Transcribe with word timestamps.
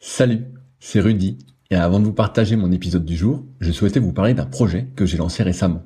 Salut, 0.00 0.44
c'est 0.78 1.00
Rudy, 1.00 1.38
et 1.70 1.74
avant 1.74 1.98
de 1.98 2.04
vous 2.04 2.12
partager 2.12 2.54
mon 2.54 2.70
épisode 2.70 3.04
du 3.04 3.16
jour, 3.16 3.44
je 3.58 3.72
souhaitais 3.72 3.98
vous 3.98 4.12
parler 4.12 4.32
d'un 4.32 4.46
projet 4.46 4.86
que 4.94 5.04
j'ai 5.04 5.16
lancé 5.16 5.42
récemment. 5.42 5.82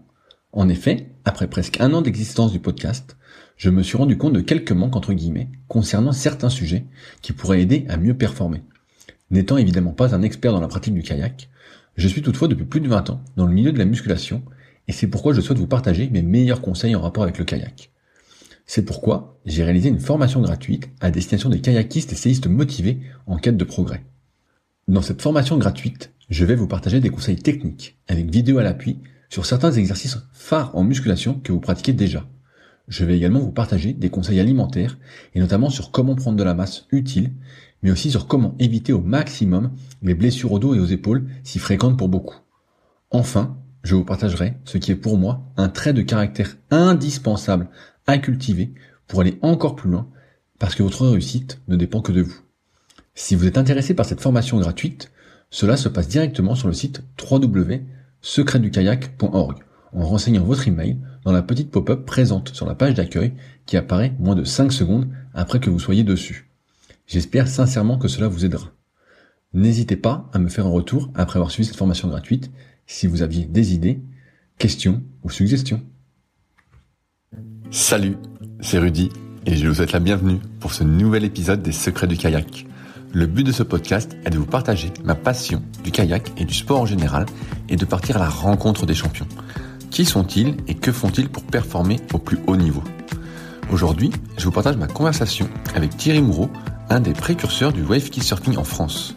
En 0.52 0.68
effet, 0.68 1.14
après 1.24 1.48
presque 1.48 1.80
un 1.80 1.94
an 1.94 2.02
d'existence 2.02 2.52
du 2.52 2.60
podcast, 2.60 3.16
je 3.56 3.70
me 3.70 3.82
suis 3.82 3.96
rendu 3.96 4.18
compte 4.18 4.34
de 4.34 4.42
quelques 4.42 4.72
manques 4.72 4.96
entre 4.96 5.14
guillemets 5.14 5.48
concernant 5.66 6.12
certains 6.12 6.50
sujets 6.50 6.84
qui 7.22 7.32
pourraient 7.32 7.62
aider 7.62 7.86
à 7.88 7.96
mieux 7.96 8.12
performer. 8.12 8.62
N'étant 9.30 9.56
évidemment 9.56 9.94
pas 9.94 10.14
un 10.14 10.20
expert 10.20 10.52
dans 10.52 10.60
la 10.60 10.68
pratique 10.68 10.94
du 10.94 11.02
kayak, 11.02 11.48
je 11.96 12.06
suis 12.06 12.20
toutefois 12.20 12.48
depuis 12.48 12.66
plus 12.66 12.80
de 12.82 12.88
20 12.88 13.08
ans 13.08 13.24
dans 13.36 13.46
le 13.46 13.54
milieu 13.54 13.72
de 13.72 13.78
la 13.78 13.86
musculation, 13.86 14.42
et 14.88 14.92
c'est 14.92 15.06
pourquoi 15.06 15.32
je 15.32 15.40
souhaite 15.40 15.58
vous 15.58 15.66
partager 15.66 16.10
mes 16.10 16.22
meilleurs 16.22 16.60
conseils 16.60 16.94
en 16.94 17.00
rapport 17.00 17.22
avec 17.22 17.38
le 17.38 17.46
kayak. 17.46 17.91
C'est 18.66 18.84
pourquoi 18.84 19.40
j'ai 19.44 19.64
réalisé 19.64 19.88
une 19.88 20.00
formation 20.00 20.40
gratuite 20.40 20.88
à 21.00 21.10
destination 21.10 21.48
des 21.48 21.60
kayakistes 21.60 22.12
et 22.12 22.16
séistes 22.16 22.46
motivés 22.46 23.00
en 23.26 23.36
quête 23.36 23.56
de 23.56 23.64
progrès. 23.64 24.04
Dans 24.88 25.02
cette 25.02 25.22
formation 25.22 25.58
gratuite, 25.58 26.12
je 26.30 26.44
vais 26.44 26.54
vous 26.54 26.66
partager 26.66 27.00
des 27.00 27.10
conseils 27.10 27.36
techniques 27.36 27.98
avec 28.08 28.30
vidéo 28.30 28.58
à 28.58 28.62
l'appui 28.62 28.98
sur 29.28 29.46
certains 29.46 29.72
exercices 29.72 30.18
phares 30.32 30.76
en 30.76 30.84
musculation 30.84 31.40
que 31.42 31.52
vous 31.52 31.60
pratiquez 31.60 31.92
déjà. 31.92 32.26
Je 32.88 33.04
vais 33.04 33.16
également 33.16 33.40
vous 33.40 33.52
partager 33.52 33.92
des 33.92 34.10
conseils 34.10 34.40
alimentaires 34.40 34.98
et 35.34 35.40
notamment 35.40 35.70
sur 35.70 35.90
comment 35.90 36.14
prendre 36.14 36.36
de 36.36 36.42
la 36.42 36.54
masse 36.54 36.86
utile, 36.90 37.32
mais 37.82 37.90
aussi 37.90 38.10
sur 38.10 38.26
comment 38.26 38.54
éviter 38.58 38.92
au 38.92 39.00
maximum 39.00 39.70
les 40.02 40.14
blessures 40.14 40.52
au 40.52 40.58
dos 40.58 40.74
et 40.74 40.80
aux 40.80 40.86
épaules 40.86 41.26
si 41.44 41.58
fréquentes 41.58 41.96
pour 41.96 42.08
beaucoup. 42.08 42.36
Enfin, 43.10 43.56
je 43.82 43.94
vous 43.94 44.04
partagerai 44.04 44.54
ce 44.64 44.78
qui 44.78 44.92
est 44.92 44.96
pour 44.96 45.18
moi 45.18 45.52
un 45.56 45.68
trait 45.68 45.92
de 45.92 46.02
caractère 46.02 46.56
indispensable 46.70 47.68
à 48.06 48.18
cultiver 48.18 48.74
pour 49.06 49.20
aller 49.20 49.38
encore 49.42 49.76
plus 49.76 49.90
loin, 49.90 50.08
parce 50.58 50.74
que 50.74 50.82
votre 50.82 51.06
réussite 51.06 51.60
ne 51.68 51.76
dépend 51.76 52.00
que 52.00 52.12
de 52.12 52.22
vous. 52.22 52.40
Si 53.14 53.34
vous 53.34 53.46
êtes 53.46 53.58
intéressé 53.58 53.92
par 53.94 54.06
cette 54.06 54.20
formation 54.20 54.58
gratuite, 54.58 55.12
cela 55.50 55.76
se 55.76 55.88
passe 55.88 56.08
directement 56.08 56.54
sur 56.54 56.68
le 56.68 56.74
site 56.74 57.02
www.secretdukayak.org 57.30 59.58
en 59.92 60.06
renseignant 60.06 60.44
votre 60.44 60.66
email 60.66 60.96
dans 61.24 61.32
la 61.32 61.42
petite 61.42 61.70
pop-up 61.70 62.06
présente 62.06 62.54
sur 62.54 62.64
la 62.66 62.74
page 62.74 62.94
d'accueil 62.94 63.34
qui 63.66 63.76
apparaît 63.76 64.14
moins 64.18 64.34
de 64.34 64.44
5 64.44 64.72
secondes 64.72 65.10
après 65.34 65.60
que 65.60 65.68
vous 65.68 65.78
soyez 65.78 66.04
dessus. 66.04 66.48
J'espère 67.06 67.48
sincèrement 67.48 67.98
que 67.98 68.08
cela 68.08 68.28
vous 68.28 68.46
aidera. 68.46 68.72
N'hésitez 69.52 69.96
pas 69.96 70.30
à 70.32 70.38
me 70.38 70.48
faire 70.48 70.64
un 70.66 70.70
retour 70.70 71.10
après 71.14 71.36
avoir 71.36 71.50
suivi 71.50 71.66
cette 71.66 71.76
formation 71.76 72.08
gratuite 72.08 72.50
si 72.86 73.06
vous 73.06 73.20
aviez 73.22 73.44
des 73.44 73.74
idées, 73.74 74.00
questions 74.58 75.02
ou 75.22 75.30
suggestions. 75.30 75.82
Salut, 77.74 78.18
c'est 78.60 78.78
Rudy 78.78 79.08
et 79.46 79.56
je 79.56 79.66
vous 79.66 79.72
souhaite 79.72 79.92
la 79.92 79.98
bienvenue 79.98 80.38
pour 80.60 80.74
ce 80.74 80.84
nouvel 80.84 81.24
épisode 81.24 81.62
des 81.62 81.72
Secrets 81.72 82.06
du 82.06 82.18
kayak. 82.18 82.66
Le 83.14 83.24
but 83.24 83.44
de 83.44 83.50
ce 83.50 83.62
podcast 83.62 84.14
est 84.26 84.30
de 84.30 84.36
vous 84.36 84.44
partager 84.44 84.92
ma 85.04 85.14
passion 85.14 85.62
du 85.82 85.90
kayak 85.90 86.32
et 86.36 86.44
du 86.44 86.52
sport 86.52 86.82
en 86.82 86.84
général 86.84 87.24
et 87.70 87.76
de 87.76 87.84
partir 87.86 88.16
à 88.16 88.18
la 88.18 88.28
rencontre 88.28 88.84
des 88.84 88.94
champions. 88.94 89.26
Qui 89.90 90.04
sont-ils 90.04 90.54
et 90.68 90.74
que 90.74 90.92
font-ils 90.92 91.30
pour 91.30 91.44
performer 91.44 91.96
au 92.12 92.18
plus 92.18 92.40
haut 92.46 92.56
niveau? 92.56 92.84
Aujourd'hui, 93.72 94.10
je 94.36 94.44
vous 94.44 94.52
partage 94.52 94.76
ma 94.76 94.86
conversation 94.86 95.48
avec 95.74 95.96
Thierry 95.96 96.20
Moureau, 96.20 96.50
un 96.90 97.00
des 97.00 97.14
précurseurs 97.14 97.72
du 97.72 97.82
wave 97.82 98.12
surfing 98.12 98.58
en 98.58 98.64
France. 98.64 99.16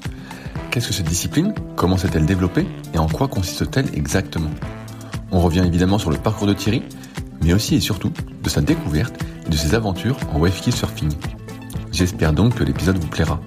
Qu'est-ce 0.71 0.87
que 0.87 0.93
cette 0.93 1.09
discipline? 1.09 1.53
Comment 1.75 1.97
s'est-elle 1.97 2.25
développée? 2.25 2.65
Et 2.93 2.99
en 2.99 3.09
quoi 3.09 3.27
consiste-t-elle 3.27 3.93
exactement? 3.93 4.51
On 5.33 5.41
revient 5.41 5.63
évidemment 5.65 5.97
sur 5.97 6.09
le 6.09 6.17
parcours 6.17 6.47
de 6.47 6.53
Thierry, 6.53 6.83
mais 7.41 7.53
aussi 7.53 7.75
et 7.75 7.79
surtout 7.79 8.11
de 8.43 8.49
sa 8.49 8.61
découverte 8.61 9.15
et 9.45 9.49
de 9.49 9.55
ses 9.55 9.75
aventures 9.75 10.17
en 10.33 10.39
wave 10.39 10.59
surfing. 10.71 11.11
J'espère 11.91 12.33
donc 12.33 12.55
que 12.55 12.63
l'épisode 12.63 12.97
vous 12.97 13.07
plaira. 13.07 13.41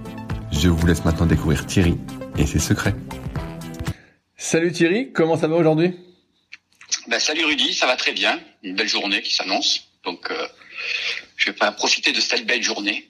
Je 0.52 0.68
vous 0.68 0.86
laisse 0.86 1.04
maintenant 1.04 1.26
découvrir 1.26 1.66
Thierry 1.66 1.98
et 2.36 2.46
ses 2.46 2.58
secrets. 2.58 2.94
Salut 4.36 4.72
Thierry, 4.72 5.12
comment 5.12 5.36
ça 5.36 5.48
va 5.48 5.56
aujourd'hui? 5.56 5.94
Ben, 7.08 7.18
Salut 7.18 7.44
Rudy, 7.44 7.74
ça 7.74 7.86
va 7.86 7.96
très 7.96 8.12
bien. 8.12 8.38
Une 8.62 8.74
belle 8.74 8.88
journée 8.88 9.22
qui 9.22 9.34
s'annonce. 9.34 9.88
Donc 10.04 10.30
euh, 10.30 10.46
je 11.36 11.46
vais 11.46 11.56
pas 11.56 11.72
profiter 11.72 12.12
de 12.12 12.20
cette 12.20 12.46
belle 12.46 12.62
journée. 12.62 13.08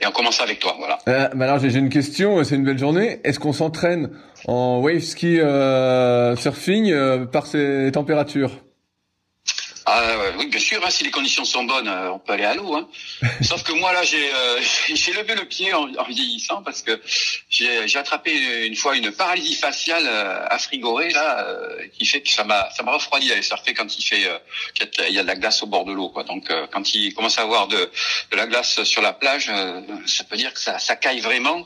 Et 0.00 0.06
on 0.06 0.10
commence 0.10 0.40
avec 0.40 0.58
toi, 0.58 0.74
voilà. 0.78 0.98
Euh, 1.08 1.28
ben 1.28 1.42
alors 1.42 1.58
j'ai 1.58 1.78
une 1.78 1.88
question, 1.88 2.42
c'est 2.44 2.56
une 2.56 2.64
belle 2.64 2.78
journée. 2.78 3.20
Est-ce 3.24 3.38
qu'on 3.38 3.52
s'entraîne 3.52 4.10
en 4.46 4.80
wave 4.80 5.00
ski 5.00 5.40
euh, 5.40 6.36
surfing 6.36 6.90
euh, 6.90 7.24
par 7.24 7.46
ces 7.46 7.90
températures? 7.92 8.50
Ah 9.86 10.16
oui, 10.38 10.46
bien 10.46 10.60
sûr. 10.60 10.84
Hein, 10.84 10.90
si 10.90 11.04
les 11.04 11.10
conditions 11.10 11.44
sont 11.44 11.64
bonnes, 11.64 11.88
euh, 11.88 12.12
on 12.12 12.18
peut 12.18 12.32
aller 12.32 12.44
à 12.44 12.54
l'eau. 12.54 12.74
Hein. 12.74 12.88
Sauf 13.42 13.62
que 13.62 13.72
moi 13.72 13.92
là, 13.92 14.02
j'ai 14.02 14.32
euh, 14.32 14.60
j'ai 14.94 15.12
levé 15.12 15.34
le 15.34 15.44
pied 15.44 15.74
en, 15.74 15.94
en 15.94 16.04
vieillissant 16.04 16.62
parce 16.62 16.80
que 16.80 17.00
j'ai 17.50 17.98
attrapé 17.98 18.66
une 18.66 18.76
fois 18.76 18.96
une 18.96 19.12
paralysie 19.12 19.56
faciale 19.56 20.04
euh, 20.06 20.46
à 20.48 20.58
frigorée 20.58 21.10
là, 21.10 21.46
qui 21.92 22.06
fait 22.06 22.22
que 22.22 22.30
ça 22.30 22.44
m'a 22.44 22.70
ça 22.70 22.82
m'a 22.82 22.92
refroidi 22.92 23.28
d'aller 23.28 23.42
surfer 23.42 23.74
quand 23.74 23.96
il 23.98 24.02
fait 24.02 24.22
il 25.08 25.14
y 25.14 25.18
a 25.18 25.22
de 25.22 25.26
la 25.26 25.36
glace 25.36 25.62
au 25.62 25.66
bord 25.66 25.84
de 25.84 25.92
l'eau 25.92 26.08
quoi. 26.08 26.24
Donc 26.24 26.50
quand 26.72 26.94
il 26.94 27.12
commence 27.14 27.38
à 27.38 27.42
avoir 27.42 27.68
de, 27.68 27.90
de 28.30 28.36
la 28.36 28.46
glace 28.46 28.82
sur 28.84 29.02
la 29.02 29.12
plage, 29.12 29.50
ça 30.06 30.24
peut 30.24 30.36
dire 30.36 30.52
que 30.54 30.60
ça 30.60 30.78
ça 30.78 30.96
caille 30.96 31.20
vraiment. 31.20 31.64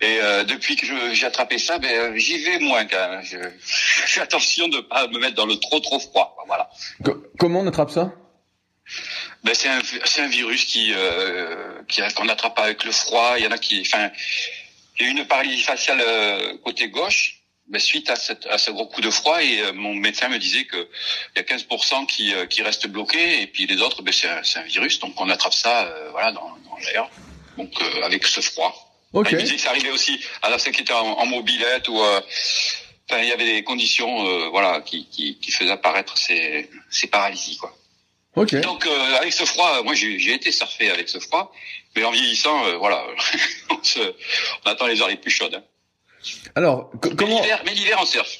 Et 0.00 0.18
euh, 0.20 0.44
depuis 0.44 0.76
que 0.76 0.86
j'ai 1.14 1.26
attrapé 1.26 1.58
ça, 1.58 1.78
ben, 1.78 1.90
euh, 1.90 2.16
j'y 2.16 2.38
vais 2.38 2.58
moins 2.58 2.84
quand 2.84 3.08
même. 3.08 3.22
Je, 3.22 3.38
fais 3.60 4.20
attention 4.20 4.68
de 4.68 4.80
pas 4.80 5.06
me 5.06 5.18
mettre 5.18 5.36
dans 5.36 5.46
le 5.46 5.56
trop 5.56 5.80
trop 5.80 6.00
froid. 6.00 6.36
Voilà. 6.46 6.68
comment 7.38 7.60
on 7.60 7.66
attrape 7.66 7.90
ça? 7.90 8.12
Ben, 9.44 9.54
c'est 9.54 9.68
un, 9.68 9.78
un 9.78 10.26
virus 10.26 10.64
qui 10.64 10.92
euh, 10.94 11.82
qui 11.88 12.02
qu'on 12.14 12.28
attrape 12.28 12.58
avec 12.58 12.84
le 12.84 12.92
froid. 12.92 13.34
Il 13.38 13.44
y 13.44 13.46
en 13.46 13.52
a 13.52 13.58
qui, 13.58 13.82
enfin, 13.82 14.10
il 14.98 15.06
y 15.06 15.08
a 15.08 15.12
une 15.12 15.26
paralysie 15.26 15.62
faciale 15.62 16.02
euh, 16.06 16.58
côté 16.58 16.88
gauche. 16.88 17.40
Ben, 17.68 17.78
suite 17.78 18.10
à, 18.10 18.16
cette, 18.16 18.44
à 18.46 18.58
ce 18.58 18.70
gros 18.72 18.86
coup 18.86 19.00
de 19.00 19.08
froid 19.08 19.42
et 19.42 19.72
mon 19.72 19.94
médecin 19.94 20.28
me 20.28 20.38
disait 20.38 20.66
que 20.66 20.86
il 21.34 21.38
y 21.38 21.40
a 21.40 21.42
15% 21.44 22.04
qui, 22.04 22.34
qui 22.50 22.60
restent 22.62 22.88
bloqués 22.88 23.40
et 23.40 23.46
puis 23.46 23.66
les 23.66 23.80
autres 23.80 24.02
ben, 24.02 24.12
c'est 24.12 24.28
un, 24.28 24.42
un, 24.60 24.64
virus 24.66 25.00
donc 25.00 25.18
on 25.18 25.30
attrape 25.30 25.54
ça 25.54 25.90
voilà 26.10 26.30
dans, 26.32 26.42
dans 26.42 26.76
l'air 26.76 27.08
donc 27.56 27.72
avec 28.02 28.26
ce 28.26 28.42
froid 28.42 28.83
Okay. 29.14 29.36
Que 29.36 29.58
ça 29.58 29.70
arrivait 29.70 29.92
aussi 29.92 30.20
à 30.42 30.50
la 30.50 30.56
qui 30.58 30.68
était 30.68 30.92
en, 30.92 31.24
mobilette 31.26 31.88
ou 31.88 32.00
euh, 32.00 32.20
enfin, 33.08 33.22
il 33.22 33.28
y 33.28 33.32
avait 33.32 33.44
des 33.44 33.62
conditions 33.62 34.26
euh, 34.26 34.48
voilà 34.50 34.80
qui, 34.80 35.06
qui, 35.06 35.38
qui, 35.38 35.52
faisaient 35.52 35.70
apparaître 35.70 36.18
ces, 36.18 36.68
ces 36.90 37.06
paralysies 37.06 37.56
quoi. 37.56 37.72
Okay. 38.34 38.60
Donc 38.60 38.84
euh, 38.86 39.16
avec 39.20 39.32
ce 39.32 39.44
froid, 39.44 39.82
moi 39.84 39.94
j'ai 39.94 40.34
été 40.34 40.50
surfer 40.50 40.90
avec 40.90 41.08
ce 41.08 41.20
froid, 41.20 41.52
mais 41.94 42.02
en 42.02 42.10
vieillissant, 42.10 42.66
euh, 42.66 42.76
voilà, 42.76 43.06
on, 43.70 43.78
se, 43.84 44.00
on, 44.00 44.70
attend 44.70 44.88
les 44.88 45.00
heures 45.00 45.08
les 45.08 45.16
plus 45.16 45.30
chaudes. 45.30 45.54
Hein. 45.54 45.62
Alors 46.56 46.90
comment 47.16 47.40
Mais 47.64 47.74
l'hiver 47.74 47.98
on 48.02 48.06
surfe. 48.06 48.38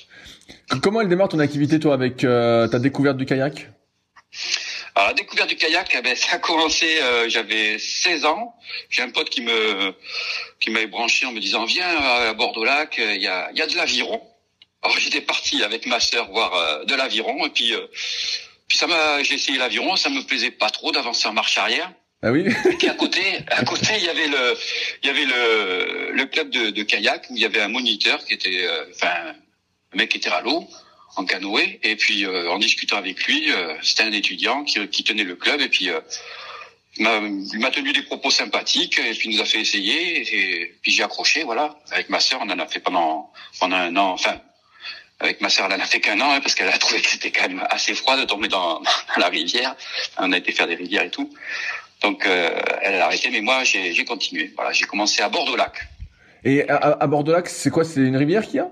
Comment 0.82 1.02
elle 1.02 1.08
démarre 1.08 1.28
ton 1.28 1.38
activité 1.38 1.78
toi 1.78 1.94
avec 1.94 2.16
ta 2.16 2.78
découverte 2.80 3.16
du 3.16 3.26
kayak? 3.26 3.70
Alors, 4.96 5.08
la 5.08 5.14
découverte 5.14 5.48
du 5.48 5.56
kayak, 5.56 5.92
eh 5.98 6.02
ben, 6.02 6.14
ça 6.16 6.36
a 6.36 6.38
commencé, 6.38 7.00
euh, 7.00 7.28
j'avais 7.28 7.78
16 7.78 8.24
ans. 8.26 8.54
J'ai 8.90 9.02
un 9.02 9.10
pote 9.10 9.28
qui 9.28 9.42
me 9.42 9.94
qui 10.60 10.70
m'avait 10.70 10.86
branché 10.86 11.26
en 11.26 11.32
me 11.32 11.40
disant 11.40 11.64
viens 11.64 11.88
à 11.88 12.32
Bordeaux-Lac, 12.32 12.96
il 12.98 13.20
y 13.20 13.26
a, 13.26 13.50
y 13.52 13.60
a 13.60 13.66
de 13.66 13.76
l'aviron. 13.76 14.22
Alors 14.82 14.96
j'étais 14.98 15.20
parti 15.20 15.62
avec 15.62 15.86
ma 15.86 16.00
sœur 16.00 16.30
voir 16.30 16.54
euh, 16.54 16.84
de 16.84 16.94
l'aviron 16.94 17.44
et 17.44 17.50
puis 17.50 17.74
euh, 17.74 17.86
puis 18.68 18.78
ça 18.78 18.86
m'a 18.86 19.22
j'ai 19.22 19.34
essayé 19.34 19.58
l'aviron, 19.58 19.96
ça 19.96 20.10
me 20.10 20.22
plaisait 20.22 20.52
pas 20.52 20.70
trop 20.70 20.92
d'avancer 20.92 21.26
en 21.28 21.32
marche 21.32 21.58
arrière. 21.58 21.90
Ah 22.22 22.32
oui? 22.32 22.46
et 22.46 22.76
puis 22.76 22.88
à 22.88 22.94
côté, 22.94 23.20
à 23.48 23.64
côté, 23.64 23.88
il 23.98 24.04
y 24.04 24.08
avait 24.08 24.28
le, 24.28 24.56
il 25.02 25.06
y 25.08 25.10
avait 25.10 25.26
le, 25.26 26.12
le 26.12 26.24
club 26.24 26.48
de, 26.48 26.70
de 26.70 26.82
kayak 26.82 27.26
où 27.28 27.36
il 27.36 27.42
y 27.42 27.44
avait 27.44 27.60
un 27.60 27.68
moniteur 27.68 28.24
qui 28.24 28.32
était, 28.32 28.66
enfin, 28.94 29.34
un 29.92 29.96
mec 29.96 30.08
qui 30.08 30.16
était 30.16 30.30
à 30.30 30.40
l'eau 30.40 30.66
en 31.16 31.24
canoë. 31.24 31.80
Et 31.82 31.96
puis 31.96 32.24
euh, 32.24 32.50
en 32.50 32.58
discutant 32.58 32.96
avec 32.96 33.24
lui, 33.24 33.52
euh, 33.52 33.74
c'était 33.82 34.02
un 34.02 34.12
étudiant 34.12 34.64
qui, 34.64 34.86
qui, 34.88 35.04
tenait 35.04 35.24
le 35.24 35.36
club. 35.36 35.60
Et 35.60 35.68
puis 35.68 35.90
euh, 35.90 36.00
il 36.96 37.58
m'a 37.58 37.70
tenu 37.70 37.92
des 37.92 38.02
propos 38.02 38.30
sympathiques 38.30 38.98
et 38.98 39.14
puis 39.14 39.30
il 39.30 39.36
nous 39.36 39.42
a 39.42 39.44
fait 39.44 39.60
essayer. 39.60 40.34
Et 40.34 40.74
puis 40.82 40.92
j'ai 40.92 41.02
accroché 41.02 41.44
voilà. 41.44 41.76
Avec 41.90 42.08
ma 42.08 42.20
sœur 42.20 42.40
on 42.42 42.50
en 42.50 42.58
a 42.58 42.66
fait 42.66 42.80
pendant 42.80 43.32
pendant 43.58 43.76
un 43.76 43.96
an. 43.96 44.12
Enfin 44.12 44.40
avec 45.20 45.40
ma 45.40 45.48
sœur 45.48 45.66
elle 45.66 45.80
en 45.80 45.82
a 45.82 45.86
fait 45.86 46.00
qu'un 46.00 46.20
an 46.20 46.32
hein, 46.32 46.40
parce 46.40 46.54
qu'elle 46.54 46.68
a 46.68 46.78
trouvé 46.78 47.00
que 47.00 47.08
c'était 47.08 47.30
quand 47.30 47.48
même 47.48 47.66
assez 47.70 47.94
froid 47.94 48.16
de 48.16 48.24
tomber 48.24 48.48
dans, 48.48 48.80
dans, 48.80 48.90
la 49.16 49.28
rivière. 49.28 49.74
On 50.18 50.32
a 50.32 50.38
été 50.38 50.52
faire 50.52 50.66
des 50.66 50.74
rivières 50.76 51.04
et 51.04 51.10
tout. 51.10 51.32
Donc 52.02 52.26
euh, 52.26 52.60
elle 52.82 52.96
a 52.96 53.06
arrêté 53.06 53.30
mais 53.30 53.40
moi 53.40 53.64
j'ai 53.64 54.04
continué. 54.04 54.52
Voilà 54.54 54.72
j'ai 54.72 54.86
commencé 54.86 55.22
à 55.22 55.28
Bordeaux-Lac 55.28 55.88
et 56.46 56.68
à, 56.68 56.98
à 57.00 57.06
Bordeaux-Lac 57.06 57.48
c'est 57.48 57.70
quoi? 57.70 57.84
C'est 57.84 58.00
une 58.00 58.16
rivière 58.16 58.44
qu'il 58.44 58.56
y 58.56 58.58
a? 58.60 58.70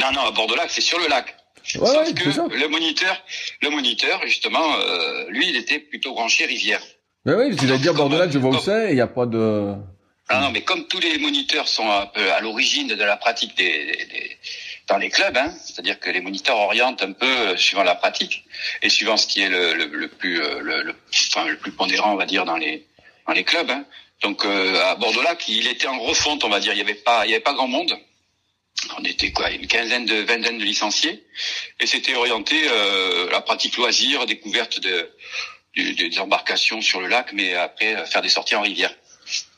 Non 0.00 0.12
non 0.12 0.22
à 0.22 0.30
Bordeaux-Lac 0.32 0.68
c'est 0.70 0.80
sur 0.80 0.98
le 0.98 1.06
lac 1.06 1.36
Ouais, 1.76 1.88
Sauf 1.88 2.14
que 2.14 2.56
le 2.56 2.68
moniteur, 2.68 3.22
le 3.60 3.70
moniteur, 3.70 4.20
justement, 4.24 4.76
euh, 4.76 5.26
lui, 5.28 5.48
il 5.48 5.56
était 5.56 5.78
plutôt 5.78 6.12
branché 6.12 6.44
rivière. 6.44 6.82
Mais 7.24 7.34
oui, 7.34 7.56
tu 7.56 7.66
vas 7.66 7.78
dire 7.78 7.94
Bordeaux-Lac, 7.94 8.30
je 8.32 8.38
vois 8.38 8.50
où 8.50 8.60
c'est, 8.60 8.88
il 8.90 8.94
n'y 8.94 9.00
a 9.00 9.06
pas 9.06 9.26
de... 9.26 9.74
Ah 10.28 10.40
non, 10.40 10.50
mais 10.50 10.62
comme 10.62 10.86
tous 10.86 11.00
les 11.00 11.18
moniteurs 11.18 11.68
sont 11.68 11.88
un 11.90 12.06
peu 12.06 12.32
à 12.32 12.40
l'origine 12.40 12.88
de 12.88 13.04
la 13.04 13.16
pratique 13.16 13.56
des, 13.56 13.86
des, 14.10 14.38
dans 14.88 14.96
les 14.96 15.10
clubs, 15.10 15.36
hein, 15.36 15.52
c'est-à-dire 15.62 16.00
que 16.00 16.10
les 16.10 16.20
moniteurs 16.20 16.56
orientent 16.58 17.02
un 17.02 17.12
peu 17.12 17.26
euh, 17.26 17.56
suivant 17.56 17.82
la 17.82 17.94
pratique 17.94 18.44
et 18.82 18.88
suivant 18.88 19.16
ce 19.16 19.26
qui 19.26 19.42
est 19.42 19.48
le, 19.48 19.74
le, 19.74 19.86
le 19.86 20.08
plus, 20.08 20.40
euh, 20.40 20.60
le, 20.60 20.82
le, 20.82 20.94
enfin, 21.30 21.46
le 21.46 21.56
plus 21.58 21.72
pondérant, 21.72 22.12
on 22.12 22.16
va 22.16 22.26
dire, 22.26 22.44
dans 22.44 22.56
les 22.56 22.86
dans 23.26 23.34
les 23.34 23.44
clubs. 23.44 23.70
Hein. 23.70 23.84
Donc 24.22 24.44
à 24.44 24.94
Bordeaux-Lac, 24.94 25.48
il 25.48 25.66
était 25.66 25.88
en 25.88 25.98
refonte, 25.98 26.44
on 26.44 26.48
va 26.48 26.60
dire. 26.60 26.72
Il 26.72 26.78
y 26.78 26.82
avait 26.82 26.94
pas, 26.94 27.26
il 27.26 27.30
y 27.30 27.34
avait 27.34 27.42
pas 27.42 27.54
grand 27.54 27.68
monde. 27.68 27.92
On 28.98 29.04
était 29.04 29.30
quoi, 29.32 29.50
une 29.50 29.66
quinzaine 29.66 30.06
de, 30.06 30.16
vingtaine 30.16 30.58
de 30.58 30.64
licenciés, 30.64 31.24
et 31.78 31.86
c'était 31.86 32.14
orienté 32.14 32.56
euh, 32.68 33.30
la 33.30 33.40
pratique 33.40 33.76
loisir, 33.76 34.26
découverte 34.26 34.80
de, 34.80 35.10
des 35.76 36.18
embarcations 36.18 36.80
sur 36.80 37.00
le 37.00 37.06
lac, 37.06 37.32
mais 37.32 37.54
après 37.54 38.04
faire 38.06 38.22
des 38.22 38.28
sorties 38.28 38.56
en 38.56 38.62
rivière. 38.62 38.94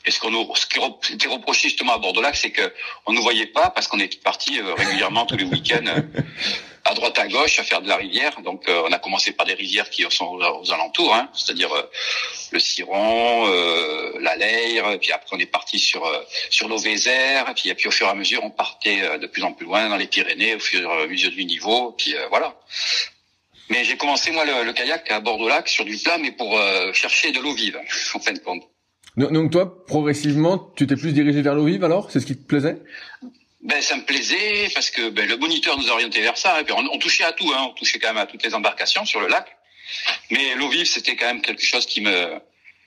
Et 0.05 0.11
ce 0.11 0.19
qu'on 0.19 0.29
nous, 0.29 0.47
ce 0.55 0.67
qui 0.67 0.79
était 1.13 1.27
reproché 1.27 1.69
justement 1.69 1.93
à 1.93 1.97
Bordeaux-Lac, 1.97 2.35
c'est 2.35 2.51
que 2.51 2.73
on 3.05 3.13
nous 3.13 3.21
voyait 3.21 3.47
pas 3.47 3.71
parce 3.71 3.87
qu'on 3.87 3.99
était 3.99 4.17
parti 4.17 4.59
euh, 4.59 4.73
régulièrement 4.75 5.25
tous 5.25 5.37
les 5.37 5.43
week-ends 5.43 5.85
euh, 5.87 6.01
à 6.85 6.93
droite 6.93 7.17
à 7.19 7.27
gauche 7.27 7.59
à 7.59 7.63
faire 7.63 7.81
de 7.81 7.87
la 7.87 7.97
rivière. 7.97 8.39
Donc 8.41 8.69
euh, 8.69 8.83
on 8.87 8.91
a 8.91 8.99
commencé 8.99 9.31
par 9.31 9.45
des 9.45 9.53
rivières 9.53 9.89
qui 9.89 10.05
sont 10.09 10.25
aux, 10.25 10.71
alentours, 10.71 11.13
hein, 11.13 11.29
c'est-à-dire 11.33 11.69
le 12.51 12.59
Ciron, 12.59 13.47
la 14.19 14.35
Leyre, 14.35 14.97
puis 14.99 15.11
après 15.11 15.35
on 15.35 15.39
est 15.39 15.45
parti 15.45 15.79
sur 15.79 16.03
sur 16.49 16.67
l'Auvézère, 16.67 17.53
puis, 17.55 17.73
puis 17.73 17.87
au 17.87 17.91
fur 17.91 18.07
et 18.07 18.09
à 18.09 18.13
mesure 18.13 18.43
on 18.43 18.51
partait 18.51 19.17
de 19.19 19.27
plus 19.27 19.43
en 19.43 19.51
plus 19.53 19.65
loin 19.65 19.89
dans 19.89 19.97
les 19.97 20.07
Pyrénées 20.07 20.55
au 20.55 20.59
fur 20.59 20.79
et 20.81 21.03
à 21.03 21.07
mesure 21.07 21.31
du 21.31 21.45
niveau, 21.45 21.91
puis 21.91 22.15
voilà. 22.29 22.55
Mais 23.69 23.83
j'ai 23.83 23.97
commencé 23.97 24.31
moi 24.31 24.45
le, 24.45 24.63
le, 24.63 24.73
kayak 24.73 25.09
à 25.11 25.19
Bordeaux-Lac 25.19 25.67
sur 25.67 25.85
du 25.85 25.97
plat, 25.97 26.17
mais 26.19 26.31
pour 26.31 26.59
chercher 26.93 27.31
de 27.31 27.39
l'eau 27.39 27.53
vive 27.53 27.79
en 28.13 28.19
fin 28.19 28.33
de 28.33 28.39
compte. 28.39 28.63
Donc, 29.17 29.51
toi, 29.51 29.85
progressivement, 29.85 30.71
tu 30.75 30.87
t'es 30.87 30.95
plus 30.95 31.13
dirigé 31.13 31.41
vers 31.41 31.55
l'eau 31.55 31.65
vive 31.65 31.83
alors? 31.83 32.11
C'est 32.11 32.19
ce 32.19 32.25
qui 32.25 32.35
te 32.35 32.45
plaisait? 32.45 32.81
Ben, 33.65 33.81
ça 33.81 33.95
me 33.95 34.03
plaisait 34.03 34.69
parce 34.75 34.91
que 34.91 35.09
ben, 35.09 35.27
le 35.27 35.37
moniteur 35.37 35.75
nous 35.77 35.89
orientait 35.89 36.21
vers 36.21 36.37
ça. 36.37 36.61
Et 36.61 36.63
puis 36.63 36.73
on, 36.73 36.99
touchait 36.99 37.23
à 37.23 37.33
tout, 37.33 37.51
hein, 37.51 37.65
on 37.69 37.73
touchait 37.73 37.97
quand 37.97 38.09
même 38.09 38.19
à 38.19 38.27
toutes 38.27 38.43
les 38.43 38.53
embarcations 38.53 39.05
sur 39.05 39.19
le 39.19 39.27
lac. 39.27 39.47
Mais 40.29 40.53
l'eau 40.53 40.69
vive, 40.69 40.85
c'était 40.85 41.15
quand 41.15 41.25
même 41.25 41.41
quelque 41.41 41.63
chose 41.63 41.87
qui 41.87 42.01
me, 42.01 42.39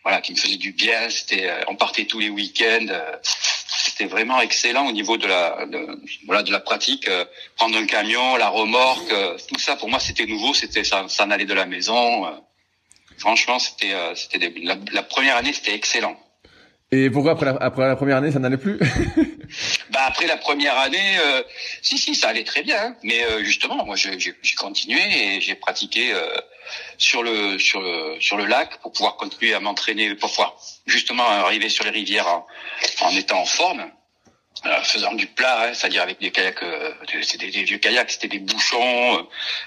voilà, 0.05 0.21
qui 0.21 0.33
me 0.33 0.39
faisait 0.39 0.57
du 0.57 0.71
bien. 0.71 1.11
C'était, 1.11 1.49
euh, 1.49 1.65
on 1.67 1.75
partait 1.75 2.05
tous 2.05 2.21
les 2.21 2.29
week-ends. 2.29 2.87
Euh, 2.91 3.17
c'était 3.23 4.05
vraiment 4.05 4.41
excellent 4.41 4.87
au 4.87 4.93
niveau 4.93 5.17
de 5.17 5.27
la, 5.27 5.67
de, 5.67 6.01
voilà, 6.27 6.45
de 6.45 6.53
la 6.53 6.61
pratique. 6.61 7.09
Euh, 7.09 7.25
prendre 7.57 7.77
un 7.77 7.87
camion, 7.87 8.37
la 8.37 8.49
remorque, 8.49 9.13
tout 9.49 9.59
ça 9.59 9.75
pour 9.75 9.89
moi 9.89 9.99
c'était 9.99 10.27
nouveau. 10.27 10.55
C'était 10.55 10.85
ça, 10.85 11.07
ça 11.09 11.25
allait 11.25 11.45
de 11.45 11.55
la 11.55 11.67
maison. 11.67 12.25
Franchement, 13.19 13.59
c'était 13.59 13.95
c'était 14.15 14.53
la, 14.63 14.77
la, 14.93 15.03
première 15.03 15.37
année, 15.37 15.53
c'était 15.53 15.75
excellent. 15.75 16.17
Et 16.90 17.11
pourquoi 17.11 17.32
après 17.32 17.46
la, 17.46 17.56
après 17.61 17.87
la 17.87 17.96
première 17.96 18.17
année, 18.17 18.32
ça 18.32 18.38
n'allait 18.38 18.56
plus 18.56 18.79
Bah 19.90 20.00
après 20.06 20.26
la 20.26 20.37
première 20.37 20.79
année, 20.79 21.19
euh, 21.19 21.43
si 21.82 21.99
si, 21.99 22.14
ça 22.14 22.29
allait 22.29 22.44
très 22.44 22.62
bien. 22.62 22.82
Hein. 22.82 22.96
Mais 23.02 23.25
euh, 23.25 23.44
justement, 23.44 23.85
moi, 23.85 23.96
j'ai 23.96 24.17
continué 24.56 25.00
et 25.00 25.40
j'ai 25.40 25.55
pratiqué 25.55 26.12
euh, 26.12 26.26
sur 26.96 27.23
le 27.23 27.58
sur 27.58 27.82
le 27.82 28.17
sur 28.20 28.37
le 28.37 28.46
lac 28.46 28.79
pour 28.81 28.93
pouvoir 28.93 29.17
continuer 29.17 29.55
à 29.55 29.61
m'entraîner, 29.61 30.14
pour 30.14 30.31
pouvoir 30.31 30.56
justement 30.87 31.29
arriver 31.29 31.69
sur 31.69 31.85
les 31.85 31.90
rivières 31.90 32.29
en, 32.29 32.46
en 33.02 33.17
étant 33.17 33.41
en 33.41 33.46
forme. 33.46 33.91
Euh, 34.67 34.82
faisant 34.82 35.14
du 35.14 35.29
plat, 35.29 35.69
hein, 35.69 35.75
c'est-à-dire 35.75 36.02
avec 36.02 36.19
des 36.19 36.32
kayaks, 36.32 36.64
euh, 36.64 36.93
c'était 37.23 37.49
des 37.49 37.62
vieux 37.62 37.79
kayaks, 37.79 38.11
c'était 38.11 38.26
des 38.26 38.41
bouchons. 38.41 39.19
Euh, 39.19 39.23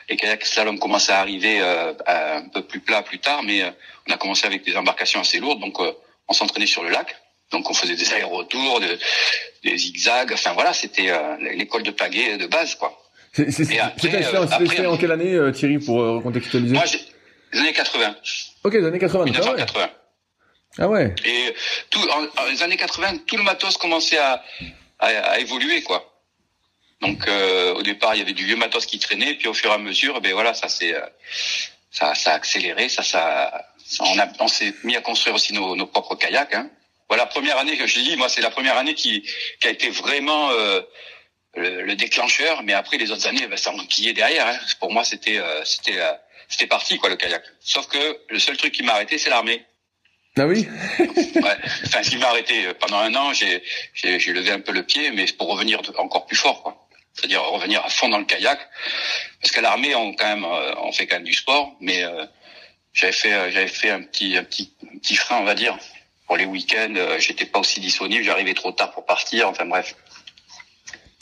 les 0.10 0.18
kayaks 0.18 0.46
slalom 0.46 0.80
commençaient 0.80 1.14
à 1.14 1.20
arriver 1.20 1.62
un 1.62 2.50
peu 2.50 2.62
plus 2.64 2.82
plat 2.82 3.02
plus 3.02 3.20
tard, 3.20 3.42
mais 3.44 3.64
on 4.08 4.12
a 4.12 4.18
commencé 4.18 4.46
avec 4.46 4.66
des 4.66 4.76
embarcations 4.76 5.22
assez 5.22 5.40
lourdes, 5.40 5.62
donc 5.62 5.78
on 6.32 6.34
s'entraînait 6.34 6.66
sur 6.66 6.84
le 6.84 6.90
lac. 6.90 7.16
Donc 7.52 7.70
on 7.70 7.74
faisait 7.74 7.96
des 7.96 8.14
allers-retours, 8.14 8.80
des 9.64 9.78
zigzags. 9.78 10.32
Enfin 10.34 10.54
voilà, 10.54 10.74
c'était 10.74 11.12
l'école 11.56 11.84
de 11.84 11.92
pagaie 11.92 12.38
de 12.38 12.48
base, 12.48 12.76
quoi. 12.76 12.98
C'était 13.34 13.66
fait 13.66 14.86
en 14.86 14.98
quelle 14.98 15.12
année, 15.12 15.38
Thierry, 15.54 15.80
pour 15.80 15.98
recontextualiser 15.98 16.74
Moi, 16.74 16.84
les 17.54 17.60
années 17.60 17.74
80. 17.74 18.16
Ok, 18.64 18.74
les 18.74 18.86
années 18.86 19.00
80. 19.00 19.26
1980. 19.26 19.90
Ah 20.78 20.88
ouais. 20.88 21.14
Et 21.26 21.54
tout, 21.90 22.00
en, 22.00 22.46
les 22.48 22.64
années 22.64 22.78
80, 22.78 23.18
tout 23.28 23.36
le 23.36 23.44
matos 23.44 23.76
commençait 23.78 24.18
à, 24.18 24.42
à, 25.00 25.08
à 25.08 25.40
évoluer 25.40 25.84
quoi. 25.84 26.12
Donc 27.02 27.28
euh, 27.28 27.74
au 27.74 27.82
départ 27.82 28.16
il 28.16 28.20
y 28.20 28.22
avait 28.22 28.34
du 28.34 28.46
vieux 28.46 28.56
matos 28.56 28.86
qui 28.86 29.00
traînait, 29.00 29.34
puis 29.34 29.48
au 29.48 29.54
fur 29.54 29.72
et 29.72 29.74
à 29.74 29.78
mesure, 29.78 30.22
ben 30.22 30.34
voilà, 30.34 30.54
ça 30.54 30.68
euh, 30.84 31.02
ça, 31.90 32.16
ça 32.16 32.32
a 32.32 32.36
accéléré, 32.36 32.88
ça 32.88 33.04
ça, 33.04 33.66
on 34.00 34.20
a 34.20 34.28
on 34.40 34.48
s'est 34.48 34.74
mis 34.84 34.96
à 34.96 35.02
construire 35.02 35.36
aussi 35.36 35.54
nos, 35.54 35.76
nos 35.76 35.86
propres 35.86 36.16
kayaks. 36.16 36.54
Hein. 36.54 36.70
Voilà, 37.10 37.26
première 37.26 37.58
année 37.58 37.78
que 37.78 37.88
je 37.88 38.00
dis, 38.00 38.16
moi 38.16 38.30
c'est 38.30 38.42
la 38.42 38.50
première 38.50 38.78
année 38.78 38.96
qui 38.96 39.28
qui 39.60 39.68
a 39.68 39.72
été 39.72 39.90
vraiment 39.90 40.50
euh, 40.52 40.82
le, 41.56 41.96
déclencheur, 41.96 42.64
mais 42.64 42.74
après 42.74 42.98
les 42.98 43.12
autres 43.12 43.28
années, 43.28 43.48
ben, 43.48 43.58
ça 43.58 43.72
enquillait 43.72 44.14
derrière. 44.14 44.48
Hein. 44.48 44.58
Pour 44.80 44.92
moi 44.92 45.04
c'était 45.04 45.38
euh, 45.38 45.64
c'était 45.66 46.00
euh, 46.00 46.14
c'était 46.48 46.68
parti 46.68 46.98
quoi 46.98 47.10
le 47.10 47.16
kayak. 47.16 47.44
Sauf 47.60 47.88
que 47.88 48.20
le 48.30 48.40
seul 48.40 48.58
truc 48.58 48.74
qui 48.74 48.84
m'a 48.84 48.94
arrêté 48.94 49.18
c'est 49.18 49.30
l'armée. 49.30 49.66
Ah 50.38 50.48
oui? 50.48 50.68
Ouais. 51.00 51.58
Enfin, 51.86 52.04
ce 52.04 52.10
qui 52.10 52.18
m'a 52.18 52.28
arrêté 52.28 52.68
euh, 52.68 52.74
pendant 52.80 53.00
un 53.00 53.14
an, 53.16 53.34
j'ai, 53.34 53.64
j'ai, 53.94 54.20
j'ai 54.20 54.34
levé 54.34 54.52
un 54.52 54.60
peu 54.60 54.72
le 54.72 54.84
pied, 54.84 55.12
mais 55.12 55.26
pour 55.38 55.50
revenir 55.50 55.82
encore 55.98 56.26
plus 56.26 56.36
fort, 56.36 56.62
quoi. 56.62 56.78
C'est-à-dire 57.14 57.44
revenir 57.44 57.84
à 57.84 57.90
fond 57.90 58.08
dans 58.10 58.20
le 58.20 58.26
kayak, 58.26 58.60
parce 59.42 59.52
qu'à 59.52 59.62
l'armée, 59.62 59.96
on 59.96 60.14
quand 60.14 60.28
même, 60.28 60.46
euh, 60.46 60.74
on 60.78 60.92
fait 60.92 61.08
quand 61.08 61.18
même 61.18 61.26
du 61.26 61.34
sport, 61.34 61.76
mais 61.82 62.04
euh, 62.04 62.26
j'avais 62.94 63.12
fait, 63.12 63.52
j'avais 63.52 63.68
fait 63.68 63.90
un 63.90 64.02
petit, 64.02 64.38
un 64.38 64.44
petit, 64.44 64.74
un 64.84 64.98
petit 64.98 65.16
frein, 65.16 65.40
on 65.40 65.46
va 65.46 65.56
dire, 65.56 65.78
pour 66.28 66.38
les 66.38 66.46
week-ends. 66.46 66.94
j'étais 67.20 67.46
pas 67.46 67.60
aussi 67.60 67.80
disponible, 67.80 68.24
j'arrivais 68.24 68.54
trop 68.54 68.72
tard 68.72 68.92
pour 68.92 69.06
partir. 69.06 69.48
Enfin 69.50 69.66
bref. 69.66 69.96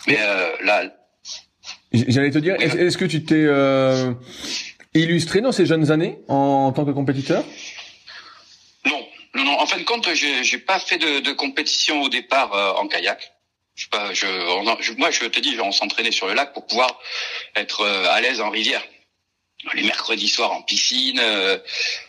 Mais 0.08 0.18
là. 0.64 0.84
J'allais 1.92 2.32
te 2.32 2.38
dire, 2.38 2.56
est-ce 2.60 2.98
que 2.98 3.06
tu 3.06 3.24
t'es 3.24 3.48
illustré 4.94 5.42
dans 5.42 5.52
ces 5.52 5.66
jeunes 5.66 5.92
années 5.92 6.20
en 6.28 6.72
tant 6.72 6.86
que 6.86 6.92
compétiteur? 6.92 7.44
Non, 8.86 9.08
non. 9.36 9.60
En 9.60 9.66
fin 9.66 9.78
de 9.78 9.84
compte, 9.84 10.14
j'ai, 10.14 10.44
j'ai 10.44 10.58
pas 10.58 10.80
fait 10.80 10.98
de, 10.98 11.20
de 11.20 11.32
compétition 11.32 12.02
au 12.02 12.10
départ 12.10 12.54
euh, 12.54 12.74
en 12.74 12.88
kayak. 12.88 13.34
Je, 13.76 13.88
pas, 13.88 14.14
je, 14.14 14.26
je, 14.82 14.94
moi, 14.94 15.12
je 15.12 15.26
te 15.26 15.40
dis, 15.40 15.58
on 15.60 15.72
s'entraînait 15.72 16.12
sur 16.12 16.28
le 16.28 16.34
lac 16.34 16.54
pour 16.54 16.66
pouvoir 16.66 17.00
être 17.56 17.82
euh, 17.82 18.08
à 18.10 18.20
l'aise 18.20 18.42
en 18.42 18.50
rivière. 18.50 18.84
Les 19.74 19.84
mercredis 19.84 20.30
soirs 20.30 20.54
en 20.54 20.62
piscine, 20.62 21.20
euh, 21.20 21.58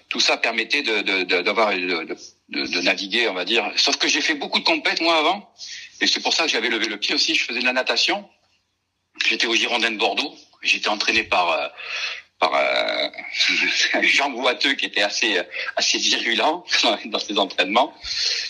tout 0.09 0.21
ça 0.21 0.37
permettait 0.37 0.83
de, 0.83 1.25
d'avoir 1.43 1.73
de, 1.73 2.05
de, 2.49 2.67
de, 2.67 2.81
naviguer, 2.81 3.29
on 3.29 3.35
va 3.35 3.45
dire. 3.45 3.71
Sauf 3.77 3.97
que 3.97 4.07
j'ai 4.07 4.21
fait 4.21 4.35
beaucoup 4.35 4.61
de 4.61 4.65
compètes 4.65 5.01
moi 5.01 5.19
avant, 5.19 5.53
et 6.01 6.07
c'est 6.07 6.21
pour 6.21 6.33
ça 6.33 6.45
que 6.45 6.51
j'avais 6.51 6.69
levé 6.69 6.87
le 6.87 6.99
pied 6.99 7.15
aussi. 7.15 7.35
Je 7.35 7.45
faisais 7.45 7.61
de 7.61 7.65
la 7.65 7.73
natation. 7.73 8.29
J'étais 9.29 9.47
au 9.47 9.55
Girondin 9.55 9.91
de 9.91 9.97
Bordeaux. 9.97 10.35
J'étais 10.63 10.89
entraîné 10.89 11.25
par 11.25 11.73
par 12.41 12.55
euh, 12.55 13.09
Jean 14.03 14.31
Boiteux 14.31 14.73
qui 14.73 14.87
était 14.87 15.03
assez 15.03 15.41
assez 15.77 15.99
virulent 15.99 16.65
dans 17.05 17.19
ses 17.19 17.39
entraînements. 17.39 17.95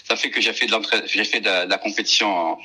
Ça 0.09 0.17
fait 0.17 0.31
que 0.31 0.41
j'ai 0.41 0.55
fait 0.55 0.67
de 0.67 0.77
j'ai 1.07 1.25
fait 1.25 1.41
de, 1.41 1.69
la 1.69 1.79
compétition 1.79 2.57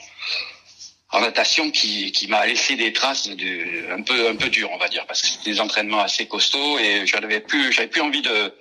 en, 1.11 1.21
natation 1.21 1.71
qui, 1.71 2.11
qui 2.11 2.27
m'a 2.27 2.45
laissé 2.45 2.75
des 2.75 2.93
traces 2.93 3.27
de, 3.27 3.91
un 3.91 4.01
peu 4.01 4.27
un 4.27 4.35
peu 4.35 4.49
dur 4.49 4.69
on 4.73 4.77
va 4.77 4.87
dire 4.87 5.05
parce 5.05 5.21
que 5.21 5.27
c'était 5.27 5.51
des 5.51 5.61
entraînements 5.61 6.01
assez 6.01 6.27
costauds 6.27 6.79
et 6.79 7.05
j'avais 7.05 7.39
plus 7.39 7.71
j'avais 7.71 7.87
plus 7.87 8.01
envie 8.01 8.21
de 8.21 8.53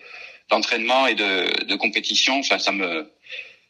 d'entraînement 0.51 1.07
et 1.07 1.15
de, 1.15 1.65
de 1.65 1.75
compétition. 1.77 2.39
Enfin 2.39 2.59
ça 2.59 2.73
me 2.73 3.11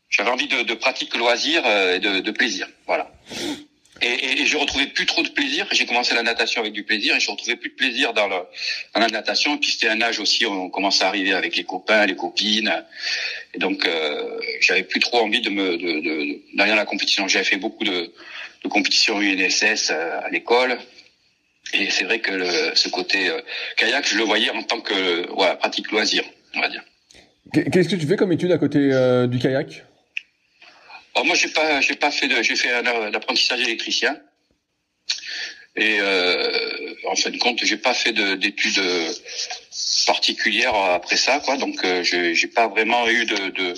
j'avais 0.09 0.31
envie 0.31 0.49
de, 0.49 0.63
de 0.63 0.75
pratique 0.75 1.15
loisir 1.17 1.63
euh, 1.65 1.97
et 1.97 1.99
de, 1.99 2.21
de 2.21 2.31
plaisir. 2.31 2.69
Voilà. 2.87 3.11
Et, 4.03 4.43
et, 4.43 4.47
je 4.47 4.57
retrouvais 4.57 4.87
plus 4.89 5.07
trop 5.07 5.23
de 5.23 5.29
plaisir. 5.29 5.67
J'ai 5.73 5.87
commencé 5.87 6.15
la 6.15 6.23
natation 6.23 6.61
avec 6.61 6.73
du 6.73 6.83
plaisir 6.83 7.17
et 7.17 7.21
je 7.21 7.31
retrouvais 7.31 7.57
plus 7.57 7.71
de 7.71 7.75
plaisir 7.75 8.13
dans, 8.13 8.27
le, 8.27 8.37
dans 8.93 9.01
la 9.01 9.07
natation. 9.07 9.55
Et 9.55 9.59
puis 9.59 9.71
c'était 9.71 9.89
un 9.89 10.01
âge 10.03 10.19
aussi 10.19 10.45
où 10.47 10.53
on 10.53 10.69
commençait 10.69 11.05
à 11.05 11.09
arriver 11.09 11.33
avec 11.33 11.57
les 11.57 11.65
copains, 11.65 12.05
les 12.07 12.17
copines. 12.17 12.85
Et 13.55 13.59
donc 13.59 13.87
euh, 13.87 14.39
j'avais 14.61 14.83
plus 14.83 15.01
trop 15.01 15.21
envie 15.21 15.41
de 15.41 15.51
me 15.51 15.77
de, 15.77 16.01
de, 16.01 16.41
derrière 16.55 16.77
la 16.77 16.85
compétition. 16.85 17.29
J'avais 17.29 17.45
fait 17.45 17.57
beaucoup 17.57 17.85
de, 17.85 18.13
de 18.65 18.69
compétitions 18.69 19.21
UNSS 19.21 19.91
euh, 19.91 20.21
à 20.21 20.31
l'école. 20.31 20.79
Et 21.73 21.91
c'est 21.91 22.05
vrai 22.05 22.21
que 22.21 22.33
le, 22.33 22.75
ce 22.75 22.89
côté 22.89 23.29
euh, 23.29 23.41
kayak, 23.77 24.07
je 24.07 24.17
le 24.17 24.25
voyais 24.25 24.51
en 24.51 24.63
tant 24.63 24.81
que 24.81 25.31
voilà, 25.33 25.57
pratique 25.57 25.91
loisir, 25.91 26.25
on 26.55 26.61
va 26.61 26.69
dire. 26.69 26.83
Qu'est-ce 27.53 27.89
que 27.89 27.97
tu 27.97 28.07
fais 28.07 28.17
comme 28.17 28.33
étude 28.33 28.53
à 28.53 28.59
côté 28.59 28.79
euh, 28.93 29.27
du 29.27 29.39
kayak? 29.39 29.85
Alors 31.15 31.27
moi, 31.27 31.37
j'ai 31.37 31.49
pas, 31.49 31.81
j'ai 31.81 31.95
pas 31.95 32.11
fait 32.11 32.27
de, 32.27 32.43
j'ai 32.43 32.57
fait 32.57 32.73
un, 32.73 33.15
apprentissage 33.15 33.61
électricien. 33.61 34.19
Et 35.77 35.99
euh, 36.01 36.95
en 37.07 37.17
fin 37.17 37.31
de 37.31 37.39
compte, 37.39 37.65
j'ai 37.65 37.77
pas 37.77 37.95
fait 37.95 38.13
d'études 38.13 38.81
particulières 40.07 40.75
après 40.75 41.17
ça, 41.17 41.41
quoi. 41.41 41.57
Donc, 41.57 41.85
euh, 41.85 42.03
j'ai 42.03 42.47
pas 42.49 42.69
vraiment 42.69 43.09
eu 43.09 43.25
de, 43.25 43.51
de, 43.51 43.75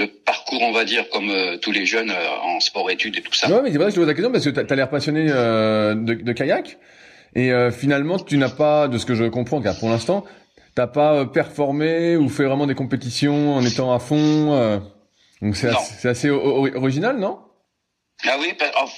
de, 0.00 0.06
parcours, 0.06 0.62
on 0.62 0.72
va 0.72 0.84
dire, 0.84 1.08
comme 1.10 1.30
euh, 1.30 1.56
tous 1.58 1.72
les 1.72 1.86
jeunes 1.86 2.10
euh, 2.10 2.28
en 2.42 2.60
sport-études 2.60 3.18
et 3.18 3.20
tout 3.22 3.32
ça. 3.32 3.48
Non, 3.48 3.62
mais 3.62 3.70
c'est 3.70 3.78
vrai 3.78 3.86
que 3.86 3.90
je 3.90 3.96
te 3.96 4.00
pose 4.00 4.08
la 4.08 4.14
question 4.14 4.32
parce 4.32 4.44
que 4.44 4.50
tu 4.50 4.72
as 4.72 4.76
l'air 4.76 4.90
passionné 4.90 5.26
de, 5.26 6.14
de, 6.14 6.32
kayak. 6.32 6.78
Et 7.34 7.52
finalement, 7.70 8.18
tu 8.18 8.36
n'as 8.38 8.48
pas, 8.48 8.88
de 8.88 8.98
ce 8.98 9.06
que 9.06 9.14
je 9.14 9.24
comprends, 9.24 9.62
car 9.62 9.78
pour 9.78 9.88
l'instant, 9.88 10.24
t'as 10.74 10.88
pas 10.88 11.26
performé 11.26 12.16
ou 12.16 12.28
fait 12.28 12.44
vraiment 12.44 12.66
des 12.66 12.74
compétitions 12.74 13.54
en 13.54 13.64
étant 13.64 13.94
à 13.94 14.00
fond. 14.00 14.80
Donc 15.40 15.56
c'est 15.56 15.68
assez, 15.68 16.08
assez, 16.08 16.30
original, 16.30 17.18
non? 17.18 17.38
Ah 18.26 18.36
oui, 18.38 18.52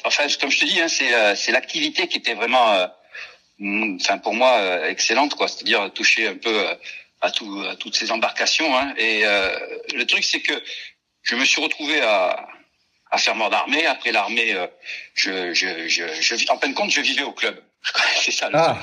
enfin 0.04 0.26
comme 0.40 0.50
je 0.50 0.58
te 0.58 0.64
dis, 0.64 0.80
hein, 0.80 0.88
c'est 0.88 1.14
euh, 1.14 1.34
l'activité 1.52 2.08
qui 2.08 2.18
était 2.18 2.34
vraiment, 2.34 2.72
euh, 2.72 2.86
mm, 3.58 3.98
enfin 4.00 4.18
pour 4.18 4.34
moi 4.34 4.58
euh, 4.58 4.88
excellente 4.88 5.34
quoi. 5.34 5.46
C'est-à-dire 5.46 5.92
toucher 5.92 6.26
un 6.26 6.36
peu 6.36 6.66
à 7.20 7.30
tout 7.30 7.62
à 7.70 7.76
toutes 7.76 7.94
ces 7.94 8.10
embarcations. 8.10 8.76
Hein. 8.76 8.94
Et 8.98 9.22
le 9.94 10.04
truc 10.06 10.24
c'est 10.24 10.40
que 10.40 10.54
je 11.22 11.34
me 11.36 11.44
suis 11.44 11.60
retrouvé 11.62 12.00
à, 12.00 12.46
à 13.10 13.18
faire 13.18 13.34
mort 13.34 13.50
d'armée. 13.50 13.86
Après 13.86 14.12
l'armée, 14.12 14.54
euh, 14.54 14.66
je, 15.14 15.52
je, 15.54 15.88
je, 15.88 16.04
je, 16.20 16.50
en 16.50 16.58
fin 16.58 16.68
de 16.68 16.74
compte, 16.74 16.90
je 16.90 17.00
vivais 17.00 17.22
au 17.22 17.32
club. 17.32 17.62
C'est 18.16 18.30
ça 18.30 18.48
le 18.48 18.56
Ah. 18.56 18.78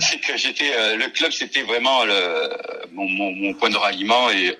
c'est 0.00 0.20
que, 0.20 0.36
j'étais 0.36 0.72
euh, 0.74 0.96
le 0.96 1.08
club, 1.10 1.30
c'était 1.30 1.62
vraiment 1.62 2.04
le, 2.04 2.50
mon, 2.92 3.08
mon, 3.08 3.30
mon 3.32 3.54
point 3.54 3.70
de 3.70 3.76
ralliement 3.76 4.30
et 4.30 4.56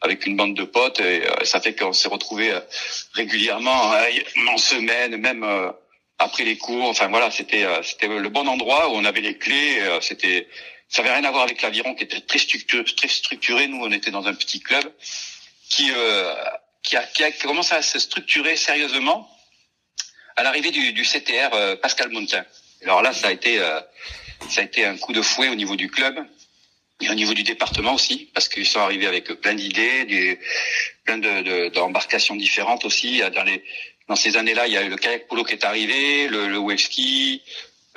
avec 0.00 0.24
une 0.26 0.36
bande 0.36 0.54
de 0.54 0.64
potes 0.64 1.00
et 1.00 1.26
euh, 1.26 1.44
ça 1.44 1.60
fait 1.60 1.74
qu'on 1.74 1.92
s'est 1.92 2.08
retrouvé 2.08 2.50
régulièrement 3.12 3.92
euh, 3.92 4.04
en 4.48 4.56
semaine, 4.56 5.16
même 5.18 5.44
euh, 5.44 5.70
après 6.18 6.44
les 6.44 6.56
cours. 6.56 6.88
Enfin 6.88 7.08
voilà, 7.08 7.30
c'était 7.30 7.64
euh, 7.64 7.82
c'était 7.82 8.06
le 8.08 8.28
bon 8.30 8.46
endroit 8.48 8.88
où 8.88 8.92
on 8.94 9.04
avait 9.04 9.20
les 9.20 9.36
clés. 9.36 9.80
euh, 9.82 10.00
C'était 10.00 10.48
ça 10.88 11.02
avait 11.02 11.12
rien 11.12 11.24
à 11.24 11.30
voir 11.30 11.42
avec 11.42 11.60
l'aviron 11.60 11.94
qui 11.94 12.04
était 12.04 12.20
très 12.20 12.38
structuré, 12.38 12.84
très 12.84 13.08
structuré. 13.08 13.66
Nous, 13.68 13.82
on 13.84 13.92
était 13.92 14.10
dans 14.10 14.26
un 14.26 14.32
petit 14.34 14.60
club 14.60 14.84
qui 15.70 15.90
euh, 15.94 16.34
qui 16.82 16.96
a, 16.96 17.02
qui 17.04 17.22
a 17.24 17.30
commencé 17.32 17.74
à 17.74 17.82
se 17.82 17.98
structurer 17.98 18.56
sérieusement 18.56 19.28
à 20.36 20.42
l'arrivée 20.42 20.70
du, 20.70 20.92
du 20.92 21.02
CTR 21.02 21.50
euh, 21.54 21.76
Pascal 21.76 22.10
Montin. 22.10 22.44
Alors 22.82 23.02
là, 23.02 23.12
ça 23.12 23.28
a 23.28 23.32
été 23.32 23.58
euh, 23.58 23.80
ça 24.48 24.60
a 24.60 24.64
été 24.64 24.84
un 24.84 24.96
coup 24.96 25.12
de 25.12 25.20
fouet 25.22 25.48
au 25.48 25.54
niveau 25.54 25.76
du 25.76 25.90
club 25.90 26.16
et 27.00 27.08
au 27.10 27.14
niveau 27.14 27.34
du 27.34 27.42
département 27.42 27.94
aussi, 27.94 28.30
parce 28.34 28.48
qu'ils 28.48 28.66
sont 28.66 28.80
arrivés 28.80 29.06
avec 29.06 29.26
plein 29.40 29.54
d'idées, 29.54 30.38
plein 31.04 31.18
de, 31.18 31.42
de- 31.42 31.68
d'embarcations 31.68 32.34
différentes 32.36 32.84
aussi. 32.84 33.20
Dans 33.34 33.44
les 33.44 33.62
dans 34.08 34.16
ces 34.16 34.36
années-là, 34.36 34.66
il 34.66 34.72
y 34.72 34.76
a 34.76 34.82
eu 34.82 34.88
le 34.88 34.96
kayak 34.96 35.28
polo 35.28 35.44
qui 35.44 35.52
est 35.52 35.64
arrivé, 35.64 36.28
le, 36.28 36.48
le 36.48 36.56
wave 36.58 36.78
ski, 36.78 37.42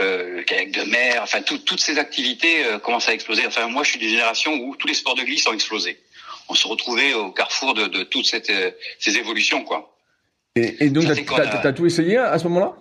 euh, 0.01 0.37
le 0.37 0.43
kayak 0.43 0.71
de 0.71 0.83
mer, 0.83 1.21
enfin 1.23 1.41
tout- 1.41 1.59
toutes 1.59 1.79
ces 1.79 1.97
activités 1.99 2.65
euh, 2.65 2.79
commencent 2.79 3.07
à 3.07 3.13
exploser. 3.13 3.45
Enfin 3.47 3.67
moi, 3.67 3.83
je 3.83 3.91
suis 3.91 3.99
d'une 3.99 4.09
génération 4.09 4.53
où 4.53 4.75
tous 4.75 4.87
les 4.87 4.93
sports 4.93 5.15
de 5.15 5.23
glisse 5.23 5.47
ont 5.47 5.53
explosé. 5.53 5.97
On 6.51 6.53
se 6.53 6.67
retrouvait 6.67 7.13
au 7.13 7.31
carrefour 7.31 7.73
de, 7.73 7.85
de 7.87 8.03
toutes 8.03 8.25
cette, 8.25 8.49
euh, 8.49 8.71
ces 8.99 9.15
évolutions, 9.17 9.63
quoi. 9.63 9.95
Et, 10.57 10.83
et 10.85 10.89
donc, 10.89 11.05
t'as 11.07 11.15
fait 11.15 11.23
qu'on 11.23 11.37
t'as- 11.37 11.43
a- 11.43 11.57
t'as 11.59 11.71
tout 11.71 11.85
essayé 11.85 12.17
à, 12.17 12.37
ce 12.37 12.43
moment-là? 12.49 12.75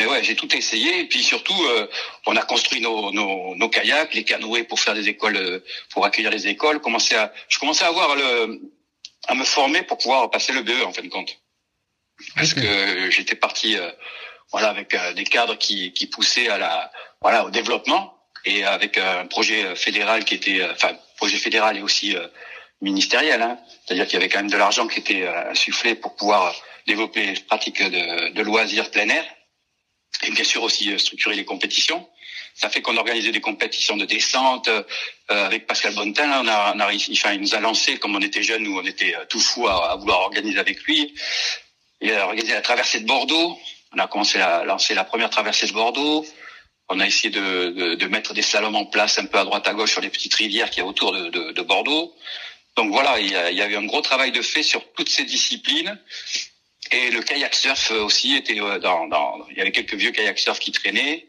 Et 0.00 0.06
ouais, 0.06 0.24
j'ai 0.24 0.34
tout 0.36 0.50
essayé. 0.56 1.00
Et 1.00 1.04
puis 1.04 1.22
surtout, 1.22 1.60
euh, 1.64 1.86
on 2.24 2.34
a 2.34 2.42
construit 2.44 2.80
nos, 2.80 3.12
nos, 3.12 3.54
nos 3.56 3.68
kayaks, 3.68 4.14
les 4.14 4.24
canoës 4.24 4.64
pour 4.64 4.80
faire 4.80 4.94
des 4.94 5.06
écoles, 5.10 5.36
euh, 5.36 5.60
pour 5.90 6.06
accueillir 6.06 6.30
les 6.30 6.46
écoles. 6.48 6.80
Commencer 6.80 7.14
à, 7.14 7.30
je 7.50 7.58
commençais 7.58 7.84
à 7.84 7.88
avoir 7.88 8.16
le, 8.16 8.58
à 9.26 9.34
me 9.34 9.44
former 9.44 9.82
pour 9.82 9.98
pouvoir 9.98 10.30
passer 10.30 10.54
le 10.54 10.62
BE 10.62 10.82
en 10.86 10.92
fin 10.92 11.02
de 11.02 11.08
compte. 11.08 11.36
Parce 12.36 12.54
que 12.54 13.10
j'étais 13.10 13.36
parti, 13.36 13.76
euh, 13.76 13.90
voilà, 14.50 14.70
avec 14.70 14.94
euh, 14.94 15.12
des 15.12 15.24
cadres 15.24 15.58
qui, 15.58 15.92
qui 15.92 16.06
poussaient 16.06 16.48
à 16.48 16.56
la, 16.56 16.90
voilà, 17.20 17.44
au 17.44 17.50
développement 17.50 18.14
et 18.46 18.64
avec 18.64 18.96
un 18.96 19.26
projet 19.26 19.76
fédéral 19.76 20.24
qui 20.24 20.34
était, 20.36 20.62
euh, 20.62 20.72
enfin, 20.72 20.92
projet 21.18 21.36
fédéral 21.36 21.76
et 21.76 21.82
aussi 21.82 22.16
euh, 22.16 22.26
ministériel. 22.80 23.42
Hein. 23.42 23.58
C'est-à-dire 23.84 24.06
qu'il 24.06 24.14
y 24.14 24.16
avait 24.16 24.28
quand 24.28 24.38
même 24.38 24.50
de 24.50 24.56
l'argent 24.56 24.86
qui 24.86 25.00
était 25.00 25.22
euh, 25.22 25.50
insufflé 25.50 25.94
pour 25.94 26.14
pouvoir 26.16 26.54
développer 26.86 27.26
les 27.26 27.40
pratiques 27.40 27.82
de, 27.82 28.30
de 28.30 28.42
loisirs 28.42 28.90
plein 28.90 29.08
air 29.08 29.24
et 30.22 30.30
bien 30.30 30.44
sûr 30.44 30.62
aussi 30.62 30.92
euh, 30.92 30.98
structurer 30.98 31.36
les 31.36 31.44
compétitions. 31.44 32.08
Ça 32.54 32.68
fait 32.70 32.80
qu'on 32.82 32.96
organisait 32.96 33.30
des 33.30 33.40
compétitions 33.40 33.96
de 33.96 34.04
descente 34.04 34.68
euh, 34.68 34.82
avec 35.28 35.66
Pascal 35.66 35.94
Bonnetin. 35.94 36.26
Là, 36.26 36.40
on 36.42 36.48
a, 36.48 36.74
on 36.74 36.80
a 36.80 36.86
enfin, 36.86 37.32
il 37.32 37.40
nous 37.40 37.54
a 37.54 37.60
lancé, 37.60 37.98
comme 37.98 38.16
on 38.16 38.20
était 38.20 38.42
jeunes, 38.42 38.64
nous 38.64 38.76
on 38.76 38.84
était 38.84 39.14
euh, 39.14 39.24
tout 39.28 39.40
fous 39.40 39.68
à, 39.68 39.92
à 39.92 39.96
vouloir 39.96 40.20
organiser 40.20 40.58
avec 40.58 40.82
lui. 40.82 41.14
Il 42.00 42.12
a 42.12 42.26
organisé 42.26 42.54
la 42.54 42.60
traversée 42.60 43.00
de 43.00 43.06
Bordeaux. 43.06 43.56
On 43.92 43.98
a 43.98 44.06
commencé 44.06 44.40
à 44.40 44.64
lancer 44.64 44.94
la 44.94 45.04
première 45.04 45.30
traversée 45.30 45.66
de 45.66 45.72
Bordeaux. 45.72 46.26
On 46.88 47.00
a 47.00 47.06
essayé 47.06 47.30
de, 47.30 47.70
de, 47.70 47.94
de 47.94 48.06
mettre 48.06 48.34
des 48.34 48.42
slaloms 48.42 48.74
en 48.74 48.86
place 48.86 49.18
un 49.18 49.26
peu 49.26 49.38
à 49.38 49.44
droite 49.44 49.66
à 49.68 49.74
gauche 49.74 49.92
sur 49.92 50.00
les 50.00 50.10
petites 50.10 50.34
rivières 50.34 50.70
qu'il 50.70 50.82
y 50.82 50.86
a 50.86 50.88
autour 50.88 51.12
de, 51.12 51.28
de 51.52 51.62
Bordeaux. 51.62 52.14
Donc 52.78 52.92
voilà, 52.92 53.18
il 53.18 53.28
y, 53.28 53.34
a, 53.34 53.50
il 53.50 53.58
y 53.58 53.62
a 53.62 53.66
eu 53.66 53.76
un 53.76 53.84
gros 53.84 54.00
travail 54.00 54.30
de 54.30 54.40
fait 54.40 54.62
sur 54.62 54.82
toutes 54.92 55.08
ces 55.08 55.24
disciplines. 55.24 55.98
Et 56.92 57.10
le 57.10 57.20
kayak 57.22 57.54
surf 57.54 57.90
aussi 57.90 58.36
était 58.36 58.60
euh, 58.60 58.78
dans, 58.78 59.08
dans, 59.08 59.44
il 59.50 59.58
y 59.58 59.60
avait 59.60 59.72
quelques 59.72 59.94
vieux 59.94 60.12
kayak 60.12 60.38
surf 60.38 60.60
qui 60.60 60.70
traînaient. 60.70 61.26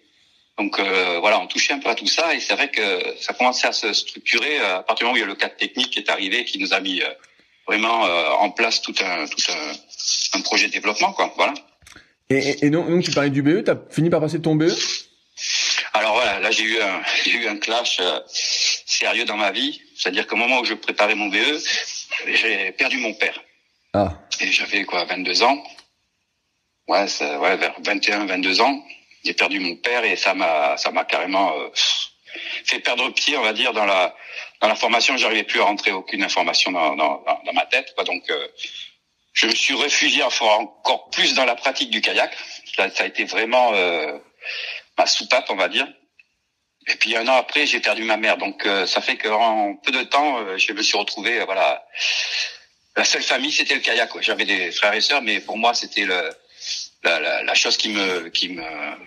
Donc 0.59 0.77
euh, 0.77 1.19
voilà, 1.19 1.39
on 1.39 1.47
touchait 1.47 1.73
un 1.73 1.79
peu 1.79 1.89
à 1.89 1.95
tout 1.95 2.05
ça 2.05 2.35
et 2.35 2.39
c'est 2.39 2.53
vrai 2.53 2.69
que 2.69 2.81
ça 3.19 3.33
commençait 3.33 3.65
à 3.65 3.71
se 3.71 3.93
structurer 3.93 4.59
euh, 4.59 4.79
à 4.79 4.83
partir 4.83 4.97
du 4.97 5.03
moment 5.05 5.13
où 5.13 5.17
il 5.17 5.21
y 5.21 5.23
a 5.23 5.27
le 5.27 5.35
cadre 5.35 5.55
technique 5.55 5.89
qui 5.89 5.99
est 5.99 6.09
arrivé, 6.09 6.45
qui 6.45 6.59
nous 6.59 6.73
a 6.73 6.81
mis 6.81 7.01
euh, 7.01 7.07
vraiment 7.65 8.05
euh, 8.05 8.29
en 8.31 8.51
place 8.51 8.81
tout 8.81 8.93
un 8.99 9.25
tout 9.25 9.41
un, 9.49 10.37
un 10.37 10.41
projet 10.41 10.67
de 10.67 10.73
développement 10.73 11.13
quoi. 11.13 11.33
Voilà. 11.37 11.53
Et, 12.29 12.65
et, 12.65 12.69
donc, 12.69 12.89
donc, 12.89 13.03
tu 13.03 13.11
parlais 13.11 13.31
du 13.31 13.41
BE, 13.41 13.63
t'as 13.63 13.77
fini 13.89 14.09
par 14.11 14.19
passer 14.19 14.39
ton 14.39 14.55
BE 14.55 14.69
Alors 15.93 16.13
voilà, 16.13 16.39
là 16.41 16.51
j'ai 16.51 16.63
eu 16.63 16.79
un 16.79 17.01
j'ai 17.23 17.37
eu 17.37 17.47
un 17.47 17.57
clash 17.57 17.99
euh, 18.01 18.19
sérieux 18.99 19.25
dans 19.25 19.37
ma 19.37 19.51
vie, 19.51 19.81
c'est-à-dire 19.95 20.27
qu'au 20.27 20.35
moment 20.35 20.59
où 20.59 20.65
je 20.65 20.73
préparais 20.73 21.15
mon 21.15 21.27
BE, 21.27 21.57
j'ai 22.27 22.71
perdu 22.73 22.97
mon 22.97 23.13
père. 23.13 23.41
Ah, 23.93 24.13
Et 24.41 24.51
j'avais 24.51 24.83
quoi, 24.83 25.05
22 25.05 25.43
ans. 25.43 25.63
Ouais, 26.87 27.07
ça, 27.07 27.39
ouais, 27.39 27.55
vers 27.55 27.75
21, 27.81 28.25
22 28.25 28.61
ans. 28.61 28.83
J'ai 29.23 29.33
perdu 29.33 29.59
mon 29.59 29.75
père 29.77 30.03
et 30.03 30.15
ça 30.15 30.33
m'a, 30.33 30.75
ça 30.77 30.91
m'a 30.91 31.05
carrément 31.05 31.57
euh, 31.57 31.69
fait 32.65 32.79
perdre 32.79 33.09
pied, 33.13 33.37
on 33.37 33.41
va 33.41 33.53
dire, 33.53 33.73
dans 33.73 33.85
la, 33.85 34.15
dans 34.61 34.67
la 34.67 34.75
formation. 34.75 35.15
J'arrivais 35.15 35.43
plus 35.43 35.61
à 35.61 35.65
rentrer 35.65 35.91
aucune 35.91 36.23
information 36.23 36.71
dans, 36.71 36.95
dans, 36.95 37.23
dans, 37.45 37.53
ma 37.53 37.65
tête, 37.65 37.93
quoi. 37.95 38.03
Donc, 38.03 38.29
euh, 38.29 38.47
je 39.33 39.47
me 39.47 39.55
suis 39.55 39.75
réfugié 39.75 40.23
encore 40.23 41.09
plus 41.11 41.35
dans 41.35 41.45
la 41.45 41.55
pratique 41.55 41.89
du 41.89 42.01
kayak. 42.01 42.35
Ça, 42.75 42.89
ça 42.89 43.03
a 43.03 43.07
été 43.07 43.23
vraiment 43.23 43.73
euh, 43.73 44.17
ma 44.97 45.05
soupape, 45.05 45.45
on 45.49 45.55
va 45.55 45.69
dire. 45.69 45.87
Et 46.89 46.95
puis 46.95 47.15
un 47.15 47.27
an 47.27 47.35
après, 47.35 47.65
j'ai 47.65 47.79
perdu 47.79 48.03
ma 48.03 48.17
mère. 48.17 48.37
Donc, 48.37 48.65
euh, 48.65 48.85
ça 48.85 49.01
fait 49.01 49.17
qu'en 49.17 49.75
peu 49.75 49.91
de 49.91 50.03
temps, 50.03 50.39
euh, 50.39 50.57
je 50.57 50.73
me 50.73 50.81
suis 50.81 50.97
retrouvé, 50.97 51.39
euh, 51.39 51.45
voilà 51.45 51.85
la 52.97 53.05
seule 53.05 53.23
famille, 53.23 53.51
c'était 53.51 53.75
le 53.75 53.81
kayak. 53.81 54.09
J'avais 54.21 54.45
des 54.45 54.71
frères 54.71 54.93
et 54.93 55.01
sœurs, 55.01 55.21
mais 55.21 55.39
pour 55.39 55.57
moi, 55.57 55.73
c'était 55.73 56.03
le, 56.03 56.29
la, 57.03 57.19
la, 57.19 57.43
la 57.43 57.53
chose 57.53 57.77
qui 57.77 57.89
me, 57.89 58.29
qui 58.29 58.49
me, 58.49 58.63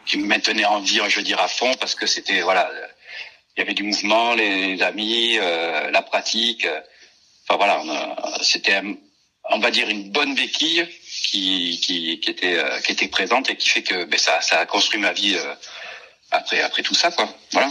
qui 0.06 0.16
me 0.16 0.26
maintenait 0.26 0.64
en 0.64 0.80
vie, 0.80 1.00
je 1.08 1.16
veux 1.16 1.24
dire, 1.24 1.40
à 1.40 1.48
fond, 1.48 1.74
parce 1.74 1.94
que 1.94 2.06
c'était, 2.06 2.40
voilà, 2.40 2.70
il 3.56 3.60
y 3.60 3.62
avait 3.62 3.74
du 3.74 3.82
mouvement, 3.82 4.34
les 4.34 4.80
amis, 4.82 5.36
euh, 5.38 5.90
la 5.90 6.00
pratique. 6.00 6.66
Enfin 7.46 7.56
voilà, 7.58 7.82
c'était, 8.40 8.80
on 9.50 9.58
va 9.58 9.70
dire, 9.70 9.88
une 9.88 10.10
bonne 10.10 10.34
béquille 10.34 10.86
qui, 11.30 11.80
qui, 11.84 12.20
qui 12.20 12.30
était, 12.30 12.56
euh, 12.56 12.80
qui 12.80 12.92
était 12.92 13.08
présente 13.08 13.50
et 13.50 13.56
qui 13.56 13.68
fait 13.68 13.82
que 13.82 14.04
ben, 14.04 14.18
ça, 14.18 14.40
ça 14.40 14.60
a 14.60 14.64
construit 14.64 15.00
ma 15.00 15.12
vie 15.12 15.36
après, 16.32 16.60
après 16.60 16.82
tout 16.82 16.94
ça, 16.94 17.10
quoi. 17.10 17.28
Voilà. 17.52 17.70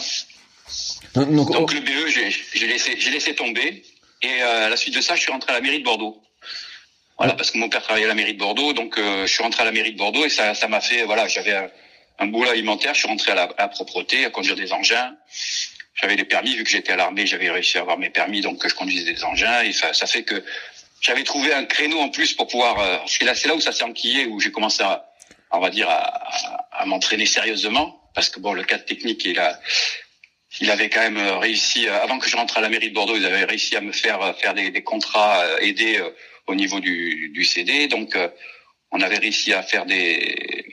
donc, 1.16 1.32
donc, 1.32 1.52
Donc 1.52 1.74
le 1.74 1.82
BE, 1.82 2.08
j'ai 2.08 2.68
laissé, 2.68 2.96
j'ai 2.98 3.12
laissé 3.12 3.36
tomber. 3.36 3.84
Et 4.22 4.42
euh, 4.42 4.68
à 4.68 4.70
la 4.70 4.78
suite 4.78 4.96
de 4.96 5.02
ça, 5.02 5.16
je 5.16 5.22
suis 5.22 5.32
rentré 5.32 5.52
à 5.52 5.56
la 5.56 5.62
mairie 5.62 5.80
de 5.80 5.84
Bordeaux. 5.84 6.22
Voilà, 7.18 7.34
parce 7.34 7.52
que 7.52 7.58
mon 7.58 7.70
père 7.70 7.84
travaillait 7.84 8.06
à 8.06 8.10
la 8.10 8.16
mairie 8.16 8.34
de 8.34 8.40
Bordeaux, 8.40 8.74
donc 8.74 8.98
euh, 8.98 9.28
je 9.28 9.32
suis 9.32 9.44
rentré 9.44 9.62
à 9.62 9.66
la 9.66 9.72
mairie 9.72 9.94
de 9.94 9.98
Bordeaux 9.98 10.26
et 10.26 10.30
ça, 10.30 10.56
ça 10.56 10.68
m'a 10.68 10.82
fait, 10.82 11.04
voilà, 11.04 11.28
j'avais 11.28 11.54
un, 11.54 11.70
un 12.18 12.26
boulot 12.26 12.50
alimentaire. 12.50 12.96
Je 12.96 13.00
suis 13.00 13.08
rentré 13.08 13.32
à 13.32 13.36
la, 13.36 13.44
à 13.44 13.64
la 13.64 13.68
propreté, 13.68 14.26
à 14.26 14.32
conduire 14.32 14.56
des 14.56 14.74
engins. 14.74 15.16
J'avais 15.94 16.16
des 16.16 16.24
permis, 16.24 16.56
vu 16.56 16.64
que 16.64 16.70
j'étais 16.70 16.94
à 16.94 16.96
l'armée, 16.96 17.28
j'avais 17.28 17.52
réussi 17.52 17.78
à 17.78 17.82
avoir 17.82 18.00
mes 18.00 18.10
permis, 18.10 18.42
donc 18.42 18.68
je 18.68 18.74
conduisais 18.74 19.12
des 19.12 19.24
engins. 19.24 19.62
Et 19.62 19.72
ça, 19.72 19.94
ça 19.94 20.08
fait 20.08 20.24
que 20.24 20.44
j'avais 21.00 21.24
trouvé 21.24 21.54
un 21.54 21.66
créneau 21.66 22.00
en 22.00 22.10
plus 22.10 22.34
pour 22.34 22.48
pouvoir. 22.48 22.80
Euh, 22.80 22.98
c'est 23.06 23.24
là, 23.24 23.36
c'est 23.36 23.48
là 23.48 23.56
où 23.56 23.60
ça 23.60 23.72
s'est 23.72 23.84
enquillé, 23.84 24.26
où 24.26 24.40
j'ai 24.40 24.52
commencé 24.52 24.82
à, 24.82 25.06
on 25.52 25.60
va 25.60 25.70
dire, 25.70 25.90
à, 25.90 25.98
à, 25.98 26.82
à 26.82 26.86
m'entraîner 26.86 27.28
sérieusement, 27.28 28.01
parce 28.14 28.30
que 28.30 28.40
bon, 28.40 28.54
le 28.54 28.64
cadre 28.64 28.86
technique, 28.86 29.26
il 29.26 29.40
a, 29.40 29.60
il 30.60 30.70
avait 30.70 30.90
quand 30.90 31.00
même 31.00 31.18
euh, 31.18 31.38
réussi, 31.38 31.88
euh, 31.88 32.02
avant 32.02 32.20
que 32.20 32.30
je 32.30 32.36
rentre 32.36 32.58
à 32.58 32.62
la 32.62 32.70
mairie 32.70 32.90
de 32.90 32.94
Bordeaux, 32.94 33.16
ils 33.16 33.26
avaient 33.26 33.46
réussi 33.46 33.76
à 33.76 33.82
me 33.82 33.92
faire 33.92 34.22
euh, 34.22 34.34
faire 34.34 34.54
des, 34.54 34.70
des 34.70 34.84
contrats 34.84 35.44
aidés 35.62 36.02
au 36.48 36.56
niveau 36.56 36.80
du, 36.80 37.30
du 37.30 37.46
CD. 37.46 37.88
Donc, 37.88 38.18
on 38.92 39.00
avait 39.00 39.18
réussi 39.18 39.54
à 39.54 39.64
faire 39.64 39.86
des, 39.86 40.66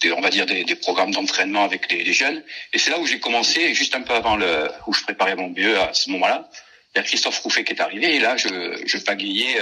des 0.00 0.12
on 0.12 0.20
va 0.20 0.30
dire 0.30 0.46
des, 0.46 0.64
des 0.64 0.74
programmes 0.76 1.10
d'entraînement 1.10 1.64
avec 1.64 1.90
les, 1.92 2.02
les 2.04 2.12
jeunes. 2.12 2.42
Et 2.72 2.78
c'est 2.78 2.90
là 2.90 2.98
où 2.98 3.06
j'ai 3.06 3.20
commencé, 3.20 3.74
juste 3.74 3.94
un 3.94 4.02
peu 4.02 4.14
avant 4.14 4.36
le, 4.36 4.70
où 4.86 4.94
je 4.94 5.02
préparais 5.02 5.36
mon 5.36 5.48
BE 5.48 5.76
à 5.76 5.92
ce 5.92 6.10
moment-là. 6.10 6.48
Il 6.94 6.98
y 6.98 7.00
a 7.00 7.04
Christophe 7.04 7.38
Rouffet 7.40 7.64
qui 7.64 7.72
est 7.72 7.80
arrivé 7.80 8.16
et 8.16 8.18
là, 8.20 8.36
je, 8.36 8.82
je 8.86 8.98
pagayais 8.98 9.58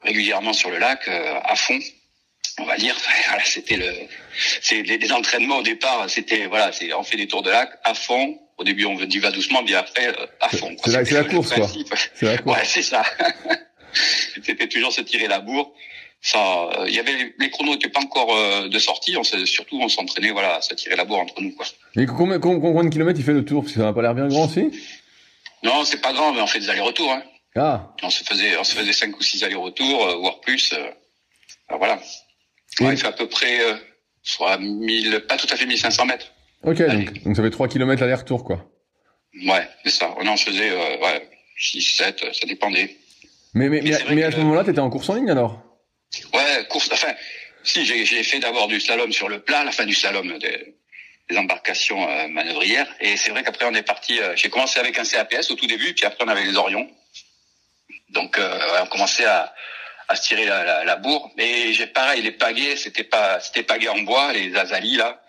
régulièrement 0.00 0.52
sur 0.52 0.70
le 0.70 0.78
lac 0.78 1.08
à 1.08 1.56
fond. 1.56 1.78
On 2.62 2.66
va 2.66 2.76
dire, 2.76 2.96
voilà, 3.28 3.42
c'était 3.44 3.76
le, 3.76 3.92
c'est 4.62 4.82
les, 4.82 4.98
les 4.98 5.12
entraînements 5.12 5.58
au 5.58 5.62
départ, 5.62 6.08
c'était 6.08 6.46
voilà, 6.46 6.70
c'est 6.72 6.92
on 6.94 7.02
fait 7.02 7.16
des 7.16 7.26
tours 7.26 7.42
de 7.42 7.50
lac 7.50 7.70
à 7.84 7.94
fond. 7.94 8.38
Au 8.58 8.64
début, 8.64 8.84
on 8.84 8.96
y 8.98 9.18
va 9.18 9.30
doucement, 9.32 9.64
puis 9.64 9.74
après 9.74 10.06
euh, 10.08 10.26
à 10.40 10.48
fond. 10.48 10.74
C'est 10.84 10.92
la- 10.92 11.04
c'est 11.04 11.14
la 11.14 11.24
course, 11.24 11.52
quoi. 11.52 11.68
c'est 12.14 12.26
la 12.26 12.38
course. 12.38 12.58
Ouais, 12.58 12.64
c'est 12.64 12.82
ça. 12.82 13.02
C'était 14.44 14.68
toujours 14.68 14.92
se 14.92 15.00
tirer 15.02 15.28
la 15.28 15.40
bourre. 15.40 15.72
Ça, 16.24 16.38
euh, 16.78 16.84
il 16.88 16.94
y 16.94 17.00
avait 17.00 17.34
les 17.38 17.50
chronos 17.50 17.72
n'étaient 17.72 17.88
pas 17.88 18.00
encore 18.00 18.34
euh, 18.36 18.68
de 18.68 18.78
sortie. 18.78 19.16
On 19.16 19.24
surtout, 19.24 19.80
on 19.82 19.88
s'entraînait, 19.88 20.30
voilà, 20.30 20.56
à 20.56 20.62
se 20.62 20.72
tirer 20.74 20.94
la 20.96 21.04
bourre 21.04 21.18
entre 21.20 21.40
nous, 21.40 21.52
quoi. 21.54 21.66
Mais 21.96 22.06
combien, 22.06 22.38
combien, 22.38 22.84
de 22.84 22.90
kilomètres 22.90 23.18
il 23.18 23.24
fait 23.24 23.32
le 23.32 23.44
tour? 23.44 23.62
Parce 23.62 23.74
que 23.74 23.80
ça 23.80 23.86
n'a 23.86 23.92
pas 23.92 24.02
l'air 24.02 24.14
bien 24.14 24.28
grand, 24.28 24.48
si? 24.48 24.70
Non, 25.64 25.84
c'est 25.84 26.00
pas 26.00 26.12
grand, 26.12 26.32
mais 26.32 26.40
on 26.40 26.46
fait 26.46 26.60
des 26.60 26.70
allers-retours. 26.70 27.10
Hein. 27.10 27.22
Ah, 27.56 27.92
On 28.02 28.10
se 28.10 28.22
faisait, 28.24 28.56
on 28.56 28.64
se 28.64 28.74
faisait 28.74 28.92
cinq 28.92 29.18
ou 29.18 29.22
six 29.22 29.42
allers-retours, 29.42 30.06
euh, 30.08 30.14
voire 30.16 30.40
plus. 30.40 30.72
euh. 30.72 30.86
Alors, 31.68 31.78
voilà. 31.80 32.00
Ouais, 32.80 32.94
il 32.94 32.96
fait 32.98 33.06
à 33.06 33.12
peu 33.12 33.28
près, 33.28 33.60
euh, 33.60 33.76
soit 34.22 34.58
1000, 34.58 35.20
pas 35.28 35.36
tout 35.36 35.46
à 35.50 35.56
fait 35.56 35.66
1500 35.66 36.06
mètres. 36.06 36.32
ok, 36.64 36.78
donc, 36.78 37.22
donc 37.22 37.36
ça 37.36 37.42
fait 37.42 37.50
3 37.50 37.68
kilomètres 37.68 38.02
l'aller-retour, 38.02 38.44
quoi. 38.44 38.68
Ouais, 39.46 39.68
c'est 39.84 39.90
ça. 39.90 40.14
On 40.18 40.36
se 40.36 40.44
faisait, 40.44 40.70
euh, 40.70 40.98
ouais, 40.98 41.28
6, 41.58 41.82
7, 41.96 42.24
ça 42.32 42.46
dépendait. 42.46 42.96
Mais, 43.54 43.68
mais, 43.68 43.82
mais, 43.82 44.22
à 44.22 44.30
ce 44.30 44.36
moment-là, 44.38 44.64
tu 44.64 44.70
étais 44.70 44.80
en 44.80 44.90
course 44.90 45.10
en 45.10 45.14
ligne 45.14 45.30
alors? 45.30 45.62
Ouais, 46.32 46.66
course. 46.68 46.88
Enfin, 46.92 47.12
si, 47.62 47.84
j'ai 47.84 48.22
fait 48.22 48.38
d'abord 48.38 48.68
du 48.68 48.80
slalom 48.80 49.12
sur 49.12 49.28
le 49.28 49.40
plat, 49.40 49.64
la 49.64 49.72
fin 49.72 49.84
du 49.84 49.94
slalom 49.94 50.38
des, 50.38 50.74
des 51.28 51.36
embarcations 51.36 52.08
euh, 52.08 52.28
manœuvrières. 52.28 52.88
Et 53.00 53.16
c'est 53.16 53.30
vrai 53.30 53.42
qu'après, 53.42 53.66
on 53.66 53.74
est 53.74 53.82
parti. 53.82 54.20
Euh, 54.20 54.34
j'ai 54.36 54.48
commencé 54.50 54.80
avec 54.80 54.98
un 54.98 55.04
CAPS 55.04 55.50
au 55.50 55.54
tout 55.54 55.66
début, 55.66 55.94
puis 55.94 56.04
après, 56.04 56.24
on 56.24 56.28
avait 56.28 56.44
les 56.44 56.56
Orions. 56.56 56.88
Donc, 58.10 58.38
euh, 58.38 58.58
on 58.82 58.86
commençait 58.86 59.24
à, 59.24 59.54
à 60.12 60.16
se 60.16 60.28
tirer 60.28 60.44
la, 60.46 60.64
la, 60.64 60.84
la 60.84 60.96
bourre. 60.96 61.30
Et 61.38 61.72
j'ai 61.72 61.86
pareil, 61.86 62.22
les 62.22 62.32
pagaies, 62.32 62.76
c'était 62.76 63.04
pas, 63.04 63.40
c'était 63.40 63.62
pagaies 63.62 63.88
en 63.88 64.00
bois, 64.00 64.32
les 64.32 64.54
azalis 64.54 64.96
là. 64.96 65.22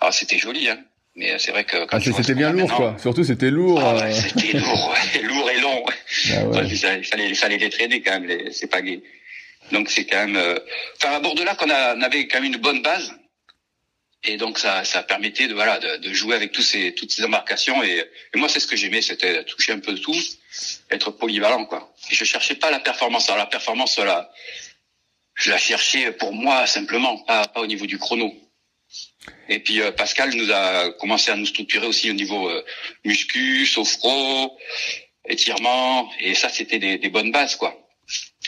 Alors, 0.00 0.12
c'était 0.12 0.38
joli, 0.38 0.68
hein. 0.68 0.78
Mais 1.14 1.38
c'est 1.38 1.50
vrai 1.50 1.64
que 1.64 1.78
ah, 1.90 1.98
c'était 1.98 2.34
bien 2.34 2.52
lourd, 2.52 2.70
quoi. 2.74 2.96
Surtout, 3.00 3.24
c'était 3.24 3.50
lourd. 3.50 3.80
Ah, 3.82 3.94
ouais, 3.96 4.12
c'était 4.12 4.58
lourd, 4.58 4.94
ouais. 5.14 5.22
lourd 5.22 5.50
et 5.50 5.60
long. 5.60 5.84
Ah, 6.30 6.44
ouais. 6.44 6.66
il, 6.68 6.76
fallait, 6.76 7.28
il 7.30 7.34
fallait 7.34 7.56
les 7.56 7.70
traîner 7.70 8.02
quand 8.02 8.12
même, 8.12 8.26
les, 8.26 8.52
ces 8.52 8.66
pagaies. 8.66 9.02
Donc 9.72 9.90
c'est 9.90 10.04
quand 10.04 10.26
même. 10.26 10.36
Euh... 10.36 10.58
Enfin 10.96 11.14
à 11.14 11.20
bord 11.20 11.34
de 11.34 11.42
là 11.42 11.54
qu'on 11.54 11.70
on 11.70 12.02
avait 12.02 12.28
quand 12.28 12.40
même 12.40 12.52
une 12.52 12.60
bonne 12.60 12.82
base. 12.82 13.12
Et 14.24 14.36
donc 14.36 14.58
ça, 14.58 14.84
ça 14.84 15.02
permettait 15.02 15.48
de 15.48 15.54
voilà 15.54 15.78
de, 15.78 15.96
de 15.96 16.12
jouer 16.12 16.34
avec 16.34 16.52
tous 16.52 16.62
ces 16.62 16.94
toutes 16.94 17.12
ces 17.12 17.24
embarcations 17.24 17.82
et, 17.82 18.04
et 18.34 18.38
moi 18.38 18.48
c'est 18.48 18.60
ce 18.60 18.66
que 18.66 18.76
j'aimais 18.76 19.02
c'était 19.02 19.44
toucher 19.44 19.72
un 19.72 19.78
peu 19.78 19.92
de 19.92 19.98
tout 19.98 20.16
être 20.90 21.12
polyvalent 21.12 21.64
quoi 21.66 21.94
je 22.08 22.24
cherchais 22.24 22.54
pas 22.54 22.70
la 22.70 22.80
performance 22.80 23.28
alors 23.28 23.38
la 23.38 23.46
performance 23.46 23.98
là 23.98 24.30
je 25.34 25.50
la 25.50 25.58
cherchais 25.58 26.12
pour 26.12 26.32
moi 26.32 26.66
simplement 26.66 27.18
pas, 27.18 27.46
pas 27.46 27.60
au 27.60 27.66
niveau 27.66 27.86
du 27.86 27.98
chrono 27.98 28.32
et 29.48 29.58
puis 29.60 29.80
euh, 29.80 29.92
Pascal 29.92 30.34
nous 30.34 30.50
a 30.52 30.92
commencé 30.92 31.30
à 31.30 31.36
nous 31.36 31.46
structurer 31.46 31.86
aussi 31.86 32.10
au 32.10 32.14
niveau 32.14 32.48
euh, 32.48 32.64
muscu 33.04 33.66
sophro 33.66 34.56
étirement 35.28 36.10
et 36.20 36.34
ça 36.34 36.48
c'était 36.48 36.78
des, 36.78 36.98
des 36.98 37.08
bonnes 37.08 37.32
bases 37.32 37.56
quoi 37.56 37.86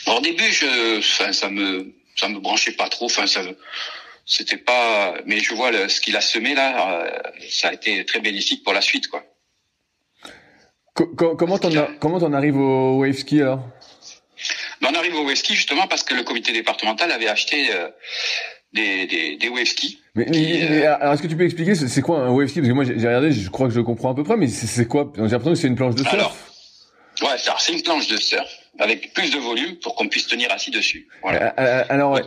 au 0.07 0.21
début, 0.21 0.51
je, 0.51 1.01
ça 1.01 1.49
me, 1.49 1.93
ça 2.15 2.27
me 2.29 2.39
branchait 2.39 2.71
pas 2.71 2.89
trop. 2.89 3.05
Enfin, 3.05 3.27
ça, 3.27 3.41
c'était 4.25 4.57
pas. 4.57 5.15
Mais 5.25 5.39
je 5.39 5.53
vois 5.53 5.71
le, 5.71 5.89
ce 5.89 6.01
qu'il 6.01 6.15
a 6.15 6.21
semé 6.21 6.55
là, 6.55 7.03
euh, 7.03 7.31
ça 7.49 7.69
a 7.69 7.73
été 7.73 8.05
très 8.05 8.19
bénéfique 8.19 8.63
pour 8.63 8.73
la 8.73 8.81
suite, 8.81 9.07
quoi. 9.07 9.23
Comment 10.93 11.57
t'en 11.57 11.69
comment 11.99 12.17
arrives 12.33 12.57
au 12.57 12.99
wave 12.99 13.15
ski 13.15 13.41
alors? 13.41 13.63
Ben, 14.81 14.89
On 14.91 14.95
arrive 14.95 15.15
au 15.15 15.25
wave 15.25 15.35
ski 15.35 15.55
justement 15.55 15.87
parce 15.87 16.03
que 16.03 16.13
le 16.15 16.23
comité 16.23 16.51
départemental 16.51 17.11
avait 17.11 17.27
acheté 17.27 17.67
euh, 17.73 17.89
des, 18.73 19.07
des, 19.07 19.37
des 19.37 19.49
wave 19.49 19.65
skis. 19.65 19.99
Mais, 20.15 20.25
euh, 20.29 20.95
alors 20.99 21.13
est-ce 21.13 21.21
que 21.21 21.27
tu 21.27 21.35
peux 21.35 21.45
expliquer 21.45 21.75
c'est 21.75 22.01
quoi 22.01 22.19
un 22.19 22.29
wave 22.29 22.47
ski? 22.47 22.59
Parce 22.59 22.69
que 22.69 22.73
moi 22.73 22.83
j'ai 22.83 22.93
regardé, 22.93 23.31
je 23.31 23.49
crois 23.49 23.67
que 23.67 23.73
je 23.73 23.81
comprends 23.81 24.11
à 24.11 24.15
peu 24.15 24.23
près, 24.23 24.37
mais 24.37 24.47
c'est 24.47 24.87
quoi? 24.87 25.11
J'ai 25.15 25.21
l'impression 25.21 25.51
que 25.51 25.55
c'est 25.55 25.67
une 25.67 25.75
planche 25.75 25.95
de 25.95 26.03
surf. 26.03 26.13
Alors, 26.13 26.35
ouais, 27.21 27.37
c'est 27.59 27.73
une 27.73 27.81
planche 27.81 28.07
de 28.07 28.17
surf 28.17 28.49
avec 28.79 29.13
plus 29.13 29.31
de 29.31 29.37
volume 29.37 29.75
pour 29.75 29.95
qu'on 29.95 30.07
puisse 30.07 30.27
tenir 30.27 30.51
assis 30.51 30.71
dessus. 30.71 31.07
Voilà. 31.21 31.53
Euh, 31.59 31.81
euh 31.81 31.83
alors, 31.89 32.19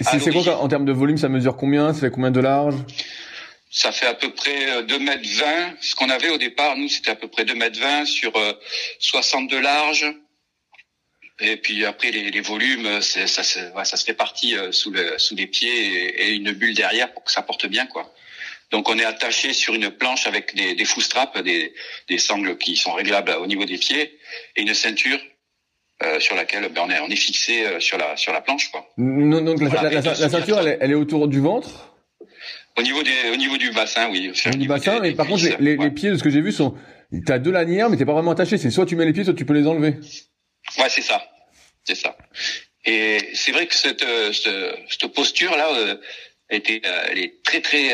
c'est 0.00 0.32
quoi 0.32 0.62
en 0.62 0.68
termes 0.68 0.84
de 0.84 0.92
volume 0.92 1.16
Ça 1.16 1.28
mesure 1.28 1.56
combien? 1.56 1.94
Ça 1.94 2.00
fait 2.00 2.10
combien 2.10 2.30
de 2.30 2.40
large? 2.40 2.76
Ça 3.70 3.92
fait 3.92 4.06
à 4.06 4.14
peu 4.14 4.32
près 4.32 4.82
2 4.82 4.94
euh, 4.94 4.98
mètres 4.98 5.28
20. 5.28 5.76
Ce 5.80 5.94
qu'on 5.94 6.10
avait 6.10 6.30
au 6.30 6.38
départ, 6.38 6.76
nous, 6.76 6.88
c'était 6.88 7.10
à 7.10 7.16
peu 7.16 7.28
près 7.28 7.44
2 7.44 7.54
mètres 7.54 7.80
20 7.80 8.04
sur 8.04 8.32
60 8.98 9.48
de 9.48 9.56
large. 9.56 10.06
Et 11.42 11.56
puis 11.56 11.86
après, 11.86 12.10
les, 12.10 12.30
les 12.30 12.40
volumes, 12.40 13.00
ça, 13.00 13.26
ça, 13.26 13.42
ça 13.42 13.96
se 13.96 14.06
répartit 14.06 14.56
sous, 14.72 14.90
le, 14.90 15.18
sous 15.18 15.34
les 15.34 15.46
pieds 15.46 15.70
et, 15.70 16.26
et, 16.26 16.34
une 16.34 16.52
bulle 16.52 16.74
derrière 16.74 17.14
pour 17.14 17.24
que 17.24 17.32
ça 17.32 17.40
porte 17.40 17.66
bien, 17.66 17.86
quoi. 17.86 18.12
Donc 18.70 18.88
on 18.88 18.98
est 18.98 19.04
attaché 19.04 19.52
sur 19.52 19.74
une 19.74 19.90
planche 19.90 20.26
avec 20.26 20.54
des, 20.54 20.74
des 20.74 20.84
straps, 20.84 21.42
des, 21.42 21.74
des 22.08 22.18
sangles 22.18 22.56
qui 22.56 22.76
sont 22.76 22.92
réglables 22.92 23.32
au 23.32 23.46
niveau 23.46 23.64
des 23.64 23.78
pieds, 23.78 24.18
et 24.56 24.62
une 24.62 24.74
ceinture 24.74 25.18
euh, 26.02 26.20
sur 26.20 26.36
laquelle 26.36 26.68
ben, 26.68 26.82
on, 26.86 26.90
est, 26.90 27.00
on 27.00 27.08
est 27.08 27.16
fixé 27.16 27.66
euh, 27.66 27.80
sur 27.80 27.98
la 27.98 28.16
sur 28.16 28.32
la 28.32 28.40
planche 28.40 28.70
quoi. 28.70 28.88
Non, 28.96 29.40
donc 29.40 29.60
la, 29.60 29.90
la, 29.90 30.02
ceinture 30.02 30.60
elle 30.60 30.68
est, 30.68 30.78
elle 30.80 30.92
est, 30.92 30.94
autour 30.94 31.26
du 31.26 31.40
ventre. 31.40 31.89
Au 32.80 32.82
niveau 32.82 33.02
des 33.02 33.30
au 33.30 33.36
niveau 33.36 33.58
du 33.58 33.70
bassin 33.72 34.08
oui. 34.10 34.32
Au 34.46 34.48
niveau 34.48 34.58
du 34.58 34.68
bassin 34.68 35.00
mais 35.00 35.12
par 35.12 35.26
contre 35.26 35.44
les, 35.60 35.76
les, 35.76 35.90
pieds 35.90 36.10
de 36.10 36.16
ce 36.16 36.22
que 36.22 36.30
j'ai 36.30 36.40
vu 36.40 36.50
sont 36.50 36.74
t'as 37.26 37.38
deux 37.38 37.50
lanières 37.50 37.90
mais 37.90 37.98
t'es 37.98 38.06
pas 38.06 38.14
vraiment 38.14 38.30
attaché 38.30 38.56
c'est 38.56 38.70
soit 38.70 38.86
tu 38.86 38.96
mets 38.96 39.04
les 39.04 39.12
pieds 39.12 39.24
soit 39.24 39.34
tu 39.34 39.44
peux 39.44 39.52
les 39.52 39.66
enlever. 39.66 39.96
Ouais 40.78 40.88
c'est 40.88 41.02
ça 41.02 41.22
c'est 41.84 41.94
ça. 41.94 42.16
Et 42.86 43.18
c'est 43.34 43.52
vrai 43.52 43.66
que 43.66 43.74
cette, 43.74 44.02
euh, 44.02 44.32
cette, 44.32 44.78
cette 44.88 45.12
posture 45.12 45.54
là 45.54 45.68
était 46.48 46.80
elle 47.10 47.18
est 47.18 47.42
très 47.42 47.60
très 47.60 47.90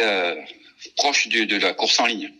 proche 0.96 1.26
de, 1.28 1.44
de 1.44 1.56
la 1.56 1.74
course 1.74 1.98
en 1.98 2.06
ligne. 2.06 2.30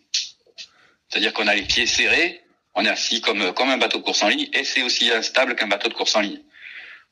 C'est-à-dire 1.09 1.33
qu'on 1.33 1.49
a 1.49 1.55
les 1.55 1.63
pieds 1.63 1.87
serrés 1.87 2.41
on 2.77 2.85
est 2.85 2.89
assis 2.89 3.21
comme 3.21 3.53
comme 3.55 3.71
un 3.71 3.79
bateau 3.79 3.99
de 3.99 4.05
course 4.05 4.23
en 4.23 4.29
ligne 4.29 4.49
et 4.53 4.63
c'est 4.63 4.83
aussi 4.85 5.11
instable 5.11 5.57
qu'un 5.57 5.67
bateau 5.67 5.89
de 5.89 5.95
course 5.95 6.15
en 6.15 6.21
ligne. 6.21 6.43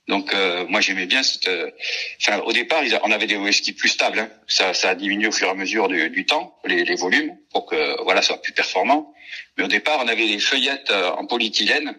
Donc 0.08 0.34
euh, 0.34 0.66
moi 0.68 0.80
j'aimais 0.80 1.06
bien 1.06 1.22
cette. 1.22 1.48
Euh, 1.48 1.70
au 2.44 2.52
départ 2.52 2.82
on 3.04 3.10
avait 3.10 3.26
des 3.26 3.52
ski 3.52 3.72
plus 3.72 3.88
stables. 3.88 4.18
Hein. 4.18 4.30
Ça 4.46 4.90
a 4.90 4.94
diminué 4.94 5.28
au 5.28 5.32
fur 5.32 5.48
et 5.48 5.50
à 5.50 5.54
mesure 5.54 5.88
du, 5.88 6.26
temps 6.26 6.58
les, 6.64 6.84
les, 6.84 6.94
volumes 6.94 7.36
pour 7.52 7.66
que 7.66 8.02
voilà 8.02 8.20
soit 8.20 8.40
plus 8.42 8.52
performant. 8.52 9.14
Mais 9.56 9.64
au 9.64 9.68
départ 9.68 10.00
on 10.04 10.08
avait 10.08 10.26
des 10.26 10.38
feuillettes 10.38 10.90
euh, 10.90 11.10
en 11.10 11.26
polyéthylène. 11.26 11.96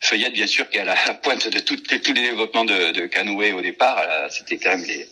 Feuillettes 0.00 0.34
bien 0.34 0.46
sûr 0.46 0.68
qui 0.68 0.78
est 0.78 0.82
à 0.82 0.84
la 0.84 0.96
pointe 1.22 1.48
de 1.48 1.58
tous 1.60 2.12
les 2.12 2.22
développements 2.22 2.66
de, 2.66 2.90
de 2.90 3.06
canoë 3.06 3.52
au 3.52 3.62
départ. 3.62 4.04
C'était 4.30 4.58
quand 4.58 4.70
même 4.76 4.84
les 4.84 5.08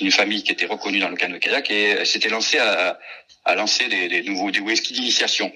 une 0.00 0.10
famille 0.10 0.42
qui 0.42 0.52
était 0.52 0.66
reconnue 0.66 0.98
dans 0.98 1.08
le 1.08 1.16
canoë 1.16 1.40
kayak 1.40 1.70
et 1.70 2.04
s'était 2.04 2.28
lancée 2.28 2.58
à, 2.58 2.98
à 3.44 3.54
lancer 3.54 3.88
des, 3.88 4.22
nouveaux 4.22 4.50
des 4.50 4.60
whisky 4.60 4.92
d'initiation. 4.92 5.50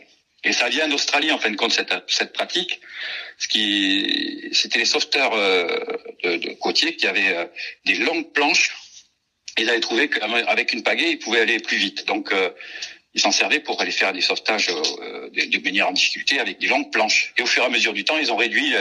Et 0.45 0.53
ça 0.53 0.69
vient 0.69 0.89
d'Australie 0.89 1.33
en 1.33 1.39
fin 1.39 1.51
de 1.51 1.57
compte 1.57 1.73
cette, 1.73 1.93
cette 2.07 2.33
pratique. 2.33 2.81
Ce 3.39 3.49
qui, 3.49 4.51
c'était 4.53 4.79
les 4.79 4.85
sauveteurs 4.85 5.33
euh, 5.35 5.67
de, 6.23 6.37
de, 6.37 6.51
côtiers 6.55 6.97
qui 6.97 7.07
avaient 7.07 7.35
euh, 7.35 7.47
des 7.85 7.95
longues 7.95 8.31
planches. 8.33 8.77
Ils 9.59 9.69
avaient 9.71 9.81
trouvé 9.81 10.09
qu'avec 10.09 10.73
une 10.73 10.83
pagaie, 10.83 11.13
ils 11.13 11.19
pouvaient 11.19 11.41
aller 11.41 11.59
plus 11.61 11.77
vite. 11.77 12.07
Donc, 12.07 12.33
euh, 12.33 12.51
ils 13.15 13.21
s'en 13.21 13.31
servaient 13.31 13.61
pour 13.61 13.81
aller 13.81 13.93
faire 13.93 14.13
des 14.13 14.21
sauvetages 14.21 14.69
euh, 14.69 15.31
de, 15.31 15.57
de 15.57 15.65
manière 15.65 15.89
en 15.89 15.93
difficulté 15.93 16.41
avec 16.41 16.59
des 16.59 16.67
longues 16.67 16.91
planches. 16.93 17.33
Et 17.39 17.43
au 17.43 17.47
fur 17.47 17.63
et 17.63 17.67
à 17.67 17.69
mesure 17.71 17.93
du 17.93 18.05
temps, 18.05 18.19
ils 18.19 18.31
ont 18.33 18.37
réduit 18.37 18.75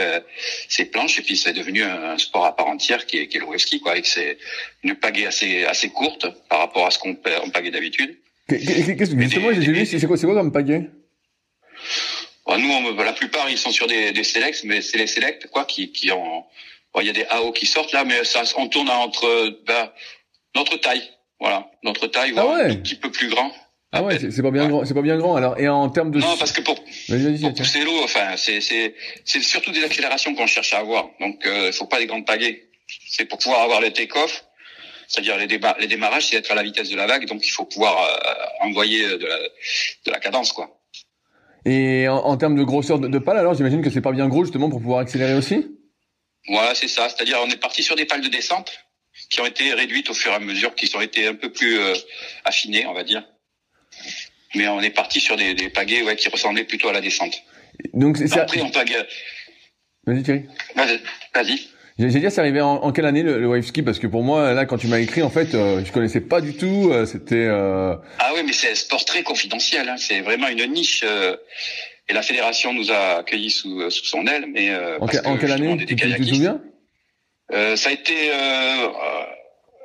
ces 0.68 0.86
planches 0.86 1.18
et 1.20 1.22
puis 1.22 1.36
c'est 1.36 1.52
devenu 1.52 1.82
un, 1.84 2.18
sport 2.18 2.44
à 2.44 2.54
part 2.54 2.66
entière 2.66 3.06
qui 3.06 3.18
est, 3.18 3.28
qui 3.28 3.36
est 3.36 3.40
le 3.40 3.46
wave 3.46 3.58
ski, 3.58 3.80
quoi, 3.80 3.92
avec 3.92 4.06
ses, 4.06 4.38
une 4.82 4.96
pagaie 4.96 5.26
assez 5.26 5.64
assez 5.64 5.88
courte 5.88 6.26
par 6.48 6.58
rapport 6.58 6.86
à 6.86 6.90
ce 6.90 6.98
qu'on 6.98 7.14
pagaie 7.14 7.70
d'habitude. 7.70 8.16
Justement, 8.50 9.52
j'ai 9.52 9.72
vu, 9.72 9.86
c'est 9.86 10.04
quoi, 10.06 10.16
c'est 10.16 10.26
quoi 10.26 10.34
comme 10.34 10.52
pagaie? 10.52 10.90
Nous, 12.48 12.70
on, 12.70 12.94
la 13.02 13.12
plupart, 13.12 13.48
ils 13.50 13.58
sont 13.58 13.70
sur 13.70 13.86
des, 13.86 14.12
des 14.12 14.24
selects, 14.24 14.64
mais 14.64 14.82
c'est 14.82 14.98
les 14.98 15.06
selects 15.06 15.48
quoi 15.48 15.64
qui, 15.64 15.92
qui 15.92 16.10
ont. 16.12 16.44
Il 17.00 17.06
y 17.06 17.10
a 17.10 17.12
des 17.12 17.24
AO 17.24 17.50
qui 17.50 17.66
sortent 17.66 17.92
là, 17.92 18.04
mais 18.04 18.22
ça, 18.22 18.42
on 18.56 18.68
tourne 18.68 18.88
entre 18.88 19.58
ben, 19.66 19.90
notre 20.54 20.76
taille, 20.76 21.02
voilà, 21.40 21.68
notre 21.82 22.06
taille, 22.06 22.34
ah 22.36 22.46
ouais. 22.46 22.70
un 22.70 22.76
petit 22.76 22.94
peu 22.94 23.10
plus 23.10 23.28
grand. 23.28 23.52
Ah 23.90 24.02
ouais, 24.02 24.18
c'est 24.18 24.42
pas 24.42 24.50
bien 24.50 24.68
grand, 24.68 24.84
c'est 24.84 24.94
pas 24.94 25.02
bien 25.02 25.16
grand. 25.16 25.36
Alors, 25.36 25.58
et 25.58 25.68
en 25.68 25.88
termes 25.88 26.10
de. 26.10 26.18
Non, 26.18 26.36
parce 26.36 26.52
que 26.52 26.60
pour, 26.60 26.74
pour 26.74 27.54
pousser 27.54 27.84
l'eau, 27.84 28.02
enfin, 28.02 28.36
c'est 28.36 28.60
c'est 28.60 28.94
c'est 29.24 29.40
surtout 29.40 29.70
des 29.70 29.84
accélérations 29.84 30.34
qu'on 30.34 30.48
cherche 30.48 30.72
à 30.72 30.78
avoir. 30.78 31.10
Donc, 31.20 31.46
euh, 31.46 31.68
il 31.68 31.72
faut 31.72 31.86
pas 31.86 31.98
des 31.98 32.06
grandes 32.06 32.26
pagaies. 32.26 32.68
C'est 33.08 33.24
pour 33.24 33.38
pouvoir 33.38 33.62
avoir 33.62 33.80
le 33.80 33.92
take-off, 33.92 34.44
c'est-à-dire 35.06 35.36
les, 35.38 35.46
les 35.46 35.86
démarrages, 35.86 36.26
c'est 36.26 36.36
être 36.36 36.50
à 36.50 36.54
la 36.54 36.62
vitesse 36.62 36.90
de 36.90 36.96
la 36.96 37.06
vague, 37.06 37.26
donc 37.26 37.46
il 37.46 37.50
faut 37.50 37.64
pouvoir 37.64 38.02
euh, 38.02 38.66
envoyer 38.66 39.06
de 39.06 39.26
la, 39.26 39.38
de 39.38 40.10
la 40.10 40.18
cadence, 40.18 40.52
quoi. 40.52 40.76
Et 41.64 42.08
en, 42.08 42.16
en 42.16 42.36
termes 42.36 42.56
de 42.56 42.62
grosseur 42.62 42.98
de, 42.98 43.08
de 43.08 43.18
pales, 43.18 43.38
alors 43.38 43.54
j'imagine 43.54 43.82
que 43.82 43.90
c'est 43.90 44.00
pas 44.00 44.12
bien 44.12 44.28
gros 44.28 44.44
justement 44.44 44.68
pour 44.68 44.80
pouvoir 44.80 45.00
accélérer 45.00 45.34
aussi. 45.34 45.66
Voilà, 46.48 46.74
c'est 46.74 46.88
ça. 46.88 47.08
C'est-à-dire 47.08 47.38
on 47.42 47.48
est 47.48 47.56
parti 47.60 47.82
sur 47.82 47.96
des 47.96 48.04
pales 48.04 48.20
de 48.20 48.28
descente 48.28 48.72
qui 49.30 49.40
ont 49.40 49.46
été 49.46 49.72
réduites 49.72 50.10
au 50.10 50.14
fur 50.14 50.32
et 50.32 50.34
à 50.34 50.38
mesure, 50.40 50.74
qui 50.74 50.94
ont 50.96 51.00
été 51.00 51.26
un 51.26 51.34
peu 51.34 51.50
plus 51.50 51.78
euh, 51.78 51.94
affinées, 52.44 52.86
on 52.86 52.92
va 52.92 53.04
dire. 53.04 53.24
Mais 54.54 54.68
on 54.68 54.80
est 54.80 54.90
parti 54.90 55.20
sur 55.20 55.36
des, 55.36 55.54
des 55.54 55.70
pagaies 55.70 56.02
ouais, 56.02 56.16
qui 56.16 56.28
ressemblaient 56.28 56.64
plutôt 56.64 56.88
à 56.88 56.92
la 56.92 57.00
descente. 57.00 57.42
Donc 57.92 58.18
c'est 58.18 58.38
Après, 58.38 58.60
on 58.60 58.70
pagaie. 58.70 59.06
Vas-y 60.06 60.22
Thierry. 60.22 60.44
Vas-y. 60.76 61.00
Vas-y. 61.34 61.68
J'ai 61.96 62.08
dit, 62.08 62.28
c'est 62.28 62.40
arrivé 62.40 62.60
en, 62.60 62.74
en, 62.74 62.90
quelle 62.90 63.06
année 63.06 63.22
le, 63.22 63.38
le, 63.38 63.46
wave 63.46 63.62
ski? 63.62 63.82
Parce 63.82 64.00
que 64.00 64.08
pour 64.08 64.24
moi, 64.24 64.52
là, 64.52 64.66
quand 64.66 64.78
tu 64.78 64.88
m'as 64.88 64.98
écrit, 64.98 65.22
en 65.22 65.30
fait, 65.30 65.54
euh, 65.54 65.84
je 65.84 65.92
connaissais 65.92 66.20
pas 66.20 66.40
du 66.40 66.56
tout. 66.56 66.90
Euh, 66.90 67.06
c'était. 67.06 67.46
Euh... 67.46 67.94
Ah 68.18 68.32
oui, 68.34 68.40
mais 68.44 68.52
c'est 68.52 68.72
un 68.72 68.74
sport 68.74 69.04
très 69.04 69.22
confidentiel. 69.22 69.88
Hein, 69.88 69.94
c'est 69.96 70.20
vraiment 70.20 70.48
une 70.48 70.66
niche. 70.72 71.04
Euh, 71.06 71.36
et 72.08 72.12
la 72.12 72.22
fédération 72.22 72.72
nous 72.74 72.90
a 72.90 73.18
accueillis 73.18 73.50
sous, 73.50 73.80
euh, 73.80 73.90
sous 73.90 74.04
son 74.06 74.26
aile. 74.26 74.46
Mais 74.52 74.74
en, 74.74 75.04
en 75.04 75.36
quelle 75.36 75.52
année? 75.52 75.86
Tu 75.86 75.94
te 75.94 76.22
souviens? 76.24 76.60
Ça 77.52 77.88
a 77.88 77.92
été 77.92 78.32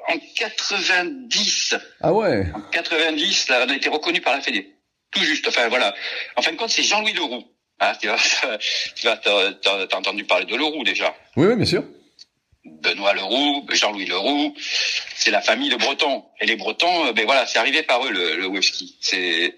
en 0.07 0.17
90. 0.35 1.75
Ah 2.01 2.11
ouais? 2.11 2.47
En 2.55 2.61
90, 2.71 3.49
là, 3.49 3.65
on 3.67 3.69
a 3.69 3.75
été 3.75 3.87
reconnu 3.87 4.19
par 4.19 4.33
la 4.33 4.41
Fédé. 4.41 4.73
Tout 5.11 5.21
juste. 5.21 5.47
Enfin 5.47 5.67
voilà. 5.69 5.93
En 6.35 6.41
fin 6.41 6.51
de 6.51 6.57
compte, 6.57 6.71
c'est 6.71 6.81
Jean-Louis 6.81 7.13
Leroux. 7.13 7.43
Ah, 7.79 7.95
tu 8.01 8.07
vas, 8.07 8.17
tu 8.95 9.05
vas, 9.05 9.17
t'as 9.17 9.95
entendu 9.95 10.23
parler 10.23 10.45
de 10.45 10.55
Leroux 10.55 10.83
déjà. 10.83 11.13
Oui, 11.37 11.45
oui, 11.45 11.55
bien 11.55 11.65
sûr. 11.65 11.83
Benoît 12.81 13.13
Leroux, 13.13 13.65
Jean-Louis 13.69 14.05
Leroux, 14.05 14.55
c'est 15.15 15.31
la 15.31 15.41
famille 15.41 15.69
de 15.69 15.75
Bretons. 15.75 16.25
Et 16.39 16.45
les 16.45 16.55
Bretons, 16.55 17.07
euh, 17.07 17.13
ben 17.13 17.25
voilà, 17.25 17.45
c'est 17.45 17.59
arrivé 17.59 17.83
par 17.83 18.05
eux 18.05 18.11
le, 18.11 18.35
le 18.35 18.61
ski. 18.61 18.97
C'est 19.01 19.55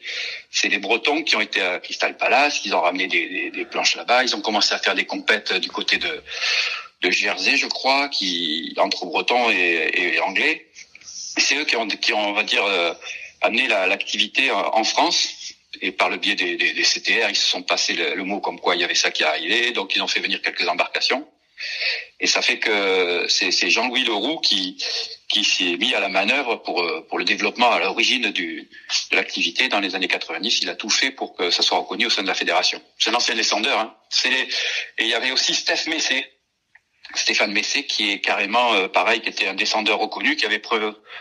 c'est 0.50 0.69
les 0.69 0.80
Bretons 0.80 1.24
qui 1.24 1.36
ont 1.36 1.41
été 1.41 1.62
à 1.62 1.80
Crystal 1.80 2.17
Palace, 2.17 2.62
ils 2.65 2.76
ont 2.76 2.82
ramené 2.82 3.08
des, 3.08 3.52
des, 3.52 3.65
planches 3.65 3.95
là-bas, 3.95 4.24
ils 4.24 4.36
ont 4.36 4.41
commencé 4.41 4.74
à 4.74 4.80
faire 4.80 4.95
des 4.95 5.06
compètes 5.06 5.54
du 5.54 5.69
côté 5.69 5.97
de 5.97 6.24
de 7.02 7.10
Jersey, 7.10 7.58
je 7.58 7.67
crois, 7.67 8.10
qui 8.10 8.74
entre 8.78 9.06
Bretons 9.06 9.50
et, 9.50 10.19
Anglais. 10.19 10.67
C'est 11.04 11.56
eux 11.56 11.65
qui 11.65 11.76
ont, 11.76 11.88
qui 11.88 12.13
ont, 12.13 12.30
on 12.30 12.34
va 12.34 12.43
dire, 12.43 12.63
euh, 12.63 12.93
amené 13.41 13.67
l'activité 13.67 14.52
en 14.52 14.84
France 14.84 15.56
et 15.82 15.91
par 15.91 16.10
le 16.10 16.17
biais 16.17 16.36
des, 16.36 16.58
des, 16.58 16.74
des, 16.74 16.84
CTR, 16.84 17.30
ils 17.30 17.36
se 17.36 17.50
sont 17.50 17.63
passés 17.63 17.93
le, 17.93 18.15
le, 18.15 18.24
mot 18.24 18.39
comme 18.39 18.60
quoi 18.60 18.76
il 18.76 18.82
y 18.82 18.84
avait 18.84 18.95
ça 18.95 19.12
qui 19.12 19.24
arrivait, 19.24 19.71
donc 19.71 19.95
ils 19.95 20.02
ont 20.02 20.08
fait 20.08 20.19
venir 20.19 20.41
quelques 20.41 20.67
embarcations. 20.67 21.28
Et 22.19 22.28
ça 22.28 22.41
fait 22.41 22.60
que 22.60 23.26
c'est 23.30 23.69
Jean-Louis 23.69 24.04
Leroux 24.04 24.39
qui, 24.39 24.78
qui 25.28 25.43
s'est 25.43 25.78
mis 25.78 25.93
à 25.93 26.00
la 26.00 26.10
manœuvre 26.10 26.58
pour, 26.58 26.86
pour 27.08 27.17
le 27.17 27.26
développement 27.26 27.71
à 27.71 27.80
l'origine 27.80 28.32
de 28.32 28.67
l'activité 29.12 29.69
dans 29.69 29.80
les 29.80 29.95
années 29.95 30.08
90. 30.08 30.60
Il 30.62 30.69
a 30.69 30.76
tout 30.76 30.89
fait 30.89 31.12
pour 31.12 31.36
que 31.36 31.50
ça 31.50 31.63
soit 31.63 31.80
reconnu 31.80 32.06
au 32.06 32.10
sein 32.10 32.21
de 32.21 32.28
la 32.28 32.36
fédération. 32.36 32.82
C'est 33.00 33.10
un 33.10 33.15
ancien 33.15 33.36
descendeur. 33.36 33.80
Hein. 33.80 33.95
Et 34.26 34.47
il 35.00 35.08
y 35.08 35.15
avait 35.15 35.32
aussi 35.32 35.56
Steph 35.56 35.88
Messé, 35.88 36.26
Stéphane 37.15 37.52
Messé, 37.52 37.86
qui 37.86 38.12
est 38.12 38.19
carrément 38.19 38.74
euh, 38.74 38.88
pareil, 38.88 39.21
qui 39.21 39.30
était 39.30 39.47
un 39.47 39.54
descendeur 39.54 40.00
reconnu, 40.00 40.36
qui 40.36 40.45
avait 40.45 40.62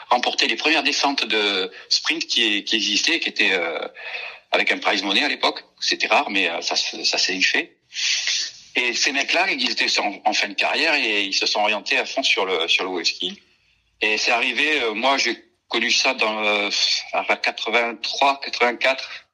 remporté 0.09 0.47
les 0.47 0.57
premières 0.57 0.83
descentes 0.83 1.25
de 1.25 1.71
sprint 1.89 2.27
qui, 2.27 2.65
qui 2.65 2.77
existaient, 2.77 3.21
qui 3.21 3.29
étaient 3.29 3.53
euh, 3.53 3.79
avec 4.51 4.71
un 4.73 4.79
prize 4.79 5.03
money 5.03 5.25
à 5.25 5.29
l'époque. 5.29 5.65
C'était 5.81 6.07
rare, 6.07 6.31
mais 6.31 6.49
euh, 6.49 6.61
ça, 6.61 6.77
ça 6.77 7.19
s'est 7.19 7.41
fait. 7.41 7.77
Et 8.81 8.95
ces 8.95 9.13
mecs-là, 9.13 9.51
ils 9.51 9.71
étaient 9.71 10.01
en, 10.01 10.33
fin 10.33 10.49
de 10.49 10.55
carrière 10.55 10.95
et 10.95 11.23
ils 11.23 11.35
se 11.35 11.45
sont 11.45 11.61
orientés 11.61 11.99
à 11.99 12.07
fond 12.07 12.23
sur 12.23 12.47
le 12.47 12.67
sur 12.67 12.85
le 12.85 12.91
whisky. 12.91 13.39
Et 14.01 14.17
c'est 14.17 14.31
arrivé, 14.31 14.81
euh, 14.81 14.95
moi 14.95 15.19
j'ai 15.19 15.37
connu 15.69 15.91
ça 15.91 16.15
dans 16.15 16.43
euh, 16.43 16.71
83, 17.13 18.41
84, 18.41 19.27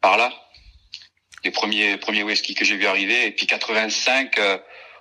par 0.00 0.16
là, 0.16 0.32
les 1.44 1.52
premiers 1.52 1.96
premiers 1.96 2.24
whisky 2.24 2.54
que 2.54 2.64
j'ai 2.64 2.76
vu 2.76 2.86
arriver. 2.86 3.26
Et 3.26 3.30
puis 3.30 3.46
85, 3.46 4.38
euh, 4.38 4.58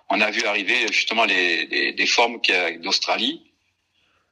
on 0.10 0.22
a 0.22 0.30
vu 0.30 0.43
arriver 0.46 0.86
justement 0.91 1.26
les, 1.26 1.65
les 1.65 1.93
des 1.93 2.06
formes 2.06 2.39
d'Australie. 2.82 3.41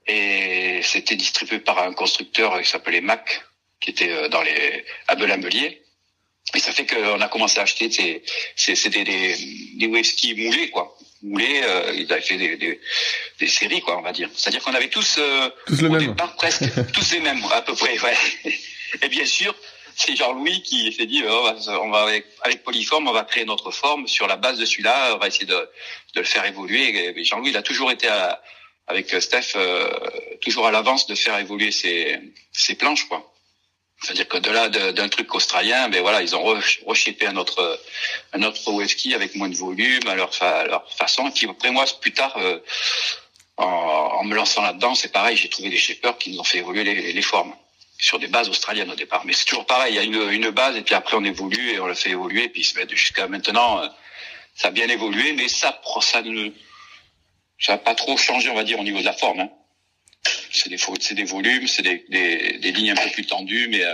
Et 0.06 0.82
c'était 0.84 1.16
distribué 1.16 1.60
par 1.60 1.82
un 1.82 1.94
constructeur 1.94 2.60
qui 2.62 2.70
s'appelait 2.70 3.02
Mac, 3.02 3.44
qui 3.80 3.90
était 3.92 4.12
euh, 4.12 4.30
dans 4.30 4.44
les 4.44 4.86
à 5.08 5.16
Belin-Belier. 5.16 5.82
Et 6.54 6.60
ça 6.60 6.72
fait 6.72 6.86
qu'on 6.86 7.22
a 7.22 7.28
commencé 7.30 7.60
à 7.60 7.64
acheter 7.64 7.90
ces, 7.90 8.24
ces, 8.56 8.90
des, 8.90 9.04
des, 9.04 9.36
des 9.76 9.88
whisky 9.88 10.36
moulés, 10.36 10.70
quoi. 10.70 10.98
Moulés, 11.24 11.62
euh, 11.64 11.94
ils 11.96 12.12
avaient 12.12 12.22
fait 12.22 12.38
des, 12.38 12.58
des, 12.58 12.82
des, 13.40 13.48
séries, 13.48 13.82
quoi, 13.82 13.98
on 13.98 14.02
va 14.02 14.12
dire. 14.12 14.30
C'est-à-dire 14.36 14.62
qu'on 14.64 14.74
avait 14.74 14.90
tous, 14.90 15.18
euh, 15.20 15.50
tous 15.68 15.84
au 15.84 15.96
départ, 15.98 16.36
presque 16.36 16.64
tous 16.94 17.12
les 17.12 17.20
mêmes, 17.20 17.42
à 17.54 17.62
peu 17.62 17.76
près, 17.76 17.98
ouais. 18.00 18.18
Et 19.02 19.08
bien 19.08 19.26
sûr, 19.26 19.56
c'est 19.96 20.16
Jean-Louis 20.16 20.62
qui 20.64 20.92
s'est 20.92 21.06
dit, 21.06 21.24
oh, 21.28 21.50
on 21.68 21.90
va 21.90 22.02
avec, 22.02 22.26
avec 22.42 22.64
Polyforme, 22.64 23.08
on 23.08 23.14
va 23.14 23.24
créer 23.24 23.46
notre 23.46 23.72
forme 23.72 24.08
sur 24.08 24.28
la 24.28 24.36
base 24.36 24.58
de 24.58 24.66
celui-là, 24.66 25.14
on 25.16 25.20
va 25.20 25.28
essayer 25.28 25.46
de, 25.46 25.70
de 26.16 26.20
le 26.20 26.24
faire 26.26 26.46
évoluer. 26.46 27.14
Et 27.18 27.24
Jean-Louis, 27.24 27.52
il 27.52 27.58
a 27.58 27.62
toujours 27.62 27.92
été 27.92 28.08
à, 28.08 28.42
avec 28.88 29.10
Steph, 29.22 29.54
euh, 29.56 29.90
toujours 30.42 30.68
à 30.68 30.72
l'avance 30.72 31.08
de 31.08 31.16
faire 31.16 31.38
évoluer 31.38 31.72
ses, 31.72 32.20
ses 32.52 32.76
planches, 32.76 33.08
quoi. 33.08 33.31
C'est-à-dire 34.02 34.28
qu'au-delà 34.28 34.70
d'un 34.70 35.10
truc 35.10 35.34
australien, 35.36 35.88
ben 35.90 36.02
voilà, 36.02 36.24
ils 36.24 36.36
ont 36.36 36.44
rechippé 36.86 37.28
un 37.28 37.36
autre 37.38 37.80
un 38.34 38.42
autre 38.42 38.72
whisky 38.72 39.14
avec 39.14 39.36
moins 39.36 39.50
de 39.50 39.56
volume 39.56 40.08
à 40.08 40.16
leur, 40.16 40.34
façon. 40.34 41.28
Et 41.28 41.32
puis 41.32 41.48
après 41.48 41.70
moi, 41.70 41.86
plus 42.02 42.12
tard, 42.12 42.36
euh, 42.38 42.60
en, 43.58 43.66
en, 43.66 44.24
me 44.24 44.36
lançant 44.36 44.64
là-dedans, 44.64 44.96
c'est 44.96 45.12
pareil, 45.12 45.38
j'ai 45.38 45.50
trouvé 45.50 45.70
des 45.70 45.78
shippers 45.78 46.18
qui 46.18 46.32
nous 46.32 46.40
ont 46.40 46.44
fait 46.44 46.60
évoluer 46.60 46.84
les, 46.84 47.14
les, 47.14 47.22
formes 47.22 47.54
sur 48.00 48.18
des 48.18 48.28
bases 48.28 48.50
australiennes 48.50 48.90
au 48.90 48.96
départ. 48.96 49.24
Mais 49.26 49.34
c'est 49.34 49.46
toujours 49.46 49.68
pareil, 49.68 49.94
il 49.94 49.96
y 49.98 50.00
a 50.00 50.04
une, 50.04 50.32
une 50.32 50.50
base 50.50 50.76
et 50.76 50.82
puis 50.82 50.96
après 50.96 51.16
on 51.16 51.24
évolue 51.24 51.70
et 51.70 51.80
on 51.80 51.86
le 51.86 51.94
fait 51.94 52.10
évoluer. 52.10 52.46
Et 52.46 52.50
puis 52.50 52.64
jusqu'à 52.90 53.28
maintenant, 53.28 53.84
euh, 53.84 53.88
ça 54.56 54.70
a 54.70 54.72
bien 54.72 54.90
évolué, 54.90 55.34
mais 55.34 55.48
ça, 55.48 55.80
ça 56.02 56.24
ne 56.24 56.50
ça 57.60 57.74
n'a 57.74 57.78
pas 57.78 57.94
trop 57.94 58.18
changé, 58.18 58.50
on 58.50 58.56
va 58.56 58.64
dire, 58.64 58.80
au 58.80 58.84
niveau 58.84 59.00
de 59.00 59.06
la 59.06 59.14
forme. 59.14 59.42
Hein 59.42 59.50
c'est 60.52 60.70
des 60.70 60.78
c'est 61.00 61.16
des 61.16 61.24
volumes, 61.24 61.68
c'est 61.68 61.82
des, 61.82 62.06
des, 62.10 62.58
des, 62.60 62.72
lignes 62.72 62.92
un 62.92 62.96
peu 62.96 63.10
plus 63.12 63.26
tendues, 63.26 63.68
mais 63.70 63.84
euh, 63.84 63.94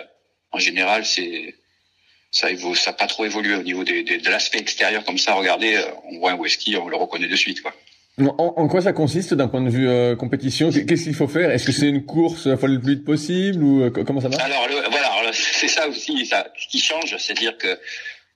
en 0.51 0.59
général, 0.59 1.05
c'est 1.05 1.55
ça 2.31 2.51
évolue, 2.51 2.75
ça 2.75 2.91
n'a 2.91 2.97
pas 2.97 3.07
trop 3.07 3.25
évolué 3.25 3.55
au 3.55 3.63
niveau 3.63 3.83
des, 3.83 4.03
de 4.03 4.29
l'aspect 4.29 4.59
extérieur 4.59 5.03
comme 5.05 5.17
ça. 5.17 5.33
Regardez, 5.33 5.75
euh, 5.75 5.83
on 6.11 6.19
voit 6.19 6.31
un 6.31 6.35
whisky, 6.35 6.75
on 6.75 6.87
le 6.87 6.97
reconnaît 6.97 7.27
de 7.27 7.35
suite, 7.35 7.61
quoi. 7.61 7.73
En, 8.19 8.53
en 8.57 8.67
quoi 8.67 8.81
ça 8.81 8.93
consiste 8.93 9.35
d'un 9.35 9.47
point 9.47 9.61
de 9.61 9.69
vue 9.69 9.87
euh, 9.87 10.15
compétition? 10.15 10.71
Qu'est-ce 10.71 11.03
qu'il 11.03 11.13
faut 11.13 11.27
faire? 11.27 11.51
Est-ce 11.51 11.67
que 11.67 11.71
c'est 11.71 11.87
une 11.87 12.03
course 12.03 12.47
il 12.47 12.57
faut 12.57 12.65
le 12.65 12.79
plus 12.79 12.95
vite 12.95 13.05
possible 13.05 13.63
ou 13.63 13.91
comment 13.91 14.21
ça 14.21 14.29
marche? 14.29 14.43
Alors 14.43 14.67
le, 14.67 14.89
voilà, 14.89 15.31
c'est 15.33 15.67
ça 15.67 15.87
aussi, 15.87 16.25
ça, 16.25 16.47
ce 16.57 16.67
qui 16.67 16.79
change, 16.79 17.15
c'est-à-dire 17.17 17.55
que 17.57 17.79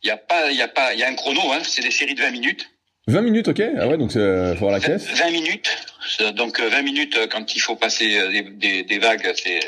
il 0.04 0.08
y 0.08 0.12
a 0.12 0.18
pas, 0.18 0.52
il 0.52 0.58
y 0.58 0.62
a 0.62 0.68
pas, 0.68 0.94
il 0.94 1.00
y 1.00 1.04
a 1.04 1.10
un 1.10 1.16
chrono, 1.16 1.42
hein, 1.52 1.60
c'est 1.64 1.82
des 1.82 1.92
séries 1.92 2.16
de 2.16 2.22
20 2.22 2.32
minutes. 2.32 2.70
20 3.08 3.22
minutes, 3.22 3.48
ok. 3.48 3.62
Ah 3.78 3.88
ouais, 3.88 3.98
donc 3.98 4.12
c'est 4.12 4.20
faut 4.20 4.68
avoir 4.68 4.72
la 4.72 4.80
caisse. 4.80 5.06
20 5.06 5.32
minutes. 5.32 5.70
Donc 6.34 6.60
20 6.60 6.74
euh, 6.80 6.84
minutes 6.84 7.18
euh, 7.18 7.28
quand 7.28 7.56
il 7.56 7.60
faut 7.60 7.76
passer 7.76 8.18
euh, 8.18 8.30
des, 8.30 8.42
des, 8.42 8.84
des 8.84 9.00
vagues, 9.00 9.34
c'est 9.36 9.60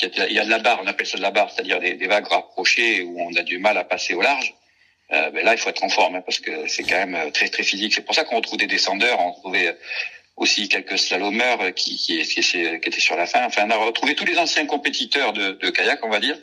il 0.00 0.32
y 0.32 0.38
a 0.38 0.44
de 0.44 0.50
la 0.50 0.58
barre, 0.58 0.80
on 0.82 0.86
appelle 0.86 1.06
ça 1.06 1.18
de 1.18 1.22
la 1.22 1.30
barre, 1.30 1.52
c'est-à-dire 1.52 1.78
des, 1.78 1.94
des, 1.94 2.06
vagues 2.06 2.26
rapprochées 2.26 3.02
où 3.02 3.20
on 3.20 3.34
a 3.34 3.42
du 3.42 3.58
mal 3.58 3.76
à 3.76 3.84
passer 3.84 4.14
au 4.14 4.22
large. 4.22 4.54
Euh, 5.12 5.30
ben 5.30 5.44
là, 5.44 5.52
il 5.52 5.58
faut 5.58 5.68
être 5.68 5.84
en 5.84 5.88
forme 5.88 6.16
hein, 6.16 6.22
parce 6.22 6.40
que 6.40 6.66
c'est 6.66 6.82
quand 6.82 7.06
même 7.06 7.30
très 7.30 7.48
très 7.48 7.62
physique. 7.62 7.92
C'est 7.94 8.00
pour 8.00 8.14
ça 8.14 8.24
qu'on 8.24 8.36
retrouve 8.36 8.58
des 8.58 8.66
descendeurs. 8.66 9.20
On 9.20 9.32
trouvait 9.32 9.76
aussi 10.36 10.68
quelques 10.68 10.98
slalomeurs 10.98 11.74
qui, 11.74 11.96
qui, 11.96 12.22
qui, 12.22 12.40
qui, 12.40 12.58
étaient 12.58 13.00
sur 13.00 13.16
la 13.16 13.26
fin. 13.26 13.44
Enfin, 13.44 13.66
on 13.66 13.70
a 13.70 13.76
retrouvé 13.76 14.14
tous 14.14 14.24
les 14.24 14.38
anciens 14.38 14.66
compétiteurs 14.66 15.32
de, 15.34 15.52
de 15.52 15.70
kayak, 15.70 16.04
on 16.04 16.08
va 16.08 16.20
dire, 16.20 16.38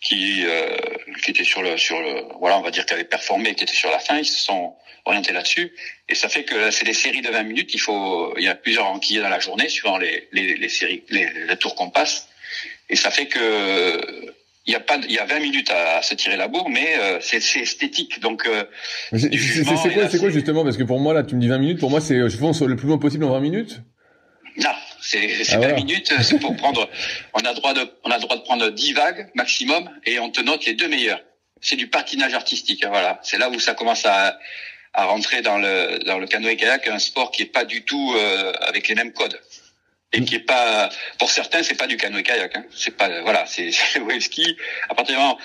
qui 0.00 0.44
euh, 0.46 0.76
qui 1.22 1.30
étaient 1.30 1.44
sur 1.44 1.62
le 1.62 1.76
sur 1.76 2.00
le 2.00 2.22
voilà, 2.38 2.58
on 2.58 2.62
va 2.62 2.70
dire 2.70 2.86
qui 2.86 2.94
avaient 2.94 3.04
performé, 3.04 3.54
qui 3.54 3.64
étaient 3.64 3.74
sur 3.74 3.90
la 3.90 3.98
fin. 3.98 4.18
Ils 4.18 4.24
se 4.24 4.38
sont 4.38 4.74
orienté 5.04 5.32
là-dessus. 5.32 5.72
Et 6.08 6.14
ça 6.14 6.28
fait 6.28 6.44
que 6.44 6.70
c'est 6.70 6.84
des 6.84 6.92
séries 6.92 7.22
de 7.22 7.30
20 7.30 7.42
minutes. 7.44 7.74
Il 7.74 7.80
faut, 7.80 8.34
il 8.36 8.44
y 8.44 8.48
a 8.48 8.54
plusieurs 8.54 8.86
enquillés 8.86 9.20
dans 9.20 9.28
la 9.28 9.40
journée, 9.40 9.68
suivant 9.68 9.98
les, 9.98 10.28
les, 10.32 10.56
les 10.56 10.68
séries, 10.68 11.04
les, 11.08 11.28
les, 11.46 11.56
tours 11.56 11.74
qu'on 11.74 11.90
passe. 11.90 12.28
Et 12.88 12.96
ça 12.96 13.10
fait 13.10 13.26
que 13.26 14.34
il 14.66 14.72
y 14.72 14.76
a 14.76 14.80
pas, 14.80 14.98
il 15.08 15.12
y 15.12 15.18
a 15.18 15.24
20 15.24 15.40
minutes 15.40 15.70
à, 15.70 16.02
se 16.02 16.14
tirer 16.14 16.36
la 16.36 16.48
bourre, 16.48 16.68
mais 16.68 16.98
euh, 16.98 17.18
c'est 17.20 17.38
esthétique. 17.38 18.20
Donc, 18.20 18.46
euh, 18.46 18.64
c'est 19.16 19.64
quoi, 19.64 20.08
c'est 20.08 20.18
quoi 20.18 20.30
justement? 20.30 20.64
Parce 20.64 20.76
que 20.76 20.82
pour 20.82 21.00
moi 21.00 21.14
là, 21.14 21.22
tu 21.22 21.34
me 21.34 21.40
dis 21.40 21.48
20 21.48 21.58
minutes. 21.58 21.80
Pour 21.80 21.90
moi, 21.90 22.00
c'est 22.00 22.28
je 22.28 22.36
pense 22.36 22.60
le 22.60 22.76
plus 22.76 22.86
loin 22.86 22.98
possible 22.98 23.24
en 23.24 23.30
20 23.30 23.40
minutes. 23.40 23.80
Non, 24.58 24.70
c'est 25.10 25.56
20 25.56 25.62
ah, 25.62 25.72
minutes. 25.72 26.12
C'est 26.22 26.38
pour 26.38 26.56
prendre. 26.56 26.88
On 27.34 27.40
a 27.40 27.54
droit 27.54 27.74
de, 27.74 27.90
on 28.04 28.10
a 28.10 28.18
droit 28.18 28.36
de 28.36 28.42
prendre 28.42 28.68
10 28.68 28.92
vagues 28.92 29.28
maximum, 29.34 29.90
et 30.04 30.18
on 30.18 30.30
te 30.30 30.40
note 30.40 30.64
les 30.66 30.74
deux 30.74 30.88
meilleurs. 30.88 31.20
C'est 31.60 31.76
du 31.76 31.88
patinage 31.88 32.34
artistique. 32.34 32.84
Hein, 32.84 32.90
voilà. 32.90 33.20
C'est 33.22 33.38
là 33.38 33.50
où 33.50 33.58
ça 33.58 33.74
commence 33.74 34.04
à 34.06 34.38
à 34.92 35.04
rentrer 35.04 35.40
dans 35.42 35.58
le 35.58 36.00
dans 36.04 36.18
le 36.18 36.26
canoë 36.26 36.56
kayak, 36.56 36.88
un 36.88 36.98
sport 36.98 37.30
qui 37.30 37.42
est 37.42 37.52
pas 37.52 37.64
du 37.64 37.84
tout 37.84 38.14
euh, 38.16 38.52
avec 38.62 38.88
les 38.88 38.94
mêmes 38.96 39.12
codes 39.12 39.40
et 40.12 40.24
qui 40.24 40.34
est 40.34 40.40
pas 40.40 40.88
pour 41.18 41.30
certains 41.30 41.62
c'est 41.62 41.76
pas 41.76 41.86
du 41.86 41.96
canoë 41.96 42.24
kayak 42.24 42.56
hein. 42.56 42.64
c'est 42.74 42.96
pas 42.96 43.20
voilà 43.22 43.44
c'est 43.46 43.70
le 43.94 44.02
wave 44.02 44.20
ski 44.20 44.56
à 44.88 44.94
partir 44.94 45.14
du 45.14 45.20
moment 45.20 45.38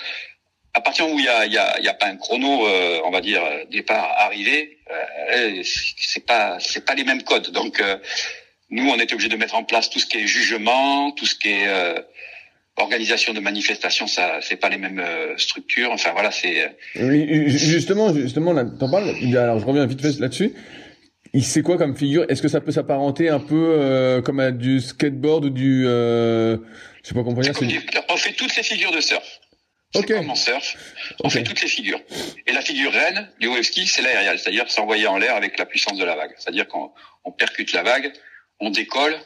à 0.74 0.80
partir 0.80 1.08
où 1.08 1.18
il 1.18 1.24
y 1.24 1.28
a 1.28 1.46
il 1.46 1.52
y 1.52 1.58
a, 1.58 1.80
y 1.80 1.88
a 1.88 1.94
pas 1.94 2.06
un 2.06 2.16
chrono 2.16 2.66
euh, 2.66 3.00
on 3.04 3.10
va 3.10 3.20
dire 3.20 3.42
départ 3.70 4.14
arrivé 4.18 4.78
euh, 4.90 5.62
c'est 5.62 6.26
pas 6.26 6.58
c'est 6.58 6.84
pas 6.84 6.94
les 6.94 7.04
mêmes 7.04 7.22
codes 7.22 7.50
donc 7.52 7.80
euh, 7.80 7.98
nous 8.70 8.88
on 8.88 8.96
était 8.96 9.14
obligé 9.14 9.28
de 9.28 9.36
mettre 9.36 9.54
en 9.54 9.64
place 9.64 9.90
tout 9.90 9.98
ce 9.98 10.06
qui 10.06 10.18
est 10.18 10.26
jugement 10.26 11.12
tout 11.12 11.26
ce 11.26 11.34
qui 11.34 11.48
est 11.48 11.66
organisation 12.76 13.32
de 13.32 13.40
manifestations, 13.40 14.06
ça, 14.06 14.38
c'est 14.42 14.56
pas 14.56 14.68
les 14.68 14.76
mêmes 14.76 15.00
euh, 15.00 15.36
structures. 15.36 15.90
Enfin 15.92 16.12
voilà, 16.12 16.30
c'est. 16.30 16.62
Euh, 16.62 16.68
oui, 17.08 17.48
justement, 17.48 18.14
justement, 18.14 18.54
t'en 18.78 18.90
parles. 18.90 19.14
Alors, 19.36 19.58
je 19.58 19.64
reviens 19.64 19.86
vite 19.86 20.00
fait 20.00 20.18
là-dessus. 20.20 20.52
C'est 21.40 21.62
quoi 21.62 21.76
comme 21.76 21.96
figure? 21.96 22.24
Est-ce 22.28 22.40
que 22.40 22.48
ça 22.48 22.60
peut 22.60 22.72
s'apparenter 22.72 23.28
un 23.28 23.40
peu 23.40 23.74
euh, 23.78 24.22
comme 24.22 24.40
à 24.40 24.52
du 24.52 24.80
skateboard 24.80 25.46
ou 25.46 25.50
du, 25.50 25.84
euh, 25.86 26.56
je 27.02 27.08
sais 27.08 27.14
pas 27.14 27.22
comment 27.22 27.40
dire. 27.40 27.52
On 28.08 28.16
fait 28.16 28.32
toutes 28.32 28.56
les 28.56 28.62
figures 28.62 28.92
de 28.92 29.00
surf. 29.00 29.40
Ok. 29.94 30.08
Comme 30.08 30.30
en 30.30 30.34
surf, 30.34 30.76
on 31.22 31.30
fait 31.30 31.42
toutes 31.42 31.60
les 31.62 31.68
figures. 31.68 32.00
Et 32.46 32.52
la 32.52 32.60
figure 32.60 32.92
reine 32.92 33.28
du 33.40 33.48
wave 33.48 33.62
ski, 33.62 33.86
c'est 33.86 34.02
l'aérial, 34.02 34.38
c'est-à-dire 34.38 34.70
s'envoyer 34.70 35.06
en 35.06 35.16
l'air 35.16 35.36
avec 35.36 35.58
la 35.58 35.66
puissance 35.66 35.98
de 35.98 36.04
la 36.04 36.16
vague. 36.16 36.34
C'est-à-dire 36.38 36.66
qu'on 36.68 36.90
on 37.24 37.32
percute 37.32 37.72
la 37.72 37.82
vague, 37.82 38.12
on 38.60 38.70
décolle, 38.70 39.16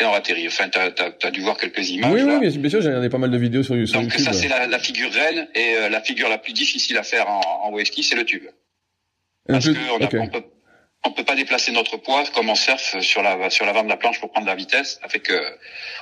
et 0.00 0.04
on 0.04 0.12
atterrit. 0.12 0.46
Enfin, 0.46 0.68
tu 0.68 0.78
as, 0.78 1.30
dû 1.30 1.40
voir 1.40 1.56
quelques 1.56 1.90
images. 1.90 2.12
Oui, 2.12 2.22
oui, 2.22 2.58
bien 2.58 2.70
sûr, 2.70 2.80
j'ai 2.80 2.88
regardé 2.88 3.08
pas 3.08 3.18
mal 3.18 3.30
de 3.30 3.38
vidéos 3.38 3.62
sur, 3.62 3.74
sur 3.86 4.00
Donc, 4.00 4.10
YouTube. 4.10 4.24
Donc 4.24 4.34
ça, 4.34 4.40
c'est 4.40 4.48
la, 4.48 4.66
la, 4.66 4.78
figure 4.78 5.12
reine, 5.12 5.48
et 5.54 5.76
euh, 5.76 5.88
la 5.88 6.00
figure 6.00 6.28
la 6.28 6.38
plus 6.38 6.52
difficile 6.52 6.96
à 6.98 7.02
faire 7.02 7.28
en, 7.28 7.40
en 7.64 7.70
wave 7.72 7.84
ski, 7.86 8.02
c'est 8.02 8.16
le 8.16 8.24
tube. 8.24 8.44
Parce 9.46 9.66
qu'on 9.66 9.74
on 10.20 10.28
peut, 10.28 10.44
on 11.04 11.12
peut 11.12 11.24
pas 11.24 11.36
déplacer 11.36 11.72
notre 11.72 11.96
poids 11.96 12.24
comme 12.34 12.50
en 12.50 12.54
surf 12.54 13.00
sur 13.00 13.22
la 13.22 13.50
sur 13.50 13.64
l'avant 13.64 13.82
de 13.82 13.88
la 13.88 13.96
planche 13.96 14.20
pour 14.20 14.30
prendre 14.30 14.46
la 14.46 14.54
vitesse, 14.54 15.00
avec 15.02 15.22
que 15.22 15.40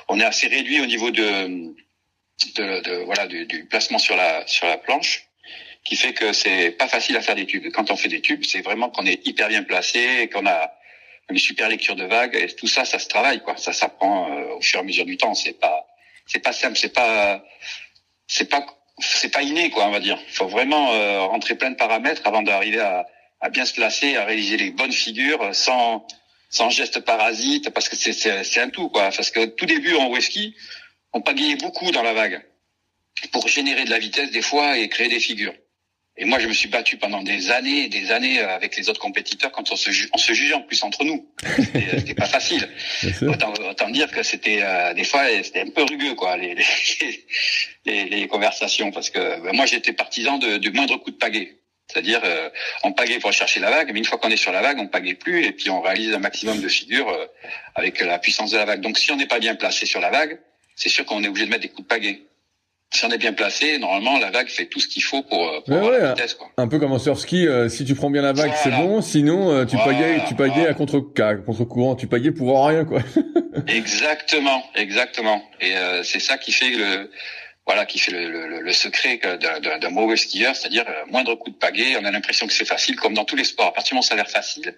on 0.09 0.19
est 0.19 0.25
assez 0.25 0.47
réduit 0.47 0.81
au 0.81 0.85
niveau 0.85 1.11
de, 1.11 1.73
de, 2.55 2.81
de 2.81 3.03
voilà 3.05 3.25
du, 3.27 3.45
du, 3.45 3.65
placement 3.65 3.99
sur 3.99 4.17
la 4.17 4.45
sur 4.47 4.67
la 4.67 4.77
planche, 4.77 5.29
qui 5.85 5.95
fait 5.95 6.13
que 6.13 6.33
c'est 6.33 6.71
pas 6.71 6.87
facile 6.87 7.15
à 7.15 7.21
faire 7.21 7.35
des 7.35 7.45
tubes. 7.45 7.71
Quand 7.71 7.89
on 7.89 7.95
fait 7.95 8.09
des 8.09 8.21
tubes, 8.21 8.43
c'est 8.43 8.61
vraiment 8.61 8.89
qu'on 8.89 9.05
est 9.05 9.25
hyper 9.25 9.47
bien 9.47 9.63
placé 9.63 10.29
qu'on 10.33 10.45
a 10.45 10.73
une 11.29 11.37
super 11.37 11.69
lecture 11.69 11.95
de 11.95 12.05
vagues. 12.05 12.35
Et 12.35 12.47
tout 12.55 12.67
ça, 12.67 12.85
ça 12.85 12.99
se 12.99 13.07
travaille, 13.07 13.41
quoi. 13.41 13.57
Ça 13.57 13.73
s'apprend 13.73 14.31
euh, 14.31 14.55
au 14.55 14.61
fur 14.61 14.79
et 14.79 14.81
à 14.81 14.85
mesure 14.85 15.05
du 15.05 15.17
temps. 15.17 15.33
C'est 15.33 15.59
pas, 15.59 15.85
c'est 16.25 16.39
pas 16.39 16.53
simple, 16.53 16.77
c'est 16.77 16.93
pas, 16.93 17.43
c'est 18.27 18.49
pas, 18.49 18.65
c'est 18.99 19.29
pas 19.29 19.41
inné, 19.41 19.69
quoi, 19.69 19.87
on 19.87 19.91
va 19.91 19.99
dire. 19.99 20.19
Il 20.27 20.33
faut 20.33 20.47
vraiment 20.47 20.93
euh, 20.93 21.21
rentrer 21.21 21.55
plein 21.55 21.71
de 21.71 21.75
paramètres 21.75 22.21
avant 22.25 22.41
d'arriver 22.41 22.79
à, 22.79 23.05
à 23.41 23.49
bien 23.49 23.65
se 23.65 23.73
placer, 23.73 24.15
à 24.15 24.25
réaliser 24.25 24.57
les 24.57 24.71
bonnes 24.71 24.91
figures 24.91 25.53
sans, 25.53 26.05
sans 26.49 26.69
geste 26.69 26.99
parasite, 27.01 27.69
parce 27.71 27.89
que 27.89 27.95
c'est 27.95 28.59
un 28.59 28.69
tout, 28.69 28.89
quoi. 28.89 29.09
Parce 29.15 29.31
que 29.31 29.45
tout 29.45 29.65
début 29.65 29.95
en 29.95 30.07
whisky, 30.09 30.55
on 31.13 31.21
pagayait 31.21 31.55
beaucoup 31.55 31.91
dans 31.91 32.03
la 32.03 32.13
vague 32.13 32.41
pour 33.31 33.47
générer 33.47 33.85
de 33.85 33.89
la 33.89 33.99
vitesse 33.99 34.31
des 34.31 34.41
fois 34.41 34.77
et 34.77 34.89
créer 34.89 35.09
des 35.09 35.19
figures. 35.19 35.53
Et 36.19 36.25
moi, 36.25 36.39
je 36.39 36.47
me 36.47 36.53
suis 36.53 36.67
battu 36.67 36.97
pendant 36.97 37.21
des 37.21 37.51
années 37.51 37.83
et 37.83 37.89
des 37.89 38.11
années 38.11 38.39
euh, 38.39 38.55
avec 38.55 38.75
les 38.75 38.89
autres 38.89 38.99
compétiteurs 38.99 39.51
quand 39.51 39.71
on 39.71 39.75
se, 39.75 39.91
ju 39.91 40.09
on 40.13 40.17
se 40.17 40.33
jugeait 40.33 40.55
en 40.55 40.61
plus 40.61 40.81
entre 40.83 41.03
nous. 41.03 41.29
C'était 41.73 42.15
pas 42.15 42.25
facile. 42.25 42.67
Autant, 43.21 43.53
autant, 43.69 43.89
dire 43.89 44.09
que 44.09 44.23
c'était 44.23 44.59
euh, 44.61 44.93
des 44.93 45.03
fois 45.03 45.23
c'était 45.43 45.61
un 45.61 45.69
peu 45.69 45.83
rugueux 45.83 46.15
quoi 46.15 46.35
les 46.37 46.55
les, 46.55 46.65
les, 47.85 48.05
les 48.05 48.27
conversations 48.27 48.91
parce 48.91 49.09
que 49.09 49.19
ben, 49.41 49.53
moi 49.53 49.65
j'étais 49.65 49.93
partisan 49.93 50.37
de, 50.37 50.57
du 50.57 50.71
moindre 50.71 50.97
coup 50.97 51.11
de 51.11 51.17
pagaie. 51.17 51.57
C'est-à-dire 51.87 52.21
euh, 52.23 52.49
on 52.83 52.91
pagaie 52.91 53.19
pour 53.19 53.31
chercher 53.31 53.59
la 53.59 53.69
vague, 53.69 53.91
mais 53.93 53.99
une 53.99 54.05
fois 54.05 54.17
qu'on 54.17 54.29
est 54.29 54.37
sur 54.37 54.51
la 54.51 54.61
vague, 54.61 54.77
on 54.79 54.87
pagaie 54.87 55.13
plus 55.13 55.45
et 55.45 55.51
puis 55.53 55.69
on 55.69 55.81
réalise 55.81 56.13
un 56.13 56.19
maximum 56.19 56.59
de 56.61 56.67
figures 56.67 57.09
euh, 57.09 57.25
avec 57.75 58.01
la 58.01 58.19
puissance 58.19 58.51
de 58.51 58.57
la 58.57 58.65
vague. 58.65 58.81
Donc 58.81 58.97
si 58.97 59.11
on 59.11 59.15
n'est 59.15 59.27
pas 59.27 59.39
bien 59.39 59.55
placé 59.55 59.85
sur 59.85 60.01
la 60.01 60.09
vague, 60.09 60.39
c'est 60.75 60.89
sûr 60.89 61.05
qu'on 61.05 61.23
est 61.23 61.27
obligé 61.27 61.45
de 61.45 61.51
mettre 61.51 61.63
des 61.63 61.69
coups 61.69 61.83
de 61.83 61.87
pagaie 61.87 62.21
si 62.93 63.05
on 63.05 63.09
est 63.09 63.17
bien 63.17 63.33
placé, 63.33 63.77
normalement 63.79 64.17
la 64.17 64.31
vague 64.31 64.47
fait 64.47 64.65
tout 64.65 64.79
ce 64.79 64.87
qu'il 64.87 65.03
faut 65.03 65.21
pour, 65.21 65.47
euh, 65.47 65.59
pour 65.61 65.75
avoir 65.75 65.91
la 65.91 66.13
vitesse. 66.13 66.33
Quoi. 66.33 66.49
Un 66.57 66.67
peu 66.67 66.79
comme 66.79 66.93
en 66.93 66.99
surf 66.99 67.19
ski, 67.19 67.45
euh, 67.47 67.69
si 67.69 67.85
tu 67.85 67.95
prends 67.95 68.09
bien 68.09 68.21
la 68.21 68.33
vague, 68.33 68.51
voilà. 68.51 68.57
c'est 68.63 68.71
bon. 68.71 69.01
Sinon, 69.01 69.51
euh, 69.51 69.65
tu 69.65 69.75
voilà, 69.75 69.91
pagayes, 69.93 70.21
tu 70.27 70.35
pagayes 70.35 70.55
voilà. 70.55 70.71
à 70.71 70.73
contre 70.73 71.13
à 71.21 71.35
contre 71.35 71.65
courant, 71.65 71.95
tu 71.95 72.07
pagayes 72.07 72.31
pour 72.31 72.65
rien 72.65 72.85
quoi. 72.85 73.01
exactement, 73.67 74.63
exactement. 74.75 75.43
Et 75.59 75.75
euh, 75.75 76.01
c'est 76.03 76.19
ça 76.19 76.37
qui 76.37 76.51
fait 76.51 76.69
le 76.69 77.11
voilà 77.65 77.85
qui 77.85 77.99
fait 77.99 78.11
le, 78.11 78.29
le, 78.47 78.61
le 78.61 78.73
secret 78.73 79.19
d'un 79.19 79.89
mauvais 79.89 80.15
skieur, 80.15 80.55
c'est-à-dire 80.55 80.85
moindre 81.09 81.35
coup 81.35 81.49
de 81.49 81.57
pagaie, 81.57 81.97
on 81.99 82.05
a 82.05 82.11
l'impression 82.11 82.47
que 82.47 82.53
c'est 82.53 82.63
facile, 82.65 82.95
comme 82.95 83.13
dans 83.13 83.25
tous 83.25 83.35
les 83.35 83.43
sports. 83.43 83.67
À 83.67 83.73
partir 83.73 83.89
du 83.89 83.95
moment 83.95 84.05
où 84.05 84.07
ça 84.07 84.13
a 84.13 84.17
l'air 84.17 84.29
facile, 84.29 84.73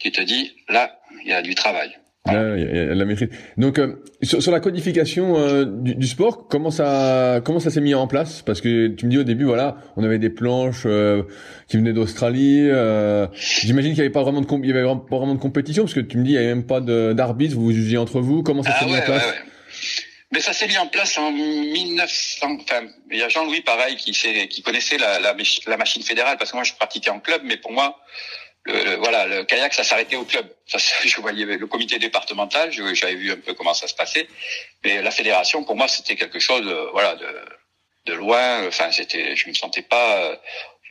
tu 0.00 0.10
te 0.10 0.20
dis 0.20 0.56
là 0.68 0.98
il 1.22 1.30
y 1.30 1.32
a 1.32 1.42
du 1.42 1.54
travail. 1.54 1.96
Là, 2.26 2.56
il 2.56 2.76
y 2.76 2.78
a 2.78 2.94
la 2.94 3.04
maîtrise. 3.04 3.28
Donc 3.56 3.78
euh, 3.78 4.02
sur, 4.22 4.42
sur, 4.42 4.52
la 4.52 4.60
codification 4.60 5.38
euh, 5.38 5.64
du, 5.64 5.94
du, 5.94 6.06
sport, 6.06 6.48
comment 6.48 6.70
ça 6.70 7.40
comment 7.44 7.60
ça 7.60 7.70
s'est 7.70 7.80
mis 7.80 7.94
en 7.94 8.06
place? 8.06 8.42
Parce 8.42 8.60
que 8.60 8.88
tu 8.88 9.06
me 9.06 9.10
dis 9.10 9.18
au 9.18 9.24
début, 9.24 9.44
voilà, 9.44 9.76
on 9.96 10.04
avait 10.04 10.18
des 10.18 10.30
planches 10.30 10.84
euh, 10.86 11.22
qui 11.68 11.76
venaient 11.76 11.92
d'Australie. 11.92 12.68
Euh, 12.68 13.26
j'imagine 13.34 13.92
qu'il 13.92 13.98
y 13.98 14.02
avait 14.02 14.10
pas 14.10 14.22
vraiment 14.22 14.40
de 14.40 14.46
il 14.50 14.66
y 14.66 14.72
avait 14.72 14.84
pas 14.84 15.16
vraiment 15.16 15.34
de 15.34 15.40
compétition 15.40 15.84
parce 15.84 15.94
que 15.94 16.00
tu 16.00 16.18
me 16.18 16.24
dis 16.24 16.32
il 16.32 16.34
y 16.34 16.38
avait 16.38 16.46
même 16.46 16.66
pas 16.66 16.80
d'arbitre, 16.80 17.54
vous 17.54 17.64
vous 17.64 17.72
jugiez 17.72 17.98
entre 17.98 18.20
vous. 18.20 18.42
Comment 18.42 18.62
ça 18.62 18.72
ah, 18.74 18.78
s'est 18.80 18.84
ouais, 18.86 18.92
mis 18.92 18.98
en 18.98 19.02
place? 19.02 19.24
ouais, 19.24 19.32
mais 20.32 20.40
ça 20.40 20.52
s'est 20.52 20.66
mis 20.66 20.78
en 20.78 20.88
place 20.88 21.16
en 21.18 21.30
1900. 21.30 22.46
Enfin, 22.60 22.86
il 23.10 23.18
y 23.18 23.22
a 23.22 23.28
Jean-Louis 23.28 23.60
pareil 23.60 23.96
qui, 23.96 24.12
qui 24.12 24.62
connaissait 24.62 24.98
la, 24.98 25.20
la, 25.20 25.36
la 25.66 25.76
machine 25.76 26.02
fédérale 26.02 26.36
parce 26.38 26.50
que 26.50 26.56
moi 26.56 26.64
je 26.64 26.72
pratiquais 26.72 27.10
en 27.10 27.20
club, 27.20 27.42
mais 27.44 27.56
pour 27.56 27.72
moi 27.72 27.96
le, 28.66 28.96
voilà, 28.96 29.26
le 29.26 29.44
kayak, 29.44 29.72
ça 29.72 29.84
s'arrêtait 29.84 30.16
au 30.16 30.24
club. 30.24 30.46
Ça, 30.66 30.78
je 31.04 31.20
voyais 31.20 31.44
le 31.44 31.66
comité 31.66 31.98
départemental, 31.98 32.72
j'avais 32.72 33.14
vu 33.14 33.32
un 33.32 33.36
peu 33.36 33.54
comment 33.54 33.74
ça 33.74 33.86
se 33.86 33.94
passait, 33.94 34.28
mais 34.84 35.02
la 35.02 35.10
fédération, 35.10 35.64
pour 35.64 35.76
moi, 35.76 35.88
c'était 35.88 36.16
quelque 36.16 36.38
chose, 36.40 36.64
de, 36.64 36.90
voilà, 36.92 37.16
de, 38.04 38.12
loin. 38.14 38.66
Enfin, 38.66 38.92
c'était, 38.92 39.36
je 39.36 39.48
me 39.48 39.54
sentais 39.54 39.82
pas. 39.82 40.40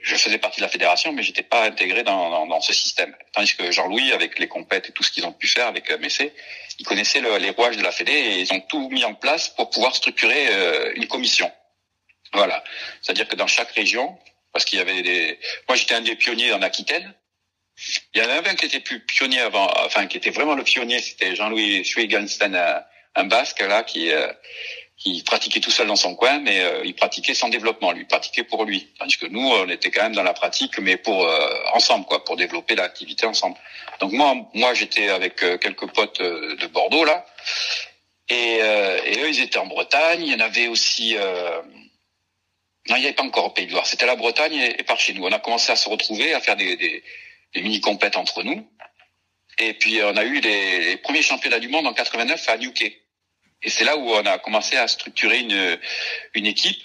Je 0.02 0.16
faisais 0.16 0.38
partie 0.38 0.60
de 0.60 0.66
la 0.66 0.70
fédération, 0.70 1.12
mais 1.14 1.24
j'étais 1.24 1.42
pas 1.42 1.64
intégré 1.64 2.04
dans, 2.04 2.62
ce 2.62 2.74
système. 2.74 3.16
Tandis 3.34 3.56
que 3.56 3.72
Jean-Louis, 3.72 4.12
avec 4.12 4.38
les 4.38 4.48
compètes 4.48 4.90
et 4.90 4.92
tout 4.92 5.02
ce 5.02 5.12
qu'ils 5.12 5.26
ont 5.26 5.32
pu 5.32 5.48
faire 5.48 5.68
avec 5.68 5.90
euh, 5.90 5.98
Messé, 5.98 6.32
ils 6.78 6.86
connaissaient 6.86 7.22
le, 7.22 7.38
les 7.38 7.50
rouages 7.50 7.78
de 7.78 7.82
la 7.82 7.92
fédé 7.92 8.12
et 8.12 8.40
ils 8.40 8.54
ont 8.54 8.60
tout 8.60 8.90
mis 8.90 9.04
en 9.04 9.16
place 9.16 9.50
pour 9.50 9.72
pouvoir 9.72 9.96
structurer 9.96 10.48
euh, 10.52 10.92
une 10.96 11.08
commission. 11.08 11.52
Voilà. 12.34 12.64
C'est-à-dire 13.02 13.28
que 13.28 13.36
dans 13.36 13.48
chaque 13.48 13.72
région, 13.72 14.16
parce 14.52 14.66
qu'il 14.66 14.78
y 14.78 14.82
avait 14.82 15.02
des, 15.02 15.40
moi 15.68 15.76
j'étais 15.76 15.96
un 15.96 16.02
des 16.02 16.16
pionniers 16.16 16.54
en 16.54 16.62
Aquitaine, 16.62 17.16
il 18.14 18.22
y 18.22 18.26
en 18.26 18.30
avait 18.30 18.50
un 18.50 18.56
qui 18.56 18.66
était 18.66 18.80
plus 18.80 19.00
pionnier 19.02 19.42
avant, 19.42 19.70
enfin 19.86 20.08
qui 20.08 20.18
était 20.18 20.32
vraiment 20.32 20.56
le 20.56 20.64
pionnier, 20.64 21.00
c'était 21.00 21.36
Jean-Louis 21.36 21.84
Schweigenstein, 21.84 22.56
un, 22.56 22.84
un, 23.16 23.24
basque 23.26 23.62
là 23.62 23.84
qui 23.84 24.12
euh, 24.12 24.32
qui 24.98 25.24
pratiquait 25.24 25.60
tout 25.60 25.72
seul 25.72 25.88
dans 25.88 25.98
son 25.98 26.16
coin, 26.16 26.40
mais 26.40 26.62
euh, 26.62 26.82
il 26.86 26.96
pratiquait 26.96 27.34
sans 27.34 27.50
développement, 27.50 27.92
lui 27.92 28.06
pratiquait 28.06 28.44
pour 28.44 28.64
lui, 28.64 28.88
tandis 28.98 29.18
que 29.18 29.26
nous 29.26 29.42
on 29.42 29.68
était 29.70 29.92
quand 29.92 30.04
même 30.04 30.16
dans 30.16 30.24
la 30.24 30.34
pratique, 30.34 30.78
mais 30.80 30.96
pour 30.96 31.28
euh, 31.28 31.64
ensemble 31.74 32.06
quoi, 32.06 32.24
pour 32.24 32.38
développer 32.38 32.76
l'activité 32.76 33.26
ensemble. 33.26 33.58
Donc 34.00 34.14
moi 34.14 34.36
moi 34.54 34.74
j'étais 34.74 35.10
avec 35.10 35.44
euh, 35.44 35.58
quelques 35.58 35.92
potes 35.92 36.22
euh, 36.22 36.56
de 36.56 36.68
Bordeaux 36.68 37.04
là, 37.04 37.26
et, 38.30 38.56
et, 38.56 39.22
eux 39.22 39.30
ils 39.30 39.42
étaient 39.42 39.60
en 39.60 39.68
Bretagne, 39.68 40.24
il 40.26 40.32
y 40.32 40.36
en 40.36 40.40
avait 40.40 40.68
aussi. 40.68 41.16
non, 42.90 42.96
il 42.96 43.02
n'y 43.02 43.06
avait 43.06 43.14
pas 43.14 43.22
encore 43.22 43.46
au 43.46 43.50
Pays 43.52 43.68
de 43.68 43.72
Loire. 43.72 43.86
C'était 43.86 44.08
la 44.08 44.16
Bretagne 44.16 44.56
et, 44.56 44.80
et, 44.80 44.84
par 44.84 45.00
chez 45.00 45.14
nous. 45.14 45.26
On 45.26 45.32
a 45.32 45.38
commencé 45.38 45.72
à 45.72 45.76
se 45.76 45.88
retrouver, 45.88 46.34
à 46.34 46.40
faire 46.40 46.56
des, 46.56 46.76
des 46.76 47.04
des 47.56 47.62
mini 47.62 47.82
compètes 47.82 48.18
entre 48.18 48.44
nous. 48.44 48.68
Et 49.58 49.74
puis 49.74 50.00
on 50.04 50.16
a 50.18 50.24
eu 50.24 50.40
les, 50.42 50.84
les, 50.84 50.98
premiers 50.98 51.22
championnats 51.22 51.60
du 51.60 51.70
monde 51.70 51.88
en 51.88 51.94
89 51.94 52.50
à 52.50 52.58
Newquay. 52.58 53.02
Et 53.64 53.70
c'est 53.70 53.86
là 53.86 53.98
où 53.98 54.10
on 54.10 54.26
a 54.26 54.38
commencé 54.38 54.76
à 54.76 54.88
structurer 54.88 55.40
une, 55.40 55.80
une 56.36 56.46
équipe. 56.46 56.84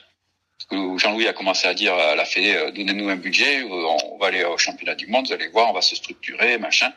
Jean-Louis 0.70 1.26
a 1.26 1.32
commencé 1.32 1.66
à 1.66 1.74
dire 1.74 1.94
à 1.94 2.14
la 2.14 2.24
Fédé, 2.24 2.54
donnez-nous 2.72 3.08
un 3.08 3.16
budget, 3.16 3.64
on 3.64 4.18
va 4.18 4.28
aller 4.28 4.44
au 4.44 4.56
championnat 4.56 4.94
du 4.94 5.08
monde, 5.08 5.26
vous 5.26 5.32
allez 5.32 5.48
voir, 5.48 5.68
on 5.68 5.72
va 5.72 5.82
se 5.82 5.96
structurer, 5.96 6.58
machin. 6.58 6.92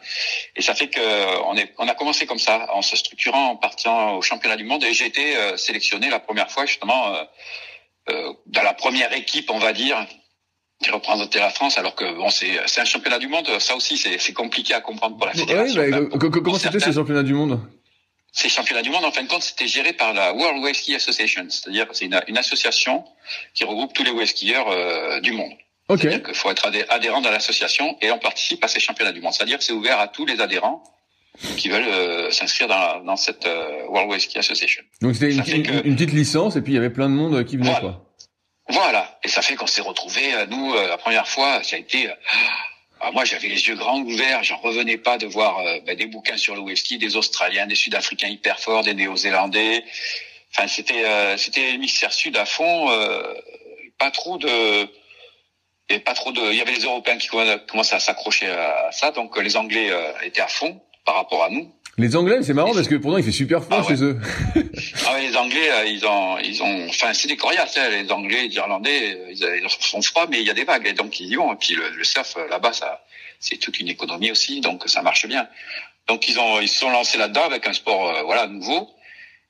Et 0.55 0.61
ça 0.61 0.75
fait 0.75 0.89
que 0.89 0.99
on, 1.45 1.57
est, 1.57 1.73
on 1.79 1.87
a 1.87 1.95
commencé 1.95 2.27
comme 2.27 2.37
ça, 2.37 2.67
en 2.71 2.83
se 2.83 2.95
structurant, 2.95 3.47
en 3.47 3.55
partant 3.55 4.17
au 4.17 4.21
championnat 4.21 4.57
du 4.57 4.63
monde. 4.63 4.83
Et 4.83 4.93
j'ai 4.93 5.07
été 5.07 5.35
euh, 5.35 5.57
sélectionné 5.57 6.11
la 6.11 6.19
première 6.19 6.51
fois 6.51 6.67
justement 6.67 7.15
euh, 7.15 7.23
euh, 8.09 8.33
dans 8.45 8.61
la 8.61 8.73
première 8.73 9.11
équipe, 9.13 9.49
on 9.49 9.59
va 9.59 9.73
dire, 9.73 10.05
qui 10.83 10.91
représentait 10.91 11.39
la 11.39 11.49
France, 11.49 11.77
alors 11.79 11.95
que 11.95 12.05
bon, 12.15 12.29
c'est 12.29 12.59
c'est 12.67 12.81
un 12.81 12.85
championnat 12.85 13.17
du 13.17 13.27
monde. 13.27 13.47
Ça 13.59 13.75
aussi, 13.75 13.97
c'est 13.97 14.19
c'est 14.19 14.33
compliqué 14.33 14.75
à 14.75 14.81
comprendre 14.81 15.17
pour 15.17 15.25
la 15.25 15.33
fédération. 15.33 15.81
Ouais, 15.81 15.89
bah, 15.89 15.99
comment 16.19 16.59
c'était 16.59 16.79
ces 16.79 16.93
championnats 16.93 17.23
du 17.23 17.33
monde? 17.33 17.59
Ces 18.31 18.49
championnats 18.49 18.81
du 18.81 18.89
monde, 18.89 19.05
en 19.05 19.11
fin 19.11 19.21
de 19.21 19.27
compte, 19.27 19.43
c'était 19.43 19.67
géré 19.67 19.93
par 19.93 20.13
la 20.13 20.33
World 20.33 20.63
Whisky 20.63 20.95
Association, 20.95 21.45
c'est-à-dire 21.49 21.85
c'est 21.91 22.05
une, 22.05 22.19
une, 22.27 22.37
association 22.37 23.03
qui 23.53 23.63
regroupe 23.63 23.93
tous 23.93 24.03
les 24.03 24.09
whiskyeurs 24.09 24.67
euh, 24.69 25.19
du 25.19 25.33
monde. 25.33 25.51
Okay. 25.87 26.01
C'est-à-dire 26.01 26.23
qu'il 26.23 26.35
faut 26.35 26.49
être 26.49 26.71
adhérent 26.89 27.21
dans 27.21 27.29
l'association 27.29 27.95
et 28.01 28.09
on 28.09 28.17
participe 28.17 28.63
à 28.63 28.67
ces 28.67 28.79
championnats 28.79 29.11
du 29.11 29.21
monde. 29.21 29.33
C'est-à-dire 29.33 29.59
que 29.59 29.63
c'est 29.63 29.73
ouvert 29.73 29.99
à 29.99 30.07
tous 30.07 30.25
les 30.25 30.41
adhérents 30.41 30.83
qui 31.57 31.69
veulent 31.69 31.87
euh, 31.87 32.31
s'inscrire 32.31 32.67
dans, 32.67 33.03
dans 33.03 33.15
cette 33.15 33.45
euh, 33.45 33.85
World 33.89 34.11
Whisky 34.11 34.39
Association. 34.39 34.83
Donc 35.01 35.13
c'était 35.13 35.31
une, 35.31 35.43
que... 35.43 35.87
une, 35.87 35.95
petite 35.95 36.13
licence 36.13 36.55
et 36.55 36.61
puis 36.61 36.73
il 36.73 36.75
y 36.75 36.79
avait 36.79 36.89
plein 36.89 37.09
de 37.09 37.15
monde 37.15 37.43
qui 37.45 37.57
venait 37.57 37.69
voilà. 37.69 37.81
quoi. 37.81 38.12
Voilà. 38.69 39.19
Et 39.23 39.27
ça 39.27 39.41
fait 39.41 39.55
qu'on 39.55 39.67
s'est 39.67 39.81
retrouvés, 39.81 40.33
euh, 40.33 40.45
nous, 40.47 40.73
euh, 40.73 40.87
la 40.87 40.97
première 40.97 41.27
fois, 41.27 41.63
ça 41.63 41.75
a 41.75 41.79
été... 41.79 42.09
Ah, 43.05 43.11
moi, 43.11 43.25
j'avais 43.25 43.49
les 43.49 43.67
yeux 43.67 43.75
grands 43.75 43.99
ouverts. 43.99 44.43
J'en 44.43 44.55
revenais 44.59 44.95
pas 44.95 45.17
de 45.17 45.27
voir 45.27 45.59
euh, 45.59 45.79
ben, 45.85 45.93
des 45.93 46.05
bouquins 46.05 46.37
sur 46.37 46.55
le 46.55 46.61
whisky, 46.61 46.97
des 46.97 47.17
Australiens, 47.17 47.67
des 47.67 47.75
Sud-Africains 47.75 48.29
hyper 48.29 48.61
forts, 48.61 48.81
des 48.83 48.93
Néo-Zélandais. 48.93 49.83
Enfin, 50.51 50.69
c'était 50.69 51.03
euh, 51.03 51.35
c'était 51.35 51.77
sud 52.11 52.37
à 52.37 52.45
fond. 52.45 52.89
Euh, 52.91 53.33
pas 53.97 54.09
trop 54.09 54.37
de... 54.37 54.87
Et 55.89 55.99
pas 55.99 56.13
trop 56.13 56.31
de. 56.31 56.41
Il 56.51 56.55
y 56.55 56.61
avait 56.61 56.71
les 56.71 56.85
Européens 56.85 57.17
qui 57.17 57.27
commençaient 57.27 57.95
à 57.95 57.99
s'accrocher 57.99 58.47
à 58.47 58.89
ça, 58.93 59.11
donc 59.11 59.37
les 59.37 59.57
Anglais 59.57 59.91
étaient 60.23 60.41
à 60.41 60.47
fond 60.47 60.81
par 61.05 61.15
rapport 61.15 61.43
à 61.43 61.49
nous. 61.49 61.75
Les 61.97 62.15
Anglais, 62.15 62.39
c'est 62.41 62.53
marrant 62.53 62.73
parce 62.73 62.87
que 62.87 62.95
pourtant 62.95 63.17
il 63.17 63.23
fait 63.23 63.31
super 63.31 63.63
froid 63.63 63.77
ah 63.79 63.87
ouais. 63.87 63.95
chez 63.95 64.03
eux. 64.03 64.19
ah 65.05 65.13
ouais, 65.13 65.27
les 65.27 65.37
Anglais, 65.37 65.69
euh, 65.69 65.85
ils 65.85 66.05
ont, 66.07 66.39
ils 66.39 66.63
ont, 66.63 66.87
enfin 66.89 67.13
c'est 67.13 67.27
des 67.27 67.37
coriaces, 67.37 67.77
hein, 67.77 67.89
les 67.89 68.11
Anglais, 68.11 68.47
les 68.47 68.55
Irlandais, 68.55 69.19
ils, 69.29 69.61
ils 69.63 69.69
sont 69.69 70.01
froids, 70.01 70.25
mais 70.27 70.39
il 70.39 70.47
y 70.47 70.49
a 70.49 70.55
des 70.55 70.63
vagues, 70.63 70.87
et 70.87 70.93
donc 70.93 71.19
ils 71.19 71.31
y 71.31 71.35
vont. 71.35 71.53
Et 71.53 71.57
puis 71.57 71.75
le, 71.75 71.89
le 71.89 72.03
surf 72.03 72.35
euh, 72.37 72.47
là-bas, 72.47 72.73
ça, 72.73 73.05
c'est 73.39 73.57
toute 73.57 73.79
une 73.79 73.89
économie 73.89 74.31
aussi, 74.31 74.61
donc 74.61 74.83
ça 74.87 75.01
marche 75.01 75.27
bien. 75.27 75.47
Donc 76.07 76.27
ils 76.27 76.39
ont, 76.39 76.59
ils 76.59 76.67
se 76.67 76.79
sont 76.79 76.89
lancés 76.89 77.17
là-dedans 77.17 77.43
avec 77.43 77.67
un 77.67 77.73
sport, 77.73 78.09
euh, 78.09 78.23
voilà, 78.23 78.47
nouveau, 78.47 78.89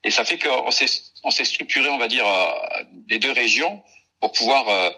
et 0.03 0.11
ça 0.11 0.25
fait 0.25 0.37
qu'on 0.37 0.71
s'est, 0.71 0.85
on 1.23 1.31
s'est 1.31 1.45
structuré, 1.45 1.89
on 1.89 1.97
va 1.97 2.07
dire, 2.07 2.27
euh, 2.27 2.83
les 3.09 3.19
deux 3.19 3.31
régions 3.31 3.81
pour 4.19 4.31
pouvoir 4.31 4.67
euh, 4.69 4.89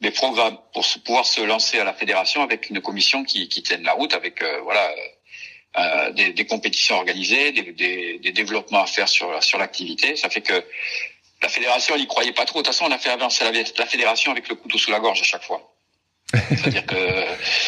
des 0.00 0.10
programmes, 0.10 0.56
pour 0.72 0.84
pouvoir 1.04 1.26
se 1.26 1.40
lancer 1.40 1.78
à 1.78 1.84
la 1.84 1.92
fédération 1.92 2.42
avec 2.42 2.70
une 2.70 2.80
commission 2.80 3.24
qui, 3.24 3.48
qui 3.48 3.62
tienne 3.62 3.82
la 3.82 3.92
route, 3.92 4.14
avec 4.14 4.42
voilà 4.64 4.90
euh, 5.78 6.10
des, 6.12 6.32
des, 6.32 6.44
compétitions 6.44 6.96
organisées, 6.96 7.52
des, 7.52 7.72
des, 7.72 8.18
des, 8.18 8.32
développements 8.32 8.82
à 8.82 8.86
faire 8.86 9.08
sur, 9.08 9.42
sur 9.42 9.58
l'activité. 9.58 10.16
Ça 10.16 10.28
fait 10.28 10.42
que 10.42 10.64
la 11.42 11.48
fédération, 11.48 11.94
elle 11.94 12.02
y 12.02 12.06
croyait 12.06 12.32
pas 12.32 12.44
trop. 12.44 12.60
De 12.60 12.64
toute 12.64 12.74
façon, 12.74 12.86
on 12.88 12.92
a 12.92 12.98
fait 12.98 13.10
avancer 13.10 13.44
la, 13.44 13.86
fédération 13.86 14.32
avec 14.32 14.48
le 14.48 14.54
couteau 14.54 14.78
sous 14.78 14.90
la 14.90 15.00
gorge 15.00 15.20
à 15.20 15.24
chaque 15.24 15.42
fois. 15.42 15.72
C'est-à-dire 16.32 16.86
que 16.86 17.26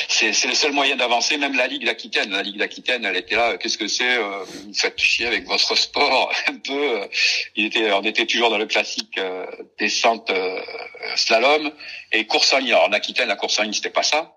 c'est, 0.09 0.33
le 0.47 0.55
seul 0.55 0.73
moyen 0.73 0.97
d'avancer. 0.97 1.37
Même 1.37 1.57
la 1.57 1.67
Ligue 1.67 1.85
d'Aquitaine, 1.85 2.31
la 2.31 2.43
Ligue 2.43 2.59
d'Aquitaine, 2.59 3.05
elle 3.05 3.17
était 3.17 3.37
là. 3.37 3.59
Qu'est-ce 3.59 3.77
que 3.77 3.89
c'est 3.89 4.17
euh, 4.17 4.45
Vous 4.45 4.75
faites 4.75 4.99
chier 4.99 5.27
avec 5.27 5.47
votre 5.47 5.77
sport 5.77 6.33
un 6.47 6.59
peu. 6.59 7.01
Euh, 7.01 7.07
il 7.57 7.67
était, 7.67 7.91
on 7.93 8.03
était 8.03 8.27
toujours 8.27 8.51
dans 8.51 8.59
le 8.59 8.67
classique 8.67 9.19
euh, 9.19 9.47
descente 9.79 10.31
euh, 10.31 10.61
slalom 11.17 11.73
et 12.13 12.27
course 12.27 12.53
en 12.53 12.59
ligne. 12.59 12.75
En 12.75 12.93
Aquitaine, 12.93 13.29
la 13.29 13.37
course 13.37 13.59
en 13.59 13.63
ligne, 13.65 13.73
c'était 13.73 13.91
pas 13.91 14.03
ça. 14.03 14.35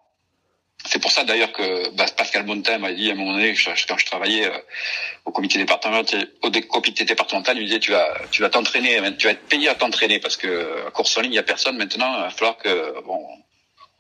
C'est 0.86 1.00
pour 1.00 1.12
ça 1.12 1.24
d'ailleurs 1.24 1.52
que 1.52 1.90
bah, 1.90 2.06
Pascal 2.16 2.44
Bontin 2.44 2.78
m'a 2.78 2.94
dit 2.94 3.10
à 3.10 3.14
un 3.14 3.16
moment 3.16 3.34
donné, 3.34 3.56
quand 3.88 3.98
je 3.98 4.06
travaillais 4.06 4.46
euh, 4.46 4.58
au 5.26 5.32
comité 5.32 5.58
départemental, 5.58 6.28
au 6.42 6.50
comité 6.50 7.04
départemental, 7.04 7.58
il 7.58 7.62
me 7.62 7.66
disait 7.66 7.80
tu 7.80 7.92
vas, 7.92 8.14
tu 8.32 8.42
vas 8.42 8.50
t'entraîner, 8.50 9.02
tu 9.18 9.28
vas 9.28 9.34
être 9.34 9.48
payé 9.48 9.70
à 9.70 9.76
t'entraîner 9.76 10.20
parce 10.20 10.38
que 10.38 10.88
à 10.88 10.92
course 10.92 11.18
en 11.18 11.22
ligne 11.22 11.34
il 11.34 11.36
y 11.36 11.40
a 11.40 11.44
personne. 11.44 11.78
Maintenant, 11.78 12.16
il 12.18 12.22
va 12.22 12.30
falloir 12.30 12.58
que 12.58 13.02
bon, 13.04 13.28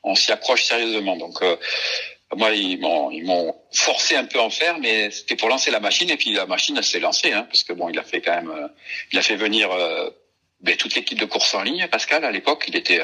on 0.03 0.15
s'y 0.15 0.31
accroche 0.31 0.63
sérieusement. 0.63 1.17
Donc 1.17 1.41
euh, 1.41 1.57
moi, 2.35 2.51
ils 2.51 2.79
m'ont, 2.79 3.11
ils 3.11 3.25
m'ont 3.25 3.55
forcé 3.73 4.15
un 4.15 4.25
peu 4.25 4.39
à 4.39 4.43
en 4.43 4.49
faire, 4.49 4.77
mais 4.79 5.11
c'était 5.11 5.35
pour 5.35 5.49
lancer 5.49 5.71
la 5.71 5.79
machine. 5.79 6.09
Et 6.09 6.17
puis 6.17 6.31
la 6.31 6.45
machine, 6.45 6.77
elle 6.77 6.85
s'est 6.85 6.99
lancée, 6.99 7.33
hein, 7.33 7.43
parce 7.49 7.63
que 7.63 7.73
bon, 7.73 7.89
il 7.89 7.99
a 7.99 8.03
fait 8.03 8.21
quand 8.21 8.35
même, 8.35 8.49
euh, 8.49 8.67
il 9.11 9.19
a 9.19 9.21
fait 9.21 9.35
venir 9.35 9.69
ben, 10.61 10.77
toute 10.77 10.95
l'équipe 10.95 11.19
de 11.19 11.25
course 11.25 11.53
en 11.53 11.63
ligne. 11.63 11.87
Pascal, 11.87 12.23
à 12.23 12.31
l'époque, 12.31 12.65
il 12.67 12.75
était 12.77 13.01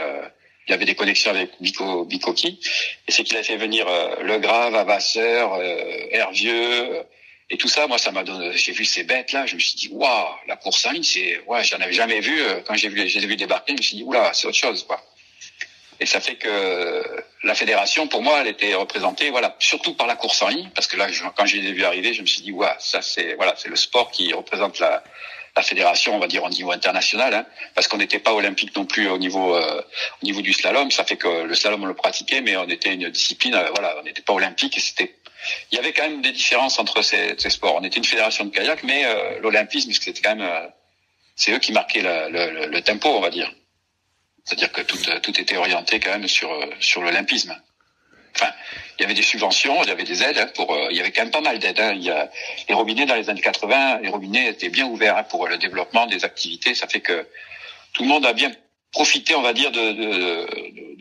il 0.68 0.74
avait 0.74 0.86
des 0.86 0.96
connexions 0.96 1.32
avec 1.32 1.52
Bico, 1.60 2.06
Bicoki, 2.06 2.60
et 3.08 3.12
c'est 3.12 3.24
qu'il 3.24 3.38
a 3.38 3.44
fait 3.44 3.58
venir 3.58 3.88
euh, 3.88 4.16
Le 4.22 4.40
Grave, 4.40 4.76
Avasseur, 4.76 5.54
euh, 5.54 6.08
Hervieux, 6.12 6.96
euh, 7.00 7.04
et 7.50 7.58
tout 7.58 7.68
ça. 7.68 7.88
Moi, 7.88 7.98
ça 7.98 8.12
m'a 8.12 8.24
donné. 8.24 8.54
J'ai 8.54 8.72
vu 8.72 8.86
ces 8.86 9.04
bêtes 9.04 9.32
là, 9.32 9.46
je 9.46 9.56
me 9.56 9.60
suis 9.60 9.76
dit 9.76 9.90
waouh, 9.92 10.28
la 10.48 10.56
course 10.56 10.86
en 10.86 10.92
ligne, 10.92 11.04
c'est 11.04 11.42
ouais, 11.48 11.64
j'en 11.64 11.80
avais 11.80 11.94
jamais 11.94 12.20
vu. 12.20 12.42
Euh, 12.42 12.62
quand 12.66 12.76
j'ai 12.76 12.90
vu, 12.90 13.08
j'ai 13.08 13.20
vu 13.20 13.36
débarquer, 13.36 13.74
je 13.74 13.78
me 13.78 13.82
suis 13.82 13.98
dit 13.98 14.04
oula, 14.04 14.32
c'est 14.34 14.48
autre 14.48 14.58
chose 14.58 14.84
quoi. 14.86 15.02
Et 16.00 16.06
ça 16.06 16.20
fait 16.20 16.36
que 16.36 17.04
la 17.44 17.56
fédération, 17.56 18.08
pour 18.08 18.24
moi, 18.24 18.42
elle 18.42 18.48
était 18.48 18.74
représentée, 18.74 19.30
voilà, 19.30 19.56
surtout 19.60 19.94
par 19.94 20.08
la 20.08 20.16
course 20.16 20.42
en 20.42 20.50
ligne, 20.50 20.70
parce 20.76 20.88
que 20.88 20.98
là, 20.98 21.08
quand 21.38 21.46
j'ai 21.46 21.60
vu 21.72 21.86
arriver, 21.86 22.14
je 22.14 22.22
me 22.22 22.28
suis 22.28 22.42
dit, 22.42 22.52
waouh, 22.52 22.74
ça 22.80 23.02
c'est, 23.02 23.36
voilà, 23.36 23.54
c'est 23.58 23.70
le 23.70 23.76
sport 23.76 24.12
qui 24.12 24.34
représente 24.34 24.80
la, 24.80 25.04
la 25.56 25.62
fédération, 25.62 26.16
on 26.16 26.20
va 26.20 26.28
dire 26.28 26.44
au 26.44 26.50
niveau 26.50 26.72
international, 26.72 27.34
hein, 27.34 27.46
parce 27.76 27.88
qu'on 27.88 27.98
n'était 27.98 28.20
pas 28.20 28.34
olympique 28.34 28.76
non 28.76 28.86
plus 28.86 29.08
au 29.08 29.18
niveau 29.18 29.56
euh, 29.56 29.82
au 30.22 30.26
niveau 30.26 30.42
du 30.42 30.52
slalom. 30.54 30.90
Ça 30.90 31.04
fait 31.04 31.18
que 31.18 31.44
le 31.44 31.56
slalom 31.56 31.84
on 31.84 31.86
le 31.86 31.94
pratiquait, 31.94 32.42
mais 32.42 32.58
on 32.58 32.68
était 32.68 32.94
une 32.94 33.10
discipline, 33.10 33.54
euh, 33.54 33.70
voilà, 33.72 33.96
on 34.00 34.04
n'était 34.04 34.22
pas 34.22 34.34
olympique. 34.34 34.78
Et 34.78 34.80
c'était, 34.80 35.16
il 35.72 35.76
y 35.76 35.80
avait 35.80 35.94
quand 35.94 36.04
même 36.04 36.22
des 36.22 36.32
différences 36.32 36.80
entre 36.80 37.02
ces, 37.04 37.36
ces 37.38 37.50
sports. 37.52 37.76
On 37.76 37.84
était 37.84 37.98
une 37.98 38.06
fédération 38.06 38.46
de 38.46 38.50
kayak, 38.50 38.84
mais 38.84 39.06
euh, 39.06 39.40
l'olympisme, 39.42 39.92
c'était 39.92 40.22
quand 40.22 40.36
même, 40.36 40.72
c'est 41.36 41.52
eux 41.52 41.60
qui 41.60 41.72
marquaient 41.72 42.02
le, 42.02 42.30
le, 42.32 42.66
le, 42.68 42.82
tempo, 42.82 43.10
on 43.10 43.22
va 43.22 43.30
dire. 43.30 43.52
C'est-à-dire 44.44 44.72
que 44.72 44.82
tout, 44.82 44.98
tout 45.22 45.40
était 45.40 45.56
orienté 45.56 46.00
quand 46.00 46.12
même 46.12 46.28
sur 46.28 46.50
sur 46.80 47.02
l'olympisme. 47.02 47.56
Enfin, 48.36 48.52
il 48.98 49.02
y 49.02 49.06
avait 49.06 49.14
des 49.14 49.24
subventions, 49.24 49.82
il 49.84 49.90
y 49.90 49.92
avait 49.92 50.04
des 50.04 50.22
aides 50.24 50.38
hein, 50.38 50.50
pour. 50.56 50.74
Euh, 50.74 50.88
il 50.92 50.98
y 50.98 51.00
avait 51.00 51.12
quand 51.12 51.24
même 51.24 51.32
pas 51.32 51.42
mal 51.42 51.60
d'aides. 51.60 51.80
Hein. 51.80 51.94
Il 51.96 52.04
y 52.04 52.10
a 52.10 52.30
les 52.68 52.76
robinets 52.76 53.06
dans 53.06 53.16
les 53.16 53.30
années 53.30 53.42
80, 53.42 54.00
les 54.02 54.10
robinets 54.10 54.50
étaient 54.50 54.70
bien 54.70 54.86
ouverts 54.86 55.18
hein, 55.18 55.24
pour 55.24 55.48
le 55.48 55.58
développement 55.58 56.06
des 56.08 56.26
activités. 56.26 56.76
Ça 56.76 56.88
fait 56.88 57.02
que 57.02 57.28
tout 57.94 58.04
le 58.04 58.10
monde 58.10 58.26
a 58.26 58.34
bien 58.34 58.52
profité, 58.92 59.36
on 59.36 59.42
va 59.42 59.54
dire, 59.54 59.72
de, 59.72 60.48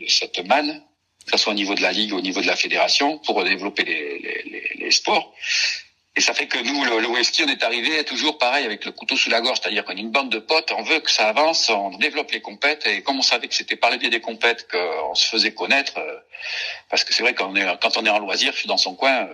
cette 0.07 0.45
manne, 0.45 0.81
que 1.25 1.31
ce 1.31 1.37
soit 1.37 1.53
au 1.53 1.55
niveau 1.55 1.75
de 1.75 1.81
la 1.81 1.91
ligue, 1.91 2.13
au 2.13 2.21
niveau 2.21 2.41
de 2.41 2.47
la 2.47 2.55
fédération, 2.55 3.19
pour 3.19 3.43
développer 3.43 3.83
les, 3.83 4.73
les 4.75 4.91
sports. 4.91 5.33
Et 6.15 6.21
ça 6.21 6.35
fait 6.35 6.45
que 6.45 6.59
nous, 6.59 6.83
le, 6.83 7.01
le 7.01 7.07
on 7.07 7.47
est 7.49 7.63
arrivé 7.63 8.03
toujours 8.03 8.37
pareil 8.37 8.65
avec 8.65 8.85
le 8.85 8.91
couteau 8.91 9.15
sous 9.15 9.31
la 9.31 9.41
gorge, 9.41 9.59
c'est-à-dire 9.61 9.83
qu'on 9.83 9.93
est 9.93 10.01
une 10.01 10.11
bande 10.11 10.29
de 10.29 10.37
potes, 10.37 10.71
on 10.77 10.83
veut 10.83 10.99
que 10.99 11.09
ça 11.09 11.27
avance, 11.27 11.71
on 11.71 11.97
développe 11.97 12.29
les 12.31 12.41
compètes, 12.41 12.85
et 12.85 13.01
comme 13.01 13.17
on 13.17 13.23
savait 13.23 13.47
que 13.47 13.55
c'était 13.55 13.75
par 13.75 13.89
le 13.89 13.97
biais 13.97 14.11
des 14.11 14.19
compètes 14.19 14.67
qu'on 14.71 15.15
se 15.15 15.27
faisait 15.27 15.53
connaître, 15.53 15.97
euh, 15.97 16.19
parce 16.91 17.03
que 17.03 17.15
c'est 17.15 17.23
vrai 17.23 17.33
qu'on 17.33 17.55
est 17.55 17.65
quand 17.81 17.97
on 17.97 18.05
est 18.05 18.11
en 18.11 18.19
loisir, 18.19 18.51
je 18.53 18.59
suis 18.59 18.67
dans 18.67 18.77
son 18.77 18.93
coin, 18.93 19.27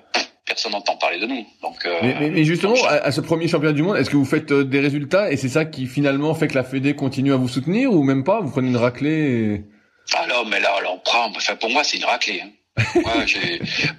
personne 0.46 0.72
n'entend 0.72 0.96
parler 0.96 1.20
de 1.20 1.26
nous. 1.26 1.46
Donc, 1.62 1.86
euh, 1.86 2.00
mais, 2.02 2.30
mais, 2.30 2.44
justement, 2.46 2.76
à, 2.88 3.12
ce 3.12 3.20
premier 3.20 3.50
championnat 3.50 3.74
du 3.74 3.84
monde, 3.84 3.98
est-ce 3.98 4.10
que 4.10 4.16
vous 4.16 4.24
faites 4.24 4.52
euh, 4.54 4.64
des 4.64 4.80
résultats 4.80 5.34
et 5.34 5.36
c'est 5.36 5.50
ça 5.50 5.66
qui 5.66 5.86
finalement 5.86 6.34
fait 6.34 6.48
que 6.48 6.56
la 6.56 6.64
Fédé 6.64 6.96
continue 6.96 7.34
à 7.34 7.38
vous 7.38 7.50
soutenir 7.50 7.92
ou 7.92 8.04
même 8.04 8.24
pas? 8.24 8.40
Vous 8.40 8.52
prenez 8.52 8.70
une 8.70 8.78
raclée 8.78 9.66
Alors, 10.14 10.46
mais 10.46 10.62
là, 10.62 10.78
on 10.90 11.00
prend. 11.00 11.30
Enfin, 11.36 11.58
pour 11.58 11.70
moi, 11.72 11.84
c'est 11.84 11.98
une 11.98 12.06
raclée. 12.06 12.42
Hein. 12.42 12.52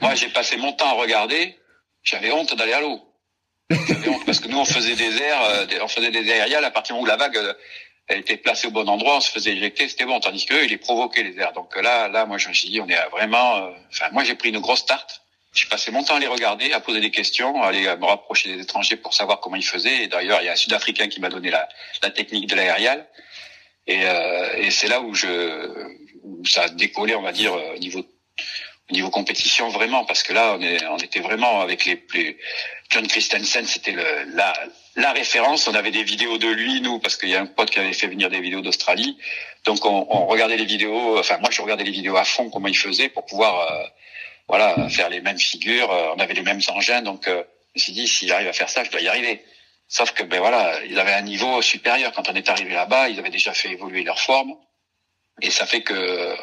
moi, 0.00 0.14
j'ai 0.14 0.28
passé 0.28 0.56
mon 0.56 0.72
temps 0.72 0.88
à 0.88 1.00
regarder 1.00 1.59
j'avais 2.02 2.32
honte 2.32 2.54
d'aller 2.54 2.72
à 2.72 2.80
l'eau. 2.80 3.00
parce 4.26 4.40
que 4.40 4.48
nous 4.48 4.58
on 4.58 4.64
faisait 4.64 4.96
des 4.96 5.22
airs, 5.22 5.42
euh, 5.44 5.66
on 5.82 5.88
faisait 5.88 6.10
des 6.10 6.30
aériales 6.30 6.64
à 6.64 6.70
partir 6.70 6.98
où 6.98 7.06
la 7.06 7.16
vague 7.16 7.36
euh, 7.36 7.54
elle 8.08 8.18
était 8.18 8.36
placée 8.36 8.66
au 8.66 8.72
bon 8.72 8.88
endroit, 8.88 9.18
on 9.18 9.20
se 9.20 9.30
faisait 9.30 9.52
éjecter, 9.52 9.88
c'était 9.88 10.04
bon. 10.04 10.18
Tandis 10.18 10.44
qu'eux, 10.44 10.64
ils 10.64 10.70
les 10.70 10.78
provoquaient 10.78 11.22
les 11.22 11.38
airs. 11.38 11.52
Donc 11.52 11.80
là, 11.80 12.08
là, 12.08 12.26
moi 12.26 12.38
je 12.38 12.48
me 12.48 12.54
suis 12.54 12.68
dit, 12.68 12.80
on 12.80 12.88
est 12.88 13.08
vraiment. 13.12 13.58
Euh, 13.58 13.70
enfin, 13.88 14.08
moi 14.10 14.24
j'ai 14.24 14.34
pris 14.34 14.48
une 14.48 14.58
grosse 14.58 14.84
tarte. 14.84 15.22
J'ai 15.52 15.66
passé 15.66 15.92
mon 15.92 16.02
temps 16.02 16.16
à 16.16 16.20
les 16.20 16.26
regarder, 16.26 16.72
à 16.72 16.80
poser 16.80 17.00
des 17.00 17.10
questions, 17.10 17.62
à 17.62 17.68
aller 17.68 17.82
me 17.82 18.04
rapprocher 18.04 18.54
des 18.54 18.62
étrangers 18.62 18.96
pour 18.96 19.14
savoir 19.14 19.40
comment 19.40 19.56
ils 19.56 19.64
faisaient. 19.64 20.04
Et 20.04 20.06
d'ailleurs, 20.08 20.40
il 20.42 20.46
y 20.46 20.48
a 20.48 20.52
un 20.52 20.56
Sud-Africain 20.56 21.08
qui 21.08 21.20
m'a 21.20 21.28
donné 21.28 21.50
la, 21.50 21.68
la 22.02 22.10
technique 22.10 22.48
de 22.48 22.54
l'aérial. 22.54 23.06
Et, 23.86 24.04
euh, 24.04 24.56
et 24.56 24.70
c'est 24.70 24.86
là 24.86 25.00
où 25.00 25.14
je 25.14 25.28
où 26.22 26.44
ça 26.46 26.62
a 26.62 26.68
décollé, 26.68 27.14
on 27.14 27.22
va 27.22 27.32
dire, 27.32 27.52
au 27.52 27.78
niveau 27.78 28.04
niveau 28.92 29.10
compétition 29.10 29.68
vraiment 29.68 30.04
parce 30.04 30.22
que 30.22 30.32
là 30.32 30.58
on 30.90 30.96
était 30.98 31.20
vraiment 31.20 31.60
avec 31.60 31.84
les 31.84 31.96
plus 31.96 32.36
John 32.90 33.06
Christensen 33.06 33.66
c'était 33.66 33.94
la 34.96 35.12
référence. 35.12 35.68
On 35.68 35.74
avait 35.74 35.90
des 35.90 36.02
vidéos 36.02 36.38
de 36.38 36.48
lui 36.48 36.80
nous 36.80 36.98
parce 36.98 37.16
qu'il 37.16 37.28
y 37.28 37.36
a 37.36 37.40
un 37.40 37.46
pote 37.46 37.70
qui 37.70 37.78
avait 37.78 37.92
fait 37.92 38.08
venir 38.08 38.30
des 38.30 38.40
vidéos 38.40 38.60
d'Australie. 38.60 39.16
Donc 39.64 39.84
on, 39.84 40.06
on, 40.10 40.26
regardait 40.26 40.56
les 40.56 40.64
vidéos 40.64 41.18
enfin 41.18 41.38
moi 41.38 41.50
je 41.50 41.60
regardais 41.62 41.84
les 41.84 41.90
vidéos 41.90 42.16
à 42.16 42.24
fond 42.24 42.50
comment 42.50 42.68
il 42.68 42.76
faisait 42.76 43.08
pour 43.08 43.26
pouvoir 43.26 43.70
euh, 43.70 43.84
voilà 44.48 44.88
faire 44.88 45.10
les 45.10 45.20
mêmes 45.20 45.38
figures 45.38 45.90
euh, 45.90 46.14
on 46.16 46.18
avait 46.18 46.34
les 46.34 46.42
mêmes 46.42 46.60
engins. 46.68 47.02
Donc 47.02 47.28
euh, 47.28 47.42
je 47.74 47.80
me 47.80 47.82
suis 47.82 47.92
dit 47.92 48.08
s'il 48.08 48.32
arrive 48.32 48.48
à 48.48 48.52
faire 48.52 48.68
ça 48.68 48.84
je 48.84 48.90
dois 48.90 49.00
y 49.00 49.08
arriver. 49.08 49.44
Sauf 49.88 50.12
que 50.12 50.22
ben 50.22 50.40
voilà 50.40 50.84
ils 50.84 50.98
avaient 50.98 51.14
un 51.14 51.22
niveau 51.22 51.62
supérieur. 51.62 52.12
Quand 52.12 52.28
on 52.28 52.34
est 52.34 52.48
arrivé 52.48 52.72
là-bas 52.72 53.08
ils 53.08 53.18
avaient 53.18 53.30
déjà 53.30 53.52
fait 53.52 53.70
évoluer 53.70 54.02
leur 54.02 54.20
forme 54.20 54.54
et 55.42 55.50
ça 55.50 55.66
fait 55.66 55.82
que 55.82 56.36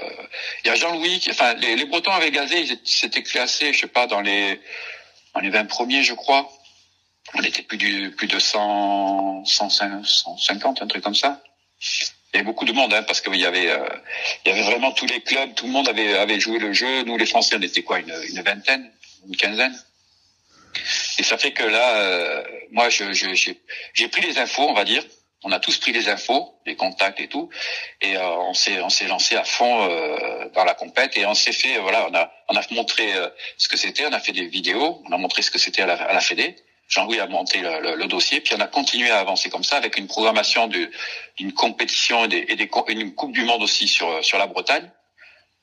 il 0.64 0.68
y 0.68 0.72
a 0.72 0.76
Jean-Louis, 0.76 1.24
enfin 1.30 1.54
les, 1.56 1.76
les, 1.76 1.86
Bretons 1.86 2.12
avaient 2.12 2.32
gazé, 2.32 2.62
ils 2.62 2.80
s'étaient 2.84 3.24
classés, 3.24 3.74
je 3.74 3.82
sais 3.82 3.88
pas, 3.88 4.08
dans 4.08 4.22
les 4.22 4.60
dans 5.34 5.42
les 5.42 5.50
20 5.50 5.66
premiers, 5.66 6.04
je 6.04 6.14
crois. 6.14 6.50
On 7.36 7.44
était 7.44 7.62
plus 7.62 7.78
du 7.78 8.12
plus 8.12 8.28
de 8.28 8.40
100, 8.40 9.46
150, 9.46 10.82
un 10.82 10.88
truc 10.88 11.04
comme 11.04 11.16
ça. 11.16 11.44
Il 12.34 12.38
y 12.38 12.38
avait 12.38 12.46
beaucoup 12.46 12.66
de 12.66 12.74
monde, 12.74 12.94
hein, 12.94 13.04
parce 13.04 13.22
qu'il 13.22 13.36
y 13.36 13.46
avait 13.46 13.70
euh, 13.70 13.88
il 14.46 14.50
y 14.50 14.52
avait 14.52 14.64
vraiment 14.64 14.92
tous 14.92 15.06
les 15.06 15.22
clubs, 15.22 15.54
tout 15.54 15.66
le 15.66 15.72
monde 15.72 15.88
avait 15.90 16.18
avait 16.18 16.40
joué 16.40 16.58
le 16.58 16.74
jeu. 16.74 17.04
Nous 17.04 17.18
les 17.18 17.26
Français, 17.26 17.56
on 17.58 17.62
était 17.62 17.84
quoi, 17.84 18.00
une, 18.00 18.14
une 18.30 18.42
vingtaine, 18.42 18.92
une 19.28 19.36
quinzaine. 19.36 19.78
Et 21.20 21.24
ça 21.24 21.38
fait 21.38 21.52
que 21.52 21.64
là, 21.64 21.98
euh, 21.98 22.44
moi, 22.72 22.90
je, 22.90 23.12
j'ai 23.14 24.08
pris 24.08 24.22
les 24.22 24.38
infos, 24.38 24.64
on 24.64 24.74
va 24.74 24.86
dire, 24.86 25.04
on 25.44 25.52
a 25.52 25.60
tous 25.60 25.78
pris 25.78 25.92
les 25.92 26.10
infos, 26.10 26.56
les 26.66 26.76
contacts 26.76 27.20
et 27.20 27.28
tout, 27.28 27.50
et 28.02 28.18
euh, 28.18 28.28
on 28.38 28.54
s'est 28.54 28.82
on 28.82 28.90
s'est 28.90 29.08
lancé 29.08 29.36
à 29.36 29.44
fond 29.44 29.84
euh, 29.84 30.50
dans 30.54 30.64
la 30.64 30.74
compète 30.74 31.16
et 31.16 31.26
on 31.26 31.36
s'est 31.36 31.52
fait 31.52 31.78
voilà 31.80 32.08
on 32.10 32.16
a 32.16 32.32
on 32.50 32.56
a 32.56 32.62
montré 32.72 33.14
euh, 33.14 33.30
ce 33.58 33.68
que 33.68 33.78
c'était, 33.78 34.06
on 34.06 34.14
a 34.14 34.20
fait 34.20 34.32
des 34.32 34.48
vidéos, 34.48 35.02
on 35.08 35.12
a 35.12 35.18
montré 35.18 35.42
ce 35.42 35.52
que 35.52 35.60
c'était 35.60 35.84
à 35.84 35.86
la, 35.86 35.94
à 35.94 36.20
Fédé. 36.20 36.56
Jean-Louis 36.90 37.20
a 37.20 37.28
monté 37.28 37.60
le, 37.60 37.96
le, 37.96 38.08
dossier, 38.08 38.40
puis 38.40 38.56
on 38.56 38.62
a 38.62 38.68
continué 38.68 39.12
à 39.12 39.20
avancer 39.20 39.50
comme 39.50 39.66
ça 39.66 39.76
avec 39.76 39.98
une 39.98 40.08
programmation 40.08 40.68
d'une 40.68 41.54
compétition 41.54 42.24
et, 42.24 42.28
des, 42.30 42.46
et 42.48 42.56
des, 42.56 42.70
une 42.88 43.14
coupe 43.14 43.34
du 43.34 43.44
monde 43.44 43.62
aussi 43.62 43.90
sur 43.90 44.24
sur 44.24 44.38
la 44.38 44.48
Bretagne 44.48 44.90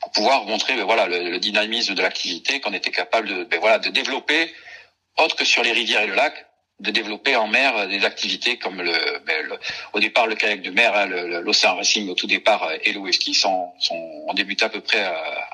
pour 0.01 0.11
pouvoir 0.11 0.45
montrer 0.45 0.75
ben, 0.77 0.85
voilà 0.85 1.07
le, 1.07 1.31
le, 1.31 1.39
dynamisme 1.39 1.95
de 1.95 2.03
l'activité 2.03 2.61
qu'on 2.61 2.75
était 2.75 2.91
capable 2.91 3.29
de 3.29 3.45
ben, 3.45 3.59
voilà 3.59 3.79
de 3.79 3.89
développer 3.89 4.53
autre 5.17 5.35
que 5.35 5.47
sur 5.47 5.63
les 5.63 5.73
rivières 5.73 6.03
et 6.03 6.07
le 6.07 6.15
lac 6.15 6.47
de 6.81 6.91
développer 6.91 7.37
en 7.37 7.47
mer 7.47 7.89
des 7.89 8.05
activités 8.05 8.59
comme 8.59 8.83
le, 8.83 8.93
ben, 9.27 9.59
au 9.93 10.01
départ 10.01 10.27
le 10.27 10.35
kayak 10.35 10.61
de 10.63 10.71
mer, 10.71 10.95
hein, 10.95 11.07
l'océan 11.41 11.77
racing 11.77 12.09
au 12.09 12.15
tout 12.15 12.27
départ 12.27 12.69
et 12.83 12.93
le 12.93 12.99
whisky 12.99 13.33
sont, 13.33 13.69
sont 13.79 13.95
ont 14.27 14.35
débuté 14.35 14.65
à 14.65 14.69
peu 14.69 14.81
près 14.81 15.05
euh, 15.05 15.11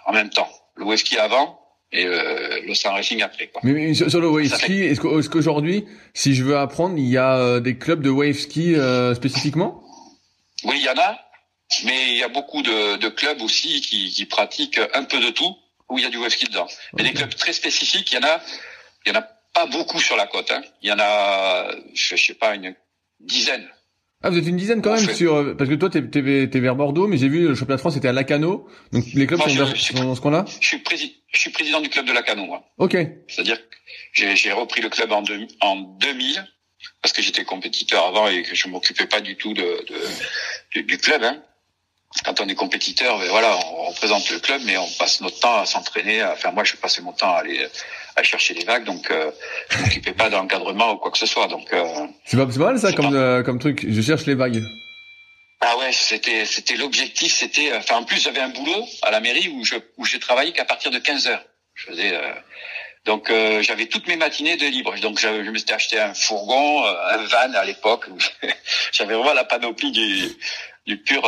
en 0.06 0.12
même 0.12 0.30
temps. 0.30 0.48
Le 0.76 0.85
whisky 0.85 1.18
avant 1.18 1.61
et 1.92 2.06
euh, 2.06 2.61
l'océan 2.66 2.92
racing 2.92 3.22
après. 3.22 3.48
Quoi. 3.48 3.61
Mais, 3.64 3.94
sur 3.94 4.20
le 4.20 4.28
wave 4.28 4.54
ski, 4.54 4.83
est-ce 4.83 5.28
qu'aujourd'hui, 5.28 5.85
si 6.14 6.35
je 6.35 6.44
veux 6.44 6.56
apprendre, 6.56 6.96
il 6.96 7.09
y 7.09 7.16
a 7.16 7.37
euh, 7.37 7.61
des 7.61 7.78
clubs 7.78 8.02
de 8.02 8.11
wave 8.11 8.37
ski 8.37 8.74
euh, 8.74 9.14
spécifiquement? 9.14 9.83
Oui, 10.64 10.76
il 10.76 10.85
y 10.85 10.88
en 10.88 10.98
a, 10.98 11.18
mais 11.85 12.12
il 12.12 12.18
y 12.18 12.22
a 12.22 12.28
beaucoup 12.28 12.62
de, 12.62 12.96
de 12.96 13.09
clubs 13.09 13.40
aussi 13.42 13.80
qui, 13.80 14.11
qui, 14.11 14.26
pratiquent 14.26 14.80
un 14.94 15.04
peu 15.04 15.18
de 15.18 15.30
tout 15.30 15.56
où 15.88 15.98
il 15.98 16.04
y 16.04 16.06
a 16.06 16.11
du 16.11 16.18
wave 16.18 16.30
ski 16.30 16.46
dedans. 16.46 16.68
Mais 16.96 17.02
des 17.02 17.12
clubs 17.12 17.35
très 17.35 17.52
spécifiques, 17.52 18.12
il 18.12 18.16
y 18.16 18.18
en 18.18 18.28
a, 18.28 18.40
il 19.04 19.12
y 19.12 19.16
en 19.16 19.18
a 19.18 19.28
pas 19.52 19.66
beaucoup 19.66 20.00
sur 20.00 20.16
la 20.16 20.26
côte. 20.26 20.50
Hein. 20.50 20.62
Il 20.82 20.88
y 20.88 20.92
en 20.92 20.98
a, 20.98 21.70
je, 21.94 22.16
sais 22.16 22.34
pas, 22.34 22.54
une 22.54 22.74
dizaine. 23.20 23.66
Ah, 24.22 24.30
vous 24.30 24.38
êtes 24.38 24.46
une 24.46 24.56
dizaine 24.56 24.82
quand 24.82 24.94
même 24.94 25.14
sur 25.14 25.34
euh, 25.34 25.54
parce 25.56 25.70
que 25.70 25.74
toi 25.76 25.88
t'es 25.88 26.00
es, 26.00 26.60
vers 26.60 26.76
Bordeaux, 26.76 27.06
mais 27.06 27.16
j'ai 27.16 27.28
vu 27.28 27.48
le 27.48 27.54
championnat 27.54 27.76
de 27.76 27.80
France 27.80 27.94
c'était 27.94 28.08
à 28.08 28.12
Lacano, 28.12 28.68
donc 28.92 29.04
les 29.14 29.26
clubs 29.26 29.40
sont 29.40 29.48
je, 29.48 30.03
dans 30.03 30.14
ce 30.14 30.20
coin-là? 30.20 30.44
Je 30.61 30.66
suis 30.66 30.78
président, 30.80 31.14
je 31.32 31.38
suis 31.38 31.51
président 31.51 31.80
du 31.80 31.88
club 31.88 32.05
de 32.05 32.12
Lacano 32.12 32.44
moi. 32.44 32.62
Ok. 32.76 32.98
C'est-à-dire 33.28 33.57
que 33.57 34.34
j'ai 34.34 34.53
repris 34.53 34.82
le 34.82 34.90
club 34.90 35.11
en, 35.12 35.24
en 35.62 35.76
2000 35.76 36.44
parce 37.01 37.14
que 37.14 37.22
j'étais 37.22 37.44
compétiteur 37.44 38.09
avant 38.09 38.28
et 38.28 38.42
que 38.42 38.55
je 38.55 38.68
m'occupais 38.68 39.07
pas 39.07 39.22
du 39.22 39.36
tout 39.36 39.55
de, 39.55 39.62
de 40.74 40.80
du, 40.82 40.98
club. 40.98 41.22
Hein 41.24 41.42
quand 42.24 42.40
on 42.40 42.48
est 42.48 42.55
compétiteur, 42.55 43.18
ben 43.18 43.28
voilà, 43.28 43.57
on 43.57 43.84
représente 43.84 44.28
le 44.30 44.40
club, 44.40 44.62
mais 44.64 44.76
on 44.76 44.88
passe 44.98 45.20
notre 45.20 45.38
temps 45.38 45.61
à 45.61 45.66
s'entraîner. 45.66 46.22
Enfin, 46.24 46.51
moi, 46.51 46.64
je 46.64 46.74
passais 46.76 47.03
mon 47.03 47.12
temps 47.12 47.32
à 47.32 47.38
aller 47.38 47.66
à 48.16 48.22
chercher 48.22 48.54
les 48.54 48.64
vagues, 48.64 48.84
donc 48.84 49.11
euh, 49.11 49.30
je 49.70 49.78
m'occupais 49.78 50.12
pas 50.12 50.30
d'encadrement 50.30 50.92
ou 50.92 50.96
quoi 50.96 51.11
que 51.11 51.18
ce 51.18 51.26
soit. 51.26 51.46
Donc 51.48 51.72
euh, 51.72 51.84
c'est 52.24 52.36
pas, 52.36 52.46
mal 52.46 52.78
ça 52.78 52.92
comme 52.92 53.14
euh, 53.14 53.42
comme 53.42 53.58
truc. 53.58 53.86
Je 53.88 54.00
cherche 54.00 54.26
les 54.26 54.34
vagues. 54.34 54.62
Ah 55.61 55.76
ouais, 55.78 55.92
c'était 55.92 56.44
c'était 56.44 56.76
l'objectif. 56.76 57.32
C'était, 57.32 57.72
enfin, 57.76 57.96
en 57.96 58.04
plus, 58.04 58.22
j'avais 58.22 58.40
un 58.40 58.48
boulot 58.48 58.84
à 59.02 59.11
la 59.11 59.20
mairie 59.20 59.48
où 59.48 59.64
je 59.64 59.76
où 59.96 60.04
j'ai 60.04 60.18
travaillé 60.18 60.52
qu'à 60.52 60.64
partir 60.64 60.90
de 60.90 60.98
15 60.98 61.26
heures. 61.28 61.44
Je 61.74 61.86
faisais 61.86 62.18
donc 63.06 63.32
j'avais 63.61 63.86
toutes 63.86 64.06
mes 64.06 64.16
matinées 64.16 64.56
de 64.56 64.66
libre. 64.66 64.94
Donc 65.00 65.18
je 65.18 65.28
me 65.28 65.58
suis 65.58 65.72
acheté 65.72 65.98
un 65.98 66.14
fourgon, 66.14 66.84
un 66.84 67.16
van 67.24 67.54
à 67.54 67.64
l'époque. 67.64 68.06
j'avais 68.92 69.14
vraiment 69.14 69.32
la 69.32 69.44
panoplie 69.44 69.92
du, 69.92 70.36
du 70.86 70.98
pur, 70.98 71.22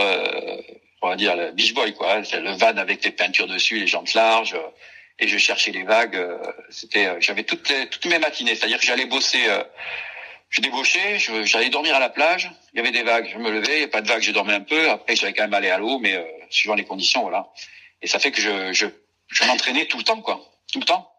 on 1.01 1.09
va 1.09 1.16
dire, 1.16 1.37
le 1.37 1.53
beach 1.53 1.72
boy 1.72 1.95
quoi. 1.95 2.20
Le 2.20 2.57
van 2.57 2.76
avec 2.76 3.05
les 3.05 3.12
peintures 3.12 3.47
dessus, 3.47 3.78
les 3.78 3.87
jantes 3.87 4.12
larges. 4.14 4.57
Et 5.19 5.29
je 5.29 5.39
cherchais 5.39 5.71
les 5.71 5.83
vagues. 5.83 6.19
C'était, 6.71 7.21
j'avais 7.21 7.45
toutes 7.45 7.69
les, 7.69 7.89
toutes 7.89 8.07
mes 8.07 8.19
matinées. 8.19 8.55
C'est-à-dire 8.55 8.79
que 8.79 8.87
j'allais 8.87 9.07
bosser 9.07 9.47
je 10.53 10.61
débauchais, 10.61 11.19
j'allais 11.45 11.71
dormir 11.71 11.97
à 11.97 11.99
la 11.99 12.11
plage. 12.11 12.51
Il 12.73 12.77
y 12.77 12.81
avait 12.81 12.93
des 12.93 13.03
vagues, 13.03 13.29
je 13.33 13.39
me 13.39 13.51
levais, 13.51 13.77
il 13.77 13.79
n'y 13.79 13.85
a 13.85 13.89
pas 13.89 14.03
de 14.03 14.09
vagues, 14.09 14.21
je 14.21 14.33
dormais 14.33 14.53
un 14.53 14.61
peu. 14.61 14.91
Après, 14.91 15.17
j'allais 15.17 15.33
quand 15.33 15.45
même 15.45 15.55
aller 15.55 15.71
à 15.71 15.79
l'eau, 15.79 15.99
mais 15.99 16.15
euh, 16.15 16.23
suivant 16.51 16.75
les 16.75 16.85
conditions, 16.85 17.23
voilà. 17.23 17.49
Et 18.03 18.07
ça 18.07 18.19
fait 18.19 18.31
que 18.31 18.41
je, 18.41 18.71
je, 18.75 18.87
je 19.29 19.45
m'entraînais 19.45 19.87
tout 19.87 19.97
le 19.97 20.05
temps, 20.05 20.21
quoi, 20.21 20.45
tout 20.71 20.79
le 20.79 20.85
temps, 20.85 21.11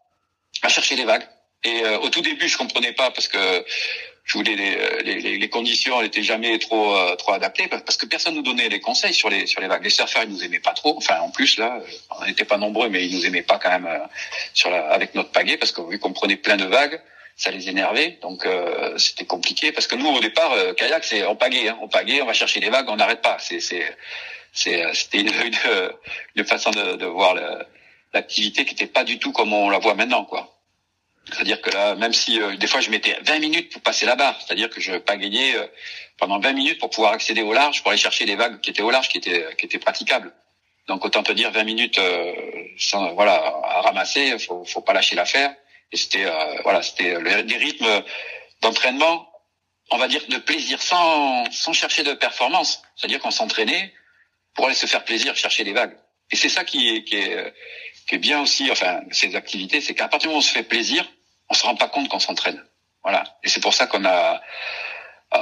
à 0.62 0.68
chercher 0.68 0.94
des 0.94 1.04
vagues. 1.04 1.26
Et 1.64 1.82
euh, 1.82 1.98
au 1.98 2.10
tout 2.10 2.20
début, 2.20 2.48
je 2.48 2.56
comprenais 2.56 2.92
pas 2.92 3.10
parce 3.10 3.26
que 3.26 3.64
je 4.24 4.38
voulais 4.38 4.56
les, 4.56 4.76
euh, 4.76 5.02
les, 5.02 5.38
les 5.38 5.48
conditions 5.50 6.00
n'étaient 6.00 6.22
jamais 6.22 6.58
trop 6.58 6.96
trop 7.16 7.32
adaptées 7.32 7.68
parce 7.68 7.96
que 7.96 8.06
personne 8.06 8.34
nous 8.34 8.42
donnait 8.42 8.68
des 8.68 8.80
conseils 8.80 9.14
sur 9.14 9.28
les 9.28 9.46
sur 9.46 9.60
les 9.60 9.68
vagues. 9.68 9.84
Les 9.84 9.90
surfeurs 9.90 10.22
ils 10.24 10.30
nous 10.30 10.42
aimaient 10.42 10.60
pas 10.60 10.72
trop. 10.72 10.96
Enfin 10.96 11.20
en 11.20 11.30
plus 11.30 11.58
là, 11.58 11.80
on 12.20 12.24
n'était 12.24 12.44
pas 12.44 12.56
nombreux, 12.56 12.88
mais 12.88 13.04
ils 13.06 13.14
nous 13.14 13.26
aimaient 13.26 13.42
pas 13.42 13.58
quand 13.58 13.70
même 13.70 13.88
sur 14.54 14.70
la, 14.70 14.88
avec 14.88 15.14
notre 15.14 15.30
pagaie 15.30 15.56
parce 15.56 15.72
que 15.72 15.82
vu 15.82 15.98
qu'on 15.98 16.12
prenait 16.12 16.36
plein 16.36 16.56
de 16.56 16.64
vagues, 16.64 17.00
ça 17.36 17.50
les 17.50 17.68
énervait. 17.68 18.18
Donc 18.22 18.46
euh, 18.46 18.96
c'était 18.98 19.24
compliqué 19.26 19.72
parce 19.72 19.86
que 19.86 19.96
nous 19.96 20.08
au 20.08 20.20
départ 20.20 20.52
euh, 20.52 20.72
kayak 20.74 21.04
c'est 21.04 21.24
en 21.24 21.36
pagaie, 21.36 21.68
hein, 21.68 21.78
on 21.80 21.88
pagaie, 21.88 22.22
on 22.22 22.26
va 22.26 22.32
chercher 22.32 22.60
les 22.60 22.70
vagues, 22.70 22.88
on 22.88 22.96
n'arrête 22.96 23.22
pas. 23.22 23.38
C'est 23.38 23.60
c'est 23.60 23.84
euh, 24.84 24.92
c'était 24.92 25.20
une, 25.20 25.28
une, 25.28 25.90
une, 26.36 26.44
façon 26.44 26.70
de, 26.70 26.96
de 26.96 27.06
voir 27.06 27.34
l'activité 28.12 28.64
qui 28.64 28.74
était 28.74 28.86
pas 28.86 29.02
du 29.02 29.18
tout 29.18 29.32
comme 29.32 29.52
on 29.52 29.68
la 29.68 29.78
voit 29.78 29.94
maintenant 29.94 30.24
quoi. 30.24 30.53
C'est-à-dire 31.32 31.60
que 31.60 31.70
là, 31.70 31.94
même 31.94 32.12
si 32.12 32.38
des 32.58 32.66
fois 32.66 32.80
je 32.80 32.90
mettais 32.90 33.16
20 33.22 33.38
minutes 33.38 33.72
pour 33.72 33.82
passer 33.82 34.06
la 34.06 34.14
barre, 34.14 34.38
c'est-à-dire 34.40 34.68
que 34.68 34.80
je 34.80 34.96
pagayais 34.96 35.54
pendant 36.18 36.38
20 36.38 36.52
minutes 36.52 36.78
pour 36.78 36.90
pouvoir 36.90 37.12
accéder 37.12 37.42
au 37.42 37.52
large, 37.52 37.82
pour 37.82 37.90
aller 37.90 38.00
chercher 38.00 38.26
les 38.26 38.36
vagues 38.36 38.60
qui 38.60 38.70
étaient 38.70 38.82
au 38.82 38.90
large, 38.90 39.08
qui 39.08 39.18
étaient 39.18 39.46
qui 39.56 39.66
étaient 39.66 39.78
praticables. 39.78 40.32
Donc 40.86 41.04
autant 41.04 41.22
te 41.22 41.32
dire 41.32 41.50
20 41.50 41.64
minutes 41.64 42.00
sans, 42.78 43.14
voilà 43.14 43.34
à 43.64 43.80
ramasser, 43.80 44.38
faut 44.38 44.64
faut 44.64 44.82
pas 44.82 44.92
lâcher 44.92 45.16
l'affaire. 45.16 45.54
Et 45.92 45.96
c'était 45.96 46.26
euh, 46.26 46.60
voilà, 46.62 46.82
c'était 46.82 47.42
des 47.44 47.56
rythmes 47.56 48.02
d'entraînement, 48.60 49.28
on 49.90 49.96
va 49.96 50.08
dire 50.08 50.22
de 50.28 50.38
plaisir, 50.38 50.80
sans 50.82 51.50
sans 51.50 51.72
chercher 51.72 52.02
de 52.02 52.12
performance. 52.12 52.82
C'est-à-dire 52.96 53.20
qu'on 53.20 53.30
s'entraînait 53.30 53.94
pour 54.54 54.66
aller 54.66 54.74
se 54.74 54.86
faire 54.86 55.04
plaisir, 55.04 55.34
chercher 55.36 55.64
les 55.64 55.72
vagues. 55.72 55.96
Et 56.30 56.36
c'est 56.36 56.48
ça 56.48 56.64
qui 56.64 56.88
est 56.88 57.04
qui 57.04 57.16
est 57.16 57.54
qui 58.08 58.16
est 58.16 58.18
bien 58.18 58.42
aussi, 58.42 58.70
enfin 58.70 59.02
ces 59.10 59.36
activités, 59.36 59.80
c'est 59.80 59.94
qu'à 59.94 60.08
partir 60.08 60.28
du 60.28 60.28
moment 60.28 60.38
où 60.38 60.44
on 60.44 60.46
se 60.46 60.52
fait 60.52 60.62
plaisir, 60.62 61.08
on 61.50 61.54
se 61.54 61.64
rend 61.64 61.76
pas 61.76 61.88
compte 61.88 62.08
qu'on 62.08 62.18
s'entraîne. 62.20 62.62
Voilà. 63.02 63.24
Et 63.42 63.48
c'est 63.48 63.60
pour 63.60 63.74
ça 63.74 63.86
qu'on 63.86 64.04
a 64.04 64.40
euh, 65.34 65.38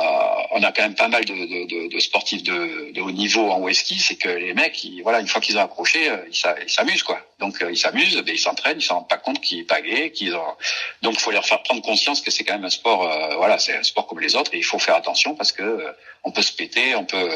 on 0.52 0.62
a 0.62 0.72
quand 0.72 0.82
même 0.82 0.94
pas 0.94 1.08
mal 1.08 1.24
de, 1.24 1.34
de, 1.34 1.94
de, 1.94 1.98
sportifs 1.98 2.42
de, 2.42 2.92
de, 2.92 3.00
haut 3.02 3.10
niveau 3.10 3.50
en 3.50 3.60
whisky, 3.60 3.98
c'est 3.98 4.14
que 4.14 4.28
les 4.28 4.54
mecs, 4.54 4.82
ils, 4.84 5.02
voilà, 5.02 5.20
une 5.20 5.26
fois 5.26 5.40
qu'ils 5.40 5.58
ont 5.58 5.62
accroché, 5.62 6.08
euh, 6.08 6.16
ils 6.30 6.70
s'amusent 6.70 7.02
quoi. 7.02 7.20
Donc 7.40 7.60
euh, 7.60 7.70
ils 7.70 7.76
s'amusent, 7.76 8.16
ben, 8.24 8.34
ils 8.34 8.38
s'entraînent, 8.38 8.78
ils 8.78 8.82
s'en 8.82 9.00
rendent 9.00 9.08
pas 9.08 9.18
compte 9.18 9.40
qu'ils 9.40 9.66
pagaient, 9.66 10.10
qu'ils 10.10 10.34
ont. 10.34 10.54
Donc 11.02 11.18
faut 11.18 11.30
leur 11.30 11.44
faire 11.44 11.62
prendre 11.62 11.82
conscience 11.82 12.22
que 12.22 12.30
c'est 12.30 12.42
quand 12.42 12.54
même 12.54 12.64
un 12.64 12.70
sport, 12.70 13.06
voilà, 13.36 13.58
c'est 13.58 13.76
un 13.76 13.82
sport 13.82 14.06
comme 14.06 14.20
les 14.20 14.34
autres 14.34 14.54
et 14.54 14.58
il 14.58 14.64
faut 14.64 14.78
faire 14.78 14.94
attention 14.94 15.34
parce 15.34 15.52
que 15.52 15.84
on 16.24 16.30
peut 16.30 16.42
se 16.42 16.54
péter, 16.54 16.94
on 16.96 17.04
peut 17.04 17.28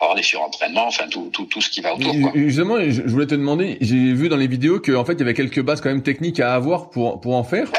avoir 0.00 0.16
des 0.16 0.22
surentraînements, 0.22 0.86
enfin 0.86 1.06
tout, 1.08 1.30
tout, 1.32 1.44
tout 1.44 1.60
ce 1.60 1.70
qui 1.70 1.80
va 1.80 1.94
autour. 1.94 2.12
Quoi. 2.20 2.32
Justement, 2.34 2.78
je 2.80 3.02
voulais 3.02 3.26
te 3.26 3.34
demander, 3.34 3.78
j'ai 3.80 4.14
vu 4.14 4.28
dans 4.28 4.36
les 4.36 4.48
vidéos 4.48 4.80
qu'en 4.80 5.04
fait 5.04 5.12
il 5.12 5.20
y 5.20 5.22
avait 5.22 5.34
quelques 5.34 5.60
bases 5.60 5.80
quand 5.80 5.90
même 5.90 6.02
techniques 6.02 6.40
à 6.40 6.54
avoir 6.54 6.90
pour 6.90 7.20
pour 7.20 7.36
en 7.36 7.44
faire. 7.44 7.70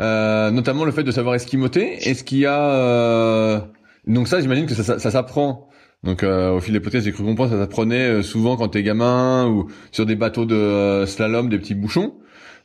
Euh, 0.00 0.50
notamment 0.50 0.84
le 0.84 0.92
fait 0.92 1.04
de 1.04 1.12
savoir 1.12 1.34
esquimoter. 1.34 2.08
Est-ce 2.08 2.24
qu'il 2.24 2.38
y 2.38 2.46
a 2.46 2.70
euh... 2.70 3.60
donc 4.06 4.28
ça, 4.28 4.40
j'imagine 4.40 4.66
que 4.66 4.74
ça, 4.74 4.98
s'apprend. 4.98 5.68
Donc 6.02 6.22
euh, 6.22 6.50
au 6.50 6.60
fil 6.60 6.72
des 6.72 6.80
potins, 6.80 7.00
j'ai 7.00 7.12
cru 7.12 7.24
comprendre, 7.24 7.50
ça 7.52 7.58
s'apprenait 7.58 8.08
euh, 8.08 8.22
souvent 8.22 8.56
quand 8.56 8.68
t'es 8.68 8.82
gamin 8.82 9.46
ou 9.46 9.70
sur 9.92 10.04
des 10.04 10.16
bateaux 10.16 10.44
de 10.44 11.04
slalom, 11.06 11.48
des 11.48 11.58
petits 11.58 11.74
bouchons. 11.74 12.14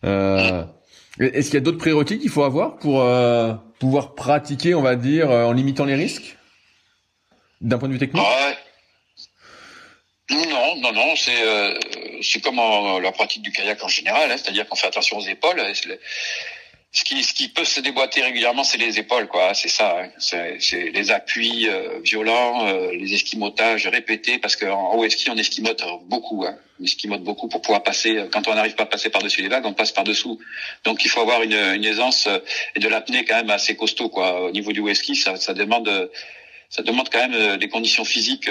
Est-ce 0.04 1.46
qu'il 1.46 1.54
y 1.54 1.58
a 1.58 1.62
d'autres 1.62 1.78
prérequis 1.78 2.20
qu'il 2.20 2.30
faut 2.30 2.44
avoir 2.44 2.78
pour 2.78 3.06
pouvoir 3.80 4.16
pratiquer, 4.16 4.74
on 4.74 4.82
va 4.82 4.96
dire, 4.96 5.30
en 5.30 5.52
limitant 5.52 5.86
les 5.86 5.96
risques 5.96 6.38
d'un 7.62 7.78
point 7.78 7.90
de 7.90 7.94
vue 7.94 8.00
technique? 8.00 8.24
Ah 8.26 8.54
Non, 10.32 10.76
non, 10.82 10.94
non, 10.94 11.16
c'est 11.16 11.34
c'est 12.22 12.42
comme 12.42 12.58
la 13.02 13.12
pratique 13.12 13.42
du 13.42 13.52
kayak 13.52 13.84
en 13.84 13.88
général, 13.88 14.32
hein, 14.32 14.36
c'est-à-dire 14.38 14.68
qu'on 14.68 14.76
fait 14.76 14.88
attention 14.88 15.18
aux 15.18 15.28
épaules 15.28 15.62
ce 16.92 17.04
qui, 17.04 17.24
ce 17.24 17.34
qui 17.36 17.50
peut 17.50 17.66
se 17.66 17.82
déboîter 17.82 18.22
régulièrement, 18.24 18.64
c'est 18.64 18.80
les 18.80 18.98
épaules, 18.98 19.28
quoi. 19.28 19.54
C'est 19.54 19.68
ça. 19.68 19.96
Hein. 20.02 20.10
C'est 20.18 20.90
les 20.92 21.12
appuis 21.12 21.70
euh, 21.70 22.00
violents, 22.04 22.66
euh, 22.68 22.92
les 22.94 23.14
esquimotages 23.14 23.86
répétés, 23.88 24.40
parce 24.40 24.56
qu'en 24.56 24.96
haut 24.96 25.08
ski, 25.08 25.30
on 25.30 25.38
esquimote 25.38 25.84
beaucoup. 26.08 26.46
Hein. 26.48 26.56
On 26.80 26.84
esquimote 26.84 27.24
beaucoup 27.24 27.48
pour 27.48 27.62
pouvoir 27.62 27.84
passer. 27.84 28.18
Euh, 28.18 28.28
quand 28.32 28.48
on 28.48 28.56
n'arrive 28.56 28.74
pas 28.74 28.84
à 28.84 28.88
passer 28.88 29.12
par-dessus 29.12 29.44
les 29.44 29.50
vagues, 29.50 29.68
on 29.68 29.74
passe 29.74 29.92
par-dessous. 29.92 30.40
Donc, 30.84 31.06
il 31.06 31.10
faut 31.10 31.22
avoir 31.22 31.44
une, 31.44 31.54
une 31.54 31.86
aisance 31.86 32.28
et 32.76 32.80
de 32.80 32.88
l'apnée 32.88 33.24
quand 33.24 33.36
même 33.36 33.52
assez 33.52 33.76
costaud, 33.76 34.10
quoi. 34.10 34.46
Au 34.46 34.52
niveau 34.52 34.72
du 34.72 34.80
whisky, 34.80 35.16
ça, 35.16 35.36
ça 35.36 35.54
demande, 35.54 36.10
ça 36.72 36.82
demande 36.82 37.10
quand 37.10 37.30
même 37.30 37.58
des 37.58 37.70
conditions 37.70 38.04
physiques, 38.04 38.50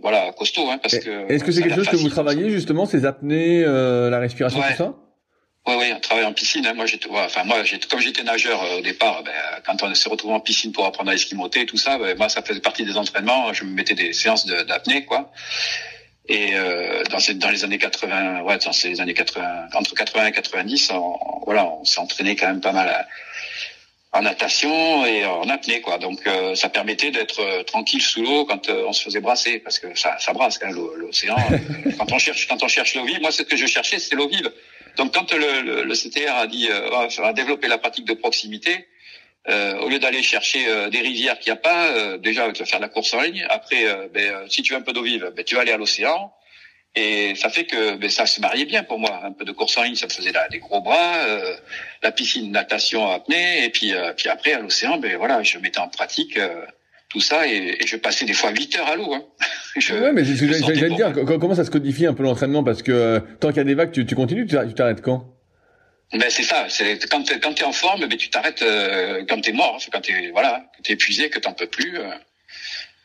voilà, 0.00 0.32
costauds, 0.32 0.70
hein, 0.70 0.78
parce 0.78 0.98
que. 0.98 1.30
Est-ce 1.30 1.44
que 1.44 1.52
c'est 1.52 1.60
quelque 1.60 1.76
chose 1.76 1.88
que 1.88 1.96
vous 1.96 2.08
travaillez 2.08 2.48
justement, 2.48 2.86
ces 2.86 3.04
apnées, 3.04 3.60
la 3.60 4.18
respiration, 4.20 4.62
tout 4.62 4.76
ça? 4.78 4.94
Oui, 5.66 5.74
oui, 5.78 5.92
on 5.92 5.98
travaille 5.98 6.24
en 6.24 6.32
piscine. 6.32 6.64
Hein. 6.64 6.74
Moi, 6.74 6.86
j'étais, 6.86 7.08
enfin 7.10 7.42
moi, 7.42 7.58
comme 7.90 8.00
j'étais 8.00 8.22
nageur 8.22 8.62
euh, 8.62 8.78
au 8.78 8.80
départ, 8.82 9.24
ben, 9.24 9.32
quand 9.64 9.82
on 9.82 9.92
se 9.94 10.08
retrouve 10.08 10.32
en 10.32 10.40
piscine 10.40 10.70
pour 10.70 10.86
apprendre 10.86 11.10
à 11.10 11.14
esquimoter 11.14 11.62
et 11.62 11.66
tout 11.66 11.76
ça, 11.76 11.98
ben, 11.98 12.16
moi, 12.16 12.28
ça 12.28 12.42
faisait 12.42 12.60
partie 12.60 12.84
des 12.84 12.96
entraînements. 12.96 13.52
Je 13.52 13.64
me 13.64 13.70
mettais 13.70 13.94
des 13.94 14.12
séances 14.12 14.46
d'apnée, 14.46 15.04
quoi. 15.04 15.32
Et 16.28 16.54
euh, 16.54 17.02
dans, 17.10 17.18
ces, 17.18 17.34
dans 17.34 17.50
les 17.50 17.64
années 17.64 17.78
80, 17.78 18.42
ouais, 18.42 18.58
dans 18.58 18.72
ces 18.72 19.00
années 19.00 19.14
80, 19.14 19.68
entre 19.74 19.94
80 19.94 20.26
et 20.26 20.32
90, 20.32 20.90
on, 20.92 21.18
voilà, 21.44 21.66
on 21.66 21.84
s'est 21.84 22.00
entraîné 22.00 22.36
quand 22.36 22.46
même 22.46 22.60
pas 22.60 22.72
mal 22.72 23.06
en 24.12 24.22
natation 24.22 25.04
et 25.04 25.24
en 25.24 25.48
apnée, 25.48 25.80
quoi. 25.80 25.98
Donc, 25.98 26.26
euh, 26.26 26.54
ça 26.54 26.68
permettait 26.68 27.10
d'être 27.10 27.40
euh, 27.40 27.62
tranquille 27.64 28.02
sous 28.02 28.22
l'eau 28.22 28.44
quand 28.44 28.68
on 28.70 28.92
se 28.92 29.02
faisait 29.02 29.20
brasser, 29.20 29.58
parce 29.58 29.80
que 29.80 29.98
ça, 29.98 30.16
ça 30.20 30.32
brasse 30.32 30.58
quand 30.58 30.70
l'océan. 30.70 31.36
quand 31.98 32.12
on 32.12 32.18
cherche, 32.18 32.46
quand 32.46 32.62
on 32.62 32.68
cherche 32.68 32.94
l'eau 32.94 33.04
vive, 33.04 33.20
moi, 33.20 33.32
ce 33.32 33.42
que 33.42 33.56
je 33.56 33.66
cherchais, 33.66 33.98
c'est 33.98 34.14
l'eau 34.14 34.28
vive. 34.28 34.50
Donc 34.96 35.14
quand 35.14 35.32
le, 35.32 35.60
le, 35.60 35.82
le 35.84 35.94
CTR 35.94 36.34
a 36.34 36.46
dit 36.46 36.68
euh, 36.70 37.08
va 37.18 37.32
développer 37.32 37.68
la 37.68 37.78
pratique 37.78 38.06
de 38.06 38.14
proximité, 38.14 38.86
euh, 39.48 39.78
au 39.78 39.88
lieu 39.88 39.98
d'aller 39.98 40.22
chercher 40.22 40.66
euh, 40.66 40.88
des 40.88 41.00
rivières 41.00 41.38
qu'il 41.38 41.52
n'y 41.52 41.58
a 41.58 41.60
pas, 41.60 41.88
euh, 41.92 42.18
déjà 42.18 42.50
tu 42.50 42.60
vas 42.60 42.66
faire 42.66 42.80
la 42.80 42.88
course 42.88 43.14
en 43.14 43.20
ligne. 43.20 43.46
Après, 43.48 43.86
euh, 43.86 44.08
ben, 44.12 44.48
si 44.48 44.62
tu 44.62 44.72
veux 44.72 44.78
un 44.78 44.82
peu 44.82 44.92
d'eau 44.92 45.02
vive, 45.02 45.32
ben, 45.36 45.44
tu 45.44 45.54
vas 45.54 45.60
aller 45.60 45.72
à 45.72 45.76
l'océan. 45.76 46.32
Et 46.96 47.34
ça 47.36 47.50
fait 47.50 47.66
que 47.66 47.94
ben, 47.96 48.10
ça 48.10 48.26
se 48.26 48.40
mariait 48.40 48.64
bien 48.64 48.82
pour 48.82 48.98
moi. 48.98 49.20
Un 49.22 49.32
peu 49.32 49.44
de 49.44 49.52
course 49.52 49.76
en 49.76 49.82
ligne, 49.82 49.94
ça 49.94 50.06
me 50.06 50.10
faisait 50.10 50.32
des 50.50 50.58
gros 50.58 50.80
bras, 50.80 51.26
la 52.02 52.10
piscine, 52.10 52.50
natation, 52.50 53.08
apnée, 53.10 53.64
et 53.64 53.68
puis 53.70 53.92
puis 54.16 54.28
après 54.30 54.54
à 54.54 54.60
l'océan, 54.60 54.96
ben 54.96 55.16
voilà, 55.16 55.42
je 55.42 55.58
mettais 55.58 55.78
en 55.78 55.88
pratique 55.88 56.38
tout 57.08 57.20
ça 57.20 57.46
et, 57.46 57.78
je 57.86 57.96
passais 57.96 58.24
des 58.24 58.32
fois 58.32 58.50
8 58.50 58.78
heures 58.78 58.88
à 58.88 58.96
l'eau. 58.96 59.14
Hein. 59.14 59.24
ouais, 59.90 60.12
mais 60.12 60.24
j'allais 60.24 60.94
dire, 60.94 61.12
comment 61.24 61.54
ça 61.54 61.64
se 61.64 61.70
codifie 61.70 62.06
un 62.06 62.14
peu 62.14 62.22
l'entraînement? 62.22 62.64
Parce 62.64 62.82
que 62.82 62.92
euh, 62.92 63.20
tant 63.40 63.48
qu'il 63.48 63.58
y 63.58 63.60
a 63.60 63.64
des 63.64 63.74
vagues, 63.74 63.92
tu, 63.92 64.06
tu 64.06 64.14
continues, 64.14 64.46
tu 64.46 64.74
t'arrêtes 64.74 65.02
quand? 65.02 65.36
Ben 66.12 66.30
c'est 66.30 66.44
ça, 66.44 66.66
c'est 66.68 67.04
quand 67.10 67.24
t'es 67.24 67.40
quand 67.40 67.60
es 67.60 67.64
en 67.64 67.72
forme, 67.72 68.06
ben 68.06 68.16
tu 68.16 68.30
t'arrêtes 68.30 68.62
euh, 68.62 69.24
quand 69.28 69.40
t'es 69.40 69.52
mort, 69.52 69.76
hein. 69.76 69.88
quand 69.92 70.00
t'es 70.00 70.30
voilà, 70.30 70.70
t'es 70.84 70.92
épuisé, 70.92 71.30
que 71.30 71.40
t'en 71.40 71.52
peux 71.52 71.66
plus. 71.66 71.98
Euh. 71.98 72.12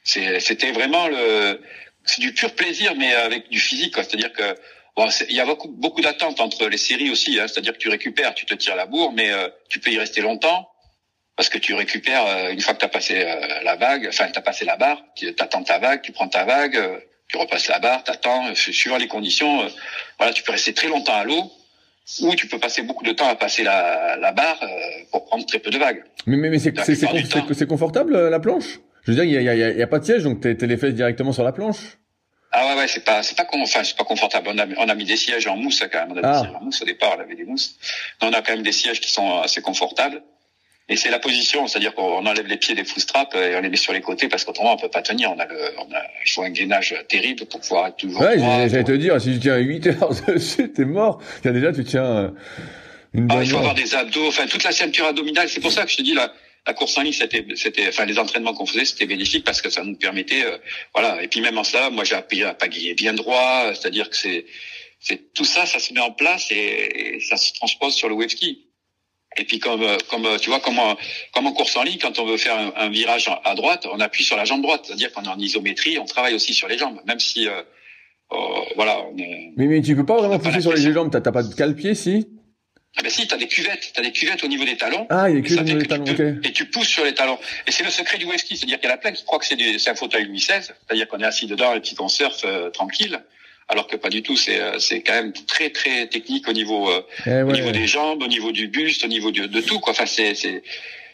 c'était 0.03 0.71
vraiment 0.71 1.07
le, 1.07 1.59
c'est 2.05 2.21
du 2.21 2.31
pur 2.31 2.53
plaisir, 2.53 2.93
mais 2.95 3.11
avec 3.13 3.49
du 3.49 3.59
physique, 3.59 3.95
C'est-à-dire 3.95 4.31
que 4.33 4.55
bon, 4.95 5.07
il 5.29 5.35
y 5.35 5.39
a 5.39 5.45
beaucoup 5.45 5.69
beaucoup 5.69 6.01
d'attentes 6.01 6.39
entre 6.39 6.67
les 6.67 6.77
séries 6.77 7.09
aussi, 7.09 7.39
hein. 7.39 7.47
c'est-à-dire 7.47 7.73
que 7.73 7.79
tu 7.79 7.89
récupères, 7.89 8.35
tu 8.35 8.45
te 8.45 8.53
tires 8.53 8.75
la 8.75 8.85
bourre, 8.85 9.13
mais 9.13 9.31
euh, 9.31 9.49
tu 9.67 9.79
peux 9.79 9.89
y 9.89 9.97
rester 9.97 10.21
longtemps 10.21 10.70
parce 11.35 11.49
que 11.49 11.57
tu 11.57 11.73
récupères 11.73 12.25
euh, 12.25 12.51
une 12.51 12.61
fois 12.61 12.73
que 12.73 12.79
tu 12.79 12.85
as 12.85 12.89
passé 12.89 13.23
euh, 13.25 13.63
la 13.63 13.75
vague, 13.75 14.07
enfin 14.07 14.27
tu 14.31 14.37
as 14.37 14.41
passé 14.41 14.65
la 14.65 14.77
barre, 14.77 15.01
tu 15.15 15.33
attends 15.39 15.63
ta 15.63 15.79
vague, 15.79 16.01
tu 16.01 16.11
prends 16.11 16.27
ta 16.27 16.45
vague, 16.45 16.75
euh, 16.75 16.97
tu 17.27 17.37
repasses 17.37 17.67
la 17.67 17.79
barre, 17.79 18.03
t'attends, 18.03 18.53
suivant 18.55 18.97
les 18.97 19.07
conditions, 19.07 19.65
voilà, 20.17 20.33
tu 20.33 20.43
peux 20.43 20.51
rester 20.51 20.73
très 20.73 20.89
longtemps 20.89 21.15
à 21.15 21.23
l'eau 21.23 21.51
ou 22.21 22.35
tu 22.35 22.47
peux 22.47 22.59
passer 22.59 22.81
beaucoup 22.81 23.05
de 23.05 23.13
temps 23.13 23.27
à 23.27 23.35
passer 23.35 23.63
la, 23.63 24.17
la 24.17 24.33
barre 24.33 24.59
pour 25.11 25.25
prendre 25.25 25.45
très 25.45 25.59
peu 25.59 25.69
de 25.69 25.77
vagues. 25.77 26.03
Mais 26.25 26.35
mais, 26.35 26.49
mais 26.49 26.59
c'est 26.59 26.73
c'est 26.83 27.67
confortable 27.67 28.29
la 28.29 28.39
planche? 28.39 28.79
Je 29.03 29.11
veux 29.11 29.15
dire, 29.15 29.23
il 29.23 29.31
y 29.31 29.37
a, 29.37 29.55
y, 29.55 29.63
a, 29.63 29.71
y 29.71 29.81
a, 29.81 29.87
pas 29.87 29.99
de 29.99 30.05
siège, 30.05 30.23
donc 30.23 30.41
t'es 30.41 30.67
les 30.67 30.77
fesses 30.77 30.93
directement 30.93 31.31
sur 31.31 31.43
la 31.43 31.53
planche? 31.53 31.97
Ah 32.51 32.67
ouais 32.67 32.81
ouais 32.81 32.87
c'est 32.87 33.05
pas 33.05 33.23
c'est 33.23 33.35
pas 33.35 33.47
enfin 33.53 33.83
c'est 33.83 33.95
pas 33.95 34.03
confortable 34.03 34.49
on 34.49 34.57
a 34.57 34.65
on 34.77 34.89
a 34.89 34.95
mis 34.95 35.05
des 35.05 35.15
sièges 35.15 35.47
en 35.47 35.55
mousse 35.55 35.81
quand 35.89 35.99
même 35.99 36.11
on 36.11 36.17
a 36.17 36.21
mis 36.21 36.21
ah. 36.25 36.31
des 36.33 36.39
sièges 36.39 36.55
en 36.55 36.61
mousse 36.61 36.81
au 36.81 36.85
départ 36.85 37.15
on 37.17 37.21
avait 37.21 37.35
des 37.35 37.45
mousses 37.45 37.77
on 38.21 38.33
a 38.33 38.41
quand 38.41 38.51
même 38.51 38.63
des 38.63 38.73
sièges 38.73 38.99
qui 38.99 39.09
sont 39.09 39.39
assez 39.39 39.61
confortables 39.61 40.21
Et 40.89 40.97
c'est 40.97 41.09
la 41.09 41.19
position, 41.19 41.67
c'est-à-dire 41.67 41.95
qu'on 41.95 42.25
enlève 42.25 42.47
les 42.47 42.57
pieds 42.57 42.75
des 42.75 42.83
straps 42.83 43.33
et 43.35 43.55
on 43.55 43.61
les 43.61 43.69
met 43.69 43.77
sur 43.77 43.93
les 43.93 44.01
côtés 44.01 44.27
parce 44.27 44.43
qu'autrement 44.43 44.73
on 44.73 44.77
peut 44.77 44.89
pas 44.89 45.01
tenir. 45.01 45.31
On 45.31 45.39
a, 45.39 45.45
le, 45.45 45.57
on 45.77 45.93
a 45.93 46.01
il 46.25 46.29
faut 46.29 46.43
un 46.43 46.49
gainage 46.49 46.95
terrible 47.07 47.45
pour 47.45 47.61
pouvoir 47.61 47.87
être 47.87 47.97
toujours. 47.97 48.21
Ouais, 48.21 48.37
j'allais 48.37 48.83
te 48.83 48.91
dire, 48.91 49.19
si 49.21 49.33
tu 49.33 49.39
tiens 49.39 49.57
8 49.57 49.87
heures 49.87 50.09
dessus, 50.27 50.71
t'es 50.71 50.85
mort. 50.85 51.21
déjà, 51.43 51.71
tu 51.71 51.85
tiens 51.85 52.05
euh, 52.05 52.29
une 53.13 53.27
ah, 53.31 53.39
Il 53.41 53.49
faut 53.49 53.57
avoir 53.57 53.73
des 53.73 53.95
abdos, 53.95 54.27
enfin 54.27 54.47
toute 54.47 54.63
la 54.63 54.71
ceinture 54.71 55.05
abdominale. 55.05 55.47
C'est 55.49 55.61
pour 55.61 55.71
ça 55.71 55.85
que 55.85 55.91
je 55.91 55.97
te 55.97 56.01
dis 56.01 56.13
là. 56.13 56.33
La 56.67 56.73
course 56.73 56.95
en 56.97 57.01
ligne, 57.01 57.13
c'était, 57.13 57.43
c'était, 57.55 57.87
enfin, 57.87 58.05
les 58.05 58.19
entraînements 58.19 58.53
qu'on 58.53 58.67
faisait, 58.67 58.85
c'était 58.85 59.07
bénéfique 59.07 59.43
parce 59.43 59.63
que 59.63 59.71
ça 59.71 59.83
nous 59.83 59.95
permettait, 59.95 60.45
euh, 60.45 60.57
voilà. 60.93 61.23
Et 61.23 61.27
puis 61.27 61.41
même 61.41 61.57
en 61.57 61.63
cela, 61.63 61.89
moi, 61.89 62.03
j'ai 62.03 62.13
appris 62.13 62.43
à 62.43 62.53
pagayer 62.53 62.93
bien 62.93 63.13
droit, 63.13 63.73
c'est-à-dire 63.73 64.09
que 64.11 64.15
c'est, 64.15 64.45
c'est 64.99 65.33
tout 65.33 65.43
ça, 65.43 65.65
ça 65.65 65.79
se 65.79 65.91
met 65.91 66.01
en 66.01 66.11
place 66.11 66.51
et, 66.51 67.15
et 67.15 67.19
ça 67.19 67.37
se 67.37 67.53
transpose 67.53 67.95
sur 67.95 68.09
le 68.09 68.13
wave 68.13 68.29
ski. 68.29 68.67
Et 69.37 69.45
puis 69.45 69.59
comme 69.59 69.85
comme 70.09 70.27
tu 70.39 70.49
vois 70.49 70.59
comme 70.59 70.79
comme 71.33 71.47
en 71.47 71.53
course 71.53 71.77
en 71.77 71.83
ligne, 71.83 71.99
quand 72.01 72.19
on 72.19 72.25
veut 72.25 72.37
faire 72.37 72.57
un, 72.75 72.89
virage 72.89 73.29
à 73.45 73.55
droite, 73.55 73.87
on 73.91 73.99
appuie 73.99 74.23
sur 74.23 74.35
la 74.35 74.45
jambe 74.45 74.61
droite, 74.61 74.81
c'est-à-dire 74.85 75.11
qu'on 75.13 75.23
est 75.23 75.29
en 75.29 75.39
isométrie, 75.39 75.97
on 75.99 76.05
travaille 76.05 76.33
aussi 76.33 76.53
sur 76.53 76.67
les 76.67 76.77
jambes, 76.77 76.99
même 77.05 77.19
si 77.19 77.47
euh, 77.47 77.61
euh 78.33 78.37
voilà. 78.75 78.99
On 79.11 79.17
est, 79.17 79.53
mais 79.55 79.67
mais 79.67 79.81
tu 79.81 79.95
peux 79.95 80.05
pas 80.05 80.17
vraiment 80.17 80.37
pousser 80.37 80.61
sur 80.61 80.73
les 80.73 80.93
jambes, 80.93 81.09
t'as 81.11 81.31
pas 81.31 81.43
de 81.43 81.53
cale-pied 81.53 81.95
si? 81.95 82.27
Ah 82.97 83.03
ben 83.03 83.09
si, 83.09 83.25
t'as 83.25 83.37
des 83.37 83.47
cuvettes, 83.47 83.93
t'as 83.93 84.01
des 84.01 84.11
cuvettes 84.11 84.43
au 84.43 84.47
niveau 84.47 84.65
des 84.65 84.75
talons. 84.75 85.07
Ah, 85.09 85.29
il 85.29 85.35
y 85.35 85.37
a 85.37 85.41
des 85.41 85.47
cuvettes 85.47 85.61
au 85.61 85.63
niveau 85.63 85.79
des 85.79 85.87
talons, 85.87 86.03
ok. 86.03 86.45
Et 86.45 86.51
tu 86.51 86.65
pousses 86.65 86.89
sur 86.89 87.05
les 87.05 87.13
talons. 87.13 87.39
Et 87.65 87.71
c'est 87.71 87.85
le 87.85 87.89
secret 87.89 88.17
du 88.17 88.25
ski, 88.37 88.57
c'est-à-dire 88.57 88.81
qu'il 88.81 88.89
y 88.89 88.91
en 88.91 88.95
a 88.95 88.97
plein 88.97 89.13
qui 89.13 89.23
croient 89.23 89.39
que 89.39 89.45
c'est 89.45 89.89
un 89.89 89.95
fauteuil 89.95 90.25
Louis 90.25 90.39
XVI, 90.39 90.61
c'est-à-dire 90.61 91.07
qu'on 91.07 91.19
est 91.19 91.25
assis 91.25 91.47
dedans 91.47 91.73
et 91.73 91.79
puis 91.79 91.95
qu'on 91.95 92.09
surfe 92.09 92.43
euh, 92.43 92.69
tranquille 92.69 93.21
alors 93.71 93.87
que 93.87 93.95
pas 93.95 94.09
du 94.09 94.21
tout. 94.21 94.35
C'est 94.35 94.59
euh, 94.59 94.79
c'est 94.79 95.01
quand 95.01 95.13
même 95.13 95.33
très 95.47 95.69
très 95.69 96.07
technique 96.07 96.47
au 96.47 96.53
niveau 96.53 96.89
euh, 96.89 97.01
eh 97.25 97.41
au 97.41 97.51
niveau 97.51 97.71
des 97.71 97.87
jambes, 97.87 98.21
au 98.21 98.27
niveau 98.27 98.51
du 98.51 98.67
buste, 98.67 99.03
au 99.05 99.07
niveau 99.07 99.31
de, 99.31 99.45
de 99.47 99.61
tout 99.61 99.79
quoi. 99.79 99.91
Enfin 99.91 100.05
c'est 100.05 100.35
c'est 100.35 100.61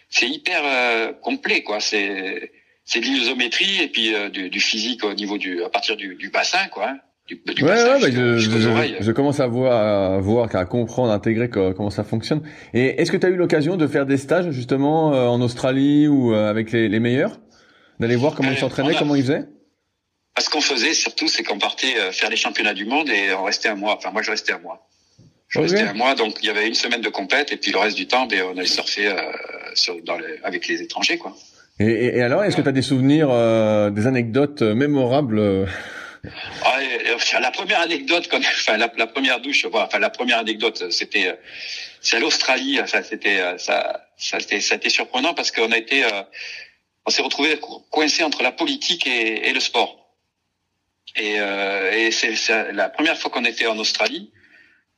c'est 0.10 0.28
hyper 0.28 0.62
euh, 0.64 1.14
complet 1.14 1.62
quoi. 1.62 1.80
C'est 1.80 2.52
c'est 2.84 3.00
de 3.00 3.06
l'isométrie 3.06 3.82
et 3.82 3.88
puis 3.88 4.14
du, 4.32 4.50
du, 4.50 4.60
physique 4.62 5.04
au 5.04 5.14
niveau 5.14 5.38
du 5.38 5.64
à 5.64 5.70
partir 5.70 5.98
du, 5.98 6.16
du 6.16 6.30
bassin 6.30 6.68
quoi. 6.72 6.89
Hein. 6.89 6.98
Du, 7.28 7.36
du 7.54 7.62
ouais, 7.62 7.70
bassin 7.70 8.02
ouais, 8.02 8.12
je, 8.12 8.38
je, 8.38 9.04
je, 9.04 9.12
commence 9.12 9.41
à 9.41 9.48
voir, 9.48 10.14
à 10.16 10.18
voir, 10.20 10.56
à 10.56 10.64
comprendre, 10.64 11.12
à 11.12 11.16
intégrer 11.16 11.50
comment 11.50 11.89
ça 11.89 12.06
fonctionne. 12.06 12.41
Et 12.74 13.02
est-ce 13.02 13.12
que 13.12 13.18
tu 13.18 13.26
as 13.26 13.30
eu 13.30 13.36
l'occasion 13.36 13.76
de 13.76 13.86
faire 13.86 14.06
des 14.06 14.16
stages 14.16 14.50
justement 14.52 15.08
en 15.08 15.41
Australie 15.41 16.08
ou 16.08 16.34
avec 16.34 16.72
les, 16.72 16.88
les 16.88 17.02
meilleurs, 17.02 17.41
d'aller 18.00 18.16
voir 18.16 18.34
comment 18.34 18.50
ils 18.50 18.58
s'entraînaient, 18.58 18.95
comment 18.98 19.16
ils 19.16 19.24
faisaient? 19.24 19.43
Ce 20.41 20.49
qu'on 20.49 20.61
faisait 20.61 20.93
surtout, 20.93 21.27
c'est 21.27 21.43
qu'on 21.43 21.57
partait 21.57 21.97
euh, 21.97 22.11
faire 22.11 22.29
les 22.29 22.38
championnats 22.38 22.73
du 22.73 22.85
monde 22.85 23.09
et 23.09 23.33
on 23.33 23.43
restait 23.43 23.69
un 23.69 23.75
mois. 23.75 23.95
Enfin, 23.97 24.11
moi, 24.11 24.21
je 24.21 24.31
restais 24.31 24.53
un 24.53 24.59
mois. 24.59 24.88
Je 25.49 25.59
restais 25.59 25.81
un 25.81 25.93
mois, 25.93 26.13
donc 26.13 26.35
il 26.41 26.47
y 26.47 26.49
avait 26.49 26.67
une 26.67 26.75
semaine 26.75 26.99
de 27.01 27.09
compète 27.09 27.53
et 27.53 27.57
puis 27.57 27.71
le 27.71 27.79
reste 27.79 27.95
du 27.95 28.05
temps, 28.05 28.25
ben, 28.25 28.43
on 28.53 28.57
allait 28.57 28.67
surfer 28.67 29.07
euh, 29.07 29.15
sur, 29.75 29.95
dans 30.03 30.17
les, 30.17 30.39
avec 30.43 30.67
les 30.67 30.81
étrangers, 30.81 31.17
quoi. 31.17 31.33
Et, 31.79 32.17
et 32.17 32.21
alors, 32.21 32.43
est-ce 32.43 32.57
que 32.57 32.61
tu 32.61 32.67
as 32.67 32.73
des 32.73 32.81
souvenirs, 32.81 33.29
euh, 33.31 33.89
des 33.89 34.07
anecdotes 34.07 34.61
mémorables 34.61 35.67
ah, 36.65 36.79
La 37.39 37.51
première 37.51 37.79
anecdote, 37.79 38.27
enfin 38.33 38.77
la, 38.77 38.91
la, 38.97 39.07
première 39.07 39.39
douche, 39.39 39.65
enfin 39.71 39.99
la 39.99 40.09
première 40.09 40.39
anecdote, 40.39 40.91
c'était 40.91 41.39
c'est 42.01 42.17
à 42.17 42.19
l'Australie. 42.19 42.79
Enfin, 42.81 43.01
c'était 43.03 43.38
ça, 43.57 44.05
ça, 44.17 44.39
c'était, 44.39 44.59
ça 44.59 44.73
a 44.73 44.77
été 44.77 44.89
surprenant 44.89 45.33
parce 45.33 45.51
qu'on 45.51 45.71
a 45.71 45.77
été, 45.77 46.03
on 47.05 47.09
s'est 47.09 47.21
retrouvé 47.21 47.57
coincé 47.89 48.23
entre 48.23 48.43
la 48.43 48.51
politique 48.51 49.07
et, 49.07 49.47
et 49.47 49.53
le 49.53 49.59
sport. 49.59 49.97
Et, 51.18 51.39
euh, 51.39 51.91
et 51.91 52.11
c'est 52.11 52.72
la 52.74 52.89
première 52.89 53.18
fois 53.18 53.32
qu'on 53.32 53.45
était 53.45 53.68
en 53.68 53.78
Australie. 53.78 54.32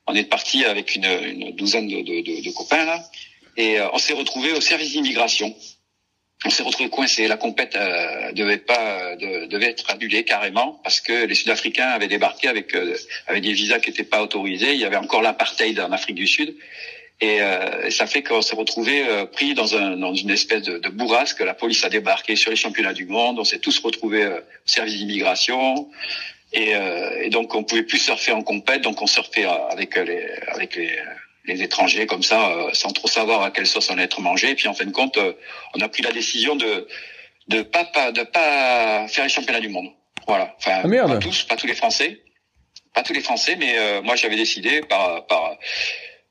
On 0.06 0.14
est 0.14 0.24
parti 0.24 0.64
avec 0.64 0.96
une, 0.96 1.04
une 1.04 1.56
douzaine 1.56 1.88
de, 1.88 1.96
de, 1.96 2.44
de, 2.44 2.50
copains 2.50 2.84
là, 2.84 3.02
et 3.56 3.78
euh, 3.78 3.88
on 3.92 3.98
s'est 3.98 4.12
retrouvé 4.12 4.52
au 4.52 4.60
service 4.60 4.92
d'immigration. 4.92 5.54
On 6.44 6.50
s'est 6.50 6.62
retrouvé 6.62 6.88
coincé. 6.88 7.28
La 7.28 7.36
compète 7.36 7.76
euh, 7.76 8.32
devait 8.32 8.58
pas 8.58 9.14
de, 9.16 9.46
devait 9.46 9.70
être 9.70 9.90
annulée 9.90 10.24
carrément 10.24 10.80
parce 10.82 11.00
que 11.00 11.26
les 11.26 11.34
Sud-Africains 11.34 11.88
avaient 11.88 12.08
débarqué 12.08 12.48
avec 12.48 12.74
euh, 12.74 12.96
avec 13.26 13.42
des 13.42 13.52
visas 13.52 13.78
qui 13.78 13.90
n'étaient 13.90 14.04
pas 14.04 14.22
autorisés. 14.22 14.72
Il 14.72 14.80
y 14.80 14.84
avait 14.84 14.96
encore 14.96 15.20
l'apartheid 15.20 15.78
en 15.80 15.92
Afrique 15.92 16.16
du 16.16 16.26
Sud. 16.26 16.56
Et 17.20 17.42
euh, 17.42 17.90
ça 17.90 18.06
fait 18.06 18.22
qu'on 18.22 18.40
s'est 18.40 18.56
retrouvé 18.56 19.06
euh, 19.06 19.26
pris 19.26 19.52
dans, 19.52 19.76
un, 19.76 19.96
dans 19.96 20.14
une 20.14 20.30
espèce 20.30 20.62
de, 20.62 20.78
de, 20.78 20.88
bourrasque. 20.88 21.40
La 21.40 21.52
police 21.52 21.84
a 21.84 21.90
débarqué 21.90 22.34
sur 22.34 22.50
les 22.50 22.56
championnats 22.56 22.94
du 22.94 23.04
monde. 23.04 23.38
On 23.38 23.44
s'est 23.44 23.58
tous 23.58 23.78
retrouvés 23.80 24.22
euh, 24.22 24.38
au 24.38 24.68
service 24.68 24.96
d'immigration. 24.96 25.90
Et, 26.54 26.74
euh, 26.74 27.22
et, 27.22 27.28
donc 27.28 27.54
on 27.54 27.62
pouvait 27.62 27.82
plus 27.82 27.98
surfer 27.98 28.32
en 28.32 28.42
compète. 28.42 28.80
Donc 28.80 29.02
on 29.02 29.06
surfait 29.06 29.44
avec 29.44 29.96
les, 29.96 30.30
avec 30.48 30.76
les, 30.76 30.98
les 31.44 31.62
étrangers 31.62 32.06
comme 32.06 32.22
ça, 32.22 32.56
sans 32.72 32.90
trop 32.90 33.06
savoir 33.06 33.42
à 33.42 33.50
quelle 33.50 33.66
sauce 33.66 33.90
on 33.90 33.94
allait 33.94 34.04
être 34.04 34.22
mangé. 34.22 34.50
Et 34.50 34.54
puis 34.54 34.68
en 34.68 34.74
fin 34.74 34.86
de 34.86 34.90
compte, 34.90 35.18
on 35.74 35.80
a 35.80 35.88
pris 35.88 36.02
la 36.02 36.12
décision 36.12 36.56
de 36.56 36.88
de 37.48 37.62
pas, 37.62 37.84
pas 37.84 38.12
de 38.12 38.22
pas 38.22 39.08
faire 39.08 39.24
les 39.24 39.30
championnats 39.30 39.60
du 39.60 39.68
monde. 39.68 39.90
Voilà. 40.26 40.54
Enfin, 40.58 40.82
ah, 40.84 41.08
pas 41.08 41.18
tous, 41.18 41.42
pas 41.42 41.56
tous 41.56 41.66
les 41.66 41.74
Français, 41.74 42.20
pas 42.94 43.02
tous 43.02 43.12
les 43.12 43.20
Français, 43.20 43.56
mais 43.56 44.00
moi 44.02 44.16
j'avais 44.16 44.36
décidé 44.36 44.80
par 44.82 45.26
par 45.26 45.56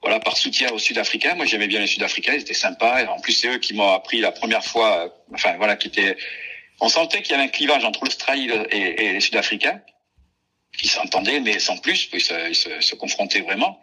voilà, 0.01 0.19
par 0.19 0.37
soutien 0.37 0.71
aux 0.71 0.79
Sud-Africains. 0.79 1.35
Moi, 1.35 1.45
j'aimais 1.45 1.67
bien 1.67 1.79
les 1.79 1.87
Sud-Africains, 1.87 2.33
ils 2.33 2.41
étaient 2.41 2.53
sympas. 2.53 3.01
Et 3.01 3.07
en 3.07 3.19
plus, 3.19 3.33
c'est 3.33 3.49
eux 3.49 3.57
qui 3.57 3.73
m'ont 3.73 3.91
appris 3.91 4.21
la 4.21 4.31
première 4.31 4.63
fois. 4.63 5.05
Euh, 5.05 5.09
enfin, 5.33 5.55
voilà, 5.57 5.75
qui 5.75 5.87
était. 5.89 6.15
On 6.79 6.87
sentait 6.87 7.21
qu'il 7.21 7.31
y 7.31 7.35
avait 7.35 7.43
un 7.43 7.49
clivage 7.49 7.83
entre 7.83 8.05
l'Australie 8.05 8.49
et, 8.71 9.13
les 9.13 9.19
Sud-Africains 9.19 9.81
qui 10.77 10.87
s'entendaient, 10.87 11.41
mais 11.41 11.59
sans 11.59 11.77
plus, 11.77 12.07
ils 12.13 12.21
se, 12.21 12.53
se, 12.53 12.79
se, 12.79 12.95
confrontaient 12.95 13.41
vraiment. 13.41 13.81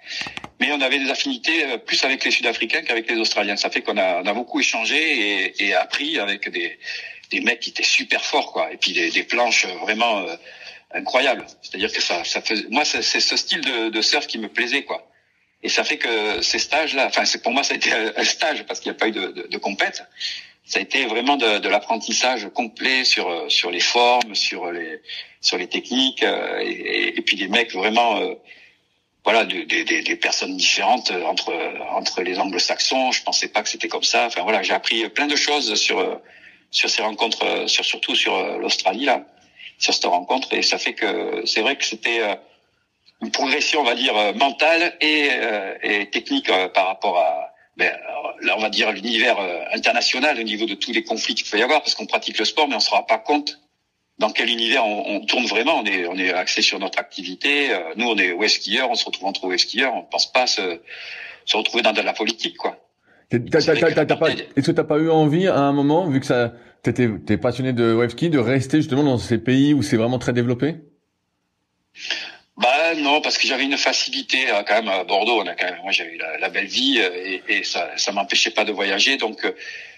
Mais 0.60 0.72
on 0.72 0.80
avait 0.80 0.98
des 0.98 1.10
affinités 1.10 1.64
euh, 1.64 1.76
plus 1.76 2.02
avec 2.04 2.24
les 2.24 2.30
Sud-Africains 2.30 2.80
qu'avec 2.82 3.10
les 3.10 3.18
Australiens. 3.18 3.56
Ça 3.56 3.68
fait 3.68 3.82
qu'on 3.82 3.98
a, 3.98 4.22
on 4.22 4.26
a 4.26 4.32
beaucoup 4.32 4.60
échangé 4.60 4.96
et, 4.96 5.64
et, 5.66 5.74
appris 5.74 6.18
avec 6.18 6.48
des, 6.48 6.78
des 7.30 7.40
mecs 7.40 7.60
qui 7.60 7.70
étaient 7.70 7.82
super 7.82 8.24
forts, 8.24 8.52
quoi. 8.52 8.72
Et 8.72 8.78
puis 8.78 8.92
des, 8.92 9.10
des 9.10 9.24
planches 9.24 9.66
vraiment 9.66 10.20
euh, 10.20 10.36
incroyables. 10.92 11.44
C'est-à-dire 11.60 11.92
que 11.92 12.00
ça, 12.00 12.24
ça 12.24 12.40
faisait... 12.40 12.64
moi, 12.70 12.86
c'est 12.86 13.02
ce 13.02 13.36
style 13.36 13.60
de, 13.60 13.90
de 13.90 14.00
surf 14.00 14.26
qui 14.26 14.38
me 14.38 14.48
plaisait, 14.48 14.84
quoi. 14.84 15.06
Et 15.66 15.68
ça 15.68 15.82
fait 15.82 15.98
que 15.98 16.42
ces 16.42 16.60
stages-là, 16.60 17.06
enfin, 17.06 17.24
c'est 17.24 17.42
pour 17.42 17.50
moi, 17.50 17.64
ça 17.64 17.74
a 17.74 17.76
été 17.76 17.90
un 17.92 18.22
stage 18.22 18.64
parce 18.66 18.78
qu'il 18.78 18.92
n'y 18.92 18.96
a 18.96 19.00
pas 19.00 19.08
eu 19.08 19.10
de, 19.10 19.32
de, 19.32 19.48
de 19.48 19.58
compète. 19.58 20.04
Ça 20.64 20.78
a 20.78 20.82
été 20.82 21.06
vraiment 21.06 21.36
de, 21.36 21.58
de 21.58 21.68
l'apprentissage 21.68 22.48
complet 22.54 23.02
sur 23.02 23.50
sur 23.50 23.72
les 23.72 23.80
formes, 23.80 24.36
sur 24.36 24.70
les 24.70 25.00
sur 25.40 25.58
les 25.58 25.66
techniques, 25.66 26.22
euh, 26.22 26.60
et, 26.60 27.20
puis 27.22 27.36
des 27.36 27.48
mecs 27.48 27.72
vraiment, 27.72 28.20
euh, 28.20 28.34
voilà, 29.24 29.44
des, 29.44 29.64
des, 29.64 30.02
des, 30.02 30.16
personnes 30.16 30.56
différentes 30.56 31.10
entre 31.10 31.52
entre 31.90 32.22
les 32.22 32.38
anglo-saxons. 32.38 33.10
Je 33.10 33.24
pensais 33.24 33.48
pas 33.48 33.62
que 33.64 33.68
c'était 33.68 33.88
comme 33.88 34.04
ça. 34.04 34.26
Enfin 34.26 34.42
voilà, 34.44 34.62
j'ai 34.62 34.72
appris 34.72 35.08
plein 35.08 35.26
de 35.26 35.34
choses 35.34 35.74
sur 35.74 35.98
sur 36.70 36.88
ces 36.88 37.02
rencontres, 37.02 37.68
sur 37.68 37.84
surtout 37.84 38.14
sur 38.14 38.34
l'Australie 38.58 39.06
là, 39.06 39.26
sur 39.78 39.92
cette 39.92 40.04
rencontre, 40.04 40.52
et 40.52 40.62
ça 40.62 40.78
fait 40.78 40.94
que 40.94 41.42
c'est 41.44 41.62
vrai 41.62 41.74
que 41.74 41.84
c'était 41.84 42.20
une 43.22 43.30
progression, 43.30 43.80
on 43.80 43.84
va 43.84 43.94
dire, 43.94 44.16
euh, 44.16 44.32
mentale 44.34 44.94
et, 45.00 45.28
euh, 45.32 45.74
et 45.82 46.10
technique 46.10 46.50
euh, 46.50 46.68
par 46.68 46.86
rapport 46.86 47.18
à, 47.18 47.52
ben, 47.76 47.92
là, 48.42 48.54
on 48.56 48.60
va 48.60 48.70
dire, 48.70 48.92
l'univers 48.92 49.36
international 49.72 50.38
au 50.38 50.42
niveau 50.42 50.66
de 50.66 50.74
tous 50.74 50.92
les 50.92 51.02
conflits 51.02 51.34
qu'il 51.34 51.46
peut 51.46 51.58
y 51.58 51.62
avoir, 51.62 51.80
parce 51.82 51.94
qu'on 51.94 52.06
pratique 52.06 52.38
le 52.38 52.44
sport, 52.44 52.68
mais 52.68 52.74
on 52.74 52.80
se 52.80 52.90
rend 52.90 53.02
pas 53.02 53.18
compte 53.18 53.60
dans 54.18 54.30
quel 54.30 54.48
univers 54.48 54.84
on, 54.86 55.16
on, 55.16 55.20
tourne 55.26 55.44
vraiment. 55.44 55.80
On 55.80 55.84
est, 55.84 56.06
on 56.06 56.16
est 56.16 56.32
axé 56.32 56.62
sur 56.62 56.78
notre 56.78 56.98
activité. 56.98 57.68
Nous, 57.96 58.06
on 58.06 58.16
est 58.16 58.32
web 58.32 58.48
skieurs, 58.48 58.90
on 58.90 58.94
se 58.94 59.04
retrouve 59.04 59.28
entre 59.28 59.44
web 59.44 59.58
skieurs. 59.58 59.94
On 59.94 60.04
pense 60.04 60.32
pas 60.32 60.46
se, 60.46 60.80
se 61.44 61.56
retrouver 61.56 61.82
dans 61.82 61.92
de 61.92 62.00
la 62.00 62.14
politique, 62.14 62.56
quoi. 62.56 62.78
Est-ce 63.30 64.66
que 64.66 64.70
t'as 64.70 64.84
pas 64.84 64.98
eu 64.98 65.10
envie 65.10 65.46
à 65.48 65.58
un 65.58 65.72
moment, 65.72 66.08
vu 66.08 66.20
que 66.20 66.26
ça, 66.26 66.54
t'étais, 66.82 67.10
t'es 67.26 67.36
passionné 67.36 67.74
de 67.74 67.92
web 67.92 68.08
ski, 68.08 68.30
de 68.30 68.38
rester 68.38 68.78
justement 68.78 69.02
dans 69.02 69.18
ces 69.18 69.36
pays 69.36 69.74
où 69.74 69.82
c'est 69.82 69.98
vraiment 69.98 70.18
très 70.18 70.32
développé? 70.32 70.76
Bah 72.56 72.94
non, 72.94 73.20
parce 73.20 73.36
que 73.36 73.46
j'avais 73.46 73.64
une 73.64 73.76
facilité 73.76 74.50
euh, 74.50 74.62
quand 74.62 74.76
même 74.76 74.88
à 74.88 75.04
Bordeaux. 75.04 75.42
On 75.42 75.46
a 75.46 75.54
quand 75.54 75.66
même, 75.66 75.78
moi 75.82 75.92
j'avais 75.92 76.16
la, 76.16 76.38
la, 76.38 76.48
belle 76.48 76.66
vie 76.66 76.98
euh, 76.98 77.38
et, 77.48 77.64
ça, 77.64 77.90
ça 77.96 78.12
m'empêchait 78.12 78.50
pas 78.50 78.64
de 78.64 78.72
voyager. 78.72 79.18
Donc 79.18 79.44
euh, 79.44 79.52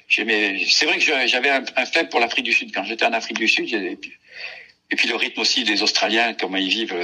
j'aimais. 0.09 0.61
C'est 0.68 0.86
vrai 0.86 0.98
que 0.98 1.04
j'avais 1.28 1.50
un, 1.50 1.62
un 1.76 1.86
faible 1.86 2.09
pour 2.09 2.18
l'Afrique 2.18 2.44
du 2.44 2.52
Sud. 2.52 2.74
Quand 2.74 2.82
j'étais 2.82 3.04
en 3.04 3.12
Afrique 3.12 3.38
du 3.38 3.46
Sud, 3.46 3.72
et 3.72 3.94
puis, 3.94 4.12
et 4.90 4.96
puis 4.96 5.06
le 5.06 5.14
rythme 5.14 5.40
aussi 5.40 5.62
des 5.62 5.84
Australiens, 5.84 6.34
comment 6.34 6.56
ils 6.56 6.68
vivent 6.68 6.96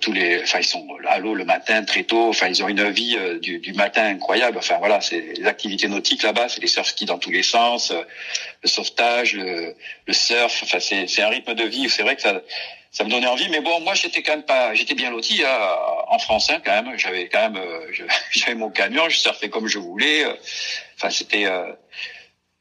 tous 0.00 0.12
les. 0.12 0.40
Enfin 0.42 0.60
ils 0.60 0.64
sont 0.64 0.86
à 1.08 1.18
l'eau 1.18 1.34
le 1.34 1.44
matin 1.44 1.82
très 1.82 2.04
tôt. 2.04 2.28
Enfin 2.28 2.46
ils 2.46 2.62
ont 2.62 2.68
une 2.68 2.88
vie 2.90 3.18
du, 3.40 3.58
du, 3.58 3.72
matin 3.72 4.04
incroyable. 4.04 4.58
Enfin 4.58 4.76
voilà, 4.78 5.00
c'est 5.00 5.20
les 5.36 5.46
activités 5.46 5.88
nautiques 5.88 6.22
là-bas, 6.22 6.48
c'est 6.48 6.60
les 6.60 6.68
surf 6.68 6.86
ski 6.86 7.06
dans 7.06 7.18
tous 7.18 7.32
les 7.32 7.42
sens, 7.42 7.92
le 8.62 8.68
sauvetage, 8.68 9.34
le, 9.34 9.74
le 10.06 10.12
surf. 10.12 10.60
Enfin 10.62 10.78
c'est 10.78 11.22
un 11.22 11.28
rythme 11.28 11.54
de 11.54 11.64
vie. 11.64 11.90
C'est 11.90 12.02
vrai 12.02 12.14
que 12.14 12.22
ça 12.22 12.40
ça 12.92 13.04
me 13.04 13.10
donnait 13.10 13.26
envie. 13.26 13.48
Mais 13.48 13.60
bon, 13.60 13.80
moi, 13.80 13.94
j'étais 13.94 14.22
quand 14.22 14.32
même 14.32 14.44
pas, 14.44 14.74
j'étais 14.74 14.94
bien 14.94 15.10
loti 15.10 15.42
hein, 15.44 15.76
en 16.08 16.18
France 16.18 16.50
hein, 16.50 16.60
quand 16.64 16.82
même. 16.82 16.96
J'avais 16.98 17.28
quand 17.28 17.50
même, 17.50 17.56
euh, 17.56 17.90
j'avais 18.30 18.54
mon 18.54 18.70
camion, 18.70 19.08
je 19.08 19.18
surfais 19.18 19.48
comme 19.48 19.66
je 19.66 19.78
voulais. 19.78 20.24
Euh, 20.24 20.34
enfin, 20.96 21.10
c'était. 21.10 21.46
Euh, 21.46 21.72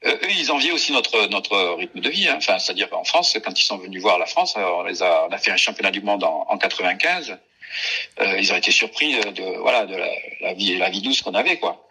eux, 0.06 0.32
ils 0.32 0.52
enviaient 0.52 0.72
aussi 0.72 0.94
notre 0.94 1.28
notre 1.28 1.76
rythme 1.76 2.00
de 2.00 2.10
vie. 2.10 2.28
Hein. 2.28 2.36
Enfin, 2.38 2.58
c'est-à-dire 2.58 2.88
en 2.94 3.04
France, 3.04 3.38
quand 3.44 3.60
ils 3.60 3.64
sont 3.64 3.78
venus 3.78 4.02
voir 4.02 4.18
la 4.18 4.26
France, 4.26 4.56
on 4.58 4.84
les 4.84 5.04
a, 5.04 5.28
on 5.30 5.32
a 5.32 5.38
fait 5.38 5.52
un 5.52 5.58
championnat 5.58 5.92
du 5.92 6.02
monde 6.02 6.24
en, 6.24 6.48
en 6.50 6.58
95. 6.58 7.38
ils 8.40 8.52
ont 8.52 8.56
été 8.56 8.72
surpris 8.72 9.20
de, 9.20 9.60
voilà 9.60 9.86
de 9.86 9.96
la, 9.96 10.10
la 10.42 10.54
vie 10.54 10.78
la 10.78 10.90
vie 10.90 11.02
douce 11.02 11.22
qu'on 11.22 11.36
avait 11.36 11.58
quoi. 11.58 11.91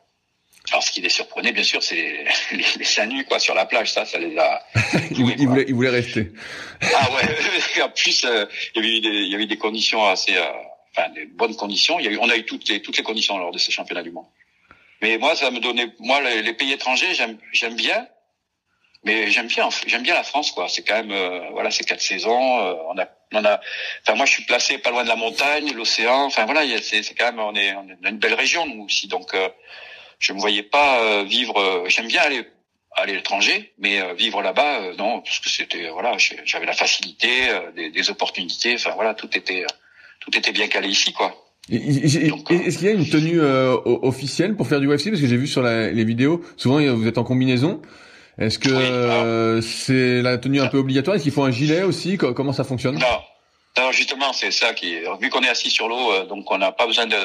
Alors, 0.70 0.82
ce 0.82 0.90
qui 0.90 1.00
les 1.00 1.08
surprenait, 1.08 1.52
bien 1.52 1.64
sûr, 1.64 1.82
c'est 1.82 1.94
les, 1.94 2.24
les, 2.52 2.64
les 2.78 2.84
seins 2.84 3.06
nus, 3.06 3.24
quoi, 3.24 3.38
sur 3.38 3.54
la 3.54 3.66
plage. 3.66 3.92
Ça, 3.92 4.04
ça 4.04 4.18
les 4.18 4.36
a. 4.38 4.64
il, 5.10 5.46
voulait, 5.46 5.64
il 5.66 5.74
voulait 5.74 5.90
rester. 5.90 6.32
Ah 6.94 7.08
ouais. 7.12 7.82
en 7.82 7.88
plus, 7.90 8.24
euh, 8.24 8.46
il 8.74 8.82
y 8.82 8.86
avait 8.86 8.96
eu 8.96 9.00
des, 9.00 9.08
il 9.08 9.32
y 9.32 9.34
avait 9.34 9.46
des 9.46 9.58
conditions 9.58 10.06
assez, 10.08 10.36
euh, 10.36 10.44
enfin, 10.96 11.08
des 11.10 11.26
bonnes 11.26 11.56
conditions. 11.56 11.98
Il 11.98 12.04
y 12.04 12.08
a 12.08 12.12
eu, 12.12 12.18
on 12.18 12.28
a 12.28 12.36
eu 12.36 12.44
toutes 12.44 12.68
les, 12.68 12.82
toutes 12.82 12.96
les 12.96 13.02
conditions 13.02 13.38
lors 13.38 13.52
de 13.52 13.58
ces 13.58 13.72
championnats 13.72 14.02
du 14.02 14.10
monde. 14.10 14.26
Mais 15.02 15.18
moi, 15.18 15.34
ça 15.34 15.50
me 15.50 15.60
donnait, 15.60 15.88
moi, 15.98 16.20
les, 16.20 16.42
les 16.42 16.52
pays 16.52 16.72
étrangers, 16.72 17.14
j'aime, 17.14 17.38
j'aime 17.52 17.74
bien. 17.74 18.06
Mais 19.02 19.30
j'aime 19.30 19.46
bien, 19.46 19.68
j'aime 19.86 20.02
bien 20.02 20.14
la 20.14 20.22
France, 20.22 20.52
quoi. 20.52 20.68
C'est 20.68 20.82
quand 20.82 20.96
même, 20.96 21.10
euh, 21.10 21.48
voilà, 21.52 21.70
c'est 21.70 21.84
quatre 21.84 22.02
saisons. 22.02 22.60
Euh, 22.60 22.74
on 22.88 22.98
a, 22.98 23.08
on 23.32 23.44
a. 23.44 23.60
Enfin, 24.02 24.14
moi, 24.14 24.26
je 24.26 24.32
suis 24.32 24.44
placé 24.44 24.76
pas 24.76 24.90
loin 24.90 25.04
de 25.04 25.08
la 25.08 25.16
montagne, 25.16 25.72
l'océan. 25.72 26.24
Enfin, 26.24 26.44
voilà, 26.44 26.62
c'est, 26.82 27.02
c'est 27.02 27.14
quand 27.14 27.24
même, 27.24 27.40
on 27.40 27.54
est, 27.54 27.74
on 27.74 27.88
est 27.88 27.96
dans 28.02 28.10
une 28.10 28.18
belle 28.18 28.34
région 28.34 28.66
nous 28.66 28.84
aussi. 28.84 29.08
Donc, 29.08 29.32
euh, 29.34 29.48
je 30.20 30.32
me 30.32 30.38
voyais 30.38 30.62
pas 30.62 31.24
vivre. 31.24 31.84
j'aime 31.88 32.06
bien 32.06 32.22
aller, 32.22 32.44
aller 32.92 33.12
à 33.12 33.16
l'étranger, 33.16 33.72
mais 33.78 34.14
vivre 34.14 34.42
là-bas, 34.42 34.92
non, 34.96 35.20
parce 35.20 35.40
que 35.40 35.48
c'était, 35.48 35.88
voilà, 35.88 36.16
j'avais 36.44 36.66
la 36.66 36.72
facilité, 36.72 37.28
des, 37.74 37.90
des, 37.90 38.10
opportunités. 38.10 38.74
Enfin, 38.74 38.92
voilà, 38.94 39.14
tout 39.14 39.36
était, 39.36 39.64
tout 40.20 40.36
était 40.36 40.52
bien 40.52 40.68
calé 40.68 40.88
ici, 40.88 41.12
quoi. 41.12 41.34
Est-ce 41.68 42.78
qu'il 42.78 42.86
y 42.86 42.90
a 42.90 42.92
une 42.92 43.08
tenue 43.08 43.40
officielle 43.40 44.54
pour 44.54 44.68
faire 44.68 44.80
du 44.80 44.86
UFC 44.86 45.10
Parce 45.10 45.20
que 45.20 45.26
j'ai 45.26 45.36
vu 45.36 45.48
sur 45.48 45.62
la, 45.62 45.90
les 45.90 46.04
vidéos, 46.04 46.44
souvent 46.56 46.80
vous 46.94 47.08
êtes 47.08 47.18
en 47.18 47.24
combinaison. 47.24 47.82
Est-ce 48.40 48.58
que 48.58 48.70
euh, 48.70 49.60
c'est 49.60 50.22
la 50.22 50.38
tenue 50.38 50.60
un 50.62 50.68
peu 50.68 50.78
obligatoire? 50.78 51.16
Est-ce 51.16 51.24
qu'il 51.24 51.32
faut 51.32 51.44
un 51.44 51.50
gilet 51.50 51.82
aussi? 51.82 52.16
Comment 52.16 52.54
ça 52.54 52.64
fonctionne? 52.64 52.98
Non, 52.98 53.20
non 53.76 53.92
justement, 53.92 54.32
c'est 54.32 54.50
ça 54.50 54.72
qui. 54.72 54.96
Vu 55.20 55.28
qu'on 55.28 55.42
est 55.42 55.48
assis 55.48 55.70
sur 55.70 55.88
l'eau, 55.88 56.12
euh, 56.12 56.24
donc 56.24 56.50
on 56.50 56.56
n'a 56.56 56.72
pas 56.72 56.86
besoin 56.86 57.06
de. 57.06 57.16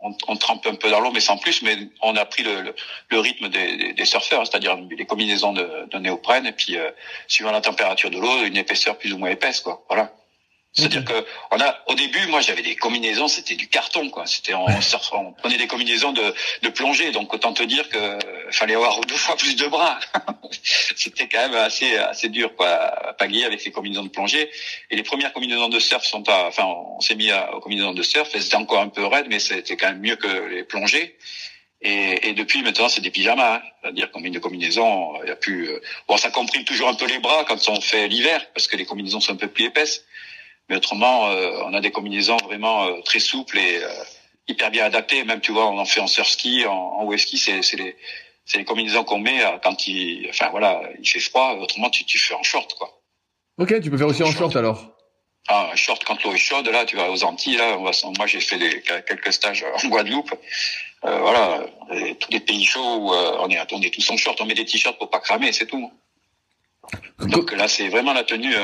On, 0.00 0.36
trempe 0.36 0.66
un 0.66 0.74
peu 0.74 0.90
dans 0.90 1.00
l'eau, 1.00 1.10
mais 1.10 1.20
sans 1.20 1.38
plus. 1.38 1.62
Mais 1.62 1.76
on 2.02 2.14
a 2.16 2.24
pris 2.24 2.44
le, 2.44 2.74
rythme 3.18 3.48
des, 3.48 3.92
des, 3.92 4.04
surfeurs, 4.04 4.46
c'est-à-dire 4.46 4.76
les 4.76 5.06
combinaisons 5.06 5.52
de, 5.52 5.86
de 5.90 5.98
néoprène, 5.98 6.46
et 6.46 6.52
puis 6.52 6.76
euh, 6.76 6.90
suivant 7.26 7.50
la 7.50 7.60
température 7.60 8.10
de 8.10 8.18
l'eau, 8.18 8.44
une 8.44 8.56
épaisseur 8.56 8.96
plus 8.96 9.12
ou 9.12 9.18
moins 9.18 9.30
épaisse, 9.30 9.60
quoi. 9.60 9.84
Voilà. 9.88 10.12
C'est-à-dire 10.78 11.04
que 11.04 11.26
on 11.50 11.60
a 11.60 11.76
au 11.88 11.94
début, 11.94 12.24
moi 12.28 12.40
j'avais 12.40 12.62
des 12.62 12.76
combinaisons, 12.76 13.26
c'était 13.26 13.56
du 13.56 13.68
carton 13.68 14.10
quoi. 14.10 14.26
C'était 14.26 14.54
on, 14.54 14.66
on, 15.12 15.32
prenait 15.32 15.56
des 15.56 15.66
combinaisons 15.66 16.12
de, 16.12 16.34
de 16.62 16.68
plongée, 16.68 17.10
donc 17.10 17.34
autant 17.34 17.52
te 17.52 17.64
dire 17.64 17.88
que 17.88 18.18
fallait 18.52 18.76
avoir 18.76 19.00
deux 19.00 19.16
fois 19.16 19.36
plus 19.36 19.56
de 19.56 19.66
bras. 19.66 19.98
c'était 20.52 21.26
quand 21.28 21.48
même 21.48 21.54
assez 21.54 21.96
assez 21.96 22.28
dur 22.28 22.54
quoi, 22.54 22.68
à 22.68 23.12
pagayer 23.14 23.44
avec 23.44 23.60
ces 23.60 23.72
combinaisons 23.72 24.04
de 24.04 24.10
plongée. 24.10 24.50
Et 24.90 24.96
les 24.96 25.02
premières 25.02 25.32
combinaisons 25.32 25.68
de 25.68 25.80
surf 25.80 26.04
sont 26.04 26.22
pas, 26.22 26.46
enfin 26.46 26.64
on 26.64 27.00
s'est 27.00 27.16
mis 27.16 27.30
aux 27.32 27.60
combinaisons 27.60 27.92
de 27.92 28.02
surf, 28.02 28.30
elles 28.34 28.46
étaient 28.46 28.54
encore 28.54 28.80
un 28.80 28.88
peu 28.88 29.04
raides, 29.04 29.26
mais 29.28 29.40
c'était 29.40 29.76
quand 29.76 29.88
même 29.88 30.00
mieux 30.00 30.16
que 30.16 30.28
les 30.48 30.62
plongées. 30.62 31.16
Et, 31.80 32.28
et, 32.28 32.32
depuis 32.32 32.62
maintenant, 32.62 32.88
c'est 32.88 33.00
des 33.00 33.10
pyjamas, 33.10 33.56
hein. 33.56 33.62
c'est-à-dire 33.80 34.10
qu'on 34.10 34.18
met 34.18 34.28
une 34.28 34.40
combinaison, 34.40 35.22
il 35.22 35.28
y 35.28 35.30
a 35.30 35.36
plus. 35.36 35.68
Euh, 35.68 35.80
bon, 36.08 36.16
ça 36.16 36.28
comprime 36.30 36.64
toujours 36.64 36.88
un 36.88 36.94
peu 36.94 37.06
les 37.06 37.20
bras 37.20 37.44
quand 37.46 37.68
on 37.68 37.80
fait 37.80 38.08
l'hiver, 38.08 38.44
parce 38.52 38.66
que 38.66 38.76
les 38.76 38.84
combinaisons 38.84 39.20
sont 39.20 39.34
un 39.34 39.36
peu 39.36 39.46
plus 39.46 39.66
épaisses. 39.66 40.04
Mais 40.68 40.76
autrement, 40.76 41.28
euh, 41.30 41.62
on 41.64 41.74
a 41.74 41.80
des 41.80 41.90
combinaisons 41.90 42.36
vraiment 42.44 42.84
euh, 42.84 43.00
très 43.02 43.20
souples 43.20 43.58
et 43.58 43.82
euh, 43.82 43.88
hyper 44.48 44.70
bien 44.70 44.84
adaptées. 44.84 45.24
Même, 45.24 45.40
tu 45.40 45.52
vois, 45.52 45.68
on 45.70 45.78
en 45.78 45.84
fait 45.84 46.00
en 46.00 46.06
surf 46.06 46.28
ski, 46.28 46.66
en, 46.66 46.72
en 46.72 47.04
wave 47.04 47.18
ski, 47.18 47.38
c'est, 47.38 47.62
c'est 47.62 47.76
les, 47.76 47.96
c'est 48.44 48.58
les 48.58 48.64
combinaisons 48.64 49.04
qu'on 49.04 49.18
met 49.18 49.40
quand 49.62 49.86
il, 49.86 50.26
enfin 50.28 50.48
voilà, 50.50 50.82
il 51.00 51.08
fait 51.08 51.20
froid. 51.20 51.52
Autrement, 51.60 51.90
tu, 51.90 52.04
tu 52.04 52.18
fais 52.18 52.34
en 52.34 52.42
short, 52.42 52.74
quoi. 52.74 53.00
Ok, 53.58 53.80
tu 53.80 53.90
peux 53.90 53.98
faire 53.98 54.06
aussi 54.06 54.22
en 54.22 54.30
short, 54.30 54.54
alors. 54.56 54.94
Ah, 55.48 55.70
short 55.74 56.04
quand 56.04 56.22
l'eau 56.22 56.34
est 56.34 56.38
chaude, 56.38 56.68
là, 56.68 56.84
tu 56.84 56.96
vas 56.96 57.10
aux 57.10 57.24
Antilles, 57.24 57.56
là, 57.56 57.78
moi 57.78 58.26
j'ai 58.26 58.40
fait 58.40 58.58
des, 58.58 58.82
quelques 58.82 59.32
stages 59.32 59.64
en 59.82 59.88
Guadeloupe. 59.88 60.34
Euh, 61.04 61.18
voilà, 61.20 61.64
tous 62.20 62.30
les 62.30 62.40
pays 62.40 62.64
chauds 62.64 62.96
où 62.96 63.14
on, 63.14 63.48
est, 63.48 63.72
on 63.72 63.80
est 63.80 63.94
tous 63.94 64.10
en 64.10 64.16
short, 64.18 64.38
on 64.42 64.44
met 64.44 64.54
des 64.54 64.66
t-shirts 64.66 64.98
pour 64.98 65.08
pas 65.08 65.20
cramer, 65.20 65.52
c'est 65.52 65.66
tout. 65.66 65.90
Donc 67.20 67.52
là, 67.52 67.66
c'est 67.66 67.88
vraiment 67.88 68.12
la 68.12 68.24
tenue. 68.24 68.54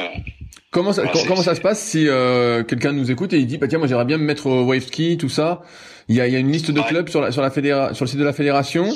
Comment 0.75 0.93
ça, 0.93 1.05
comment 1.29 1.41
ça 1.41 1.55
se 1.55 1.61
passe 1.61 1.81
si 1.81 2.09
euh, 2.09 2.65
quelqu'un 2.65 2.91
nous 2.91 3.09
écoute 3.09 3.33
et 3.33 3.39
il 3.39 3.47
dit 3.47 3.59
bah 3.59 3.69
tiens 3.69 3.79
moi 3.79 3.87
j'aimerais 3.87 4.07
bien 4.07 4.19
me 4.19 4.25
mettre 4.25 4.47
au 4.47 4.65
wave 4.65 4.85
ski 4.85 5.17
tout 5.17 5.29
ça. 5.29 5.63
Il 6.09 6.17
y 6.17 6.21
a, 6.21 6.27
il 6.27 6.33
y 6.33 6.37
a 6.37 6.41
une 6.41 6.51
liste 6.51 6.73
de 6.73 6.81
clubs 6.81 7.09
sur 7.09 7.21
la 7.21 7.31
sur 7.31 7.43
la 7.43 7.53
fédéra 7.53 7.95
sur 7.95 8.05
le 8.05 8.11
site 8.11 8.19
de 8.19 8.25
la 8.25 8.33
fédération? 8.33 8.93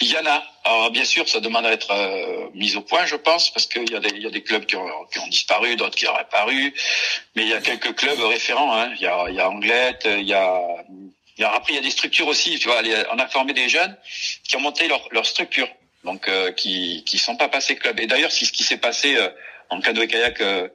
Il 0.00 0.08
y 0.08 0.16
en 0.16 0.24
a. 0.24 0.40
Alors 0.64 0.92
bien 0.92 1.04
sûr 1.04 1.28
ça 1.28 1.40
demande 1.40 1.66
à 1.66 1.72
être 1.72 1.90
euh, 1.90 2.46
mis 2.54 2.76
au 2.76 2.82
point 2.82 3.06
je 3.06 3.16
pense 3.16 3.50
parce 3.50 3.66
qu'il 3.66 3.90
y 3.90 3.96
a 3.96 3.98
des 3.98 4.10
il 4.14 4.22
y 4.22 4.26
a 4.26 4.30
des 4.30 4.44
clubs 4.44 4.64
qui 4.64 4.76
ont, 4.76 4.86
qui 5.12 5.18
ont 5.18 5.26
disparu 5.26 5.74
d'autres 5.74 5.96
qui 5.96 6.06
ont 6.06 6.14
apparu 6.14 6.72
mais 7.34 7.42
il 7.42 7.48
y 7.48 7.54
a 7.54 7.60
quelques 7.60 7.92
clubs 7.96 8.20
référents 8.20 8.72
hein. 8.72 8.92
il 8.94 9.02
y 9.02 9.06
a 9.08 9.24
il 9.30 9.34
y 9.34 9.40
a 9.40 9.50
Anglette 9.50 10.06
il 10.06 10.28
y 10.28 10.34
a 10.34 10.60
il 11.36 11.40
y 11.40 11.44
a, 11.44 11.50
après 11.52 11.72
il 11.72 11.76
y 11.76 11.80
a 11.80 11.82
des 11.82 11.90
structures 11.90 12.28
aussi 12.28 12.56
tu 12.60 12.68
vois 12.68 12.82
on 13.12 13.18
a 13.18 13.26
formé 13.26 13.52
des 13.52 13.68
jeunes 13.68 13.96
qui 14.44 14.54
ont 14.54 14.60
monté 14.60 14.86
leur 14.86 15.02
leur 15.10 15.26
structure. 15.26 15.66
Donc 16.04 16.28
euh, 16.28 16.52
qui 16.52 17.04
qui 17.04 17.18
sont 17.18 17.36
pas 17.36 17.48
passés 17.48 17.76
club. 17.76 17.98
Et 18.00 18.06
d'ailleurs 18.06 18.32
c'est 18.32 18.44
ce 18.44 18.52
qui 18.52 18.62
s'est 18.62 18.78
passé 18.78 19.16
euh, 19.16 19.28
en 19.70 19.80
canoë 19.80 20.06
kayak 20.08 20.40
euh, 20.40 20.68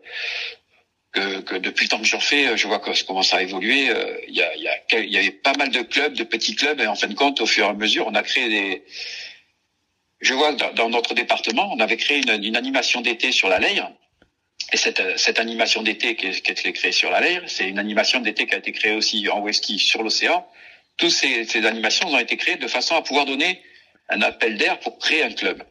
que, 1.12 1.42
que, 1.42 1.56
depuis 1.56 1.86
le 1.86 1.90
temps 1.90 2.00
que 2.00 2.06
j'en 2.06 2.20
fais, 2.20 2.48
euh, 2.48 2.58
je 2.58 2.68
vois 2.68 2.80
comment 2.80 3.24
ça 3.24 3.38
a 3.38 3.42
évolué. 3.42 3.90
Euh, 3.90 4.18
il 4.28 4.36
y, 4.36 4.42
a, 4.42 4.56
y, 4.56 4.68
a, 4.68 5.00
y 5.00 5.18
avait 5.18 5.32
pas 5.32 5.54
mal 5.54 5.70
de 5.70 5.82
clubs, 5.82 6.14
de 6.14 6.24
petits 6.24 6.56
clubs, 6.56 6.80
et 6.82 6.88
en 6.88 6.96
fin 6.96 7.08
de 7.08 7.14
compte, 7.14 7.40
au 7.42 7.46
fur 7.46 7.66
et 7.66 7.70
à 7.70 7.74
mesure, 7.74 8.08
on 8.08 8.16
a 8.16 8.24
créé 8.24 8.50
des. 8.50 8.84
Je 10.22 10.34
vois 10.34 10.54
dans, 10.54 10.74
dans 10.74 10.90
notre 10.90 11.14
département, 11.14 11.72
on 11.74 11.80
avait 11.80 11.98
créé 11.98 12.18
une, 12.18 12.44
une 12.44 12.56
animation 12.56 13.02
d'été 13.02 13.32
sur 13.32 13.50
la 13.50 13.60
Leire. 13.60 13.92
Et 14.74 14.78
cette, 14.78 15.20
cette 15.20 15.40
animation 15.40 15.84
d'été 15.84 16.16
qui, 16.16 16.32
qui 16.42 16.50
a 16.50 16.54
été 16.54 16.74
créée 16.74 16.92
sur 16.92 17.12
la 17.12 17.20
Leire, 17.22 17.44
c'est 17.48 17.68
une 17.70 17.80
animation 17.80 18.20
d'été 18.20 18.48
qui 18.48 18.56
a 18.56 18.58
été 18.58 18.72
créée 18.72 18.96
aussi 18.96 19.28
en 19.30 19.40
whisky 19.42 19.78
sur 19.78 20.02
l'océan. 20.04 20.48
Toutes 20.98 21.12
ces, 21.12 21.44
ces 21.46 21.66
animations 21.66 22.08
ont 22.08 22.18
été 22.18 22.38
créées 22.38 22.56
de 22.56 22.68
façon 22.68 22.96
à 22.96 23.02
pouvoir 23.02 23.26
donner 23.26 23.62
un 24.10 24.22
appel 24.22 24.58
d'air 24.58 24.80
pour 24.80 24.98
créer 24.98 25.24
un 25.24 25.32
club. 25.32 25.64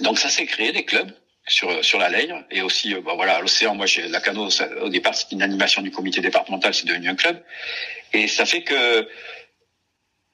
Donc 0.00 0.18
ça 0.18 0.28
s'est 0.28 0.46
créé 0.46 0.72
des 0.72 0.84
clubs 0.84 1.12
sur 1.46 1.84
sur 1.84 1.98
la 1.98 2.08
Leire 2.08 2.44
et 2.50 2.62
aussi 2.62 2.94
euh, 2.94 3.00
bah, 3.00 3.12
voilà 3.16 3.40
l'océan 3.40 3.74
moi 3.74 3.86
j'ai 3.86 4.08
la 4.08 4.20
cano 4.20 4.48
au 4.80 4.88
départ 4.88 5.14
c'était 5.14 5.34
une 5.34 5.42
animation 5.42 5.82
du 5.82 5.90
comité 5.90 6.20
départemental 6.20 6.72
c'est 6.72 6.86
devenu 6.86 7.08
un 7.08 7.16
club. 7.16 7.42
Et 8.12 8.28
ça 8.28 8.46
fait 8.46 8.62
que 8.62 9.08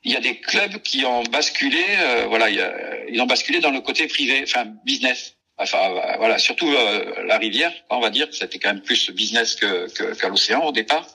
il 0.05 0.13
y 0.13 0.17
a 0.17 0.21
des 0.21 0.39
clubs 0.39 0.81
qui 0.83 1.05
ont 1.05 1.23
basculé 1.25 1.83
euh, 1.99 2.27
voilà 2.29 2.51
y 2.51 2.61
ils 3.11 3.21
ont 3.21 3.27
basculé 3.27 3.61
dans 3.61 3.71
le 3.71 3.81
côté 3.81 4.07
privé 4.07 4.43
enfin 4.43 4.67
business. 4.85 5.37
Enfin 5.57 5.79
euh, 5.79 6.17
voilà 6.19 6.39
surtout 6.39 6.71
la 6.71 7.39
rivière 7.39 7.73
on 7.91 8.01
va 8.01 8.11
dire 8.11 8.29
c'était 8.33 8.59
quand 8.59 8.73
même 8.73 8.83
plus 8.83 9.11
business 9.11 9.57
que 9.57 9.89
qu'à 10.15 10.29
l'océan 10.29 10.65
au 10.65 10.73
départ. 10.73 11.07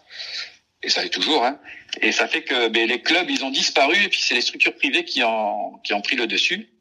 Et 0.82 0.89
ça 0.89 1.06
est 1.06 1.10
toujours 1.10 1.46
hein. 1.46 1.60
Et 2.02 2.12
ça 2.12 2.28
fait 2.28 2.41
que 2.41 2.68
ben, 2.70 2.89
les 2.89 3.02
clubs 3.02 3.30
ils 3.30 3.46
ont 3.46 3.52
disparu 3.52 3.96
et 4.04 4.10
puis 4.10 4.20
c'est 4.20 4.34
les 4.34 4.41
structures 4.41 4.76
privées 4.76 5.06
qui 5.06 5.24
ont 5.24 5.78
qui 5.84 5.94
ont 5.94 6.02
pris 6.02 6.16
le 6.16 6.26
dessus 6.26 6.72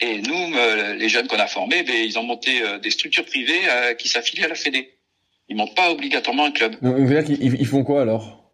et 0.00 0.18
nous, 0.20 0.56
euh, 0.56 0.94
les 0.94 1.08
jeunes 1.08 1.26
qu'on 1.26 1.38
a 1.38 1.46
formés, 1.46 1.82
ben, 1.82 1.94
ils 1.94 2.18
ont 2.18 2.22
monté 2.22 2.62
euh, 2.62 2.78
des 2.78 2.90
structures 2.90 3.24
privées 3.24 3.62
euh, 3.68 3.94
qui 3.94 4.08
s'affilient 4.08 4.44
à 4.44 4.48
la 4.48 4.54
Fédé. 4.54 4.90
Ils 5.48 5.56
montent 5.56 5.74
pas 5.74 5.90
obligatoirement 5.90 6.44
un 6.44 6.50
club. 6.50 6.76
ils, 6.82 7.66
font 7.66 7.82
quoi 7.82 8.02
alors? 8.02 8.52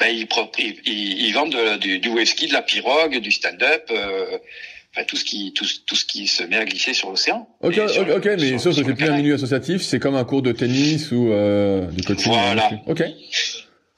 Ben, 0.00 0.08
ils, 0.08 0.26
ils, 0.58 1.26
ils, 1.26 1.32
vendent 1.32 1.78
du, 1.80 1.98
du 1.98 2.08
wave 2.08 2.24
ski, 2.24 2.46
de 2.46 2.52
la 2.52 2.62
pirogue, 2.62 3.18
du 3.18 3.30
stand-up, 3.30 3.90
enfin 3.90 5.04
tout 5.06 5.16
ce 5.16 5.24
qui 5.24 5.52
tout, 5.52 5.66
tout, 5.86 5.96
ce 5.96 6.04
qui 6.04 6.28
se 6.28 6.44
met 6.44 6.56
à 6.56 6.64
glisser 6.64 6.94
sur 6.94 7.10
l'océan. 7.10 7.48
Ok, 7.60 7.78
ok, 7.78 8.28
mais 8.38 8.58
sauf 8.58 8.76
que 8.76 8.84
c'est 8.84 8.94
plus 8.94 9.08
un 9.08 9.16
milieu 9.16 9.34
associatif, 9.34 9.82
c'est 9.82 9.98
comme 9.98 10.14
un 10.14 10.24
cours 10.24 10.42
de 10.42 10.52
tennis 10.52 11.10
ou 11.10 11.32
euh, 11.32 11.86
de 11.90 12.02
coaching. 12.02 12.32
Voilà. 12.32 12.70
Ok. 12.86 13.02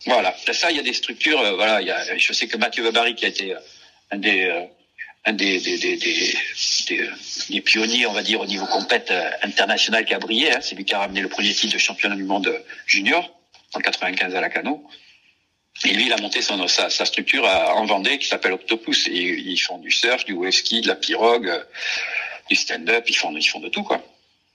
Voilà. 0.07 0.35
Ça, 0.53 0.71
il 0.71 0.77
y 0.79 0.81
a 0.81 0.83
des 0.83 0.95
structures. 0.95 1.41
voilà, 1.57 1.83
il 1.83 1.87
y 1.87 1.91
a, 1.91 2.17
je 2.17 2.33
sais 2.33 2.47
que 2.47 2.57
Mathieu 2.57 2.83
Vabary 2.83 3.15
qui 3.15 3.27
a 3.27 3.29
été 3.29 3.55
un 4.11 4.19
des 4.19 4.69
un 5.27 5.33
des, 5.33 5.59
des, 5.59 7.61
pionniers, 7.61 8.07
on 8.07 8.13
va 8.13 8.23
dire, 8.23 8.41
au 8.41 8.47
niveau 8.47 8.67
compète 8.67 9.11
euh, 9.11 9.29
international 9.43 10.05
qui 10.05 10.15
a 10.15 10.19
brillé. 10.19 10.53
C'est 10.61 10.77
lui 10.77 10.85
qui 10.85 10.95
a 10.95 11.01
ramené 11.01 11.21
le 11.21 11.29
premier 11.29 11.53
titre 11.53 11.75
de 11.75 11.79
championnat 11.79 12.15
du 12.15 12.23
monde 12.23 12.63
junior 12.87 13.29
en 13.75 13.81
95 13.81 14.37
à 14.37 14.41
la 14.41 14.49
Cano. 14.49 14.89
Et 15.85 15.93
lui, 15.93 16.07
il 16.07 16.13
a 16.13 16.17
monté 16.19 16.41
son, 16.41 16.67
sa, 16.69 16.89
structure 16.89 17.45
en 17.45 17.85
Vendée 17.85 18.19
qui 18.19 18.29
s'appelle 18.29 18.53
Octopus. 18.53 19.09
Et 19.09 19.13
ils 19.13 19.59
font 19.59 19.79
du 19.79 19.91
surf, 19.91 20.25
du 20.25 20.33
wave 20.33 20.53
ski, 20.53 20.81
de 20.81 20.89
la 20.89 20.95
pirogue, 20.95 21.49
euh, 21.49 21.63
du 22.49 22.55
stand-up. 22.55 23.05
Ils 23.09 23.17
font, 23.17 23.37
ils 23.37 23.43
font 23.43 23.61
de 23.61 23.69
tout, 23.69 23.83
quoi. 23.83 24.01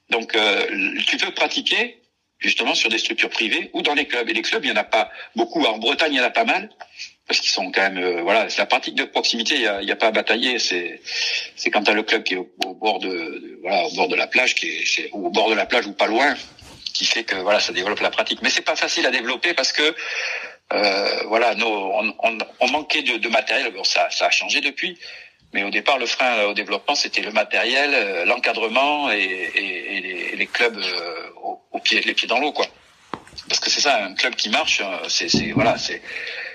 Donc, 0.09 0.35
euh, 0.35 0.95
tu 1.05 1.17
peux 1.17 1.31
pratiquer 1.31 1.97
justement 2.39 2.73
sur 2.73 2.89
des 2.89 2.97
structures 2.97 3.29
privées 3.29 3.69
ou 3.73 3.81
dans 3.81 3.93
les 3.93 4.07
clubs. 4.07 4.27
Et 4.29 4.33
les 4.33 4.41
clubs, 4.41 4.63
il 4.63 4.69
y 4.69 4.71
en 4.71 4.77
a 4.77 4.85
pas 4.85 5.11
beaucoup. 5.35 5.63
En 5.65 5.77
Bretagne, 5.77 6.13
il 6.13 6.17
y 6.17 6.21
en 6.21 6.25
a 6.25 6.31
pas 6.31 6.45
mal 6.45 6.69
parce 7.31 7.39
qu'ils 7.39 7.51
sont 7.51 7.71
quand 7.71 7.81
même 7.81 7.97
euh, 7.97 8.21
voilà 8.23 8.49
c'est 8.49 8.57
la 8.57 8.65
pratique 8.65 8.95
de 8.95 9.05
proximité 9.05 9.55
il 9.55 9.61
y 9.61 9.67
a, 9.67 9.81
y 9.81 9.89
a, 9.89 9.95
pas 9.95 10.07
à 10.07 10.11
batailler 10.11 10.59
c'est 10.59 10.99
c'est 11.55 11.71
quand 11.71 11.81
t'as 11.81 11.93
le 11.93 12.03
club 12.03 12.23
qui 12.23 12.33
est 12.33 12.37
au, 12.37 12.73
bord 12.73 12.99
de, 12.99 13.57
voilà 13.61 13.85
au 13.85 13.91
bord 13.91 14.09
de 14.09 14.17
la 14.17 14.27
plage 14.27 14.53
qui 14.53 14.67
est, 14.67 15.09
au 15.13 15.29
bord 15.29 15.49
de 15.49 15.55
la 15.55 15.65
plage 15.65 15.87
ou 15.87 15.93
pas 15.93 16.07
loin 16.07 16.35
qui 16.93 17.05
fait 17.05 17.23
que 17.23 17.37
voilà 17.37 17.61
ça 17.61 17.71
développe 17.71 18.01
la 18.01 18.09
pratique. 18.09 18.41
Mais 18.41 18.49
c'est 18.49 18.63
pas 18.63 18.75
facile 18.75 19.05
à 19.05 19.11
développer 19.11 19.53
parce 19.53 19.71
que 19.71 19.95
euh, 20.73 21.23
voilà 21.27 21.55
nous 21.55 21.67
on, 21.67 22.13
on, 22.21 22.37
on 22.59 22.67
manquait 22.67 23.01
de, 23.01 23.15
de, 23.15 23.29
matériel. 23.29 23.71
Bon 23.71 23.85
ça 23.85 24.09
ça 24.09 24.25
a 24.25 24.29
changé 24.29 24.59
depuis 24.59 24.99
mais 25.53 25.63
au 25.63 25.69
départ 25.69 25.99
le 25.99 26.07
frein 26.07 26.43
au 26.43 26.53
développement 26.53 26.95
c'était 26.95 27.21
le 27.21 27.31
matériel 27.31 27.91
euh, 27.93 28.25
l'encadrement 28.25 29.09
et, 29.09 29.19
et, 29.19 29.95
et, 29.95 30.01
les, 30.01 30.35
les, 30.35 30.47
clubs 30.47 30.77
euh, 30.77 31.29
au, 31.71 31.79
pied 31.79 32.01
les 32.01 32.13
pieds 32.13 32.27
dans 32.27 32.41
l'eau 32.41 32.51
quoi. 32.51 32.67
Parce 33.47 33.61
que 33.61 33.69
c'est 33.69 33.79
ça 33.79 34.03
un 34.03 34.15
club 34.15 34.35
qui 34.35 34.49
marche 34.49 34.81
c'est 35.07 35.53
voilà 35.53 35.77
c'est 35.77 36.01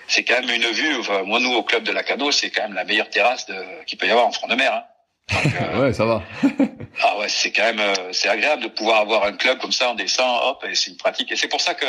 c'est 0.09 0.25
quand 0.25 0.41
même 0.41 0.51
une 0.51 0.71
vue. 0.71 0.97
Enfin, 0.99 1.23
moi, 1.23 1.41
nous, 1.41 1.53
au 1.53 1.63
club 1.63 1.83
de 1.85 1.93
la 1.93 2.03
Cano, 2.03 2.31
c'est 2.33 2.51
quand 2.51 2.63
même 2.63 2.75
la 2.75 2.85
meilleure 2.85 3.11
terrasse 3.11 3.47
qu'il 3.87 3.99
peut 3.99 4.07
y 4.07 4.11
avoir 4.11 4.27
en 4.27 4.33
front 4.33 4.49
de 4.49 4.55
mer. 4.55 4.73
Hein. 4.73 4.83
Euh, 5.61 5.81
ouais, 5.81 5.93
ça 5.93 6.05
va. 6.05 6.23
ah 7.03 7.19
ouais, 7.19 7.29
c'est 7.29 7.51
quand 7.51 7.65
même, 7.65 7.81
euh, 7.81 8.13
c'est 8.13 8.29
agréable 8.29 8.63
de 8.63 8.69
pouvoir 8.69 9.01
avoir 9.01 9.25
un 9.25 9.33
club 9.33 9.59
comme 9.59 9.73
ça, 9.73 9.91
on 9.91 9.95
descend, 9.95 10.41
hop, 10.45 10.65
et 10.69 10.75
c'est 10.75 10.91
une 10.91 10.97
pratique. 10.97 11.33
Et 11.33 11.37
c'est 11.37 11.49
pour 11.49 11.61
ça 11.61 11.75
que 11.75 11.87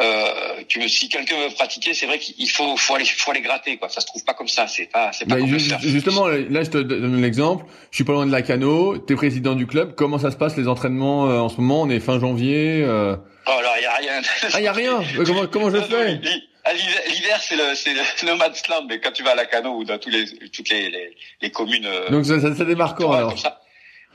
euh, 0.00 0.62
que 0.68 0.88
si 0.88 1.08
quelqu'un 1.08 1.36
veut 1.36 1.54
pratiquer, 1.54 1.94
c'est 1.94 2.06
vrai 2.06 2.18
qu'il 2.18 2.50
faut, 2.50 2.76
faut 2.76 2.96
aller, 2.96 3.04
faut 3.04 3.30
aller 3.30 3.42
gratter, 3.42 3.76
quoi. 3.76 3.88
Ça 3.88 4.00
se 4.00 4.06
trouve 4.06 4.24
pas 4.24 4.34
comme 4.34 4.48
ça. 4.48 4.66
C'est 4.66 4.90
pas, 4.90 5.12
c'est 5.12 5.24
pas 5.24 5.36
comme 5.36 5.46
Justement, 5.46 6.26
là, 6.26 6.64
je 6.64 6.70
te 6.70 6.78
donne 6.78 7.22
l'exemple. 7.22 7.64
Je 7.92 7.96
suis 7.98 8.04
pas 8.04 8.12
loin 8.12 8.26
de 8.26 8.32
la 8.32 8.42
Cano. 8.42 8.98
T'es 8.98 9.14
président 9.14 9.54
du 9.54 9.68
club. 9.68 9.94
Comment 9.94 10.18
ça 10.18 10.32
se 10.32 10.36
passe 10.36 10.56
les 10.56 10.66
entraînements 10.66 11.30
euh, 11.30 11.38
en 11.38 11.48
ce 11.48 11.60
moment? 11.60 11.82
On 11.82 11.90
est 11.90 12.00
fin 12.00 12.18
janvier. 12.18 12.82
Euh... 12.82 13.14
Oh 13.46 13.60
là, 13.62 13.80
y 13.80 13.84
a 13.84 13.94
rien. 13.94 14.22
ah, 14.52 14.60
y 14.60 14.66
a 14.66 14.72
rien. 14.72 15.00
comment, 15.24 15.46
comment 15.46 15.70
je 15.70 15.80
fais? 15.80 16.20
L'hiver, 16.72 17.40
c'est 17.42 17.56
le, 17.56 17.74
c'est 17.74 17.92
le 17.92 18.36
man's 18.36 18.66
land, 18.68 18.86
mais 18.88 18.98
quand 19.00 19.12
tu 19.12 19.22
vas 19.22 19.32
à 19.32 19.34
la 19.34 19.44
Cano 19.44 19.76
ou 19.76 19.84
dans 19.84 19.98
tous 19.98 20.10
les, 20.10 20.24
toutes 20.48 20.70
les, 20.70 20.88
les, 20.88 21.16
les 21.42 21.50
communes. 21.50 21.86
Euh, 21.86 22.08
Donc 22.08 22.24
ça, 22.24 22.40
ça, 22.40 22.54
ça 22.54 22.64
démarre 22.64 22.94
quand 22.94 23.12
alors 23.12 23.34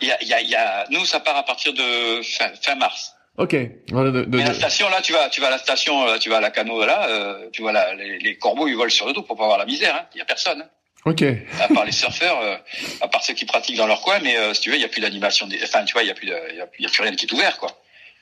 il 0.02 0.08
y 0.08 0.12
a, 0.12 0.24
y, 0.24 0.34
a, 0.34 0.42
y 0.42 0.56
a, 0.56 0.86
nous, 0.92 1.06
ça 1.06 1.20
part 1.20 1.36
à 1.36 1.44
partir 1.44 1.74
de 1.74 2.22
fin, 2.22 2.50
fin 2.62 2.76
mars. 2.76 3.14
Ok. 3.38 3.54
De, 3.54 4.26
de, 4.26 4.38
la 4.38 4.54
station 4.54 4.90
là, 4.90 5.02
tu 5.02 5.14
vas, 5.14 5.30
tu 5.30 5.40
vas 5.40 5.48
à 5.48 5.52
la 5.52 5.58
station, 5.58 6.06
là, 6.06 6.20
tu 6.20 6.30
vas 6.30 6.38
à 6.38 6.42
la 6.42 6.52
canot 6.52 6.86
là, 6.86 7.08
euh, 7.10 7.50
tu 7.54 7.62
vois 7.62 7.72
là, 7.72 7.94
les, 7.96 8.20
les, 8.20 8.38
corbeaux 8.38 8.68
ils 8.68 8.76
volent 8.76 8.90
sur 8.90 9.08
le 9.08 9.14
dos 9.14 9.24
pour 9.24 9.38
pas 9.38 9.44
avoir 9.44 9.58
la 9.58 9.66
misère. 9.66 9.96
Hein. 9.96 10.06
Il 10.14 10.18
y 10.18 10.22
a 10.22 10.26
personne. 10.26 10.62
Hein. 10.62 10.70
Ok. 11.06 11.24
À 11.62 11.68
part 11.74 11.86
les 11.86 11.94
surfeurs, 11.94 12.42
euh, 12.42 12.58
à 13.00 13.08
part 13.08 13.24
ceux 13.24 13.34
qui 13.34 13.46
pratiquent 13.46 13.78
dans 13.78 13.88
leur 13.88 14.02
coin, 14.02 14.20
mais 14.20 14.38
euh, 14.38 14.54
si 14.54 14.62
tu 14.62 14.70
veux, 14.70 14.76
il 14.76 14.82
y 14.82 14.86
a 14.86 14.90
plus 14.90 15.02
d'animation. 15.02 15.48
Des... 15.48 15.58
Enfin, 15.64 15.86
tu 15.86 15.94
vois, 15.94 16.04
il 16.04 16.08
y 16.08 16.12
a 16.12 16.14
plus, 16.14 16.28
il 16.28 16.58
y 16.58 16.86
a, 16.86 16.90
plus 16.90 17.02
rien 17.02 17.16
qui 17.16 17.26
est 17.26 17.34
ouvert 17.34 17.58
quoi. 17.58 17.72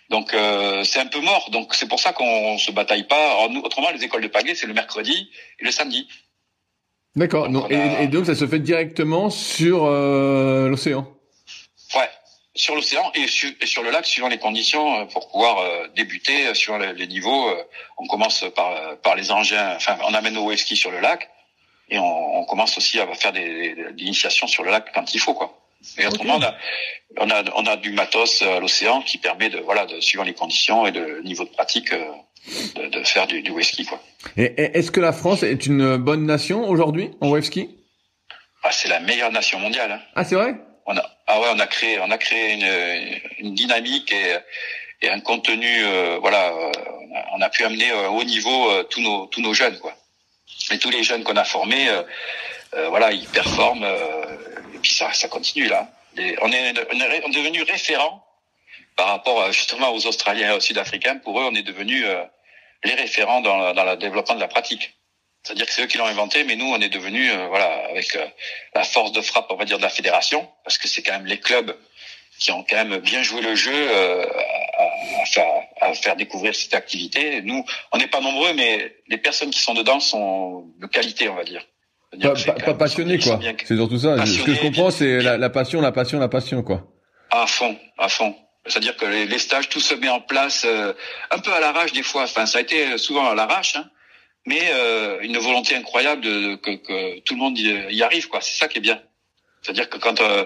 Donc 0.10 0.34
euh, 0.34 0.84
c'est 0.84 0.99
un 0.99 1.08
peu 1.08 1.20
mort. 1.22 1.49
Donc 1.51 1.76
c'est 1.76 1.88
pour 1.88 1.99
ça 1.99 2.14
qu'on 2.14 2.58
se 2.58 2.72
bataille 2.72 3.08
pas. 3.08 3.32
Alors, 3.32 3.49
nous, 3.49 3.62
autrement, 3.62 3.89
les 3.91 4.03
écoles 4.03 4.24
de 4.24 4.28
pagaie, 4.28 4.55
c'est 4.55 4.68
le 4.68 4.74
mercredi 4.74 5.30
et 5.60 5.66
le 5.66 5.72
samedi. 5.72 6.08
D'accord. 7.16 7.47
Et, 7.72 8.03
et, 8.03 8.08
donc 8.08 8.26
ça 8.26 8.36
se 8.36 8.45
fait 8.45 8.60
directement 8.60 9.30
sur 9.30 9.86
euh, 9.86 10.70
l'océan? 10.70 11.08
Ouais 11.95 12.10
sur 12.58 12.76
l'océan 12.76 13.12
et 13.14 13.28
sur, 13.28 13.84
le 13.84 13.91
lac 13.91 14.05
suivant 14.05 14.28
les 14.28 14.39
conditions 14.39 15.01
euh, 15.01 15.05
pour 15.05 15.30
pouvoir 15.30 15.60
euh, 15.60 15.88
débuter 15.95 16.53
sur 16.55 16.78
les, 16.78 17.08
niveaux. 17.08 17.49
Euh, 17.49 17.64
on 17.97 18.08
commence 18.08 18.43
par, 18.55 18.97
par 18.97 19.16
les 19.16 19.32
engins, 19.32 19.76
enfin 19.76 19.97
on 20.03 20.14
amène 20.14 20.34
nos 20.34 20.55
ski 20.55 20.76
sur 20.76 20.91
le 20.91 20.99
lac 20.99 21.30
et 21.89 21.99
on, 21.99 22.43
commence 22.45 22.78
aussi 22.78 22.99
à 22.99 23.08
faire 23.14 23.32
des, 23.32 23.76
des, 23.76 24.03
initiations 24.03 24.47
sur 24.47 24.64
le 24.64 24.72
lac 24.72 24.91
quand 24.93 25.14
il 25.14 25.20
faut 25.20 25.34
quoi. 25.34 25.58
Et 25.97 26.05
autrement 26.05 26.38
on, 26.38 26.41
a, 26.43 26.55
on 27.17 27.30
a 27.30 27.43
on 27.55 27.65
a 27.65 27.78
du 27.78 27.91
matos 27.91 28.41
à 28.41 28.59
l'océan 28.59 29.01
qui 29.01 29.17
permet 29.17 29.49
de 29.49 29.59
voilà 29.59 29.86
de 29.86 29.99
suivant 30.01 30.23
les 30.23 30.34
conditions 30.34 30.86
et 30.88 30.91
de 30.91 31.21
niveau 31.23 31.43
de 31.43 31.49
pratique 31.49 31.91
de, 31.93 32.88
de 32.88 33.03
faire 33.03 33.28
du, 33.28 33.41
du 33.41 33.63
ski 33.63 33.86
quoi. 33.86 34.01
Et 34.36 34.78
est-ce 34.78 34.91
que 34.91 34.99
la 34.99 35.13
France 35.13 35.43
est 35.43 35.65
une 35.65 35.97
bonne 35.97 36.25
nation 36.25 36.67
aujourd'hui 36.67 37.11
en 37.21 37.41
ski? 37.41 37.69
Ah, 38.63 38.71
c'est 38.71 38.89
la 38.89 38.99
meilleure 38.99 39.32
nation 39.32 39.59
mondiale. 39.59 39.91
Hein. 39.91 40.01
Ah 40.15 40.25
c'est 40.25 40.36
vrai? 40.36 40.55
On 40.88 40.97
a, 40.97 41.05
ah 41.28 41.39
ouais, 41.39 41.47
on 41.53 41.59
a 41.59 41.67
créé, 41.67 41.99
on 41.99 42.11
a 42.11 42.17
créé 42.17 42.53
une, 42.53 43.45
une 43.45 43.53
dynamique 43.53 44.11
et, 44.11 44.38
et 45.05 45.09
un 45.09 45.19
contenu, 45.19 45.84
euh, 45.84 46.17
voilà, 46.19 46.49
euh, 46.49 46.71
on 47.34 47.41
a 47.41 47.49
pu 47.49 47.63
amener 47.65 47.91
euh, 47.91 48.09
au 48.09 48.23
niveau 48.23 48.84
tous 48.86 49.01
nos 49.01 49.28
tous 49.28 49.41
nos 49.41 49.53
jeunes 49.53 49.78
quoi. 49.80 49.93
Et 50.71 50.80
tous 50.80 50.89
les 50.89 51.03
jeunes 51.03 51.23
qu'on 51.23 51.38
a 51.38 51.43
formés, 51.43 51.88
voilà, 52.89 53.11
ils 53.11 53.28
performent 53.28 53.86
puis 54.88 54.95
ça 54.95 55.13
ça 55.13 55.27
continue 55.27 55.67
là. 55.67 55.89
on 56.17 56.51
est 56.51 56.73
on 56.93 57.31
est 57.31 57.35
devenu 57.35 57.61
référent 57.63 58.23
par 58.95 59.07
rapport 59.07 59.51
justement 59.51 59.89
aux 59.91 60.07
Australiens 60.07 60.53
et 60.53 60.55
aux 60.55 60.59
Sud-Africains. 60.59 61.17
Pour 61.17 61.39
eux, 61.39 61.43
on 61.43 61.55
est 61.55 61.61
devenu 61.61 62.03
les 62.83 62.95
référents 62.95 63.41
dans, 63.41 63.73
dans 63.73 63.83
le 63.83 63.95
développement 63.97 64.35
de 64.35 64.39
la 64.39 64.47
pratique. 64.47 64.97
C'est-à-dire 65.47 65.65
que 65.65 65.71
c'est 65.71 65.83
eux 65.83 65.88
qui 65.88 65.97
l'ont 65.97 66.05
inventé, 66.05 66.43
mais 66.43 66.57
nous, 66.57 66.65
on 66.65 66.81
est 66.81 66.89
devenus, 66.89 67.31
euh, 67.33 67.47
voilà, 67.47 67.88
avec 67.89 68.13
euh, 68.17 68.25
la 68.75 68.83
force 68.83 69.13
de 69.13 69.21
frappe, 69.21 69.47
on 69.49 69.55
va 69.55 69.63
dire, 69.63 69.77
de 69.77 69.83
la 69.83 69.89
fédération, 69.89 70.45
parce 70.65 70.77
que 70.77 70.89
c'est 70.89 71.01
quand 71.01 71.13
même 71.13 71.25
les 71.25 71.39
clubs 71.39 71.73
qui 72.38 72.51
ont 72.51 72.65
quand 72.69 72.75
même 72.75 72.97
bien 72.97 73.23
joué 73.23 73.39
le 73.39 73.55
jeu 73.55 73.73
euh, 73.73 74.25
à, 75.21 75.25
faire, 75.25 75.47
à, 75.79 75.93
faire, 75.93 76.17
découvrir 76.17 76.53
cette 76.53 76.73
activité. 76.73 77.41
Nous, 77.43 77.65
on 77.93 77.97
n'est 77.97 78.07
pas 78.07 78.19
nombreux, 78.19 78.53
mais 78.53 78.93
les 79.07 79.17
personnes 79.17 79.49
qui 79.51 79.59
sont 79.61 79.73
dedans 79.73 80.01
sont 80.01 80.65
de 80.79 80.85
qualité, 80.85 81.29
on 81.29 81.35
va 81.35 81.45
dire. 81.45 81.65
Pas, 82.22 82.34
pas, 82.34 82.74
passionné, 82.74 83.20
quoi. 83.20 83.39
C'est 83.65 83.76
surtout 83.76 83.99
ça. 83.99 84.26
Ce 84.26 84.43
que 84.43 84.53
je 84.53 84.61
comprends, 84.61 84.91
c'est 84.91 85.22
la, 85.22 85.38
la, 85.38 85.49
passion, 85.49 85.82
la 85.82 85.91
passion, 85.91 86.20
la 86.20 86.30
passion, 86.30 86.63
quoi. 86.63 86.84
À 87.32 87.47
fond, 87.47 87.78
à 87.97 88.09
fond. 88.09 88.36
C'est-à-dire 88.65 88.97
que 88.97 89.05
les, 89.05 89.26
les, 89.26 89.38
stages, 89.38 89.70
tout 89.70 89.80
se 89.80 89.95
met 89.95 90.09
en 90.09 90.20
place 90.20 90.65
un 91.32 91.39
peu 91.39 91.53
à 91.53 91.59
l'arrache 91.59 91.93
des 91.93 92.03
fois. 92.03 92.24
Enfin, 92.24 92.45
ça 92.45 92.57
a 92.57 92.61
été 92.61 92.97
souvent 92.97 93.30
à 93.30 93.36
l'arrache. 93.36 93.76
Hein 93.76 93.89
mais 94.47 94.61
euh, 94.72 95.20
une 95.22 95.38
volonté 95.38 95.76
incroyable 95.76 96.22
de, 96.22 96.55
que, 96.55 96.72
que, 96.72 97.20
tout 97.20 97.36
le 97.36 97.39
monde 97.39 97.59
y, 97.59 98.01
arrive 98.01 98.30
quoi 98.30 98.41
c'est 98.41 98.57
ça 98.57 98.68
qui 98.68 98.80
est 98.80 98.82
bien 98.82 98.99
c'est-à-dire 99.61 99.89
que 99.89 99.97
quand 99.97 100.20
euh, 100.22 100.45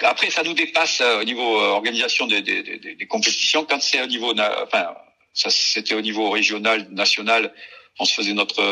après 0.00 0.30
ça 0.30 0.44
nous 0.44 0.54
dépasse 0.54 1.00
euh, 1.00 1.20
au 1.20 1.24
niveau 1.24 1.60
euh, 1.60 1.70
organisation 1.70 2.26
des, 2.26 2.40
des, 2.40 2.62
des, 2.62 2.94
des, 2.94 3.06
compétitions 3.06 3.66
quand 3.68 3.82
c'est 3.82 4.00
au 4.00 4.06
niveau 4.06 4.32
enfin 4.62 4.94
ça 5.34 5.50
c'était 5.50 5.94
au 5.94 6.00
niveau 6.00 6.30
régional 6.30 6.86
national 6.90 7.52
on 7.98 8.04
se 8.04 8.14
faisait 8.14 8.34
notre 8.34 8.62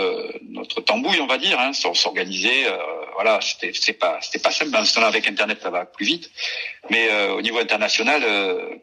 notre 0.42 0.80
tambouille 0.80 1.20
on 1.20 1.26
va 1.26 1.38
dire 1.38 1.58
hein, 1.58 1.72
on 1.86 1.94
s'organisait 1.94 2.66
voilà 3.14 3.40
c'était 3.40 3.72
c'est 3.72 3.94
pas 3.94 4.18
c'était 4.20 4.38
pas 4.38 4.50
simple 4.50 4.70
maintenant 4.70 5.06
avec 5.06 5.26
internet 5.26 5.60
ça 5.62 5.70
va 5.70 5.86
plus 5.86 6.04
vite 6.04 6.30
mais 6.90 7.08
au 7.28 7.40
niveau 7.40 7.58
international 7.58 8.22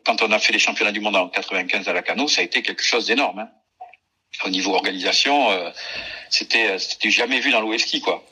quand 0.04 0.22
on 0.24 0.32
a 0.32 0.40
fait 0.40 0.54
les 0.54 0.60
championnats 0.60 0.92
du 0.92 1.00
monde 1.00 1.16
en 1.16 1.30
95 1.30 1.88
à 1.88 1.94
la 1.94 2.02
Cano 2.02 2.28
ça 2.28 2.42
a 2.42 2.44
été 2.44 2.64
quelque 2.64 2.84
chose 2.84 3.08
d'énorme 3.08 3.40
hein 3.40 3.50
au 4.46 4.50
niveau 4.50 4.74
organisation, 4.74 5.52
euh, 5.52 5.70
c'était 6.30 6.80
c'était 6.80 7.12
jamais 7.12 7.40
vu 7.40 7.52
dans 7.52 7.62
l'OSKI 7.62 8.02
quoi. 8.02 8.24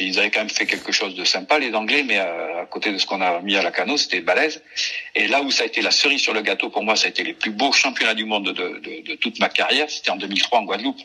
Ils 0.00 0.18
avaient 0.18 0.30
quand 0.30 0.40
même 0.40 0.50
fait 0.50 0.66
quelque 0.66 0.92
chose 0.92 1.14
de 1.14 1.24
sympa 1.24 1.58
les 1.58 1.74
Anglais, 1.74 2.02
mais 2.02 2.18
euh, 2.18 2.62
à, 2.62 2.66
côté 2.66 2.92
de 2.92 2.98
ce 2.98 3.06
qu'on 3.06 3.22
a 3.22 3.40
mis 3.40 3.56
à 3.56 3.62
la 3.62 3.70
cano, 3.70 3.96
c'était 3.96 4.20
balèze. 4.20 4.62
Et 5.14 5.26
là 5.28 5.40
où 5.40 5.50
ça 5.50 5.62
a 5.62 5.66
été 5.66 5.80
la 5.80 5.90
cerise 5.90 6.20
sur 6.20 6.34
le 6.34 6.42
gâteau 6.42 6.68
pour 6.68 6.84
moi, 6.84 6.94
ça 6.94 7.06
a 7.06 7.08
été 7.08 7.24
les 7.24 7.32
plus 7.32 7.52
beaux 7.52 7.72
championnats 7.72 8.14
du 8.14 8.26
monde 8.26 8.52
de, 8.52 8.52
de, 8.52 9.00
de 9.00 9.14
toute 9.14 9.38
ma 9.38 9.48
carrière. 9.48 9.88
C'était 9.88 10.10
en 10.10 10.16
2003 10.16 10.58
en 10.58 10.64
Guadeloupe. 10.64 11.00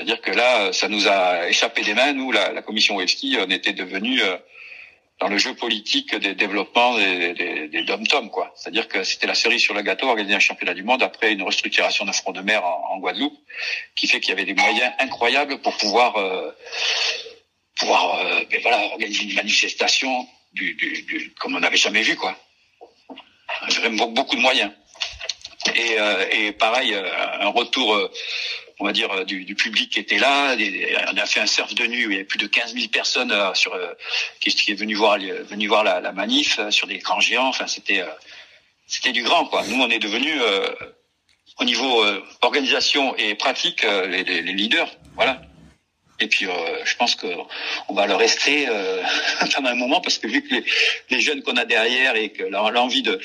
C'est-à-dire 0.00 0.22
que 0.22 0.30
là, 0.30 0.72
ça 0.72 0.88
nous 0.88 1.08
a 1.08 1.46
échappé 1.50 1.82
des 1.82 1.92
mains. 1.92 2.14
Nous, 2.14 2.32
la, 2.32 2.62
commission 2.62 2.96
OSKI, 2.96 3.36
on 3.38 3.50
était 3.50 3.74
devenus 3.74 4.22
euh, 4.22 4.38
dans 5.20 5.28
le 5.28 5.36
jeu 5.36 5.52
politique 5.52 6.14
des 6.14 6.34
développements 6.34 6.96
des, 6.96 7.34
des, 7.34 7.68
des 7.68 7.82
dom-tom. 7.82 8.30
C'est-à-dire 8.56 8.88
que 8.88 9.04
c'était 9.04 9.26
la 9.26 9.34
cerise 9.34 9.60
sur 9.60 9.74
le 9.74 9.82
gâteau, 9.82 10.08
organiser 10.08 10.34
un 10.34 10.40
championnat 10.40 10.72
du 10.72 10.84
monde 10.84 11.02
après 11.02 11.32
une 11.32 11.42
restructuration 11.42 12.06
d'un 12.06 12.12
front 12.12 12.32
de 12.32 12.40
mer 12.40 12.64
en, 12.64 12.98
Guadeloupe, 12.98 13.36
qui 13.94 14.06
fait 14.06 14.20
qu'il 14.20 14.30
y 14.30 14.32
avait 14.32 14.46
des 14.46 14.54
moyens 14.54 14.90
incroyables 15.00 15.60
pour 15.60 15.76
pouvoir, 15.76 16.16
euh, 16.16 16.50
pouvoir, 17.78 18.20
euh, 18.24 18.40
ben 18.50 18.58
voilà, 18.62 18.80
organiser 18.84 19.24
une 19.24 19.34
manifestation 19.34 20.26
du, 20.54 21.34
comme 21.38 21.56
on 21.56 21.60
n'avait 21.60 21.76
jamais 21.76 22.00
vu, 22.00 22.16
quoi. 22.16 22.34
Beaucoup 23.90 24.36
de 24.36 24.40
moyens. 24.40 24.72
Et, 25.74 25.96
euh, 25.98 26.52
pareil, 26.52 26.94
euh, 26.94 27.40
un 27.40 27.48
retour 27.48 27.94
euh, 27.94 28.10
on 28.80 28.86
va 28.86 28.92
dire, 28.92 29.26
du, 29.26 29.44
du, 29.44 29.54
public 29.54 29.90
qui 29.90 29.98
était 29.98 30.18
là. 30.18 30.56
on 31.12 31.16
a 31.16 31.26
fait 31.26 31.40
un 31.40 31.46
surf 31.46 31.74
de 31.74 31.86
nuit 31.86 32.06
où 32.06 32.10
il 32.10 32.14
y 32.14 32.16
avait 32.16 32.24
plus 32.24 32.38
de 32.38 32.46
15 32.46 32.74
000 32.74 32.88
personnes 32.88 33.30
euh, 33.30 33.52
sur, 33.52 33.74
euh, 33.74 33.92
qui, 34.40 34.50
qui, 34.54 34.72
est 34.72 34.74
venu 34.74 34.94
voir, 34.94 35.18
venu 35.18 35.68
voir 35.68 35.84
la, 35.84 36.00
la 36.00 36.12
manif 36.12 36.58
euh, 36.58 36.70
sur 36.70 36.86
des 36.86 36.94
écrans 36.94 37.20
géants. 37.20 37.48
Enfin, 37.48 37.66
c'était, 37.66 38.02
c'était 38.86 39.12
du 39.12 39.22
grand, 39.22 39.44
quoi. 39.44 39.64
Nous, 39.66 39.80
on 39.80 39.90
est 39.90 39.98
devenus, 39.98 40.40
au 41.58 41.64
niveau 41.64 42.02
organisation 42.40 43.14
et 43.16 43.34
pratique, 43.34 43.82
les, 43.82 44.24
les, 44.24 44.40
les, 44.40 44.52
leaders. 44.52 44.90
Voilà. 45.14 45.42
Et 46.18 46.26
puis, 46.26 46.46
je 46.84 46.96
pense 46.96 47.14
que 47.14 47.26
on 47.88 47.94
va 47.94 48.06
le 48.06 48.14
rester 48.14 48.66
pendant 49.54 49.68
un 49.68 49.74
moment 49.74 50.00
parce 50.00 50.18
que 50.18 50.26
vu 50.26 50.42
que 50.42 50.54
les, 50.54 50.64
les 51.10 51.20
jeunes 51.20 51.42
qu'on 51.42 51.56
a 51.56 51.66
derrière 51.66 52.16
et 52.16 52.30
que 52.30 52.44
l'envie 52.44 53.02
de 53.02 53.20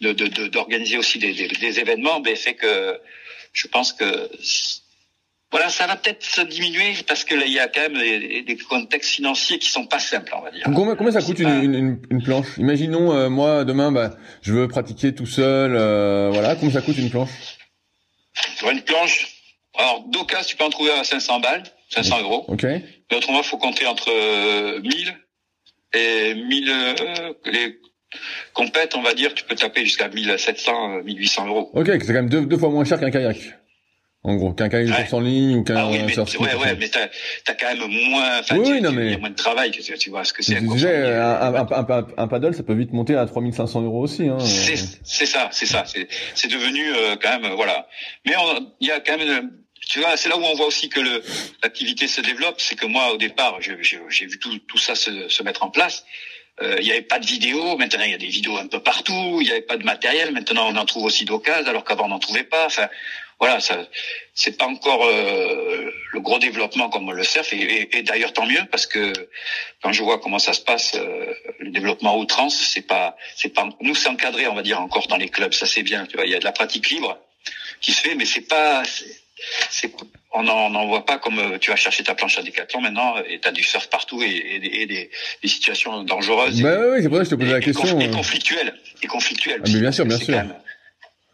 d'organiser 0.00 0.90
de, 0.90 0.96
de, 0.96 0.98
aussi 0.98 1.18
des, 1.18 1.32
des, 1.32 1.48
des 1.48 1.80
événements, 1.80 2.20
ben, 2.20 2.36
fait 2.36 2.54
que 2.54 3.00
je 3.56 3.68
pense 3.68 3.92
que 3.94 4.30
voilà, 5.56 5.70
ça 5.70 5.86
va 5.86 5.96
peut-être 5.96 6.22
se 6.22 6.42
diminuer 6.42 6.92
parce 7.08 7.24
que 7.24 7.34
il 7.34 7.50
y 7.50 7.58
a 7.58 7.66
quand 7.66 7.80
même 7.80 7.96
des, 7.96 8.42
des, 8.42 8.56
contextes 8.58 9.12
financiers 9.12 9.58
qui 9.58 9.70
sont 9.70 9.86
pas 9.86 9.98
simples, 9.98 10.34
on 10.36 10.42
va 10.42 10.50
dire. 10.50 10.64
Combien, 10.66 10.94
combien 10.96 11.12
ça 11.14 11.22
coûte 11.22 11.38
une, 11.38 11.48
une, 11.48 12.02
une, 12.10 12.22
planche? 12.22 12.58
Imaginons 12.58 13.14
euh, 13.14 13.30
moi 13.30 13.64
demain, 13.64 13.90
bah, 13.90 14.16
je 14.42 14.52
veux 14.52 14.68
pratiquer 14.68 15.14
tout 15.14 15.24
seul, 15.24 15.74
euh, 15.74 16.28
voilà, 16.30 16.56
combien 16.56 16.74
ça 16.74 16.82
coûte 16.82 16.98
une 16.98 17.08
planche? 17.08 17.30
Une 18.70 18.82
planche, 18.82 19.28
alors 19.78 20.04
d'occasion 20.06 20.46
tu 20.46 20.56
peux 20.56 20.64
en 20.64 20.68
trouver 20.68 20.90
à 20.92 21.04
500 21.04 21.40
balles, 21.40 21.62
500 21.88 22.20
euros. 22.20 22.44
Ok. 22.48 22.64
Mais 22.64 23.16
autrement, 23.16 23.42
faut 23.42 23.56
compter 23.56 23.86
entre 23.86 24.10
1000 24.82 25.08
euh, 25.08 25.98
et 25.98 26.34
1000 26.34 26.68
euh, 26.68 27.32
les 27.46 27.80
compètes, 28.52 28.94
on 28.94 29.00
va 29.00 29.14
dire, 29.14 29.32
tu 29.32 29.44
peux 29.44 29.54
taper 29.54 29.86
jusqu'à 29.86 30.08
1700, 30.08 31.02
1800 31.02 31.46
euros. 31.46 31.70
Ok, 31.72 31.86
c'est 31.86 32.06
quand 32.08 32.12
même 32.12 32.28
deux, 32.28 32.44
deux 32.44 32.58
fois 32.58 32.68
moins 32.68 32.84
cher 32.84 33.00
qu'un 33.00 33.10
kayak 33.10 33.56
en 34.26 34.34
gros, 34.34 34.52
qu'un 34.52 34.68
kayak 34.68 34.88
de 34.88 34.92
course 34.92 35.12
en 35.12 35.20
ligne 35.20 35.56
ou 35.56 35.62
qu'un 35.62 35.76
ah 35.76 35.88
oui, 35.88 35.98
mais, 36.04 36.18
Ouais, 36.18 36.54
ouais, 36.54 36.76
mais 36.78 36.88
t'as 36.88 37.04
as 37.04 37.54
quand 37.54 37.68
même 37.68 37.88
moins, 38.10 38.40
enfin, 38.40 38.56
oui, 38.58 38.80
non, 38.80 38.90
mais... 38.90 39.12
y 39.12 39.14
a 39.14 39.18
moins 39.18 39.30
de 39.30 39.36
travail, 39.36 39.70
tu, 39.70 39.80
tu 39.82 40.10
vois 40.10 40.24
ce 40.24 40.32
que 40.32 40.42
c'est. 40.42 40.56
un, 40.56 40.68
un, 40.68 41.54
un, 41.54 42.06
un, 42.16 42.28
paddle, 42.28 42.54
ça 42.54 42.64
peut 42.64 42.74
vite 42.74 42.92
monter 42.92 43.14
à 43.14 43.24
3500 43.24 43.82
euros 43.82 44.02
aussi. 44.02 44.28
Hein. 44.28 44.38
C'est 44.40 45.26
ça, 45.26 45.48
c'est 45.52 45.66
ça. 45.66 45.84
C'est 46.34 46.50
devenu 46.50 46.92
euh, 46.92 47.16
quand 47.22 47.38
même, 47.38 47.52
voilà. 47.54 47.86
Mais 48.24 48.34
il 48.80 48.88
y 48.88 48.90
a 48.90 49.00
quand 49.00 49.16
même 49.16 49.50
tu 49.80 50.00
vois, 50.00 50.16
c'est 50.16 50.28
là 50.28 50.36
où 50.36 50.42
on 50.42 50.54
voit 50.54 50.66
aussi 50.66 50.88
que 50.88 51.00
l'activité 51.62 52.08
se 52.08 52.20
développe. 52.20 52.56
C'est 52.58 52.74
que 52.74 52.86
moi, 52.86 53.12
au 53.12 53.16
départ, 53.16 53.58
j'ai 53.60 53.76
vu 54.26 54.38
tout, 54.40 54.58
tout 54.66 54.78
ça 54.78 54.96
se, 54.96 55.28
se, 55.28 55.42
mettre 55.44 55.62
en 55.62 55.70
place. 55.70 56.04
Euh, 56.62 56.76
il 56.80 56.84
n'y 56.84 56.90
avait 56.90 57.02
pas 57.02 57.18
de 57.18 57.26
vidéos. 57.26 57.76
Maintenant, 57.76 58.04
il 58.04 58.10
y 58.10 58.14
a 58.14 58.18
des 58.18 58.26
vidéos 58.26 58.56
un 58.56 58.66
peu 58.66 58.80
partout. 58.80 59.38
Il 59.40 59.44
n'y 59.44 59.50
avait 59.50 59.62
pas 59.62 59.76
de 59.76 59.84
matériel. 59.84 60.32
Maintenant, 60.32 60.68
on 60.70 60.76
en 60.76 60.86
trouve 60.86 61.04
aussi 61.04 61.24
d'occasion, 61.24 61.68
alors 61.68 61.84
qu'avant, 61.84 62.06
on 62.06 62.08
n'en 62.08 62.18
trouvait 62.18 62.44
pas. 62.44 62.66
Enfin, 62.66 62.88
voilà, 63.38 63.60
ça, 63.60 63.86
c'est 64.34 64.56
pas 64.56 64.66
encore 64.66 65.04
euh, 65.04 65.90
le 66.12 66.20
gros 66.20 66.38
développement 66.38 66.88
comme 66.88 67.12
le 67.12 67.22
surf. 67.22 67.52
Et, 67.52 67.88
et, 67.96 68.02
d'ailleurs, 68.02 68.32
tant 68.32 68.46
mieux, 68.46 68.64
parce 68.70 68.86
que 68.86 69.12
quand 69.82 69.92
je 69.92 70.02
vois 70.02 70.18
comment 70.18 70.38
ça 70.38 70.54
se 70.54 70.62
passe, 70.62 70.94
euh, 70.94 71.34
le 71.58 71.70
développement 71.70 72.18
outrance, 72.18 72.56
c'est 72.56 72.86
pas, 72.86 73.16
c'est 73.34 73.50
pas, 73.50 73.68
nous, 73.82 73.94
c'est 73.94 74.08
encadré, 74.08 74.46
on 74.46 74.54
va 74.54 74.62
dire, 74.62 74.80
encore 74.80 75.06
dans 75.08 75.18
les 75.18 75.28
clubs. 75.28 75.52
Ça, 75.52 75.66
c'est 75.66 75.82
bien. 75.82 76.06
Tu 76.06 76.16
vois, 76.16 76.24
il 76.24 76.32
y 76.32 76.34
a 76.34 76.38
de 76.38 76.44
la 76.44 76.52
pratique 76.52 76.88
libre 76.88 77.18
qui 77.82 77.92
se 77.92 78.00
fait, 78.00 78.14
mais 78.14 78.24
c'est 78.24 78.48
pas, 78.48 78.82
c'est, 79.70 79.92
on 80.32 80.42
n'en 80.42 80.86
voit 80.86 81.04
pas 81.04 81.18
comme 81.18 81.38
euh, 81.38 81.58
tu 81.58 81.70
vas 81.70 81.76
chercher 81.76 82.04
ta 82.04 82.14
planche 82.14 82.38
à 82.38 82.42
décathlon 82.42 82.80
maintenant 82.80 83.16
et 83.28 83.38
tu 83.38 83.48
as 83.48 83.52
du 83.52 83.62
surf 83.62 83.88
partout 83.88 84.22
et, 84.22 84.28
et, 84.28 84.82
et 84.82 84.86
des, 84.86 85.10
des, 85.42 85.48
situations 85.48 86.04
dangereuses. 86.04 86.62
Bah 86.62 86.78
oui, 86.92 87.02
c'est 87.02 87.08
pour 87.08 87.18
ça 87.18 87.24
que 87.24 87.30
je 87.30 87.34
te 87.34 87.40
posais 87.40 87.52
la 87.52 87.60
question. 87.60 88.00
Et 88.00 88.10
conflictuelles. 88.10 88.74
Et 89.02 89.06
conflictuelles. 89.06 89.60
Ah, 89.62 89.68
mais 89.70 89.80
bien 89.80 89.92
sûr, 89.92 90.06
bien 90.06 90.18
sûr. 90.18 90.42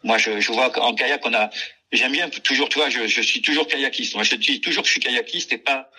moi, 0.03 0.18
je, 0.18 0.40
je 0.40 0.53
vois 0.53 0.70
qu'en 0.70 0.94
kayak, 0.94 1.24
on 1.24 1.34
a, 1.34 1.50
j'aime 1.93 2.12
bien 2.12 2.28
toujours, 2.28 2.68
tu 2.68 2.78
vois, 2.78 2.88
je, 2.88 3.07
je 3.07 3.20
suis 3.20 3.43
toujours 3.43 3.66
kayakiste. 3.66 4.14
Moi, 4.14 4.24
je 4.24 4.34
dis 4.36 4.61
toujours 4.61 4.82
que 4.82 4.88
je 4.88 4.93
suis 4.93 5.01
kayakiste 5.01 5.53
et 5.53 5.59
pas, 5.59 5.90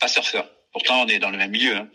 pas 0.00 0.08
surfeur. 0.08 0.48
Pourtant, 0.72 1.02
on 1.02 1.06
est 1.06 1.18
dans 1.18 1.30
le 1.30 1.38
même 1.38 1.50
milieu. 1.50 1.76
Hein. 1.76 1.88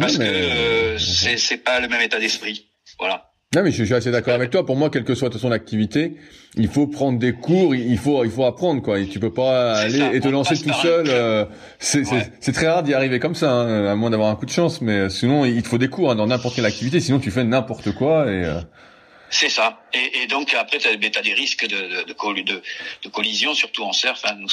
Parce 0.00 0.18
que 0.18 0.22
euh, 0.22 0.98
c'est 0.98 1.58
pas 1.58 1.80
le 1.80 1.88
même 1.88 2.00
état 2.00 2.18
d'esprit. 2.18 2.66
Voilà. 2.98 3.28
Non, 3.54 3.62
mais 3.62 3.70
je, 3.70 3.84
suis 3.84 3.92
assez 3.92 4.10
d'accord 4.10 4.32
avec 4.32 4.48
toi. 4.48 4.64
Pour 4.64 4.76
moi, 4.76 4.88
quelle 4.88 5.04
que 5.04 5.14
soit 5.14 5.30
son 5.36 5.50
activité, 5.52 6.16
il 6.56 6.68
faut 6.68 6.86
prendre 6.86 7.18
des 7.18 7.34
cours, 7.34 7.74
il 7.74 7.98
faut, 7.98 8.24
il 8.24 8.30
faut 8.30 8.46
apprendre, 8.46 8.80
quoi. 8.80 8.98
Et 8.98 9.06
tu 9.06 9.20
peux 9.20 9.32
pas 9.32 9.74
aller 9.74 10.02
et 10.14 10.20
te 10.20 10.28
lancer 10.28 10.56
tout 10.56 10.72
seul. 10.72 11.04
Euh, 11.08 11.44
c'est 11.78 12.52
très 12.52 12.68
rare 12.68 12.82
d'y 12.82 12.94
arriver 12.94 13.18
comme 13.18 13.34
ça, 13.34 13.50
hein, 13.50 13.86
à 13.86 13.94
moins 13.94 14.08
d'avoir 14.08 14.30
un 14.30 14.36
coup 14.36 14.46
de 14.46 14.50
chance. 14.50 14.80
Mais 14.80 15.10
sinon, 15.10 15.44
il 15.44 15.62
te 15.62 15.68
faut 15.68 15.76
des 15.76 15.88
cours 15.88 16.10
hein, 16.10 16.14
dans 16.14 16.26
n'importe 16.26 16.56
quelle 16.56 16.64
activité. 16.64 16.98
Sinon, 17.00 17.18
tu 17.18 17.30
fais 17.30 17.44
n'importe 17.44 17.92
quoi 17.92 18.26
et. 18.26 18.44
Euh, 18.44 18.60
c'est 19.32 19.48
ça. 19.48 19.80
Et, 19.94 20.22
et, 20.22 20.26
donc 20.26 20.52
après, 20.54 20.78
tu 20.78 20.88
as, 20.88 20.90
as, 20.90 21.22
des 21.22 21.32
risques 21.34 21.66
de, 21.66 21.76
de, 21.76 22.42
de, 22.42 22.62
de, 23.02 23.08
collision, 23.08 23.54
surtout 23.54 23.82
en 23.82 23.92
surf. 23.92 24.20
Hein. 24.24 24.36
Nous, 24.38 24.48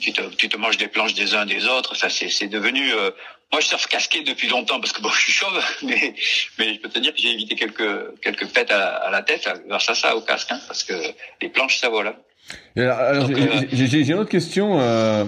tu, 0.00 0.12
te, 0.12 0.22
tu 0.36 0.48
te 0.48 0.56
manges 0.56 0.76
des 0.76 0.86
planches 0.86 1.14
des 1.14 1.34
uns 1.34 1.44
des 1.44 1.66
autres. 1.66 1.92
Enfin, 1.92 2.08
c'est 2.08 2.46
devenu. 2.46 2.92
Euh... 2.92 3.10
Moi, 3.50 3.60
je 3.60 3.66
surfe 3.66 3.86
casqué 3.88 4.22
depuis 4.22 4.46
longtemps 4.46 4.78
parce 4.78 4.92
que 4.92 5.02
bon, 5.02 5.08
je 5.12 5.20
suis 5.20 5.32
chauve, 5.32 5.60
mais 5.82 6.14
mais 6.58 6.74
je 6.74 6.80
peux 6.80 6.88
te 6.88 7.00
dire 7.00 7.12
que 7.12 7.20
j'ai 7.20 7.32
évité 7.32 7.56
quelques 7.56 8.20
quelques 8.20 8.46
pètes 8.46 8.70
à, 8.70 8.96
à, 8.96 9.10
la 9.10 9.22
tête 9.22 9.48
grâce 9.66 9.88
à 9.88 9.94
ça 9.94 10.14
au 10.14 10.20
casque, 10.20 10.52
hein, 10.52 10.60
parce 10.68 10.84
que 10.84 10.94
les 11.42 11.48
planches, 11.48 11.78
ça 11.78 11.88
vole. 11.88 12.08
Hein. 12.08 12.16
Alors, 12.76 13.28
euh, 13.28 13.64
j'ai 13.72 13.98
une 13.98 14.14
autre 14.14 14.30
question. 14.30 14.80
Euh... 14.80 15.24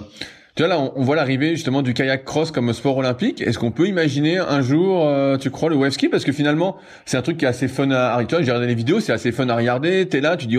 Tu 0.61 0.67
vois 0.67 0.77
là, 0.77 0.93
on, 0.95 1.03
voit 1.05 1.17
l'arrivée 1.17 1.57
justement 1.57 1.81
du 1.81 1.95
kayak 1.95 2.27
cross 2.27 2.51
comme 2.51 2.71
sport 2.75 2.99
olympique. 2.99 3.41
Est-ce 3.41 3.59
qu'on 3.59 3.71
peut 3.71 3.87
imaginer 3.87 4.37
un 4.37 4.61
jour, 4.61 5.07
euh, 5.07 5.39
tu 5.39 5.51
crois, 5.51 5.71
le 5.71 5.77
wave 5.77 5.93
ski? 5.93 6.11
Parce 6.11 6.23
que 6.23 6.33
finalement, 6.33 6.77
c'est 7.07 7.17
un 7.17 7.23
truc 7.23 7.39
qui 7.39 7.47
est 7.47 7.49
assez 7.49 7.67
fun 7.67 7.91
à, 7.91 8.15
regarder. 8.15 8.45
J'ai 8.45 8.51
regardé 8.51 8.67
les 8.67 8.75
vidéos, 8.75 9.01
c'est 9.01 9.15
assez 9.15 9.33
fun 9.33 9.49
à 9.49 9.57
regarder. 9.57 10.07
T'es 10.07 10.21
là, 10.21 10.37
tu 10.37 10.45
dis, 10.45 10.59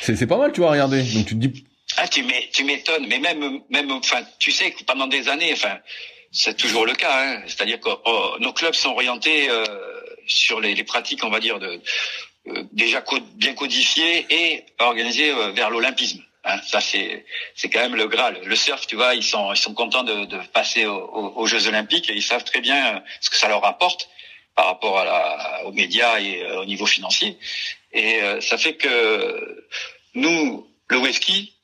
c'est 0.00 0.26
pas 0.26 0.38
mal, 0.38 0.52
tu 0.52 0.60
vois, 0.60 0.70
à 0.70 0.72
regarder. 0.72 1.02
Donc 1.02 1.26
tu 1.26 1.34
te 1.34 1.46
dis. 1.46 1.66
Ah, 1.98 2.08
tu 2.08 2.24
m'étonnes. 2.24 3.08
Mais 3.10 3.18
même, 3.18 3.60
même, 3.68 3.90
enfin, 3.90 4.22
tu 4.38 4.52
sais 4.52 4.70
que 4.70 4.82
pendant 4.84 5.06
des 5.06 5.28
années, 5.28 5.52
enfin, 5.52 5.80
c'est 6.32 6.56
toujours 6.56 6.86
le 6.86 6.94
cas. 6.94 7.12
Hein. 7.12 7.42
C'est-à-dire 7.46 7.78
que 7.78 7.90
oh, 8.06 8.36
nos 8.40 8.54
clubs 8.54 8.72
sont 8.72 8.92
orientés 8.92 9.50
euh, 9.50 9.66
sur 10.26 10.62
les, 10.62 10.82
pratiques, 10.82 11.22
on 11.24 11.30
va 11.30 11.40
dire, 11.40 11.58
euh, 11.60 12.62
déjà 12.72 13.04
bien 13.34 13.52
codifiées 13.52 14.24
et 14.30 14.64
organisées 14.78 15.30
euh, 15.30 15.50
vers 15.50 15.68
l'olympisme. 15.68 16.22
Hein, 16.48 16.60
ça 16.64 16.80
c'est 16.80 17.26
c'est 17.56 17.68
quand 17.68 17.80
même 17.80 17.96
le 17.96 18.06
graal. 18.06 18.40
Le 18.44 18.54
surf, 18.54 18.86
tu 18.86 18.94
vois, 18.94 19.14
ils 19.14 19.24
sont 19.24 19.52
ils 19.52 19.56
sont 19.56 19.74
contents 19.74 20.04
de, 20.04 20.26
de 20.26 20.38
passer 20.52 20.86
aux, 20.86 21.46
Jeux 21.46 21.66
Olympiques 21.66 22.08
et 22.08 22.14
ils 22.14 22.22
savent 22.22 22.44
très 22.44 22.60
bien 22.60 23.02
ce 23.20 23.30
que 23.30 23.36
ça 23.36 23.48
leur 23.48 23.64
apporte 23.64 24.08
par 24.54 24.66
rapport 24.66 24.98
à 25.00 25.04
la, 25.04 25.66
aux 25.66 25.72
médias 25.72 26.20
et 26.20 26.42
euh, 26.42 26.60
au 26.60 26.64
niveau 26.64 26.86
financier. 26.86 27.36
Et 27.92 28.22
euh, 28.22 28.40
ça 28.40 28.58
fait 28.58 28.76
que 28.76 29.66
nous, 30.14 30.66
le 30.88 30.98
whisky, 30.98 31.54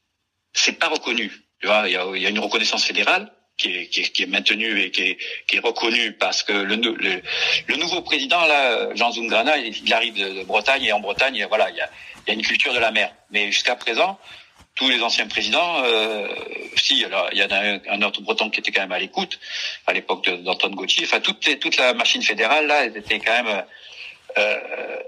c'est 0.53 0.79
pas 0.79 0.89
reconnu. 0.89 1.31
Tu 1.61 1.69
vois, 1.69 1.85
il 1.87 1.93
y 1.93 1.97
a, 1.97 2.05
y 2.17 2.27
a 2.27 2.31
une 2.31 2.41
reconnaissance 2.41 2.85
fédérale 2.85 3.33
qui 3.57 3.69
est, 3.69 3.87
qui 3.87 4.01
est, 4.01 4.09
qui 4.11 4.23
est 4.25 4.27
maintenue 4.27 4.81
et 4.81 4.91
qui 4.91 5.03
est, 5.03 5.19
qui 5.47 5.57
est 5.57 5.61
reconnue 5.61 6.13
parce 6.15 6.43
que 6.43 6.53
le, 6.53 6.75
le, 6.75 7.23
le 7.67 7.77
nouveau 7.77 8.03
président 8.03 8.45
là, 8.47 8.95
Jean 8.97 9.13
Zungrana, 9.13 9.59
il, 9.59 9.95
arrive 9.95 10.15
de, 10.15 10.41
de, 10.41 10.43
Bretagne 10.43 10.85
et 10.85 10.93
en 10.93 11.01
Bretagne, 11.01 11.47
voilà, 11.49 11.71
il 11.71 11.77
y 11.77 11.81
a, 11.81 11.89
y 12.27 12.31
a 12.33 12.35
une 12.35 12.43
culture 12.43 12.75
de 12.75 12.81
la 12.81 12.91
mer. 12.91 13.15
Mais 13.31 13.53
jusqu'à 13.53 13.77
présent, 13.77 14.19
tous 14.75 14.89
les 14.89 15.03
anciens 15.03 15.27
présidents, 15.27 15.83
euh, 15.85 16.29
si, 16.77 17.05
alors 17.05 17.29
il 17.33 17.39
y 17.39 17.45
en 17.45 17.51
a 17.51 17.95
un, 17.95 18.03
autre 18.03 18.23
breton 18.23 18.49
qui 18.51 18.61
était 18.61 18.73
quand 18.73 18.81
même 18.81 18.93
à 18.93 18.99
l'écoute 18.99 19.39
à 19.87 19.93
l'époque 19.93 20.29
d'Antoine 20.43 20.75
Gauthier. 20.75 21.05
Enfin, 21.05 21.21
toute, 21.21 21.61
toute 21.61 21.77
la 21.77 21.93
machine 21.93 22.23
fédérale 22.23 22.67
là, 22.67 22.85
était 22.85 23.19
quand 23.19 23.43
même. 23.43 23.65
Euh, 24.39 24.99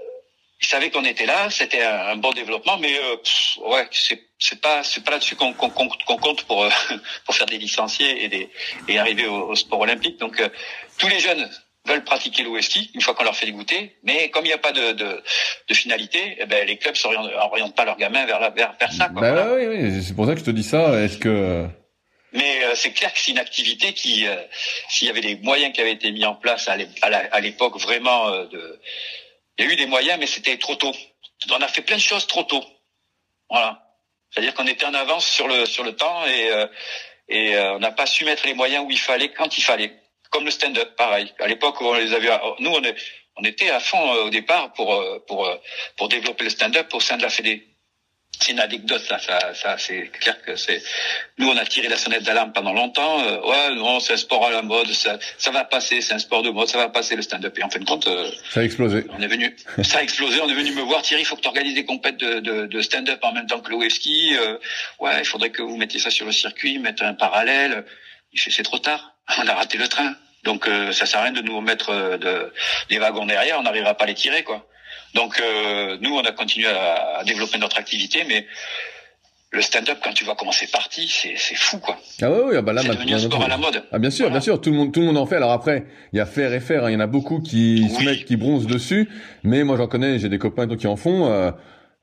ils 0.61 0.67
savaient 0.67 0.89
qu'on 0.89 1.03
était 1.03 1.25
là, 1.25 1.49
c'était 1.49 1.83
un, 1.83 2.15
bon 2.15 2.31
développement, 2.31 2.77
mais 2.77 2.97
euh, 2.97 3.17
ouais, 3.67 3.87
c'est 3.91 4.61
pas 4.61 4.83
c'est 4.83 5.03
pas 5.03 5.11
là-dessus 5.11 5.35
qu'on 5.35 5.53
compte 5.53 6.43
pour 6.45 6.63
euh, 6.63 6.69
pour 7.25 7.35
faire 7.35 7.45
des 7.45 7.57
licenciés 7.57 8.23
et 8.23 8.29
des 8.29 8.49
et 8.87 8.97
arriver 8.97 9.27
au, 9.27 9.49
au 9.49 9.55
sport 9.55 9.81
olympique. 9.81 10.17
Donc 10.17 10.39
euh, 10.39 10.49
tous 10.97 11.07
les 11.07 11.19
jeunes 11.19 11.49
veulent 11.85 12.03
pratiquer 12.03 12.45
ski 12.61 12.91
une 12.93 13.01
fois 13.01 13.13
qu'on 13.13 13.23
leur 13.23 13.35
fait 13.35 13.51
goûter, 13.51 13.95
mais 14.03 14.29
comme 14.29 14.45
il 14.45 14.49
n'y 14.49 14.53
a 14.53 14.57
pas 14.57 14.71
de, 14.71 14.91
de, 14.93 15.23
de 15.67 15.73
finalité, 15.73 16.37
eh 16.39 16.45
ben, 16.45 16.65
les 16.67 16.77
clubs 16.77 16.95
n'orientent 17.05 17.75
pas 17.75 17.85
leurs 17.85 17.97
gamins 17.97 18.25
vers, 18.25 18.39
la, 18.39 18.49
vers, 18.49 18.73
vers 18.79 18.91
ça. 18.91 19.09
Quoi, 19.09 19.21
bah 19.21 19.53
oui, 19.55 19.65
oui, 19.67 20.03
c'est 20.03 20.15
pour 20.15 20.25
ça 20.25 20.33
que 20.33 20.39
je 20.39 20.45
te 20.45 20.51
dis 20.51 20.63
ça. 20.63 20.99
Est-ce 21.03 21.17
que 21.17 21.67
mais 22.35 22.65
euh, 22.65 22.75
c'est 22.75 22.91
clair 22.91 23.13
que 23.13 23.19
c'est 23.19 23.31
une 23.31 23.39
activité 23.39 23.93
qui, 23.93 24.27
euh, 24.27 24.35
s'il 24.89 25.07
y 25.07 25.09
avait 25.09 25.21
des 25.21 25.37
moyens 25.37 25.73
qui 25.73 25.79
avaient 25.79 25.93
été 25.93 26.11
mis 26.11 26.25
en 26.25 26.35
place 26.35 26.67
à 26.67 27.39
l'époque, 27.39 27.79
vraiment, 27.79 28.27
euh, 28.27 28.45
de... 28.47 28.79
il 29.57 29.65
y 29.65 29.69
a 29.69 29.71
eu 29.71 29.75
des 29.77 29.85
moyens, 29.85 30.19
mais 30.19 30.27
c'était 30.27 30.57
trop 30.57 30.75
tôt. 30.75 30.91
On 31.49 31.61
a 31.61 31.67
fait 31.69 31.81
plein 31.81 31.95
de 31.95 32.01
choses 32.01 32.27
trop 32.27 32.43
tôt. 32.43 32.63
Voilà. 33.49 33.81
C'est-à-dire 34.29 34.53
qu'on 34.53 34.67
était 34.67 34.85
en 34.85 34.93
avance 34.93 35.25
sur 35.25 35.47
le 35.47 35.65
sur 35.65 35.83
le 35.83 35.95
temps 35.95 36.25
et 36.25 36.49
et 37.29 37.57
on 37.57 37.79
n'a 37.79 37.91
pas 37.91 38.05
su 38.05 38.25
mettre 38.25 38.45
les 38.47 38.53
moyens 38.53 38.83
où 38.85 38.91
il 38.91 38.99
fallait 38.99 39.31
quand 39.31 39.57
il 39.57 39.61
fallait 39.61 39.93
comme 40.35 40.43
le 40.43 40.51
stand-up, 40.51 40.97
pareil. 40.97 41.33
À 41.39 41.47
l'époque 41.47 41.79
où 41.79 41.85
on 41.85 41.93
les 41.93 42.13
avait, 42.13 42.29
nous 42.59 42.69
on, 42.69 42.83
est, 42.83 42.95
on 43.37 43.43
était 43.43 43.69
à 43.69 43.79
fond 43.79 44.13
euh, 44.13 44.25
au 44.25 44.29
départ 44.29 44.73
pour 44.73 44.93
euh, 44.93 45.23
pour 45.25 45.47
euh, 45.47 45.55
pour 45.95 46.09
développer 46.09 46.43
le 46.43 46.49
stand-up 46.49 46.93
au 46.93 46.99
sein 46.99 47.15
de 47.15 47.21
la 47.21 47.29
Fédé. 47.29 47.65
C'est 48.37 48.51
une 48.51 48.59
anecdote, 48.59 49.01
ça, 49.01 49.17
ça, 49.17 49.53
ça 49.53 49.77
c'est 49.77 50.11
clair 50.19 50.41
que 50.41 50.57
c'est. 50.57 50.83
Nous, 51.37 51.47
on 51.47 51.55
a 51.55 51.65
tiré 51.65 51.87
la 51.87 51.95
sonnette 51.95 52.23
d'alarme 52.23 52.51
pendant 52.51 52.73
longtemps. 52.73 53.23
ouais, 53.47 53.75
non, 53.75 54.01
c'est 54.01 54.11
un 54.11 54.17
sport 54.17 54.45
à 54.45 54.51
la 54.51 54.61
mode, 54.61 54.91
ça, 54.91 55.17
ça 55.37 55.51
va 55.51 55.63
passer, 55.63 56.01
c'est 56.01 56.13
un 56.13 56.19
sport 56.19 56.43
de 56.43 56.49
mode, 56.49 56.67
ça 56.67 56.77
va 56.77 56.89
passer 56.89 57.15
le 57.15 57.21
stand-up. 57.21 57.57
Et 57.57 57.63
en 57.63 57.69
fin 57.69 57.79
de 57.79 57.85
compte, 57.85 58.09
ça 58.49 58.59
a 58.59 58.63
explosé. 58.63 59.05
On 59.17 59.21
est 59.21 59.27
venu, 59.27 59.55
ça 59.83 59.99
a 59.99 60.03
explosé. 60.03 60.41
On 60.41 60.49
est 60.49 60.53
venu 60.53 60.73
me 60.73 60.81
voir, 60.81 61.01
Thierry, 61.01 61.21
il 61.21 61.25
faut 61.25 61.37
que 61.37 61.41
tu 61.43 61.47
organises 61.47 61.75
des 61.75 61.85
compètes 61.85 62.17
de, 62.17 62.41
de, 62.41 62.65
de 62.65 62.81
stand-up 62.81 63.19
en 63.21 63.31
même 63.31 63.47
temps 63.47 63.61
que 63.61 63.69
le 63.69 63.77
wave 63.77 63.89
ski. 63.89 64.35
ouais, 64.99 65.19
il 65.19 65.25
faudrait 65.25 65.51
que 65.51 65.61
vous 65.61 65.77
mettiez 65.77 66.01
ça 66.01 66.11
sur 66.11 66.25
le 66.25 66.33
circuit, 66.33 66.77
mettre 66.77 67.03
un 67.03 67.13
parallèle. 67.13 67.85
Il 68.33 68.41
fait, 68.41 68.51
c'est 68.51 68.63
trop 68.63 68.79
tard. 68.79 69.15
On 69.37 69.47
a 69.47 69.53
raté 69.53 69.77
le 69.77 69.87
train. 69.87 70.13
Donc 70.45 70.67
euh, 70.67 70.91
ça 70.91 71.05
sert 71.05 71.19
à 71.19 71.23
rien 71.23 71.33
de 71.33 71.41
nous 71.41 71.59
mettre 71.59 71.89
euh, 71.89 72.17
de, 72.17 72.53
des 72.89 72.99
wagons 72.99 73.25
derrière, 73.25 73.59
on 73.59 73.63
n'arrivera 73.63 73.95
pas 73.95 74.05
à 74.05 74.07
les 74.07 74.13
tirer 74.13 74.43
quoi. 74.43 74.65
Donc 75.15 75.41
euh, 75.41 75.97
nous 76.01 76.15
on 76.15 76.21
a 76.21 76.31
continué 76.31 76.67
à, 76.67 77.23
développer 77.25 77.57
notre 77.57 77.79
activité, 77.79 78.23
mais 78.27 78.45
le 79.51 79.61
stand-up 79.61 79.97
quand 80.03 80.13
tu 80.13 80.23
vois 80.23 80.35
comment 80.35 80.51
c'est 80.51 80.71
parti, 80.71 81.07
c'est 81.07 81.33
c'est 81.35 81.55
fou 81.55 81.79
quoi. 81.79 81.97
Ah 82.21 82.29
ouais, 82.29 82.43
ouais 82.43 82.57
ah 82.57 82.61
bah 82.61 82.73
là 82.73 82.83
c'est 82.83 82.89
devenu 82.89 83.15
un 83.15 83.19
sport 83.19 83.43
à 83.43 83.47
la 83.47 83.57
mode. 83.57 83.83
Ah 83.91 83.97
bien 83.97 84.11
sûr, 84.11 84.29
bien 84.29 84.39
sûr, 84.39 84.61
tout 84.61 84.69
le 84.69 84.77
monde 84.77 84.93
tout 84.93 84.99
le 84.99 85.07
monde 85.07 85.17
en 85.17 85.25
fait. 85.25 85.37
Alors 85.37 85.51
après, 85.51 85.85
il 86.13 86.17
y 86.17 86.19
a 86.19 86.27
faire 86.27 86.53
et 86.53 86.59
faire, 86.59 86.85
hein. 86.85 86.91
il 86.91 86.93
y 86.93 86.97
en 86.97 87.01
a 87.01 87.07
beaucoup 87.07 87.41
qui 87.41 87.89
se 87.89 88.03
mettent 88.03 88.25
qui 88.25 88.37
bronzent 88.37 88.67
dessus, 88.67 89.09
mais 89.43 89.63
moi 89.63 89.77
j'en 89.77 89.87
connais, 89.87 90.19
j'ai 90.19 90.29
des 90.29 90.39
copains 90.39 90.67
qui 90.67 90.87
en 90.87 90.95
font. 90.95 91.31
Euh, 91.31 91.51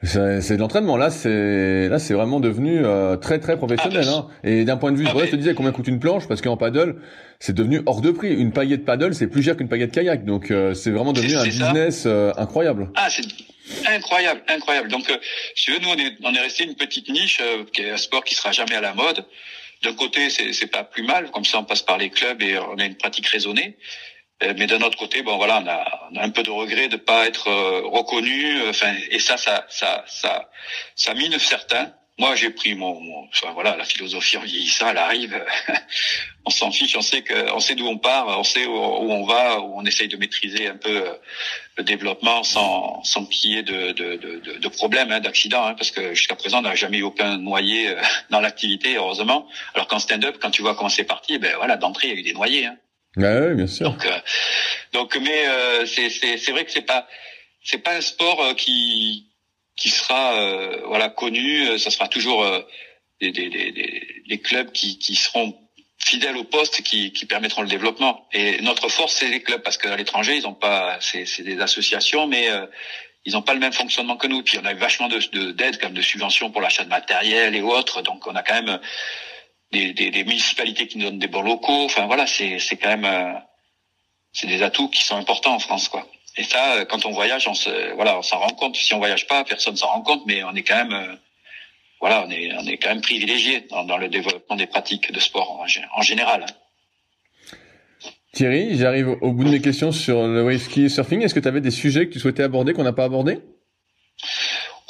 c'est 0.03 0.55
de 0.55 0.59
l'entraînement. 0.59 0.97
Là, 0.97 1.11
c'est 1.11 1.89
là, 1.89 1.99
c'est 1.99 2.15
vraiment 2.15 2.41
devenu 2.41 2.85
euh, 2.85 3.17
très 3.17 3.39
très 3.39 3.57
professionnel. 3.57 4.05
Ah, 4.09 4.17
hein. 4.17 4.29
Et 4.43 4.65
d'un 4.65 4.77
point 4.77 4.93
de 4.93 4.97
vue, 4.97 5.07
ah, 5.09 5.15
je 5.25 5.31
te 5.31 5.37
disais 5.37 5.55
combien 5.55 5.73
coûte 5.73 5.87
une 5.87 6.01
planche? 6.01 6.27
Parce 6.27 6.41
qu'en 6.41 6.57
paddle, 6.57 6.97
c'est 7.39 7.55
devenu 7.55 7.83
hors 7.87 8.01
de 8.01 8.11
prix. 8.11 8.35
Une 8.35 8.53
paillette 8.53 8.85
paddle, 8.85 9.15
c'est 9.15 9.29
plus 9.29 9.43
cher 9.43 9.57
qu'une 9.57 9.69
paillette 9.69 9.93
kayak. 9.93 10.25
Donc, 10.25 10.51
euh, 10.51 10.75
c'est 10.75 10.91
vraiment 10.91 11.13
devenu 11.13 11.37
un 11.37 11.45
business 11.45 12.05
euh, 12.07 12.33
incroyable. 12.37 12.91
Ah, 12.97 13.09
c'est 13.11 13.23
incroyable, 13.87 14.43
incroyable. 14.49 14.89
Donc, 14.89 15.05
si 15.55 15.67
tu 15.67 15.73
veux, 15.73 15.79
nous, 15.79 15.89
on 15.89 15.97
est, 15.97 16.15
on 16.25 16.35
est 16.35 16.41
resté 16.41 16.65
une 16.65 16.75
petite 16.75 17.09
niche 17.09 17.41
qui 17.73 17.83
est 17.83 17.93
un 17.93 17.97
sport 17.97 18.25
qui 18.25 18.35
sera 18.35 18.51
jamais 18.51 18.75
à 18.75 18.81
la 18.81 18.95
mode. 18.95 19.25
D'un 19.85 19.95
côté, 19.95 20.31
c'est 20.31 20.67
pas 20.67 20.85
plus 20.85 21.03
mal, 21.03 21.31
comme 21.31 21.45
ça, 21.45 21.59
on 21.59 21.65
passe 21.65 21.83
par 21.83 21.99
les 21.99 22.11
clubs 22.11 22.41
et 22.43 22.57
on 22.59 22.79
a 22.79 22.85
une 22.85 22.97
pratique 22.97 23.27
raisonnée. 23.27 23.77
Euh, 24.43 24.55
mais 24.59 24.67
d'un 24.67 24.81
autre 24.81 24.99
côté, 24.99 25.23
bon 25.23 25.37
voilà, 25.37 25.61
on 25.63 25.67
a, 25.69 26.09
on 26.11 26.17
a, 26.17 26.23
un 26.23 26.31
peu 26.31 26.43
de 26.43 26.51
regret 26.51 26.89
de 26.89 26.97
pas 26.97 27.27
être 27.27 27.49
euh, 27.49 27.83
reconnu. 27.85 28.69
Enfin, 28.69 28.95
et 29.11 29.19
ça, 29.19 29.37
ça, 29.37 29.65
ça, 29.69 30.05
ça, 30.09 30.51
ça 30.97 31.15
mine 31.15 31.39
certains. 31.39 31.93
moi, 32.19 32.35
j'ai 32.35 32.51
pris 32.51 32.75
mon, 32.75 33.01
mon 33.01 33.29
enfin, 33.29 33.53
voilà, 33.53 33.77
la 33.77 33.85
philosophie 33.85 34.37
en 34.37 34.41
vieillissant, 34.43 34.89
elle 34.91 34.99
arrive. 34.99 35.45
on 36.45 36.51
s'en 36.51 36.73
fiche, 36.73 36.97
on 36.97 37.03
sait 37.03 37.23
que, 37.23 37.53
on 37.53 37.61
sait 37.61 37.77
d'où 37.77 37.87
on 37.87 37.99
part, 37.99 38.27
on 38.39 38.45
sait 38.45 38.67
où, 38.67 38.75
on 38.75 39.25
va, 39.25 39.61
où 39.61 39.79
on 39.79 39.85
essaye 39.85 40.09
de 40.09 40.17
maîtriser 40.17 40.67
un 40.67 40.77
peu 40.77 41.07
euh, 41.07 41.15
le 41.77 41.85
développement 41.85 42.43
sans, 42.43 43.05
sans 43.05 43.25
qu'il 43.27 43.53
y 43.53 43.59
ait 43.59 43.63
de, 43.63 43.93
de, 43.93 44.17
de, 44.17 44.59
de 44.59 44.69
problèmes, 44.69 45.13
hein, 45.13 45.21
d'accidents, 45.21 45.67
hein, 45.67 45.75
parce 45.75 45.93
que 45.93 46.15
jusqu'à 46.15 46.35
présent, 46.35 46.59
on 46.59 46.63
n'a 46.63 46.75
jamais 46.75 46.99
eu 46.99 47.05
aucun 47.05 47.39
noyé 47.39 47.95
dans 48.31 48.41
l'activité, 48.41 48.97
heureusement. 48.97 49.47
Alors 49.75 49.87
qu'en 49.87 50.01
stand-up, 50.01 50.39
quand 50.41 50.51
tu 50.51 50.63
vois 50.63 50.75
comment 50.75 50.89
c'est 50.89 51.05
parti, 51.05 51.39
ben 51.39 51.55
voilà, 51.57 51.77
d'entrée, 51.77 52.09
il 52.09 52.15
y 52.15 52.17
a 52.17 52.21
eu 52.21 52.23
des 52.25 52.33
noyés. 52.33 52.67
Hein. 52.67 52.77
Oui, 53.17 53.55
bien 53.55 53.67
sûr. 53.67 53.91
Donc, 53.91 54.07
euh, 54.07 54.19
donc 54.93 55.17
mais 55.17 55.47
euh, 55.49 55.87
c'est, 55.87 56.11
c'est, 56.11 56.51
vrai 56.53 56.65
que 56.65 56.71
c'est 56.71 56.83
pas, 56.83 57.07
c'est 57.63 57.79
pas 57.79 57.95
un 57.95 58.01
sport 58.01 58.55
qui 58.57 59.33
qui 59.77 59.91
sera 59.91 60.35
euh, 60.35 60.83
voilà 60.87 61.09
connu. 61.09 61.69
Euh, 61.69 61.79
ça 61.79 61.91
sera 61.91 62.09
toujours 62.09 62.45
euh, 62.45 62.61
des, 63.21 63.33
des, 63.33 63.49
des, 63.49 64.23
des, 64.29 64.39
clubs 64.41 64.71
qui, 64.73 64.99
qui 64.99 65.15
seront 65.15 65.57
fidèles 65.99 66.37
au 66.37 66.45
poste 66.45 66.83
qui, 66.83 67.13
qui 67.13 67.27
permettront 67.27 67.63
le 67.63 67.69
développement. 67.69 68.29
Et 68.33 68.61
notre 68.63 68.89
force, 68.89 69.15
c'est 69.17 69.29
les 69.29 69.43
clubs, 69.43 69.63
parce 69.63 69.79
qu'à 69.79 69.97
l'étranger, 69.97 70.37
ils 70.37 70.47
ont 70.47 70.55
pas, 70.55 70.99
c'est, 71.01 71.27
c'est 71.27 71.43
des 71.43 71.61
associations, 71.61 72.27
mais 72.27 72.49
ils 73.25 73.35
n'ont 73.35 73.43
pas 73.43 73.55
le 73.55 73.61
même 73.61 73.73
fonctionnement 73.73 74.17
que 74.17 74.27
nous. 74.27 74.43
Puis 74.43 74.59
on 74.59 74.65
a 74.65 74.73
eu 74.73 74.77
vachement 74.77 75.07
de, 75.07 75.19
de, 75.33 75.53
d'aide, 75.53 75.79
comme 75.81 75.95
de 75.95 76.03
subventions 76.03 76.51
pour 76.51 76.61
l'achat 76.61 76.83
de 76.83 76.89
matériel 76.89 77.55
et 77.55 77.63
autres. 77.63 78.03
Donc 78.03 78.27
on 78.27 78.35
a 78.35 78.43
quand 78.43 78.61
même 78.61 78.81
des, 79.73 79.93
des, 79.93 80.11
des, 80.11 80.25
municipalités 80.25 80.87
qui 80.87 80.99
nous 80.99 81.07
donnent 81.07 81.19
des 81.19 81.29
bons 81.29 81.43
locaux. 81.43 81.85
Enfin 81.85 82.07
voilà, 82.07 82.27
c'est, 82.27 82.59
quand 82.81 82.97
même, 82.97 83.41
c'est 84.33 84.47
des 84.47 84.63
atouts 84.63 84.89
qui 84.89 85.03
sont 85.03 85.17
importants 85.17 85.55
en 85.55 85.59
France, 85.59 85.89
quoi. 85.89 86.07
Et 86.37 86.45
ça, 86.45 86.77
euh, 86.77 86.85
quand 86.85 87.05
on 87.05 87.11
voyage, 87.11 87.47
on 87.47 87.55
se, 87.55 87.95
voilà, 87.95 88.19
on 88.19 88.23
s'en 88.23 88.39
rend 88.39 88.51
compte. 88.51 88.77
Si 88.77 88.95
on 88.95 88.99
voyage 88.99 89.27
pas, 89.27 89.45
personne 89.45 89.77
s'en 89.77 89.89
rend 89.89 90.03
compte, 90.03 90.23
mais 90.27 90.43
on 90.45 90.55
est 90.55 90.63
quand 90.63 90.77
même, 90.77 90.93
euh, 90.93 91.15
voilà, 92.01 92.25
on 92.27 92.31
est, 92.31 92.53
on 92.55 92.67
est 92.67 92.79
quand 92.79 92.89
même 92.89 93.03
privilégié 93.03 93.67
dans, 93.71 93.97
le 93.97 94.09
développement 94.09 94.57
des 94.57 94.67
pratiques 94.67 95.13
de 95.13 95.21
sport 95.21 95.61
en, 95.95 96.03
général. 96.03 96.47
Thierry, 98.33 98.79
j'arrive 98.79 99.19
au 99.21 99.33
bout 99.33 99.45
de 99.45 99.51
mes 99.51 99.61
questions 99.61 99.93
sur 99.93 100.27
le 100.27 100.43
wave 100.43 100.59
ski 100.59 100.89
surfing. 100.89 101.21
Est-ce 101.21 101.35
que 101.35 101.41
tu 101.41 101.49
avais 101.49 101.61
des 101.61 101.71
sujets 101.71 102.07
que 102.07 102.13
tu 102.15 102.19
souhaitais 102.19 102.43
aborder 102.43 102.73
qu'on 102.73 102.83
n'a 102.83 102.95
pas 102.95 103.05
abordé? 103.05 103.41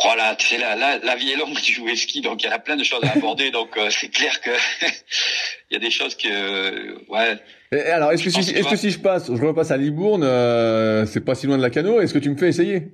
Voilà, 0.02 0.34
tu 0.36 0.46
sais, 0.46 0.58
la, 0.58 0.76
la, 0.76 0.98
la, 0.98 1.16
vie 1.16 1.32
est 1.32 1.36
longue 1.36 1.60
du 1.60 1.80
wave 1.80 1.96
ski, 1.96 2.20
donc 2.20 2.42
il 2.42 2.46
y 2.46 2.52
a 2.52 2.58
plein 2.58 2.76
de 2.76 2.84
choses 2.84 3.04
à 3.04 3.12
aborder. 3.12 3.50
donc 3.58 3.76
euh, 3.76 3.90
c'est 3.90 4.08
clair 4.08 4.40
que 4.40 4.50
il 5.70 5.74
y 5.74 5.76
a 5.76 5.78
des 5.78 5.90
choses 5.90 6.16
que, 6.16 6.98
ouais, 7.08 7.38
alors, 7.72 8.12
est-ce 8.12 8.24
que, 8.24 8.30
si, 8.30 8.40
est-ce 8.50 8.68
que 8.68 8.76
si 8.76 8.90
je 8.90 8.98
passe, 8.98 9.28
je 9.28 9.42
repasse 9.42 9.70
à 9.70 9.78
Libourne, 9.78 10.24
euh, 10.24 11.06
c'est 11.06 11.24
pas 11.24 11.34
si 11.34 11.46
loin 11.46 11.56
de 11.56 11.62
la 11.62 11.70
cano, 11.70 12.00
est-ce 12.00 12.12
que 12.12 12.18
tu 12.18 12.28
me 12.28 12.36
fais 12.36 12.48
essayer? 12.48 12.88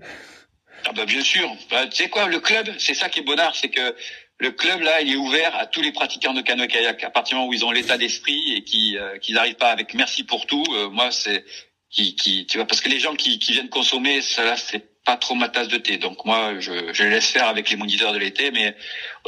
Ah 0.86 0.92
bah 0.94 1.05
bien 1.05 1.20
sûr. 1.20 1.51
Bah, 1.70 1.86
tu 1.88 2.05
sais 2.05 2.09
quoi, 2.09 2.28
le 2.28 2.38
club, 2.38 2.70
c'est 2.78 2.94
ça 2.94 3.09
qui 3.09 3.20
est 3.20 3.24
bonheur, 3.24 3.57
c'est 3.57 3.70
que 3.70 3.94
le 4.38 4.53
club 4.53 4.80
là, 4.82 5.01
il 5.01 5.12
est 5.12 5.16
ouvert 5.16 5.55
à 5.57 5.66
tous 5.66 5.82
les 5.82 5.90
pratiquants 5.90 6.32
de 6.32 6.42
canoë 6.42 6.68
kayak. 6.68 7.03
À 7.03 7.11
partir 7.11 7.34
du 7.34 7.40
moment 7.40 7.51
où 7.51 7.55
ils 7.55 7.64
ont 7.64 7.72
l'état 7.72 7.99
d'esprit 7.99 8.55
et 8.55 8.62
qui 8.62 8.96
euh, 8.96 9.18
qu'ils 9.18 9.34
n'arrivent 9.34 9.57
pas 9.57 9.70
avec 9.70 9.94
merci 9.94 10.22
pour 10.22 10.46
tout, 10.46 10.64
euh, 10.76 10.88
moi 10.90 11.11
c'est 11.11 11.44
qui, 11.90 12.14
qui 12.14 12.46
tu 12.46 12.59
vois 12.59 12.66
parce 12.66 12.80
que 12.80 12.88
les 12.88 13.01
gens 13.01 13.16
qui, 13.16 13.40
qui 13.40 13.53
viennent 13.53 13.70
consommer, 13.70 14.20
ça 14.20 14.57
c'est 14.57 14.88
pas 15.09 15.16
trop 15.24 15.36
ma 15.42 15.48
tasse 15.54 15.70
de 15.76 15.80
thé. 15.86 15.94
Donc 16.06 16.16
moi 16.30 16.40
je, 16.64 16.74
je 16.98 17.04
laisse 17.12 17.28
faire 17.36 17.48
avec 17.54 17.64
les 17.72 17.78
moniteurs 17.82 18.12
de 18.16 18.20
l'été, 18.24 18.44
mais 18.56 18.68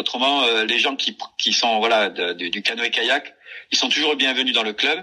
autrement 0.01 0.37
les 0.73 0.79
gens 0.85 0.97
qui 1.03 1.11
qui 1.43 1.53
sont 1.53 1.73
voilà 1.85 1.99
du 2.55 2.61
canoë 2.67 2.91
kayak, 2.99 3.25
ils 3.73 3.79
sont 3.83 3.89
toujours 3.89 4.15
bienvenus 4.25 4.55
dans 4.59 4.67
le 4.71 4.75
club. 4.83 4.99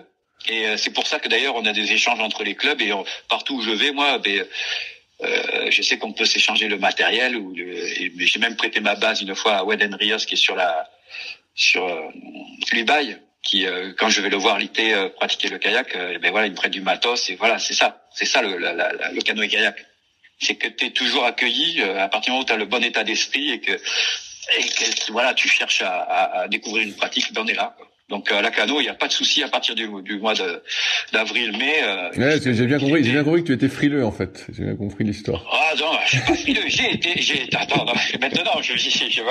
Et 0.48 0.68
euh, 0.68 0.78
c'est 0.78 0.92
pour 0.92 1.08
ça 1.08 1.20
que 1.20 1.28
d'ailleurs 1.28 1.56
on 1.56 1.66
a 1.66 1.74
des 1.74 1.92
échanges 1.92 2.20
entre 2.20 2.44
les 2.44 2.56
clubs 2.56 2.82
et 2.82 2.92
partout 3.28 3.56
où 3.56 3.62
je 3.62 3.72
vais, 3.72 3.92
moi, 3.92 4.20
ben, 4.20 4.46
euh, 5.24 5.72
je 5.72 5.82
sais 5.82 5.98
qu'on 5.98 6.14
peut 6.14 6.26
s'échanger 6.26 6.68
le 6.68 6.78
matériel. 6.78 7.36
Ou 7.36 7.56
j'ai 7.56 8.40
même 8.40 8.56
prêté 8.56 8.80
ma 8.80 8.96
base 8.96 9.22
une 9.22 9.36
fois 9.36 9.54
à 9.56 9.64
Weden 9.64 9.96
Rios 9.96 10.26
qui 10.28 10.36
est 10.36 10.44
sur 10.48 10.56
la 10.56 10.90
sur 11.56 11.84
euh, 11.88 12.10
l'Ubaï, 12.72 13.18
qui 13.42 13.66
euh, 13.66 13.94
quand 13.98 14.10
je 14.10 14.22
vais 14.22 14.30
le 14.30 14.38
voir 14.38 14.60
l'été 14.60 14.94
euh, 14.94 15.10
pratiquer 15.10 15.50
le 15.50 15.58
kayak, 15.58 15.96
et 15.96 16.20
ben 16.20 16.32
voilà, 16.32 16.46
il 16.46 16.52
me 16.52 16.56
prête 16.56 16.72
du 16.72 16.82
matos 16.82 17.30
et 17.32 17.36
voilà, 17.36 17.58
c'est 17.58 17.74
ça, 17.74 17.88
c'est 18.14 18.26
ça 18.26 18.44
le, 18.44 18.58
la, 18.58 18.74
la, 18.74 19.12
le 19.12 19.22
canoë 19.22 19.48
kayak. 19.48 19.78
C'est 20.40 20.56
que 20.56 20.68
tu 20.68 20.86
es 20.86 20.92
toujours 20.92 21.26
accueilli 21.26 21.82
à 21.82 22.08
partir 22.08 22.26
du 22.26 22.32
moment 22.32 22.44
où 22.44 22.46
tu 22.46 22.54
as 22.54 22.58
le 22.58 22.66
bon 22.66 22.84
état 22.84 23.04
d'esprit 23.04 23.52
et 23.52 23.60
que 23.60 23.80
voilà, 25.10 25.34
tu 25.34 25.48
cherches 25.48 25.82
à, 25.82 26.48
découvrir 26.50 26.88
une 26.88 26.96
pratique, 26.96 27.28
on 27.38 27.48
est 27.48 27.54
là. 27.54 27.76
Donc 28.10 28.32
à 28.32 28.42
la 28.42 28.52
cano, 28.52 28.80
il 28.80 28.84
n'y 28.84 28.90
a 28.90 28.94
pas 28.94 29.10
de 29.10 29.12
souci 29.12 29.44
à 29.44 29.50
partir 29.50 29.76
du, 29.76 29.90
du 30.02 30.18
mois 30.18 30.34
d'avril-mai. 31.12 31.84
Euh, 31.84 32.10
ouais, 32.16 32.40
j'ai 32.42 32.66
bien 32.66 32.80
compris. 32.80 33.04
J'ai 33.04 33.12
bien 33.12 33.24
compris 33.26 33.42
que 33.42 33.48
tu 33.48 33.54
étais 33.54 33.68
frileux 33.68 34.06
en 34.06 34.14
fait. 34.14 34.46
J'ai 34.54 34.64
bien 34.64 34.78
compris 34.78 35.04
l'histoire. 35.04 35.44
Ah 35.52 35.74
non, 35.78 35.92
je 36.06 36.16
suis 36.16 36.26
pas 36.26 36.36
frileux. 36.36 36.62
J'ai 36.68 36.94
été, 36.94 37.22
j'ai. 37.22 37.50
Attends, 37.54 37.84
non, 37.84 37.94
maintenant, 38.22 38.62
je, 38.62 38.78
je, 38.78 38.90
je, 38.90 39.22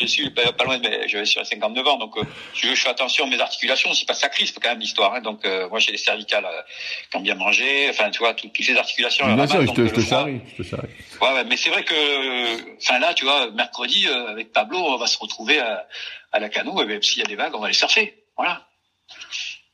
je, 0.00 0.06
suis 0.06 0.30
pas, 0.30 0.64
loin 0.64 0.78
de, 0.78 0.88
mes, 0.88 1.08
je 1.08 1.24
suis 1.24 1.40
à 1.40 1.44
59 1.44 1.86
ans, 1.86 1.98
donc 1.98 2.16
euh, 2.16 2.22
je, 2.54 2.68
je 2.68 2.74
fais 2.74 2.88
attention 2.88 3.26
à 3.26 3.28
mes 3.28 3.38
articulations. 3.38 3.92
C'est 3.92 4.06
pas 4.06 4.14
ça 4.14 4.30
crispe 4.30 4.58
quand 4.62 4.70
même 4.70 4.80
l'histoire. 4.80 5.14
Hein, 5.14 5.20
donc 5.20 5.44
euh, 5.44 5.68
moi, 5.68 5.78
j'ai 5.78 5.92
les 5.92 5.98
cervicales 5.98 6.46
euh, 6.46 6.62
qui 7.10 7.16
ont 7.18 7.20
bien 7.20 7.34
mangé. 7.34 7.90
Enfin, 7.90 8.08
tu 8.08 8.20
vois, 8.20 8.32
toutes 8.32 8.56
ces 8.58 8.76
articulations. 8.78 9.26
Bien 9.34 9.46
sûr, 9.46 9.60
je 9.66 9.72
te, 9.72 9.86
je 9.88 9.92
te 9.92 10.00
charrie, 10.00 10.40
je 10.58 10.62
te 10.62 10.74
Ouais, 10.74 11.34
ouais, 11.34 11.44
mais 11.44 11.58
c'est 11.58 11.68
vrai 11.68 11.84
que, 11.84 12.76
enfin 12.78 12.98
là, 12.98 13.12
tu 13.12 13.26
vois, 13.26 13.50
mercredi 13.50 14.08
avec 14.08 14.52
Pablo, 14.52 14.78
on 14.78 14.96
va 14.96 15.06
se 15.06 15.18
retrouver 15.18 15.58
à, 15.58 15.86
à 16.32 16.40
la 16.40 16.48
cano. 16.48 16.82
Et 16.82 16.86
même 16.86 17.02
s'il 17.02 17.20
y 17.20 17.24
a 17.24 17.28
des 17.28 17.36
vagues, 17.36 17.54
on 17.54 17.60
va 17.60 17.68
les 17.68 17.74
surfer. 17.74 18.21
Voilà. 18.36 18.66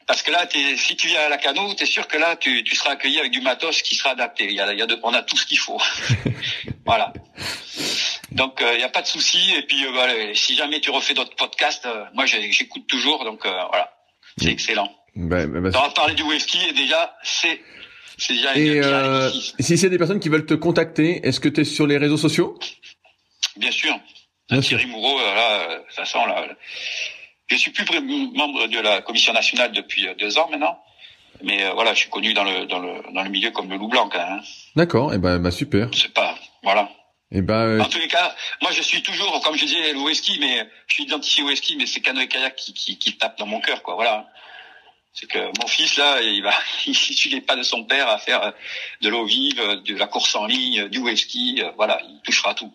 Parce 0.06 0.22
que 0.22 0.30
là, 0.30 0.48
si 0.76 0.96
tu 0.96 1.09
viens 1.09 1.20
à 1.20 1.28
la 1.28 1.36
cano, 1.36 1.74
tu 1.74 1.82
es 1.82 1.86
sûr 1.86 2.09
que 2.09 2.16
là, 2.16 2.34
tu, 2.36 2.64
tu, 2.64 2.74
seras 2.74 2.92
accueilli 2.92 3.18
avec 3.18 3.30
du 3.30 3.42
matos 3.42 3.82
qui 3.82 3.94
sera 3.94 4.11
adapté. 4.11 4.44
Il 4.44 4.54
y 4.54 4.61
a, 4.61 4.72
il 4.72 4.78
y 4.78 4.82
a 4.82 4.86
de, 4.86 4.98
on 5.02 5.12
a 5.12 5.22
tout 5.22 5.36
ce 5.36 5.44
qu'il 5.44 5.59
faut. 5.59 5.78
voilà. 6.86 7.12
Donc, 8.32 8.59
il 8.61 8.66
euh, 8.66 8.76
n'y 8.78 8.84
a 8.84 8.88
pas 8.88 9.02
de 9.02 9.06
souci. 9.06 9.52
Et 9.54 9.62
puis, 9.62 9.84
euh, 9.84 10.34
si 10.34 10.56
jamais 10.56 10.80
tu 10.80 10.90
refais 10.90 11.12
d'autres 11.12 11.36
podcasts, 11.36 11.84
euh, 11.84 12.04
moi, 12.14 12.24
j'écoute 12.24 12.86
toujours. 12.86 13.24
Donc, 13.24 13.42
voilà. 13.44 13.92
C'est 14.38 14.50
excellent. 14.50 14.90
Ben, 15.14 15.52
on 15.54 15.70
va 15.70 15.90
parler 15.90 16.14
du 16.14 16.22
whisky 16.22 16.59
et 16.68 16.72
déjà, 16.72 17.14
c'est 17.22 17.61
déjà 18.28 18.56
et 18.56 18.80
euh, 18.82 19.30
si 19.61 19.76
c'est 19.76 19.90
des 19.90 19.98
personnes 19.98 20.20
qui 20.20 20.28
veulent 20.28 20.46
te 20.46 20.54
contacter, 20.54 21.20
est-ce 21.26 21.40
que 21.40 21.48
tu 21.48 21.61
es 21.61 21.64
sur 21.64 21.86
les 21.86 21.98
réseaux 21.98 22.16
sociaux? 22.16 22.59
Bien 23.56 23.70
sûr. 23.70 23.98
Thierry 24.62 24.86
Moreau, 24.86 25.18
là, 25.18 25.80
toute 25.86 25.94
façon, 25.94 26.24
là, 26.24 26.46
je 27.49 27.57
suis 27.57 27.70
plus 27.70 27.84
membre 28.34 28.66
de 28.66 28.78
la 28.78 29.01
commission 29.03 29.32
nationale 29.32 29.72
depuis 29.72 30.07
euh, 30.07 30.14
deux 30.14 30.38
ans 30.38 30.49
maintenant. 30.51 30.78
Mais 31.42 31.64
euh, 31.64 31.72
voilà, 31.72 31.94
je 31.94 32.01
suis 32.01 32.11
connu 32.11 32.34
dans 32.34 32.44
le 32.44 32.66
dans 32.66 32.78
le 32.78 33.12
dans 33.12 33.22
le 33.22 33.30
milieu 33.30 33.51
comme 33.51 33.70
le 33.70 33.76
loup 33.76 33.88
blanc. 33.88 34.11
Hein. 34.14 34.40
D'accord, 34.76 35.12
et 35.12 35.16
eh 35.16 35.18
ben 35.18 35.38
bah 35.38 35.51
super. 35.51 35.88
C'est 35.94 36.12
pas 36.12 36.36
voilà. 36.62 36.90
Et 37.30 37.38
eh 37.38 37.42
ben 37.42 37.55
euh... 37.55 37.80
En 37.80 37.88
tous 37.88 37.99
les 37.99 38.09
cas, 38.09 38.34
moi 38.62 38.70
je 38.72 38.82
suis 38.82 39.03
toujours, 39.03 39.40
comme 39.42 39.57
je 39.57 39.64
disais, 39.64 39.92
le 39.92 40.01
whisky, 40.01 40.38
mais 40.40 40.68
je 40.86 40.94
suis 40.94 41.05
identifié 41.05 41.44
au 41.44 41.46
whisky, 41.46 41.76
mais 41.76 41.86
c'est 41.86 42.01
canoë 42.01 42.26
kayak 42.26 42.57
qui, 42.57 42.72
qui, 42.72 42.99
qui 42.99 43.16
tape 43.18 43.38
dans 43.38 43.46
mon 43.46 43.61
cœur, 43.61 43.82
quoi. 43.82 43.94
Voilà. 43.94 44.26
C'est 45.12 45.26
que 45.26 45.38
mon 45.61 45.66
fils 45.66 45.96
là, 45.96 46.20
il 46.22 46.42
va, 46.42 46.55
il 46.86 46.94
suit 46.94 47.30
les 47.30 47.40
pas 47.40 47.57
de 47.57 47.62
son 47.62 47.84
père 47.84 48.09
à 48.09 48.18
faire 48.18 48.53
de 49.03 49.09
l'eau 49.09 49.26
vive, 49.26 49.61
de 49.84 49.94
la 49.94 50.07
course 50.07 50.34
en 50.34 50.46
ligne, 50.46 50.88
du 50.88 50.99
whisky. 50.99 51.62
Voilà, 51.76 52.01
il 52.03 52.20
touchera 52.22 52.55
tout. 52.55 52.72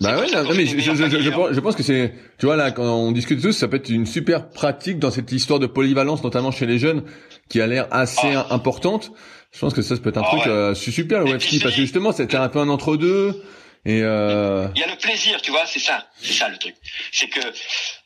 Bah 0.00 0.18
ouais, 0.18 0.26
mais 0.54 0.66
je, 0.66 0.78
je, 0.78 0.94
je, 0.94 1.52
je, 1.52 1.60
pense, 1.60 1.74
que 1.74 1.82
c'est, 1.82 2.14
tu 2.38 2.46
vois 2.46 2.56
là, 2.56 2.70
quand 2.70 2.84
on 2.84 3.10
discute 3.12 3.40
tous, 3.40 3.52
ça 3.52 3.68
peut 3.68 3.76
être 3.76 3.88
une 3.88 4.06
super 4.06 4.50
pratique 4.50 4.98
dans 4.98 5.10
cette 5.10 5.32
histoire 5.32 5.58
de 5.58 5.66
polyvalence, 5.66 6.22
notamment 6.22 6.50
chez 6.50 6.66
les 6.66 6.78
jeunes, 6.78 7.04
qui 7.48 7.60
a 7.60 7.66
l'air 7.66 7.88
assez 7.90 8.34
ah. 8.34 8.46
importante. 8.50 9.10
Je 9.50 9.58
pense 9.58 9.74
que 9.74 9.82
ça, 9.82 9.96
ça 9.96 10.02
peut 10.02 10.10
être 10.10 10.18
un 10.18 10.24
ah 10.24 10.30
truc 10.30 10.46
euh, 10.46 10.74
super 10.74 11.20
le 11.20 11.32
webski, 11.32 11.58
parce 11.58 11.74
que 11.74 11.80
justement, 11.80 12.12
c'était 12.12 12.36
un 12.36 12.48
peu 12.48 12.58
un 12.60 12.68
entre 12.68 12.96
deux. 12.96 13.42
Et 13.84 14.02
euh... 14.02 14.68
il 14.74 14.80
y 14.80 14.84
a 14.84 14.88
le 14.88 14.96
plaisir, 14.96 15.40
tu 15.40 15.50
vois, 15.50 15.64
c'est 15.66 15.78
ça, 15.78 16.06
c'est 16.20 16.32
ça 16.32 16.48
le 16.48 16.58
truc. 16.58 16.74
C'est 17.12 17.28
que 17.28 17.40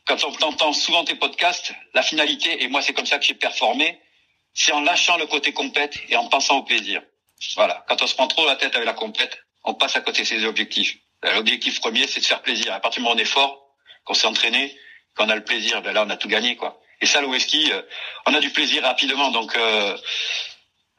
quand 0.05 0.17
on 0.23 0.45
entend 0.45 0.71
souvent 0.71 1.03
tes 1.03 1.15
podcasts, 1.15 1.73
la 1.93 2.01
finalité, 2.03 2.63
et 2.63 2.67
moi 2.69 2.81
c'est 2.81 2.93
comme 2.93 3.05
ça 3.05 3.17
que 3.17 3.25
j'ai 3.25 3.33
performé, 3.33 3.99
c'est 4.53 4.71
en 4.71 4.81
lâchant 4.81 5.17
le 5.17 5.25
côté 5.25 5.51
compète 5.51 5.97
et 6.09 6.15
en 6.15 6.27
pensant 6.29 6.57
au 6.57 6.63
plaisir. 6.63 7.01
Voilà. 7.55 7.83
Quand 7.87 8.01
on 8.01 8.07
se 8.07 8.13
prend 8.13 8.27
trop 8.27 8.45
la 8.45 8.55
tête 8.55 8.75
avec 8.75 8.85
la 8.85 8.93
compète, 8.93 9.37
on 9.63 9.73
passe 9.73 9.95
à 9.95 10.01
côté 10.01 10.21
de 10.21 10.27
ses 10.27 10.45
objectifs. 10.45 10.97
Euh, 11.25 11.33
l'objectif 11.35 11.79
premier, 11.79 12.07
c'est 12.07 12.19
de 12.19 12.25
faire 12.25 12.41
plaisir. 12.41 12.73
À 12.73 12.79
partir 12.79 12.99
du 12.99 13.03
moment 13.03 13.15
où 13.15 13.19
on 13.19 13.21
est 13.21 13.25
fort, 13.25 13.75
qu'on 14.05 14.13
s'est 14.13 14.27
entraîné, 14.27 14.75
qu'on 15.15 15.29
a 15.29 15.35
le 15.35 15.43
plaisir, 15.43 15.81
ben 15.81 15.93
là, 15.93 16.03
on 16.05 16.09
a 16.09 16.17
tout 16.17 16.27
gagné, 16.27 16.55
quoi. 16.55 16.81
Et 17.01 17.05
ça, 17.05 17.21
le 17.21 17.27
whisky, 17.27 17.71
euh, 17.71 17.81
on 18.25 18.33
a 18.33 18.39
du 18.39 18.49
plaisir 18.49 18.83
rapidement. 18.83 19.31
Donc, 19.31 19.55
euh, 19.55 19.97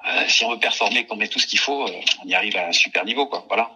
euh, 0.07 0.29
si 0.29 0.45
on 0.45 0.51
veut 0.53 0.59
performer, 0.59 1.07
qu'on 1.07 1.17
met 1.17 1.29
tout 1.29 1.39
ce 1.39 1.47
qu'il 1.47 1.59
faut, 1.59 1.89
on 2.25 2.29
y 2.29 2.35
arrive 2.35 2.57
à 2.57 2.69
un 2.69 2.73
super 2.73 3.05
niveau, 3.05 3.27
quoi. 3.27 3.45
Voilà. 3.49 3.71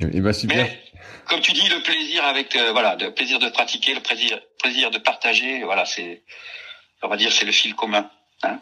Et, 0.00 0.20
bah, 0.20 0.32
super. 0.32 0.56
Mais, 0.56 0.82
comme 1.26 1.40
tu 1.40 1.52
dis, 1.52 1.68
le 1.68 1.82
plaisir 1.82 2.24
avec, 2.24 2.56
voilà, 2.56 2.96
le 2.96 3.12
plaisir 3.12 3.38
de 3.38 3.48
pratiquer, 3.48 3.94
le 3.94 4.00
plaisir, 4.00 4.40
plaisir 4.62 4.90
de 4.90 4.98
partager, 4.98 5.62
voilà, 5.64 5.84
c'est, 5.84 6.22
on 7.02 7.08
va 7.08 7.16
dire, 7.16 7.32
c'est 7.32 7.44
le 7.44 7.52
fil 7.52 7.74
commun. 7.74 8.08
Hein 8.42 8.60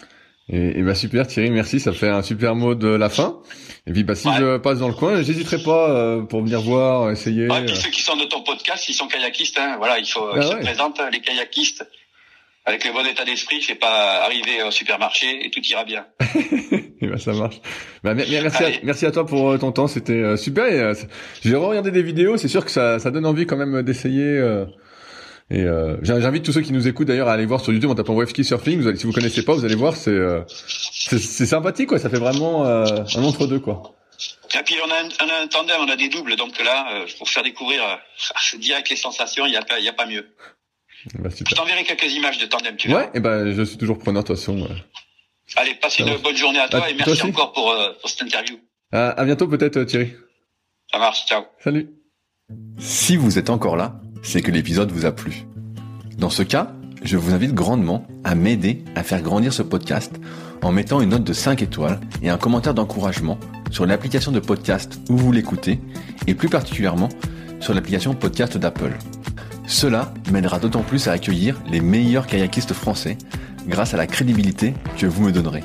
et, 0.49 0.79
et 0.79 0.83
bah 0.83 0.95
super 0.95 1.27
Thierry, 1.27 1.51
merci, 1.51 1.81
ça 1.81 1.93
fait 1.93 2.09
un 2.09 2.23
super 2.23 2.55
mot 2.55 2.75
de 2.75 2.89
la 2.89 3.09
fin. 3.09 3.41
Et 3.87 3.93
puis 3.93 4.05
bah 4.05 4.15
si 4.15 4.29
je 4.39 4.59
passe 4.59 4.79
dans 4.79 4.89
le 4.89 4.95
coin, 4.95 5.23
j'hésiterai 5.23 5.63
pas 5.63 5.91
euh, 5.91 6.23
pour 6.23 6.43
venir 6.43 6.61
voir, 6.61 7.11
essayer. 7.11 7.49
Ouais, 7.49 7.63
et 7.63 7.65
puis 7.65 7.75
euh. 7.75 7.81
ceux 7.81 7.91
qui 7.91 8.03
sont 8.03 8.17
de 8.17 8.25
ton 8.25 8.43
podcast, 8.43 8.89
ils 8.89 8.95
sont 8.95 9.09
kayakistes, 9.09 9.59
hein, 9.59 9.77
voilà, 9.79 9.99
il 9.99 10.07
faut 10.07 10.29
ah, 10.33 10.43
se 10.43 10.55
présentent 10.57 11.01
les 11.13 11.21
kayakistes. 11.21 11.85
avec 12.67 12.85
le 12.85 12.93
bon 12.93 13.07
état 13.07 13.25
d'esprit, 13.25 13.61
je 13.61 13.69
vais 13.69 13.75
pas 13.77 14.25
arriver 14.25 14.63
au 14.63 14.71
supermarché 14.71 15.47
et 15.47 15.51
tout 15.51 15.61
ira 15.63 15.85
bien. 15.85 16.07
et 17.01 17.07
ben 17.07 17.19
ça 17.19 17.33
marche. 17.33 17.61
Bah, 18.03 18.15
merci, 18.15 18.65
à, 18.65 18.69
merci 18.83 19.07
à 19.07 19.13
toi 19.13 19.25
pour 19.25 19.51
euh, 19.51 19.59
ton 19.59 19.73
temps, 19.73 19.87
c'était 19.87 20.13
euh, 20.13 20.37
super. 20.37 20.65
Euh, 20.65 20.95
j'ai 21.43 21.55
regardé 21.55 21.91
des 21.91 22.03
vidéos, 22.03 22.37
c'est 22.37 22.49
sûr 22.49 22.65
que 22.65 22.71
ça, 22.71 22.99
ça 22.99 23.11
donne 23.11 23.27
envie 23.27 23.47
quand 23.47 23.57
même 23.57 23.83
d'essayer. 23.83 24.41
Et 25.51 25.65
j'invite 26.03 26.45
tous 26.45 26.53
ceux 26.53 26.63
qui 26.63 26.73
nous 26.73 26.89
écoutent 26.89 27.07
d'ailleurs 27.07 27.29
à 27.29 27.33
aller 27.33 27.47
voir 27.47 27.61
sur 27.61 27.73
YouTube 27.73 27.91
en 27.91 27.95
tapant 27.95 28.15
Wavski 28.15 28.45
Surfing. 28.45 28.81
Vous 28.81 28.89
allez, 28.89 28.97
si 28.99 29.07
vous 29.07 29.13
connaissez 29.13 29.45
pas, 29.45 29.55
vous 29.55 29.65
allez 29.65 29.77
voir, 29.77 29.97
c'est 29.97 30.19
c'est 30.49 31.47
sympathique 31.47 31.89
quoi. 31.89 31.99
Ça 31.99 32.11
fait 32.11 32.19
vraiment 32.19 32.65
un 32.67 33.23
entre 33.23 33.47
deux 33.47 33.61
quoi. 33.61 33.95
Et 34.59 34.63
puis 34.65 34.77
on 34.85 34.91
a, 34.91 34.95
un, 34.95 35.09
on 35.25 35.29
a 35.29 35.43
un 35.45 35.47
tandem, 35.47 35.77
on 35.81 35.89
a 35.89 35.97
des 35.97 36.09
doubles, 36.09 36.37
donc 36.37 36.59
là, 36.65 37.05
pour 37.19 37.29
faire 37.29 37.43
découvrir 37.43 37.83
direct 38.59 38.89
les 38.89 38.97
sensations, 38.97 39.45
il 39.47 39.53
y 39.53 39.57
a 39.57 39.63
pas, 39.63 39.79
il 39.79 39.85
y 39.85 39.89
a 39.89 39.93
pas 39.93 40.07
mieux. 40.07 40.27
Bah, 41.19 41.29
je 41.31 41.55
t'enverrai 41.55 41.85
quelques 41.85 42.13
images 42.13 42.39
de 42.39 42.47
tandem, 42.47 42.77
tu 42.77 42.89
vois. 42.89 43.01
Ouais, 43.01 43.11
et 43.15 43.21
ben 43.21 43.53
je 43.55 43.63
suis 43.63 43.77
toujours 43.77 43.99
preneur 43.99 44.23
de 44.23 44.29
toute 44.29 44.37
façon. 44.37 44.69
Allez, 45.57 45.75
passe 45.75 45.99
une 45.99 46.17
bonne 46.19 46.37
journée 46.37 46.59
à 46.59 46.69
toi 46.69 46.81
bah, 46.81 46.91
et 46.91 46.95
merci 46.95 47.23
encore 47.23 47.53
pour, 47.53 47.71
euh, 47.71 47.93
pour 48.01 48.11
cette 48.11 48.23
interview. 48.23 48.59
À, 48.93 49.11
à 49.11 49.25
bientôt 49.25 49.47
peut-être 49.47 49.85
Thierry. 49.85 50.13
Ça 50.91 50.99
marche, 50.99 51.27
ciao. 51.27 51.45
Salut. 51.63 51.91
Si 52.79 53.17
vous 53.17 53.39
êtes 53.39 53.51
encore 53.51 53.77
là, 53.77 54.01
c'est 54.27 54.43
que 54.43 54.51
l'épisode 54.51 54.91
vous 54.91 55.07
a 55.07 55.13
plu. 55.13 55.47
Dans 56.19 56.31
ce 56.31 56.43
cas, 56.43 56.73
je 57.05 57.17
vous 57.17 57.33
invite 57.33 57.55
grandement 57.55 58.05
à 58.25 58.35
m'aider 58.35 58.83
à 58.97 59.05
faire 59.05 59.23
grandir 59.23 59.53
ce 59.53 59.63
podcast 59.63 60.17
en 60.63 60.73
mettant 60.73 61.01
une 61.01 61.11
note 61.11 61.23
de 61.23 61.33
5 61.33 61.63
étoiles 61.63 62.01
et 62.23 62.31
un 62.31 62.37
commentaire 62.37 62.75
d'encouragement 62.75 63.39
sur 63.71 63.87
l'application 63.87 64.33
de 64.33 64.41
podcast 64.41 64.99
où 65.09 65.17
vous 65.17 65.31
l'écoutez 65.31 65.79
et 66.27 66.35
plus 66.35 66.49
particulièrement 66.49 67.09
sur 67.61 67.73
l'application 67.73 68.15
podcast 68.15 68.59
d'Apple. 68.59 68.95
Cela 69.69 70.13
m'aidera 70.33 70.59
d'autant 70.59 70.83
plus 70.83 71.07
à 71.07 71.13
accueillir 71.13 71.63
les 71.71 71.81
meilleurs 71.81 72.27
kayakistes 72.27 72.73
français 72.73 73.17
grâce 73.69 73.95
à 73.95 73.97
la 73.97 74.09
crédibilité 74.09 74.75
que 74.99 75.07
vous 75.07 75.23
me 75.23 75.31
donnerez. 75.31 75.63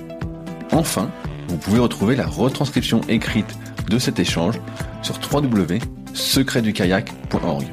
Enfin, 0.71 1.09
vous 1.47 1.57
pouvez 1.57 1.79
retrouver 1.79 2.15
la 2.15 2.27
retranscription 2.27 3.01
écrite 3.09 3.57
de 3.89 3.97
cet 3.97 4.19
échange 4.19 4.61
sur 5.01 5.19
www.secretdukayak.org. 5.33 7.65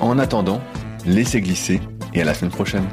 En 0.00 0.18
attendant, 0.18 0.60
laissez 1.06 1.40
glisser 1.40 1.80
et 2.14 2.22
à 2.22 2.24
la 2.24 2.34
semaine 2.34 2.52
prochaine. 2.52 2.84